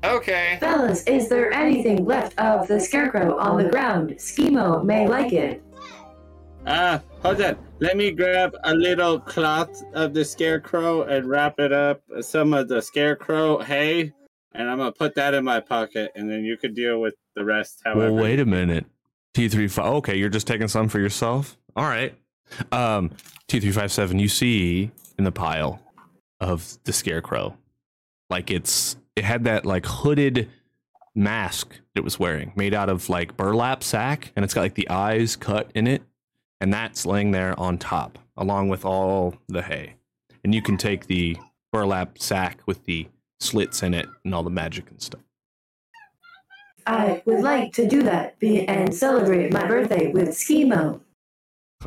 Okay. 0.02 0.56
Fellas, 0.60 1.02
is 1.04 1.28
there 1.28 1.52
anything 1.52 2.04
left 2.04 2.38
of 2.38 2.66
the 2.66 2.80
scarecrow 2.80 3.36
on 3.38 3.62
the 3.62 3.68
ground? 3.68 4.10
Schemo 4.12 4.82
may 4.84 5.06
like 5.06 5.32
it. 5.32 5.62
Ah, 6.66 7.00
hold 7.22 7.40
on. 7.40 7.56
Let 7.80 7.96
me 7.96 8.10
grab 8.10 8.54
a 8.64 8.74
little 8.74 9.18
cloth 9.18 9.82
of 9.94 10.12
the 10.14 10.24
scarecrow 10.24 11.02
and 11.02 11.26
wrap 11.26 11.58
it 11.58 11.72
up 11.72 12.02
some 12.20 12.52
of 12.52 12.68
the 12.68 12.82
scarecrow 12.82 13.58
hay, 13.58 14.12
and 14.52 14.70
I'm 14.70 14.78
gonna 14.78 14.92
put 14.92 15.14
that 15.14 15.32
in 15.32 15.44
my 15.44 15.60
pocket, 15.60 16.12
and 16.14 16.30
then 16.30 16.44
you 16.44 16.56
could 16.56 16.74
deal 16.74 17.00
with 17.00 17.14
the 17.34 17.44
rest. 17.44 17.80
However, 17.84 18.12
Well, 18.12 18.22
wait 18.22 18.40
a 18.40 18.44
minute. 18.44 18.84
T 19.32 19.48
three 19.48 19.68
five. 19.68 19.86
Okay, 19.94 20.16
you're 20.16 20.28
just 20.28 20.46
taking 20.46 20.68
some 20.68 20.88
for 20.88 20.98
yourself. 20.98 21.56
All 21.76 21.84
right. 21.84 22.14
Um, 22.72 23.10
T 23.48 23.60
three 23.60 23.72
five 23.72 23.92
seven. 23.92 24.18
You 24.18 24.28
see 24.28 24.90
in 25.18 25.24
the 25.24 25.32
pile 25.32 25.80
of 26.40 26.78
the 26.84 26.92
scarecrow, 26.92 27.56
like 28.28 28.50
it's 28.50 28.96
it 29.20 29.24
had 29.24 29.44
that 29.44 29.66
like 29.66 29.84
hooded 29.84 30.48
mask 31.14 31.78
it 31.94 32.02
was 32.02 32.18
wearing, 32.18 32.52
made 32.56 32.72
out 32.72 32.88
of 32.88 33.10
like 33.10 33.36
burlap 33.36 33.82
sack, 33.82 34.32
and 34.34 34.46
it's 34.46 34.54
got 34.54 34.62
like 34.62 34.76
the 34.76 34.88
eyes 34.88 35.36
cut 35.36 35.70
in 35.74 35.86
it, 35.86 36.02
and 36.58 36.72
that's 36.72 37.04
laying 37.04 37.30
there 37.30 37.58
on 37.60 37.76
top, 37.76 38.18
along 38.38 38.70
with 38.70 38.86
all 38.86 39.34
the 39.46 39.60
hay. 39.60 39.96
And 40.42 40.54
you 40.54 40.62
can 40.62 40.78
take 40.78 41.06
the 41.06 41.36
burlap 41.70 42.16
sack 42.16 42.60
with 42.64 42.82
the 42.86 43.08
slits 43.40 43.82
in 43.82 43.92
it 43.92 44.08
and 44.24 44.34
all 44.34 44.42
the 44.42 44.48
magic 44.48 44.90
and 44.90 45.02
stuff. 45.02 45.20
I 46.86 47.20
would 47.26 47.40
like 47.40 47.74
to 47.74 47.86
do 47.86 48.02
that 48.04 48.38
be, 48.38 48.66
and 48.66 48.94
celebrate 48.94 49.52
my 49.52 49.66
birthday 49.66 50.10
with 50.10 50.30
Schemo. 50.30 50.98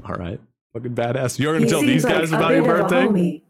All 0.06 0.16
right. 0.16 0.40
Fucking 0.74 0.94
badass. 0.94 1.40
You're 1.40 1.54
gonna 1.54 1.66
He 1.66 1.72
tell 1.72 1.82
these 1.82 2.04
like 2.04 2.14
guys 2.14 2.32
about 2.32 2.54
your 2.54 2.64
birthday? 2.64 3.42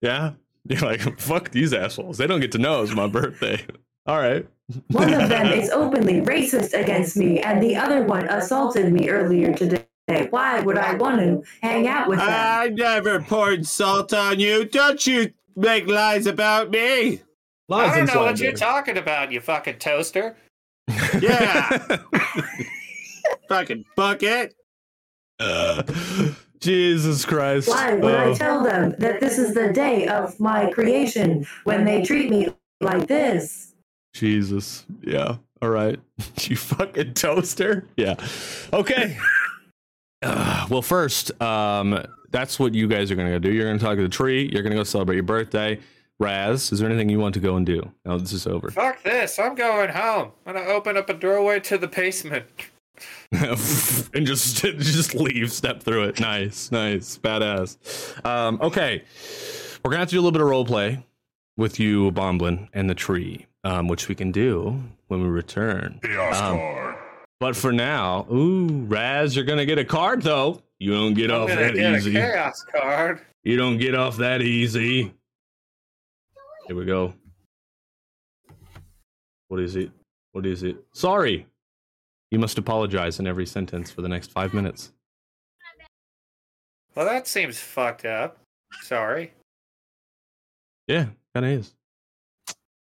Yeah. 0.00 0.32
You're 0.68 0.80
like, 0.80 1.20
fuck 1.20 1.50
these 1.50 1.72
assholes. 1.72 2.18
They 2.18 2.26
don't 2.26 2.40
get 2.40 2.52
to 2.52 2.58
know 2.58 2.82
it's 2.82 2.94
my 2.94 3.06
birthday. 3.06 3.64
All 4.06 4.18
right. 4.18 4.46
One 4.88 5.12
of 5.12 5.28
them 5.28 5.46
is 5.52 5.70
openly 5.70 6.20
racist 6.22 6.78
against 6.78 7.16
me, 7.16 7.40
and 7.40 7.62
the 7.62 7.76
other 7.76 8.02
one 8.02 8.28
assaulted 8.28 8.92
me 8.92 9.08
earlier 9.08 9.52
today. 9.52 9.84
Why 10.30 10.60
would 10.60 10.78
I 10.78 10.94
want 10.94 11.20
to 11.20 11.42
hang 11.60 11.86
out 11.86 12.08
with 12.08 12.18
them? 12.18 12.28
I 12.30 12.68
never 12.70 13.20
poured 13.20 13.66
salt 13.66 14.14
on 14.14 14.40
you. 14.40 14.64
Don't 14.64 15.06
you 15.06 15.32
make 15.54 15.86
lies 15.86 16.26
about 16.26 16.70
me? 16.70 17.20
I 17.70 17.96
don't 17.98 18.06
know 18.06 18.22
what 18.22 18.40
you're 18.40 18.52
talking 18.52 18.96
about, 18.96 19.30
you 19.30 19.40
fucking 19.40 19.78
toaster. 19.78 20.34
Yeah. 21.20 21.98
Fucking 23.48 23.84
bucket. 23.96 24.54
Uh, 25.38 25.82
Jesus 26.60 27.24
Christ. 27.24 27.68
Why 27.68 27.94
would 27.94 28.14
I 28.14 28.24
Oh. 28.26 28.34
tell 28.34 28.62
them 28.62 28.94
that 28.98 29.20
this 29.20 29.38
is 29.38 29.54
the 29.54 29.72
day 29.72 30.06
of 30.08 30.38
my 30.40 30.70
creation 30.70 31.46
when 31.64 31.84
they 31.84 32.02
treat 32.02 32.30
me 32.30 32.48
like 32.80 33.06
this? 33.06 33.74
Jesus. 34.14 34.84
Yeah. 35.02 35.36
All 35.62 35.70
right. 35.70 35.98
you 36.40 36.56
fucking 36.56 37.14
toaster. 37.14 37.86
Yeah. 37.96 38.16
Okay. 38.72 39.16
Uh, 40.20 40.66
well, 40.68 40.82
first, 40.82 41.30
um, 41.40 41.96
that's 42.32 42.58
what 42.58 42.74
you 42.74 42.88
guys 42.88 43.08
are 43.08 43.14
gonna 43.14 43.38
do. 43.38 43.52
You're 43.52 43.66
gonna 43.66 43.78
talk 43.78 43.98
to 43.98 44.02
the 44.02 44.08
tree. 44.08 44.50
You're 44.52 44.64
gonna 44.64 44.74
go 44.74 44.82
celebrate 44.82 45.14
your 45.14 45.22
birthday. 45.22 45.78
Raz, 46.18 46.72
is 46.72 46.80
there 46.80 46.88
anything 46.88 47.08
you 47.08 47.20
want 47.20 47.34
to 47.34 47.40
go 47.40 47.54
and 47.54 47.64
do? 47.64 47.88
Now 48.04 48.18
this 48.18 48.32
is 48.32 48.44
over. 48.44 48.68
Fuck 48.72 49.04
this. 49.04 49.38
I'm 49.38 49.54
going 49.54 49.90
home. 49.90 50.32
I'm 50.44 50.54
gonna 50.56 50.66
open 50.66 50.96
up 50.96 51.08
a 51.08 51.14
doorway 51.14 51.60
to 51.60 51.78
the 51.78 51.86
basement. 51.86 52.46
and 53.32 54.26
just 54.26 54.56
just 54.56 55.14
leave, 55.14 55.52
step 55.52 55.82
through 55.82 56.04
it. 56.04 56.20
Nice, 56.20 56.70
nice, 56.70 57.18
badass. 57.18 58.24
Um, 58.24 58.58
okay, 58.60 59.02
we're 59.84 59.90
gonna 59.90 60.00
have 60.00 60.08
to 60.08 60.14
do 60.14 60.18
a 60.18 60.22
little 60.22 60.32
bit 60.32 60.40
of 60.42 60.48
role 60.48 60.64
play 60.64 61.04
with 61.56 61.78
you, 61.80 62.10
Bomblin, 62.12 62.68
and 62.72 62.88
the 62.88 62.94
tree, 62.94 63.46
um, 63.64 63.88
which 63.88 64.08
we 64.08 64.14
can 64.14 64.30
do 64.32 64.80
when 65.08 65.20
we 65.22 65.28
return. 65.28 65.98
Chaos 66.02 66.40
Um, 66.40 66.56
card. 66.58 66.94
But 67.40 67.54
for 67.56 67.72
now, 67.72 68.26
ooh, 68.32 68.84
Raz, 68.88 69.36
you're 69.36 69.44
gonna 69.44 69.66
get 69.66 69.78
a 69.78 69.84
card 69.84 70.22
though. 70.22 70.60
You 70.80 70.92
don't 70.92 71.14
get 71.14 71.30
I'm 71.30 71.42
off 71.42 71.48
that 71.48 71.74
get 71.74 71.94
easy. 71.96 72.16
a 72.16 72.20
chaos 72.32 72.64
card. 72.72 73.20
You 73.44 73.56
don't 73.56 73.78
get 73.78 73.94
off 73.94 74.16
that 74.18 74.42
easy. 74.42 75.12
Here 76.66 76.76
we 76.76 76.84
go. 76.84 77.14
What 79.48 79.60
is 79.60 79.76
it? 79.76 79.90
What 80.32 80.44
is 80.46 80.62
it? 80.62 80.76
Sorry. 80.92 81.46
You 82.30 82.38
must 82.38 82.58
apologize 82.58 83.18
in 83.18 83.26
every 83.26 83.46
sentence 83.46 83.90
for 83.90 84.02
the 84.02 84.08
next 84.08 84.30
five 84.30 84.52
minutes. 84.52 84.92
Well, 86.94 87.06
that 87.06 87.26
seems 87.26 87.58
fucked 87.58 88.04
up. 88.04 88.38
Sorry. 88.82 89.32
Yeah, 90.86 91.06
kind 91.34 91.46
of 91.46 91.52
is. 91.52 91.74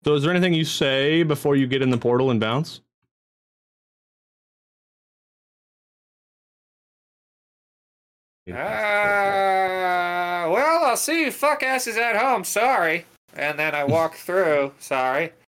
So, 0.05 0.13
is 0.15 0.23
there 0.23 0.31
anything 0.31 0.53
you 0.53 0.65
say 0.65 1.23
before 1.23 1.55
you 1.55 1.67
get 1.67 1.81
in 1.81 1.89
the 1.89 1.97
portal 1.97 2.31
and 2.31 2.39
bounce? 2.39 2.81
Uh, 8.47 8.53
well, 10.51 10.85
I'll 10.85 10.97
see 10.97 11.21
you 11.21 11.31
fuck 11.31 11.63
asses 11.63 11.97
at 11.97 12.17
home. 12.17 12.43
Sorry. 12.43 13.05
And 13.35 13.57
then 13.57 13.73
I 13.73 13.85
walk 13.85 14.15
through. 14.15 14.73
Sorry. 14.79 15.31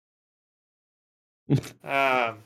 Um, 1.84 2.38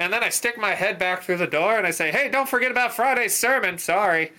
and 0.00 0.10
then 0.12 0.24
I 0.24 0.30
stick 0.30 0.58
my 0.58 0.74
head 0.74 0.98
back 0.98 1.22
through 1.22 1.36
the 1.36 1.46
door 1.46 1.76
and 1.76 1.86
I 1.86 1.90
say, 1.90 2.10
"Hey, 2.10 2.28
don't 2.28 2.48
forget 2.48 2.70
about 2.70 2.92
Friday's 2.92 3.36
sermon." 3.36 3.78
Sorry. 3.78 4.32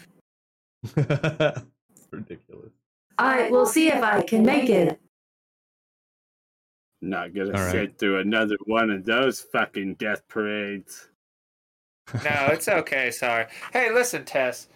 Ridiculous. 0.96 2.72
I 3.18 3.50
will 3.52 3.68
see 3.68 3.88
if 3.88 4.04
I 4.04 4.24
can 4.24 4.44
make 4.44 4.70
it. 4.70 5.00
Not 7.02 7.34
gonna 7.34 7.50
All 7.50 7.64
right. 7.64 7.72
sit 7.72 7.98
through 8.00 8.20
another 8.20 8.58
one 8.66 8.90
of 8.90 9.06
those 9.06 9.40
fucking 9.40 9.96
death 9.96 10.28
parades. 10.28 11.10
No, 12.24 12.50
it's 12.52 12.68
okay. 12.68 13.12
Sorry. 13.12 13.46
Hey, 13.72 13.92
listen, 13.92 14.26
Tess. 14.26 14.68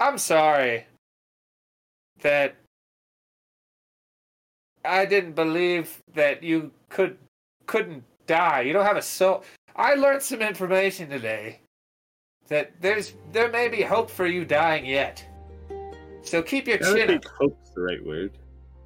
I'm 0.00 0.16
sorry 0.16 0.86
that 2.22 2.56
I 4.84 5.04
didn't 5.04 5.34
believe 5.34 6.02
that 6.14 6.42
you 6.42 6.72
could 6.88 7.18
couldn't 7.66 8.04
die. 8.26 8.62
You 8.62 8.72
don't 8.72 8.86
have 8.86 8.96
a 8.96 9.02
soul. 9.02 9.44
I 9.80 9.94
learned 9.94 10.22
some 10.22 10.42
information 10.42 11.08
today 11.08 11.60
that 12.48 12.72
there's 12.82 13.14
there 13.32 13.48
may 13.50 13.68
be 13.68 13.80
hope 13.80 14.10
for 14.10 14.26
you 14.26 14.44
dying 14.44 14.84
yet. 14.84 15.24
So 16.22 16.42
keep 16.42 16.66
your 16.68 16.76
I 16.76 16.92
chin 16.92 17.06
think 17.08 17.24
up, 17.24 17.32
hope's 17.40 17.70
the 17.70 17.80
right 17.80 18.04
word. 18.04 18.32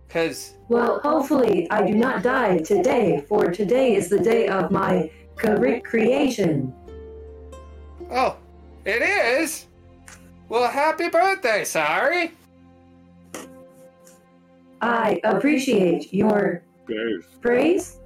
because 0.06 0.54
Well, 0.68 1.00
hopefully 1.00 1.68
I 1.72 1.84
do 1.84 1.94
not 1.94 2.22
die 2.22 2.58
today, 2.58 3.24
for 3.28 3.50
today 3.50 3.96
is 3.96 4.08
the 4.08 4.20
day 4.20 4.46
of 4.46 4.70
my 4.70 5.10
cre- 5.34 5.80
creation. 5.82 6.72
oh, 8.12 8.36
it 8.84 9.02
is. 9.02 9.66
Well, 10.48 10.70
happy 10.70 11.08
birthday, 11.08 11.64
sorry. 11.64 12.30
I 14.80 15.20
appreciate 15.24 16.14
your 16.14 16.62
Gross. 16.86 17.24
praise. 17.40 17.96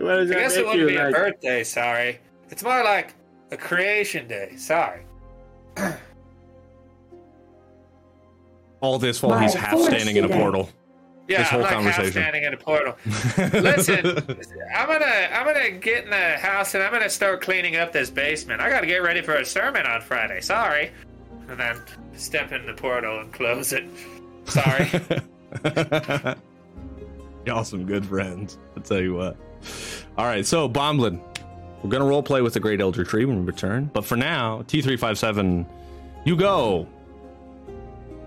I 0.00 0.24
guess 0.26 0.56
it 0.56 0.64
wouldn't 0.64 0.80
you 0.82 0.86
be 0.88 0.96
a 0.96 1.10
birthday, 1.10 1.64
sorry. 1.64 2.18
It's 2.50 2.62
more 2.62 2.82
like 2.84 3.14
a 3.50 3.56
creation 3.56 4.28
day, 4.28 4.54
sorry. 4.56 5.02
All 8.80 8.98
this 8.98 9.22
while 9.22 9.32
My 9.36 9.42
he's 9.42 9.54
half 9.54 9.72
force 9.72 9.86
standing 9.86 10.16
in 10.16 10.24
a 10.24 10.28
portal. 10.28 10.70
Yeah, 11.26 11.38
This 11.38 11.48
I'm 11.48 11.52
whole 11.54 11.60
like 11.62 11.70
half 11.72 11.82
conversation. 11.82 12.12
standing 12.12 12.44
in 12.44 12.54
a 12.54 12.56
portal. 12.56 12.96
Listen, 13.60 14.06
I'm 14.74 14.86
gonna 14.88 15.28
I'm 15.32 15.44
gonna 15.46 15.70
get 15.72 16.04
in 16.04 16.10
the 16.10 16.38
house 16.38 16.74
and 16.74 16.82
I'm 16.82 16.92
gonna 16.92 17.10
start 17.10 17.40
cleaning 17.42 17.76
up 17.76 17.92
this 17.92 18.08
basement. 18.08 18.60
I 18.62 18.70
gotta 18.70 18.86
get 18.86 18.98
ready 19.02 19.20
for 19.20 19.34
a 19.34 19.44
sermon 19.44 19.84
on 19.84 20.00
Friday. 20.00 20.40
Sorry. 20.40 20.90
And 21.48 21.58
then 21.58 21.82
step 22.14 22.52
in 22.52 22.64
the 22.66 22.72
portal 22.74 23.20
and 23.20 23.32
close 23.32 23.72
it. 23.72 23.84
Sorry. 24.44 24.88
Y'all 27.46 27.64
some 27.64 27.84
good 27.84 28.06
friends. 28.06 28.58
I'll 28.76 28.82
tell 28.82 29.00
you 29.00 29.14
what. 29.14 29.36
All 30.16 30.24
right, 30.26 30.44
so 30.44 30.68
Bomblin, 30.68 31.20
we're 31.82 31.90
gonna 31.90 32.04
role 32.04 32.22
play 32.22 32.42
with 32.42 32.54
the 32.54 32.60
Great 32.60 32.80
Elder 32.80 33.04
Tree 33.04 33.24
when 33.24 33.40
we 33.40 33.44
return. 33.46 33.90
But 33.92 34.04
for 34.04 34.16
now, 34.16 34.62
T 34.66 34.82
three 34.82 34.96
five 34.96 35.18
seven, 35.18 35.66
you 36.24 36.36
go 36.36 36.86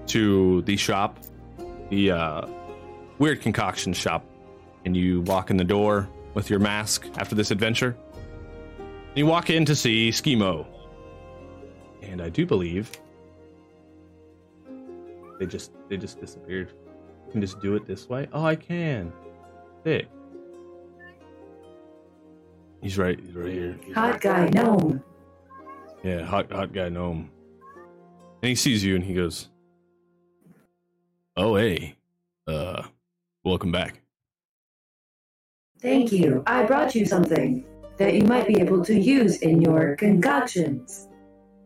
to 0.08 0.62
the 0.64 0.78
shop, 0.78 1.20
the 1.90 2.12
uh, 2.12 2.48
weird 3.18 3.42
concoction 3.42 3.94
shop, 3.94 4.26
and 4.86 4.96
you 4.96 5.22
walk 5.22 5.50
in 5.50 5.58
the 5.58 5.64
door 5.64 6.08
with 6.34 6.50
your 6.50 6.60
mask 6.60 7.06
after 7.18 7.36
this 7.36 7.52
adventure. 7.52 7.96
You 9.16 9.26
walk 9.26 9.50
in 9.50 9.66
to 9.66 9.76
see 9.76 10.10
Schemo, 10.10 10.66
and 12.02 12.22
I 12.22 12.30
do 12.30 12.46
believe 12.46 12.90
they 15.40 15.46
just 15.46 15.72
they 15.90 15.98
just 15.98 16.20
disappeared. 16.22 16.72
I 17.28 17.32
can 17.32 17.42
just 17.42 17.60
do 17.62 17.76
it 17.76 17.86
this 17.86 18.08
way. 18.08 18.30
Oh, 18.32 18.46
I 18.46 18.56
can. 18.56 19.12
Sick. 19.84 20.08
He's 22.82 22.98
right. 22.98 23.20
He's 23.20 23.36
right 23.36 23.54
here. 23.54 23.78
He's 23.84 23.96
Hot 23.96 24.12
right- 24.12 24.22
guy 24.22 24.50
gnome. 24.50 25.04
Yeah, 26.04 26.24
hot 26.24 26.52
hot 26.52 26.74
guy 26.74 26.90
gnome. 26.90 27.30
And 28.42 28.50
he 28.50 28.56
sees 28.56 28.84
you 28.84 28.96
and 28.96 29.04
he 29.04 29.14
goes, 29.14 29.50
"Oh 31.38 31.56
hey, 31.56 31.96
uh, 32.48 32.84
welcome 33.44 33.72
back." 33.72 34.02
Thank 35.80 36.12
you. 36.12 36.44
I 36.48 36.64
brought 36.64 36.96
you 36.96 37.06
something 37.06 37.64
that 37.98 38.14
you 38.16 38.24
might 38.24 38.48
be 38.48 38.60
able 38.60 38.84
to 38.86 39.00
use 39.00 39.38
in 39.42 39.62
your 39.62 39.96
concoctions. 39.96 41.08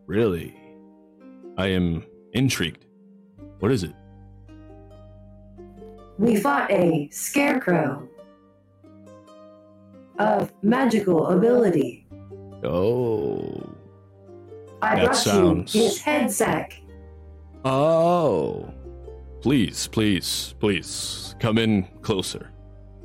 Really, 0.06 0.54
I 1.56 1.68
am 1.68 2.04
intrigued. 2.34 2.84
What 3.60 3.72
is 3.72 3.84
it? 3.84 3.94
We 6.18 6.36
fought 6.36 6.70
a 6.70 7.08
scarecrow 7.10 8.06
of 10.18 10.52
magical 10.62 11.26
ability. 11.28 12.06
Oh, 12.64 13.68
I 14.82 14.96
That 14.96 15.04
brought 15.04 15.16
sounds- 15.16 15.74
you 15.74 15.82
his 15.82 16.00
head 16.00 16.30
sack. 16.30 16.80
oh. 17.64 18.70
Please, 19.42 19.86
please, 19.88 20.54
please 20.58 21.36
come 21.38 21.56
in 21.58 21.84
closer. 22.02 22.50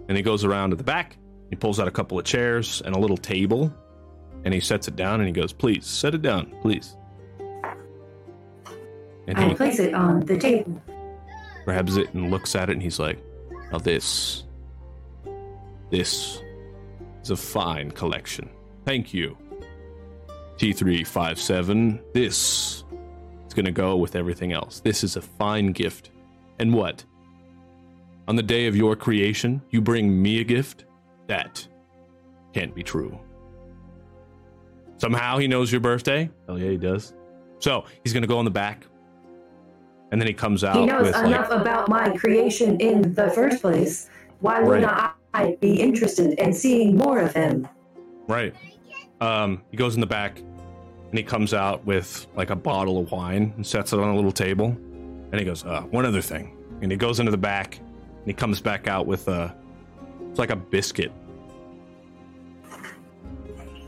And 0.08 0.18
he 0.18 0.24
goes 0.24 0.44
around 0.44 0.72
to 0.72 0.76
the 0.76 0.84
back. 0.84 1.18
He 1.52 1.56
pulls 1.56 1.80
out 1.80 1.88
a 1.88 1.92
couple 1.92 2.18
of 2.18 2.26
chairs 2.26 2.82
and 2.84 2.96
a 2.96 3.00
little 3.00 3.18
table, 3.18 3.72
and 4.44 4.52
he 4.54 4.60
sets 4.60 4.88
it 4.88 4.96
down. 4.96 5.20
And 5.20 5.28
he 5.28 5.34
goes, 5.34 5.54
"Please 5.54 5.86
set 5.86 6.16
it 6.16 6.22
down, 6.24 6.52
please." 6.62 6.98
And 9.28 9.38
I 9.38 9.50
he 9.50 9.54
place 9.54 9.78
it 9.80 9.94
on 9.94 10.22
the 10.22 10.38
table. 10.38 10.82
grabs 11.66 11.96
it 11.98 12.12
and 12.16 12.32
looks 12.32 12.56
at 12.56 12.70
it 12.70 12.74
and 12.74 12.82
he's 12.82 12.98
like, 12.98 13.20
Now 13.72 13.78
this 13.78 14.46
this 15.92 16.42
is 17.24 17.30
a 17.32 17.36
fine 17.36 17.92
collection. 17.92 18.50
Thank 18.86 19.14
you. 19.14 19.38
T357. 20.58 22.02
This 22.14 22.84
is 23.48 23.54
gonna 23.54 23.72
go 23.72 23.98
with 23.98 24.16
everything 24.16 24.52
else. 24.54 24.80
This 24.80 25.04
is 25.04 25.16
a 25.16 25.22
fine 25.22 25.72
gift. 25.72 26.12
And 26.60 26.74
what? 26.74 27.04
On 28.28 28.36
the 28.36 28.44
day 28.44 28.68
of 28.68 28.76
your 28.76 28.96
creation, 28.96 29.62
you 29.72 29.82
bring 29.82 30.22
me 30.22 30.40
a 30.40 30.44
gift? 30.44 30.86
That 31.28 31.68
can't 32.54 32.74
be 32.76 32.84
true. 32.84 33.18
Somehow 34.98 35.38
he 35.40 35.48
knows 35.48 35.72
your 35.72 35.82
birthday? 35.82 36.30
Hell 36.48 36.60
yeah, 36.60 36.70
he 36.70 36.78
does. 36.78 37.14
So 37.60 37.86
he's 38.04 38.14
gonna 38.14 38.28
go 38.28 38.40
in 38.40 38.46
the 38.46 38.52
back. 38.52 38.86
And 40.12 40.20
then 40.20 40.28
he 40.28 40.34
comes 40.34 40.64
out 40.64 40.76
He 40.76 40.86
knows 40.86 41.04
with 41.04 41.14
like 41.16 41.26
enough 41.28 41.50
about 41.52 41.88
my 41.88 42.16
creation 42.18 42.78
in 42.80 43.14
the 43.14 43.30
first 43.32 43.62
place. 43.62 44.10
Why 44.40 44.60
would 44.62 44.70
Right. 44.70 44.82
not 44.82 45.16
I 45.34 45.58
be 45.62 45.80
interested 45.80 46.40
in 46.40 46.54
seeing 46.54 46.98
more 46.98 47.20
of 47.20 47.34
him? 47.34 47.68
Right. 48.28 48.54
Um, 49.22 49.62
he 49.72 49.78
goes 49.78 49.96
in 49.96 50.02
the 50.02 50.08
back 50.08 50.40
and 50.40 51.18
he 51.18 51.24
comes 51.24 51.54
out 51.54 51.86
with 51.86 52.28
like 52.36 52.50
a 52.50 52.56
bottle 52.56 52.98
of 52.98 53.12
wine 53.12 53.54
and 53.56 53.66
sets 53.66 53.94
it 53.94 54.00
on 54.00 54.10
a 54.10 54.16
little 54.16 54.32
table. 54.32 54.68
And 54.68 55.36
he 55.40 55.46
goes, 55.46 55.66
uh, 55.66 55.82
one 55.82 56.06
other 56.06 56.22
thing. 56.22 56.58
And 56.82 56.92
he 56.92 56.98
goes 56.98 57.20
into 57.20 57.32
the 57.32 57.38
back 57.38 57.78
And 57.78 58.28
he 58.28 58.34
comes 58.34 58.60
back 58.60 58.88
out 58.88 59.06
with 59.06 59.28
a 59.28 59.56
it's 60.30 60.40
like 60.40 60.52
a 60.52 60.56
biscuit. 60.56 61.12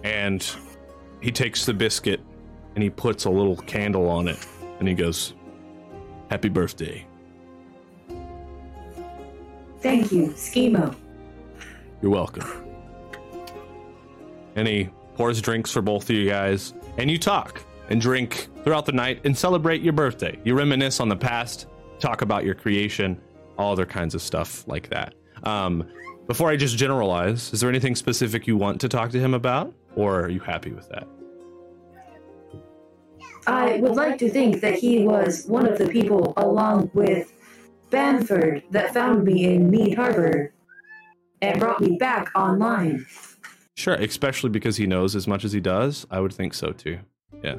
And 0.03 0.45
he 1.21 1.31
takes 1.31 1.65
the 1.65 1.73
biscuit 1.73 2.19
and 2.75 2.83
he 2.83 2.89
puts 2.89 3.25
a 3.25 3.29
little 3.29 3.55
candle 3.55 4.09
on 4.09 4.27
it 4.27 4.45
and 4.79 4.87
he 4.87 4.93
goes, 4.93 5.33
Happy 6.29 6.49
birthday. 6.49 7.05
Thank 9.81 10.11
you, 10.11 10.27
Schemo. 10.29 10.95
You're 12.03 12.11
welcome. 12.11 12.45
And 14.57 14.67
he 14.67 14.89
pours 15.15 15.41
drinks 15.41 15.71
for 15.71 15.81
both 15.81 16.09
of 16.09 16.15
you 16.17 16.29
guys, 16.29 16.73
and 16.97 17.09
you 17.09 17.17
talk 17.17 17.63
and 17.89 18.01
drink 18.01 18.49
throughout 18.65 18.85
the 18.85 18.91
night 18.91 19.21
and 19.23 19.37
celebrate 19.37 19.81
your 19.81 19.93
birthday. 19.93 20.37
You 20.43 20.53
reminisce 20.53 20.99
on 20.99 21.07
the 21.07 21.15
past, 21.15 21.67
talk 21.99 22.21
about 22.21 22.43
your 22.43 22.55
creation, 22.55 23.21
all 23.57 23.71
other 23.71 23.85
kinds 23.85 24.15
of 24.15 24.21
stuff 24.21 24.67
like 24.67 24.89
that. 24.89 25.13
Um, 25.43 25.87
before 26.27 26.49
I 26.49 26.57
just 26.57 26.77
generalize, 26.77 27.53
is 27.53 27.61
there 27.61 27.69
anything 27.69 27.95
specific 27.95 28.47
you 28.47 28.57
want 28.57 28.81
to 28.81 28.89
talk 28.89 29.09
to 29.11 29.19
him 29.19 29.33
about, 29.33 29.73
or 29.95 30.23
are 30.23 30.29
you 30.29 30.41
happy 30.41 30.73
with 30.73 30.89
that? 30.89 31.07
I 33.47 33.77
would 33.77 33.95
like 33.95 34.17
to 34.17 34.29
think 34.29 34.59
that 34.59 34.73
he 34.73 35.03
was 35.03 35.45
one 35.45 35.65
of 35.65 35.77
the 35.77 35.87
people, 35.87 36.33
along 36.35 36.91
with 36.93 37.31
Bamford, 37.91 38.63
that 38.71 38.93
found 38.93 39.23
me 39.23 39.45
in 39.45 39.71
Mead 39.71 39.95
Harbor 39.95 40.51
and 41.43 41.59
brought 41.59 41.81
me 41.81 41.97
back 41.97 42.31
online. 42.35 43.05
Sure, 43.75 43.95
especially 43.95 44.49
because 44.49 44.77
he 44.77 44.87
knows 44.87 45.15
as 45.15 45.27
much 45.27 45.43
as 45.43 45.51
he 45.51 45.59
does. 45.59 46.05
I 46.09 46.19
would 46.19 46.33
think 46.33 46.53
so 46.53 46.71
too. 46.71 46.99
Yeah. 47.43 47.55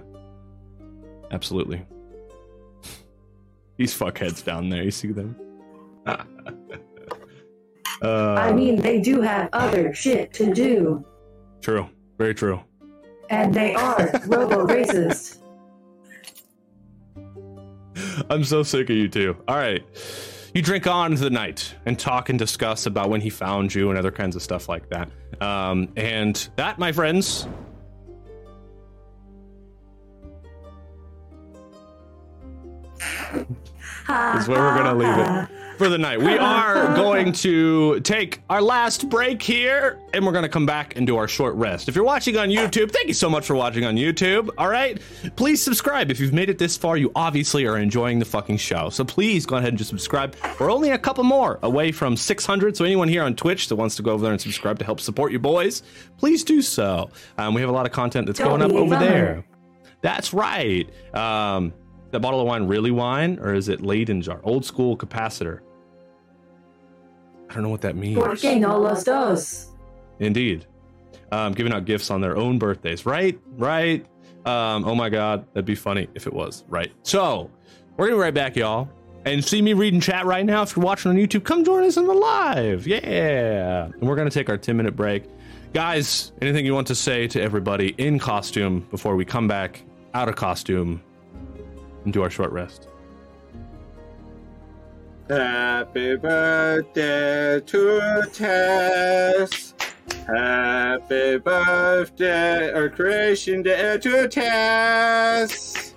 Absolutely. 1.30 1.84
These 3.76 3.96
fuckheads 3.96 4.44
down 4.44 4.68
there, 4.68 4.82
you 4.84 4.90
see 4.90 5.12
them? 5.12 5.36
uh, 6.06 6.16
I 8.02 8.52
mean, 8.52 8.76
they 8.80 9.00
do 9.00 9.20
have 9.20 9.48
other 9.52 9.92
shit 9.94 10.32
to 10.34 10.52
do, 10.54 11.04
true. 11.60 11.88
Very 12.18 12.34
true. 12.34 12.60
and 13.30 13.52
they 13.52 13.74
are 13.74 14.10
robo 14.26 14.66
racist. 14.66 15.38
I'm 18.30 18.44
so 18.44 18.62
sick 18.62 18.90
of 18.90 18.96
you 18.96 19.08
two. 19.08 19.36
All 19.48 19.56
right. 19.56 19.82
You 20.54 20.62
drink 20.62 20.86
on 20.86 21.10
into 21.10 21.24
the 21.24 21.30
night 21.30 21.74
and 21.84 21.98
talk 21.98 22.28
and 22.28 22.38
discuss 22.38 22.86
about 22.86 23.10
when 23.10 23.20
he 23.20 23.28
found 23.28 23.74
you 23.74 23.90
and 23.90 23.98
other 23.98 24.12
kinds 24.12 24.36
of 24.36 24.42
stuff 24.42 24.68
like 24.68 24.88
that. 24.90 25.10
Um, 25.40 25.88
and 25.96 26.48
that, 26.54 26.78
my 26.78 26.92
friends, 26.92 27.48
is 33.34 34.48
where 34.48 34.60
we're 34.60 34.76
going 34.76 34.84
to 34.84 34.94
leave 34.94 35.18
it 35.18 35.48
for 35.76 35.88
the 35.88 35.98
night. 35.98 36.20
We 36.20 36.38
are 36.38 36.94
going 36.94 37.32
to 37.32 38.00
take 38.00 38.42
our 38.48 38.62
last 38.62 39.08
break 39.08 39.42
here 39.42 39.98
and 40.12 40.24
we're 40.24 40.32
going 40.32 40.44
to 40.44 40.48
come 40.48 40.66
back 40.66 40.96
and 40.96 41.06
do 41.06 41.16
our 41.16 41.28
short 41.28 41.54
rest. 41.54 41.88
If 41.88 41.94
you're 41.94 42.04
watching 42.04 42.36
on 42.36 42.48
YouTube, 42.48 42.90
thank 42.92 43.08
you 43.08 43.14
so 43.14 43.28
much 43.28 43.46
for 43.46 43.54
watching 43.54 43.84
on 43.84 43.96
YouTube. 43.96 44.50
All 44.58 44.68
right. 44.68 45.00
Please 45.36 45.62
subscribe. 45.62 46.10
If 46.10 46.20
you've 46.20 46.32
made 46.32 46.50
it 46.50 46.58
this 46.58 46.76
far, 46.76 46.96
you 46.96 47.10
obviously 47.14 47.66
are 47.66 47.78
enjoying 47.78 48.18
the 48.18 48.24
fucking 48.24 48.58
show. 48.58 48.90
So 48.90 49.04
please 49.04 49.46
go 49.46 49.56
ahead 49.56 49.70
and 49.70 49.78
just 49.78 49.90
subscribe. 49.90 50.36
We're 50.58 50.70
only 50.70 50.90
a 50.90 50.98
couple 50.98 51.24
more 51.24 51.58
away 51.62 51.92
from 51.92 52.16
600. 52.16 52.76
So 52.76 52.84
anyone 52.84 53.08
here 53.08 53.22
on 53.22 53.34
Twitch 53.34 53.68
that 53.68 53.76
wants 53.76 53.96
to 53.96 54.02
go 54.02 54.12
over 54.12 54.22
there 54.22 54.32
and 54.32 54.40
subscribe 54.40 54.78
to 54.78 54.84
help 54.84 55.00
support 55.00 55.32
you 55.32 55.38
boys, 55.38 55.82
please 56.18 56.44
do 56.44 56.62
so. 56.62 57.10
Um, 57.38 57.54
we 57.54 57.60
have 57.60 57.70
a 57.70 57.74
lot 57.74 57.86
of 57.86 57.92
content 57.92 58.26
that's 58.26 58.38
Don't 58.38 58.60
going 58.60 58.62
up 58.62 58.72
over 58.72 58.96
there. 58.96 59.44
That's 60.00 60.34
right. 60.34 60.88
Um, 61.14 61.72
that 62.14 62.20
bottle 62.20 62.40
of 62.40 62.46
wine 62.46 62.64
really 62.66 62.90
wine 62.90 63.38
or 63.40 63.54
is 63.54 63.68
it 63.68 63.82
Leyden 63.82 64.22
jar? 64.22 64.40
Old 64.44 64.64
school 64.64 64.96
capacitor. 64.96 65.60
I 67.50 67.54
don't 67.54 67.62
know 67.62 67.68
what 67.68 67.82
that 67.82 67.96
means. 67.96 68.18
Porque 68.18 68.58
no 68.58 68.78
los 68.78 69.04
dos. 69.04 69.68
Indeed. 70.18 70.66
Um, 71.30 71.52
giving 71.52 71.72
out 71.72 71.84
gifts 71.84 72.10
on 72.10 72.20
their 72.20 72.36
own 72.36 72.58
birthdays. 72.58 73.04
Right? 73.04 73.38
Right. 73.56 74.06
Um, 74.46 74.84
oh 74.84 74.94
my 74.94 75.08
God. 75.08 75.46
That'd 75.52 75.64
be 75.64 75.74
funny 75.74 76.08
if 76.14 76.26
it 76.26 76.32
was. 76.32 76.64
Right. 76.68 76.92
So, 77.02 77.50
we're 77.96 78.06
going 78.06 78.16
to 78.16 78.16
be 78.16 78.22
right 78.22 78.34
back, 78.34 78.56
y'all. 78.56 78.88
And 79.24 79.44
see 79.44 79.62
me 79.62 79.72
reading 79.72 80.00
chat 80.00 80.26
right 80.26 80.44
now. 80.44 80.62
If 80.62 80.76
you're 80.76 80.84
watching 80.84 81.10
on 81.10 81.16
YouTube, 81.16 81.44
come 81.44 81.64
join 81.64 81.84
us 81.84 81.96
in 81.96 82.06
the 82.06 82.14
live. 82.14 82.86
Yeah. 82.86 83.86
And 83.86 84.02
we're 84.02 84.16
going 84.16 84.28
to 84.28 84.34
take 84.34 84.48
our 84.48 84.58
10 84.58 84.76
minute 84.76 84.94
break. 84.94 85.24
Guys, 85.72 86.32
anything 86.40 86.64
you 86.64 86.74
want 86.74 86.86
to 86.88 86.94
say 86.94 87.26
to 87.28 87.40
everybody 87.40 87.94
in 87.98 88.18
costume 88.18 88.86
before 88.90 89.16
we 89.16 89.24
come 89.24 89.48
back 89.48 89.82
out 90.12 90.28
of 90.28 90.36
costume 90.36 91.02
and 92.04 92.12
do 92.12 92.22
our 92.22 92.30
short 92.30 92.52
rest? 92.52 92.88
Happy 95.28 96.16
birthday 96.16 97.60
to 97.60 98.22
Tess. 98.32 99.74
Happy 100.26 101.38
birthday 101.38 102.70
or 102.72 102.88
creation 102.90 103.62
day 103.62 103.98
to 103.98 104.28
Tess. 104.28 105.94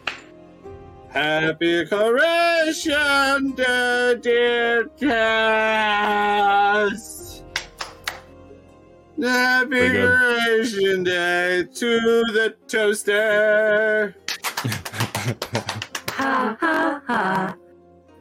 Happy 1.09 1.85
creation 1.85 3.51
day, 3.51 4.15
dear 4.21 4.83
Tess. 4.99 6.23
Happy 9.19 9.89
creation 9.89 11.03
day 11.03 11.63
to 11.73 11.99
the 12.33 12.55
toaster. 12.67 14.15
Ha 16.17 16.57
ha 16.59 17.01
ha. 17.07 17.57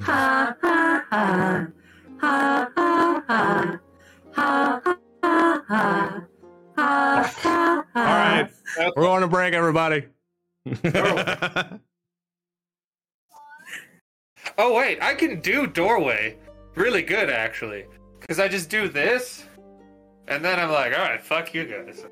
Ha 0.01 0.57
ha 0.61 1.07
ha. 1.11 1.67
Ha 2.21 2.71
ha 2.77 3.25
ha. 3.27 3.81
Ha 4.33 4.81
ha 4.85 5.63
ha. 5.69 6.27
Ha 6.77 7.33
ha 7.43 7.85
ha. 7.95 7.97
All 7.97 8.05
right. 8.05 8.51
We're 8.97 9.03
going 9.03 9.23
to 9.23 9.29
break, 9.29 9.55
everybody. 9.55 10.07
Oh 14.59 14.75
wait, 14.75 14.99
I 15.03 15.15
can 15.15 15.41
do 15.41 15.67
doorway 15.67 16.39
really 16.77 17.03
good 17.03 17.29
actually, 17.29 17.85
because 18.21 18.39
I 18.39 18.49
just 18.49 18.71
do 18.71 18.89
this, 18.89 19.45
and 20.29 20.43
then 20.45 20.59
I'm 20.59 20.71
like, 20.71 20.97
all 20.97 21.05
right, 21.05 21.23
fuck 21.23 21.53
you 21.53 21.65
guys. 21.65 22.07